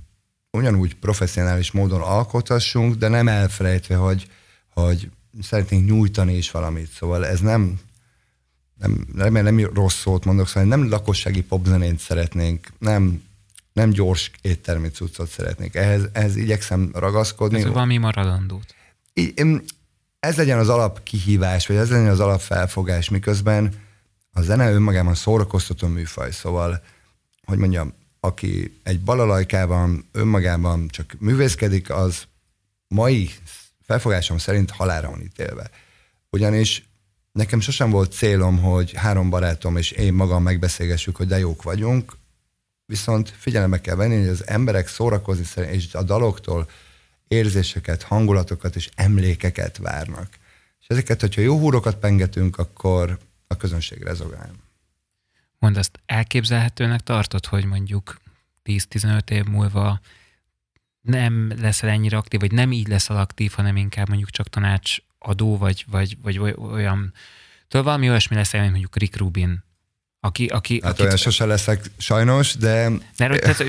ugyanúgy 0.50 0.94
professzionális 0.94 1.70
módon 1.70 2.00
alkothassunk, 2.00 2.94
de 2.94 3.08
nem 3.08 3.28
elfelejtve, 3.28 3.96
hogy, 3.96 4.30
hogy 4.74 5.10
szeretnénk 5.40 5.86
nyújtani 5.88 6.36
is 6.36 6.50
valamit. 6.50 6.90
Szóval 6.90 7.26
ez 7.26 7.40
nem, 7.40 7.80
nem, 8.78 9.06
remélem 9.16 9.54
nem 9.54 9.70
rossz 9.74 9.98
szót 9.98 10.24
mondok, 10.24 10.48
szóval 10.48 10.68
nem 10.68 10.88
lakossági 10.88 11.42
popzenét 11.42 11.98
szeretnénk, 11.98 12.72
nem 12.78 13.22
nem 13.72 13.90
gyors 13.90 14.30
éttermi 14.40 14.88
cuccot 14.88 15.28
szeretnék. 15.28 15.74
Ehhez, 15.74 16.02
ehhez 16.12 16.36
igyekszem 16.36 16.90
ragaszkodni. 16.94 17.58
Ez 17.58 17.66
valami 17.66 17.96
maradandót. 17.96 18.74
Ez 20.20 20.36
legyen 20.36 20.58
az 20.58 20.68
alap 20.68 21.02
kihívás, 21.02 21.66
vagy 21.66 21.76
ez 21.76 21.90
legyen 21.90 22.10
az 22.10 22.20
alap 22.20 22.40
felfogás, 22.40 23.08
miközben 23.08 23.74
a 24.32 24.42
zene 24.42 24.72
önmagában 24.72 25.14
szórakoztató 25.14 25.86
műfaj, 25.86 26.30
szóval, 26.30 26.82
hogy 27.44 27.58
mondjam, 27.58 27.92
aki 28.20 28.78
egy 28.82 29.00
balalajkában 29.00 30.08
önmagában 30.12 30.88
csak 30.88 31.14
művészkedik, 31.18 31.90
az 31.90 32.22
mai 32.88 33.30
felfogásom 33.80 34.38
szerint 34.38 34.70
halára 34.70 35.10
van 35.10 35.22
ítélve. 35.22 35.70
Ugyanis 36.30 36.88
nekem 37.32 37.60
sosem 37.60 37.90
volt 37.90 38.12
célom, 38.12 38.58
hogy 38.58 38.92
három 38.92 39.30
barátom 39.30 39.76
és 39.76 39.90
én 39.90 40.12
magam 40.12 40.42
megbeszélgessük, 40.42 41.16
hogy 41.16 41.26
de 41.26 41.38
jók 41.38 41.62
vagyunk, 41.62 42.12
viszont 42.92 43.28
figyelembe 43.38 43.80
kell 43.80 43.94
venni, 43.94 44.18
hogy 44.18 44.28
az 44.28 44.46
emberek 44.46 44.88
szórakozni 44.88 45.44
szeretnek, 45.44 45.78
és 45.78 45.94
a 45.94 46.02
daloktól 46.02 46.68
érzéseket, 47.28 48.02
hangulatokat 48.02 48.76
és 48.76 48.88
emlékeket 48.94 49.76
várnak. 49.76 50.28
És 50.80 50.86
ezeket, 50.86 51.20
hogyha 51.20 51.40
jó 51.40 51.58
húrokat 51.58 51.96
pengetünk, 51.96 52.58
akkor 52.58 53.18
a 53.46 53.56
közönség 53.56 54.02
rezogál. 54.02 54.50
Mondd, 55.58 55.76
azt 55.76 56.00
elképzelhetőnek 56.06 57.00
tartod, 57.00 57.46
hogy 57.46 57.64
mondjuk 57.64 58.20
10-15 58.64 59.30
év 59.30 59.44
múlva 59.44 60.00
nem 61.00 61.52
leszel 61.60 61.90
ennyire 61.90 62.16
aktív, 62.16 62.40
vagy 62.40 62.52
nem 62.52 62.72
így 62.72 62.88
leszel 62.88 63.16
aktív, 63.16 63.52
hanem 63.52 63.76
inkább 63.76 64.08
mondjuk 64.08 64.30
csak 64.30 64.48
tanácsadó, 64.48 65.58
vagy, 65.58 65.84
vagy, 65.90 66.16
vagy 66.22 66.38
olyan, 66.38 67.12
tudod, 67.68 67.84
valami 67.86 68.08
olyasmi 68.08 68.36
lesz, 68.36 68.52
mint 68.52 68.70
mondjuk 68.70 68.96
Rick 68.96 69.16
Rubin 69.16 69.62
aki, 70.24 70.46
aki, 70.46 70.80
hát 70.82 70.90
akit, 70.90 71.04
olyan 71.04 71.16
sose 71.16 71.44
leszek 71.44 71.84
sajnos, 71.98 72.56
de... 72.56 72.88
Mert, 73.18 73.40
tehát, 73.40 73.64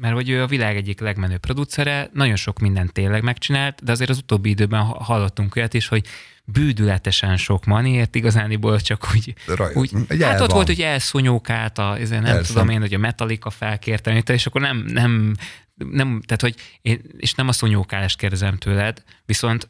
mert 0.00 0.14
hogy 0.14 0.28
ő 0.28 0.42
a 0.42 0.46
világ 0.46 0.76
egyik 0.76 1.00
legmenőbb 1.00 1.40
producere, 1.40 2.10
nagyon 2.12 2.36
sok 2.36 2.58
mindent 2.58 2.92
tényleg 2.92 3.22
megcsinált, 3.22 3.84
de 3.84 3.92
azért 3.92 4.10
az 4.10 4.18
utóbbi 4.18 4.48
időben 4.48 4.82
hallottunk 4.82 5.56
olyat 5.56 5.74
is, 5.74 5.88
hogy 5.88 6.06
bűdületesen 6.44 7.36
sok 7.36 7.64
maniért, 7.64 8.14
igazániból 8.14 8.80
csak 8.80 9.08
úgy, 9.14 9.34
Raj, 9.46 9.74
úgy 9.74 9.90
hát 10.20 10.40
ott 10.40 10.52
volt, 10.52 10.66
hogy 10.66 10.80
elszonyókált, 10.80 11.78
a, 11.78 11.98
nem 12.08 12.22
Persze. 12.22 12.52
tudom 12.52 12.68
én, 12.68 12.80
hogy 12.80 12.94
a 12.94 12.98
Metallica 12.98 13.50
felkérte, 13.50 14.22
és 14.26 14.46
akkor 14.46 14.60
nem, 14.60 14.76
nem, 14.76 15.34
nem 15.74 16.20
tehát 16.26 16.40
hogy 16.40 16.54
én, 16.82 17.00
és 17.16 17.34
nem 17.34 17.48
a 17.48 17.52
szonyókálást 17.52 18.18
kérdezem 18.18 18.56
tőled, 18.56 19.02
viszont 19.24 19.68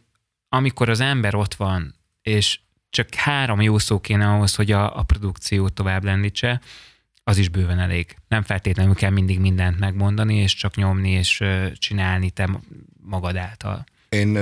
amikor 0.49 0.89
az 0.89 1.01
ember 1.01 1.35
ott 1.35 1.55
van, 1.55 1.95
és 2.23 2.59
csak 2.91 3.15
három 3.15 3.61
jó 3.61 3.79
szó 3.79 4.01
kéne 4.01 4.29
ahhoz, 4.31 4.55
hogy 4.55 4.73
a, 4.73 4.99
a 4.99 5.03
produkciót 5.03 5.73
tovább 5.73 6.05
lendítse, 6.05 6.61
az 7.25 7.39
is 7.39 7.49
bőven 7.49 7.79
elég. 7.79 8.17
Nem 8.29 8.43
feltétlenül 8.43 8.95
kell 8.95 9.11
mindig 9.11 9.39
mindent 9.39 9.79
megmondani, 9.79 10.37
és 10.37 10.55
csak 10.55 10.77
nyomni, 10.77 11.11
és 11.11 11.45
csinálni 11.75 12.31
te 12.31 12.61
magad 13.03 13.37
által. 13.37 13.87
Én 14.09 14.37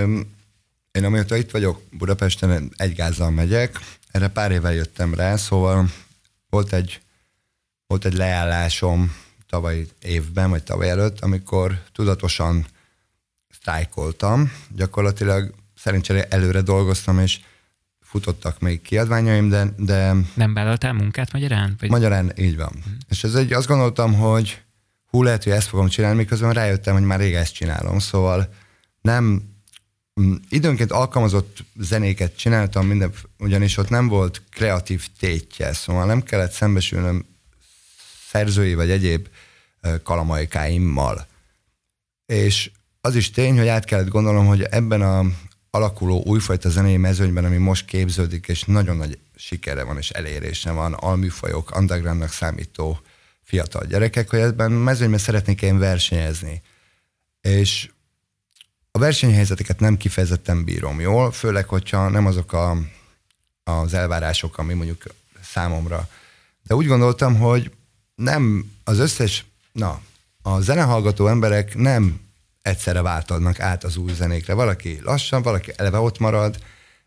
én 0.94 1.04
amióta 1.04 1.36
itt 1.36 1.50
vagyok 1.50 1.82
Budapesten, 1.90 2.72
egy 2.76 2.94
gázzal 2.94 3.30
megyek, 3.30 3.78
erre 4.10 4.28
pár 4.28 4.50
éve 4.50 4.72
jöttem 4.72 5.14
rá, 5.14 5.36
szóval 5.36 5.90
volt 6.48 6.72
egy, 6.72 7.00
volt 7.86 8.04
egy 8.04 8.12
leállásom 8.12 9.16
tavaly 9.48 9.86
évben, 10.02 10.50
vagy 10.50 10.62
tavaly 10.62 10.88
előtt, 10.88 11.20
amikor 11.20 11.82
tudatosan 11.92 12.66
sztrájkoltam. 13.48 14.52
Gyakorlatilag 14.68 15.54
szerencsére 15.74 16.26
előre 16.28 16.60
dolgoztam, 16.60 17.18
és 17.18 17.40
futottak 18.14 18.60
még 18.60 18.82
kiadványaim, 18.82 19.48
de... 19.48 19.74
de 19.76 20.14
Nem 20.34 20.54
vállaltál 20.54 20.92
munkát 20.92 21.32
magyarán? 21.32 21.76
Vagy? 21.80 21.90
Magyarán, 21.90 22.32
így 22.36 22.56
van. 22.56 22.72
Hmm. 22.84 22.96
És 23.08 23.24
ez 23.24 23.34
egy, 23.34 23.52
azt 23.52 23.66
gondoltam, 23.66 24.14
hogy 24.14 24.62
hú, 25.10 25.22
lehet, 25.22 25.44
hogy 25.44 25.52
ezt 25.52 25.68
fogom 25.68 25.88
csinálni, 25.88 26.16
miközben 26.16 26.52
rájöttem, 26.52 26.94
hogy 26.94 27.02
már 27.02 27.18
rég 27.18 27.34
ezt 27.34 27.54
csinálom, 27.54 27.98
szóval 27.98 28.48
nem 29.00 29.42
időnként 30.48 30.92
alkalmazott 30.92 31.64
zenéket 31.76 32.36
csináltam, 32.36 32.86
minden, 32.86 33.12
ugyanis 33.38 33.76
ott 33.76 33.88
nem 33.88 34.08
volt 34.08 34.42
kreatív 34.50 35.06
tétje, 35.18 35.72
szóval 35.72 36.06
nem 36.06 36.22
kellett 36.22 36.52
szembesülnöm 36.52 37.24
szerzői 38.28 38.74
vagy 38.74 38.90
egyéb 38.90 39.28
kalamajkáimmal. 40.02 41.26
És 42.26 42.70
az 43.00 43.14
is 43.14 43.30
tény, 43.30 43.58
hogy 43.58 43.68
át 43.68 43.84
kellett 43.84 44.08
gondolnom, 44.08 44.46
hogy 44.46 44.62
ebben 44.62 45.02
a 45.02 45.24
alakuló 45.74 46.22
újfajta 46.26 46.68
zenei 46.68 46.96
mezőnyben, 46.96 47.44
ami 47.44 47.56
most 47.56 47.84
képződik, 47.84 48.48
és 48.48 48.64
nagyon 48.64 48.96
nagy 48.96 49.18
sikere 49.36 49.82
van 49.82 49.96
és 49.96 50.10
elérése 50.10 50.70
van, 50.70 50.92
alműfajok, 50.92 51.76
undergroundnak 51.76 52.30
számító 52.30 53.00
fiatal 53.42 53.84
gyerekek, 53.86 54.30
hogy 54.30 54.38
ebben 54.38 54.72
mezőnyben 54.72 55.18
szeretnék 55.18 55.62
én 55.62 55.78
versenyezni. 55.78 56.62
És 57.40 57.90
a 58.90 58.98
versenyhelyzeteket 58.98 59.80
nem 59.80 59.96
kifejezetten 59.96 60.64
bírom 60.64 61.00
jól, 61.00 61.32
főleg, 61.32 61.68
hogyha 61.68 62.08
nem 62.08 62.26
azok 62.26 62.52
a, 62.52 62.76
az 63.64 63.94
elvárások, 63.94 64.58
ami 64.58 64.74
mondjuk 64.74 65.02
számomra. 65.42 66.08
De 66.62 66.74
úgy 66.74 66.86
gondoltam, 66.86 67.36
hogy 67.36 67.70
nem 68.14 68.70
az 68.84 68.98
összes, 68.98 69.44
na, 69.72 70.00
a 70.42 70.60
zenehallgató 70.60 71.26
emberek 71.26 71.76
nem 71.76 72.20
egyszerre 72.64 73.02
váltadnak 73.02 73.60
át 73.60 73.84
az 73.84 73.96
új 73.96 74.12
zenékre. 74.12 74.54
Valaki 74.54 75.00
lassan, 75.02 75.42
valaki 75.42 75.72
eleve 75.76 75.98
ott 75.98 76.18
marad, 76.18 76.58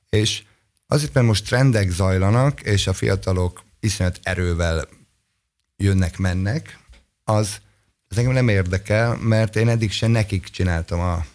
és 0.09 0.43
azért, 0.87 1.13
mert 1.13 1.25
most 1.25 1.45
trendek 1.45 1.89
zajlanak, 1.89 2.61
és 2.61 2.87
a 2.87 2.93
fiatalok 2.93 3.63
iszonyat 3.79 4.19
erővel 4.23 4.87
jönnek-mennek, 5.77 6.79
az, 7.23 7.61
az 8.09 8.17
engem 8.17 8.33
nem 8.33 8.47
érdekel, 8.47 9.15
mert 9.15 9.55
én 9.55 9.67
eddig 9.67 9.91
sem 9.91 10.11
nekik 10.11 10.47
csináltam 10.47 10.99
a, 10.99 11.25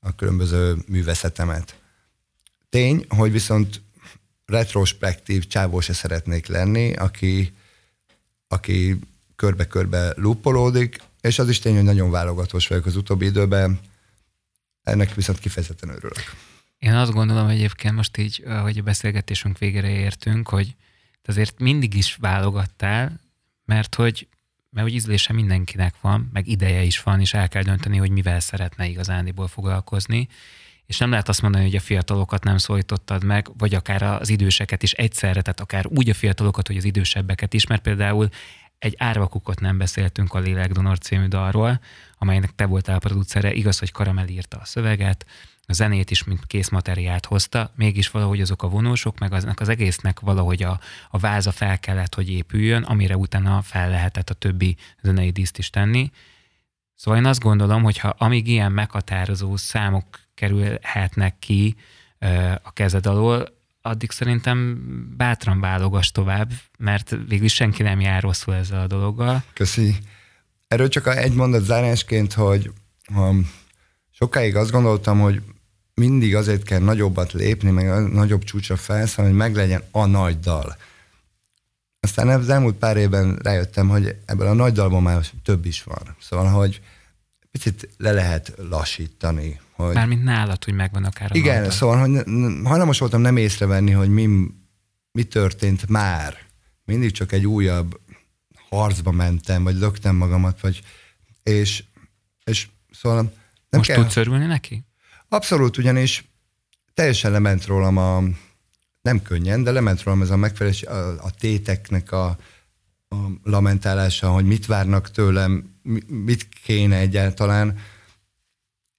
a 0.00 0.14
különböző 0.14 0.76
művészetemet. 0.86 1.78
Tény, 2.68 3.04
hogy 3.08 3.32
viszont 3.32 3.82
retrospektív 4.46 5.46
csávó 5.46 5.80
se 5.80 5.92
szeretnék 5.92 6.46
lenni, 6.46 6.94
aki, 6.94 7.54
aki 8.48 8.98
körbe-körbe 9.36 10.12
lupolódik, 10.16 11.02
és 11.24 11.38
az 11.38 11.48
is 11.48 11.58
tény, 11.58 11.74
hogy 11.74 11.84
nagyon 11.84 12.10
válogatós 12.10 12.68
vagyok 12.68 12.86
az 12.86 12.96
utóbbi 12.96 13.24
időben, 13.24 13.80
ennek 14.82 15.14
viszont 15.14 15.38
kifejezetten 15.38 15.88
örülök. 15.88 16.34
Én 16.78 16.94
azt 16.94 17.12
gondolom 17.12 17.48
egyébként 17.48 17.94
most 17.94 18.16
így, 18.16 18.44
hogy 18.62 18.78
a 18.78 18.82
beszélgetésünk 18.82 19.58
végére 19.58 19.88
értünk, 19.88 20.48
hogy 20.48 20.74
azért 21.24 21.60
mindig 21.60 21.94
is 21.94 22.16
válogattál, 22.20 23.20
mert 23.64 23.94
hogy, 23.94 24.28
mert 24.70 24.86
hogy 24.86 24.96
ízlése 24.96 25.32
mindenkinek 25.32 25.94
van, 26.00 26.30
meg 26.32 26.48
ideje 26.48 26.82
is 26.82 27.02
van, 27.02 27.20
és 27.20 27.34
el 27.34 27.48
kell 27.48 27.62
dönteni, 27.62 27.96
hogy 27.96 28.10
mivel 28.10 28.40
szeretne 28.40 28.86
igazándiból 28.86 29.48
foglalkozni. 29.48 30.28
És 30.86 30.98
nem 30.98 31.10
lehet 31.10 31.28
azt 31.28 31.42
mondani, 31.42 31.64
hogy 31.64 31.76
a 31.76 31.80
fiatalokat 31.80 32.44
nem 32.44 32.58
szólítottad 32.58 33.24
meg, 33.24 33.50
vagy 33.58 33.74
akár 33.74 34.02
az 34.02 34.28
időseket 34.28 34.82
is 34.82 34.92
egyszerre, 34.92 35.42
tehát 35.42 35.60
akár 35.60 35.86
úgy 35.86 36.08
a 36.08 36.14
fiatalokat, 36.14 36.66
hogy 36.66 36.76
az 36.76 36.84
idősebbeket 36.84 37.54
is, 37.54 37.66
mert 37.66 37.82
például 37.82 38.28
egy 38.78 38.94
árvakukot 38.98 39.60
nem 39.60 39.78
beszéltünk 39.78 40.34
a 40.34 40.38
Lélekdonor 40.38 40.98
című 40.98 41.26
dalról, 41.26 41.80
amelynek 42.18 42.54
te 42.54 42.66
voltál 42.66 42.96
a 42.96 42.98
producere. 42.98 43.52
Igaz, 43.52 43.78
hogy 43.78 43.92
Karamel 43.92 44.28
írta 44.28 44.56
a 44.56 44.64
szöveget, 44.64 45.26
a 45.66 45.72
zenét 45.72 46.10
is, 46.10 46.24
mint 46.24 46.46
készmateriált 46.46 47.26
hozta, 47.26 47.72
mégis 47.76 48.10
valahogy 48.10 48.40
azok 48.40 48.62
a 48.62 48.68
vonósok, 48.68 49.18
meg 49.18 49.32
aznak 49.32 49.60
az 49.60 49.68
egésznek 49.68 50.20
valahogy 50.20 50.62
a, 50.62 50.80
a 51.10 51.18
váza 51.18 51.52
fel 51.52 51.78
kellett, 51.78 52.14
hogy 52.14 52.30
épüljön, 52.30 52.82
amire 52.82 53.16
utána 53.16 53.62
fel 53.62 53.90
lehetett 53.90 54.30
a 54.30 54.34
többi 54.34 54.76
zenei 55.02 55.30
díszt 55.30 55.58
is 55.58 55.70
tenni. 55.70 56.10
Szóval 56.94 57.20
én 57.20 57.26
azt 57.26 57.40
gondolom, 57.40 57.82
hogy 57.82 57.98
ha 57.98 58.14
amíg 58.18 58.48
ilyen 58.48 58.72
meghatározó 58.72 59.56
számok 59.56 60.04
kerülhetnek 60.34 61.38
ki 61.38 61.76
a 62.62 62.72
kezed 62.72 63.06
alól, 63.06 63.53
addig 63.86 64.10
szerintem 64.10 64.78
bátran 65.16 65.60
válogass 65.60 66.10
tovább, 66.10 66.50
mert 66.78 67.16
végül 67.28 67.48
senki 67.48 67.82
nem 67.82 68.00
jár 68.00 68.22
rosszul 68.22 68.54
ezzel 68.54 68.80
a 68.80 68.86
dologgal. 68.86 69.44
Köszi. 69.52 69.96
Erről 70.68 70.88
csak 70.88 71.06
egy 71.06 71.34
mondat 71.34 71.64
zárásként, 71.64 72.32
hogy 72.32 72.70
um, 73.14 73.50
sokáig 74.10 74.56
azt 74.56 74.70
gondoltam, 74.70 75.20
hogy 75.20 75.42
mindig 75.94 76.36
azért 76.36 76.62
kell 76.62 76.80
nagyobbat 76.80 77.32
lépni, 77.32 77.70
meg 77.70 78.12
nagyobb 78.12 78.44
csúcsra 78.44 78.76
felszállni, 78.76 79.30
hogy 79.30 79.40
meglegyen 79.40 79.82
a 79.90 80.06
nagy 80.06 80.40
dal. 80.40 80.76
Aztán 82.00 82.28
az 82.28 82.48
elmúlt 82.48 82.76
pár 82.76 82.96
évben 82.96 83.38
rájöttem, 83.42 83.88
hogy 83.88 84.16
ebből 84.26 84.46
a 84.46 84.52
nagy 84.52 84.72
dalban 84.72 85.02
már 85.02 85.26
több 85.42 85.64
is 85.64 85.82
van. 85.82 86.16
Szóval, 86.20 86.46
hogy 86.46 86.80
picit 87.58 87.88
le 87.96 88.12
lehet 88.12 88.52
lassítani. 88.56 89.60
Hogy... 89.72 89.94
Mármint 89.94 90.22
nálad, 90.22 90.64
hogy 90.64 90.74
megvan 90.74 91.04
akár 91.04 91.30
a 91.32 91.36
Igen, 91.36 91.70
szóval, 91.70 91.98
hogy 91.98 92.24
hajlamos 92.64 92.98
voltam 92.98 93.20
nem 93.20 93.36
észrevenni, 93.36 93.90
hogy 93.90 94.08
mi, 94.08 94.28
mi 95.12 95.22
történt 95.22 95.88
már. 95.88 96.36
Mindig 96.84 97.10
csak 97.10 97.32
egy 97.32 97.46
újabb 97.46 98.00
harcba 98.68 99.10
mentem, 99.10 99.62
vagy 99.62 99.76
löktem 99.76 100.16
magamat, 100.16 100.60
vagy 100.60 100.82
és, 101.42 101.84
és 102.44 102.68
szóval 102.90 103.18
nem 103.18 103.32
Most 103.70 103.90
kell... 103.90 104.02
tudsz 104.02 104.16
örülni 104.16 104.46
neki? 104.46 104.84
Abszolút, 105.28 105.78
ugyanis 105.78 106.24
teljesen 106.94 107.30
lement 107.30 107.66
rólam 107.66 107.96
a, 107.96 108.22
nem 109.02 109.22
könnyen, 109.22 109.62
de 109.62 109.70
lement 109.70 110.02
rólam 110.02 110.22
ez 110.22 110.30
a 110.30 110.36
megfelelés, 110.36 110.82
a, 110.82 111.24
a 111.24 111.30
téteknek 111.30 112.12
a, 112.12 112.26
a 113.08 113.16
lamentálása, 113.42 114.30
hogy 114.30 114.44
mit 114.44 114.66
várnak 114.66 115.10
tőlem, 115.10 115.73
mit 116.06 116.48
kéne 116.48 116.96
egyáltalán, 116.96 117.78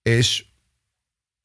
és 0.01 0.45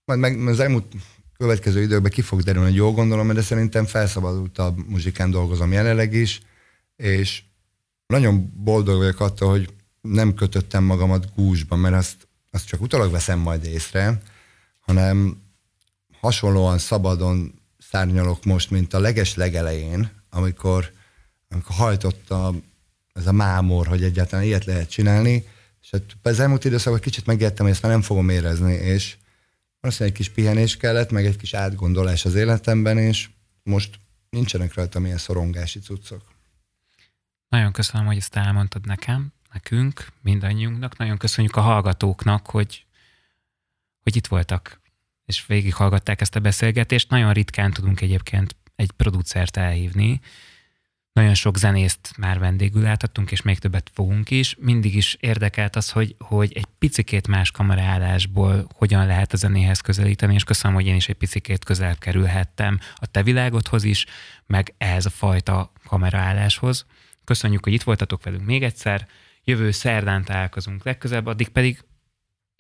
majd 0.05 0.21
meg 0.21 0.47
az 0.47 0.61
elmúlt 0.61 0.95
következő 1.37 1.83
időkben 1.83 2.11
ki 2.11 2.23
fog 2.23 2.43
derülni, 2.43 2.69
hogy 2.69 2.77
jól 2.77 2.93
gondolom, 2.93 3.35
de 3.35 3.43
szerintem 3.43 3.85
felszabadultabb 3.85 4.89
muzsikán 4.89 5.31
dolgozom 5.31 5.73
jelenleg 5.73 6.13
is, 6.13 6.41
és 6.97 7.43
nagyon 8.07 8.53
boldog 8.57 8.97
vagyok 8.97 9.21
attól, 9.21 9.51
hogy 9.51 9.75
nem 10.01 10.35
kötöttem 10.35 10.85
magamat 10.85 11.35
gúzsba, 11.35 11.77
mert 11.77 11.95
azt, 11.95 12.29
azt 12.51 12.67
csak 12.67 12.81
utólag 12.81 13.11
veszem 13.11 13.39
majd 13.39 13.65
észre, 13.65 14.23
hanem 14.81 15.43
hasonlóan 16.21 16.79
szabadon 16.79 17.55
szárnyalok 17.79 18.45
most, 18.45 18.71
mint 18.71 18.95
a 18.95 19.01
leges 19.01 19.35
legelején, 19.35 20.11
amikor, 20.31 20.93
amikor 21.49 21.75
hajtotta 21.75 22.55
ez 23.13 23.27
a 23.27 23.33
mámor, 23.33 23.87
hogy 23.87 24.03
egyáltalán 24.03 24.45
ilyet 24.45 24.65
lehet 24.65 24.91
csinálni, 24.91 25.45
és 25.83 25.91
hát 25.91 26.03
az 26.23 26.41
elmúlt 26.41 26.65
időszakban 26.65 27.01
kicsit 27.01 27.27
megértem, 27.27 27.65
hogy 27.65 27.75
ezt 27.75 27.83
már 27.83 27.93
nem 27.93 28.03
fogom 28.03 28.29
érezni, 28.29 28.73
és 28.73 29.17
valószínűleg 29.81 30.19
egy 30.19 30.25
kis 30.25 30.35
pihenés 30.35 30.77
kellett, 30.77 31.11
meg 31.11 31.27
egy 31.27 31.37
kis 31.37 31.55
átgondolás 31.55 32.25
az 32.25 32.35
életemben, 32.35 32.99
és 32.99 33.29
most 33.63 33.99
nincsenek 34.31 34.75
rajta 34.75 35.01
ilyen 35.01 35.19
szorongási 35.19 35.79
cuccok. 35.79 36.23
Nagyon 37.49 37.73
köszönöm, 37.73 38.07
hogy 38.07 38.17
ezt 38.17 38.37
elmondtad 38.37 38.87
nekem, 38.87 39.33
nekünk, 39.53 40.07
mindannyiunknak. 40.23 40.97
Nagyon 40.97 41.17
köszönjük 41.17 41.57
a 41.57 41.61
hallgatóknak, 41.61 42.47
hogy, 42.47 42.87
hogy 44.03 44.17
itt 44.17 44.27
voltak, 44.27 44.81
és 45.25 45.47
végighallgatták 45.47 46.21
ezt 46.21 46.37
a 46.37 46.41
beszélgetést. 46.41 47.11
Nagyon 47.11 47.33
ritkán 47.33 47.73
tudunk 47.73 48.01
egyébként 48.01 48.57
egy 48.77 48.91
producert 48.91 49.57
elhívni, 49.57 50.21
nagyon 51.13 51.35
sok 51.35 51.57
zenészt 51.57 52.13
már 52.17 52.39
vendégül 52.39 52.83
láthattunk, 52.83 53.31
és 53.31 53.43
még 53.43 53.59
többet 53.59 53.91
fogunk 53.95 54.31
is. 54.31 54.57
Mindig 54.59 54.97
is 54.97 55.17
érdekelt 55.21 55.77
az, 55.77 55.91
hogy, 55.91 56.15
hogy 56.19 56.53
egy 56.55 56.67
picikét 56.79 57.27
más 57.27 57.51
kameraállásból 57.51 58.67
hogyan 58.75 59.07
lehet 59.07 59.33
a 59.33 59.37
zenéhez 59.37 59.81
közelíteni, 59.81 60.35
és 60.35 60.45
köszönöm, 60.45 60.77
hogy 60.77 60.87
én 60.87 60.95
is 60.95 61.09
egy 61.09 61.17
picikét 61.17 61.65
közel 61.65 61.97
kerülhettem 61.97 62.79
a 62.95 63.07
te 63.07 63.23
világodhoz 63.23 63.85
is, 63.85 64.07
meg 64.47 64.75
ehhez 64.79 65.07
a 65.07 65.11
fajta 65.11 65.73
kameraálláshoz. 65.87 66.87
Köszönjük, 67.25 67.65
hogy 67.65 67.73
itt 67.73 67.83
voltatok 67.83 68.25
velünk 68.25 68.45
még 68.45 68.63
egyszer. 68.63 69.09
Jövő 69.45 69.71
szerdán 69.71 70.25
találkozunk 70.25 70.85
legközelebb, 70.85 71.27
addig 71.27 71.49
pedig 71.49 71.85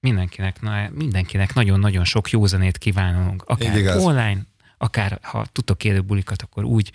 mindenkinek, 0.00 0.60
na, 0.60 0.88
mindenkinek 0.92 1.54
nagyon-nagyon 1.54 2.04
sok 2.04 2.30
jó 2.30 2.46
zenét 2.46 2.78
kívánunk. 2.78 3.42
Akár 3.46 3.96
online, 3.96 4.40
akár 4.78 5.18
ha 5.22 5.46
tudtok 5.52 5.84
élő 5.84 6.00
bulikat, 6.00 6.42
akkor 6.42 6.64
úgy 6.64 6.92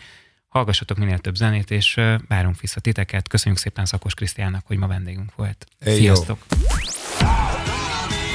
hallgassatok 0.55 0.97
minél 0.97 1.17
több 1.17 1.35
zenét, 1.35 1.71
és 1.71 2.01
várunk 2.27 2.59
vissza 2.59 2.79
titeket. 2.79 3.27
Köszönjük 3.27 3.61
szépen 3.61 3.85
Szakos 3.85 4.13
Krisztiának, 4.13 4.63
hogy 4.65 4.77
ma 4.77 4.87
vendégünk 4.87 5.35
volt. 5.35 5.65
Hey, 5.79 5.95
Sziasztok! 5.95 6.37
Jó. 6.51 6.77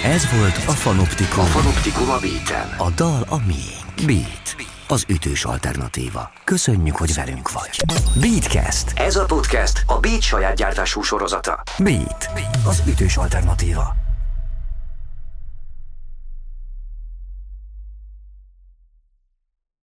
Ez 0.04 0.30
volt 0.38 0.56
a 0.56 0.72
Fanoptikum. 0.72 1.44
A 1.44 1.46
Fanoptikum 1.46 2.10
a 2.10 2.18
Beaten. 2.18 2.68
A 2.78 2.90
dal 2.90 3.26
a 3.28 3.36
miénk. 3.46 4.06
Beat. 4.06 4.56
Az 4.88 5.04
ütős 5.08 5.44
alternatíva. 5.44 6.32
Köszönjük, 6.44 6.96
hogy 6.96 7.14
velünk 7.14 7.52
vagy. 7.52 7.84
Beatcast. 8.20 8.92
Ez 8.98 9.16
a 9.16 9.24
podcast 9.24 9.82
a 9.86 9.98
Beat 9.98 10.22
saját 10.22 10.56
gyártású 10.56 11.02
sorozata. 11.02 11.62
Beat. 11.78 12.30
Az 12.66 12.82
ütős 12.86 13.16
alternatíva. 13.16 14.09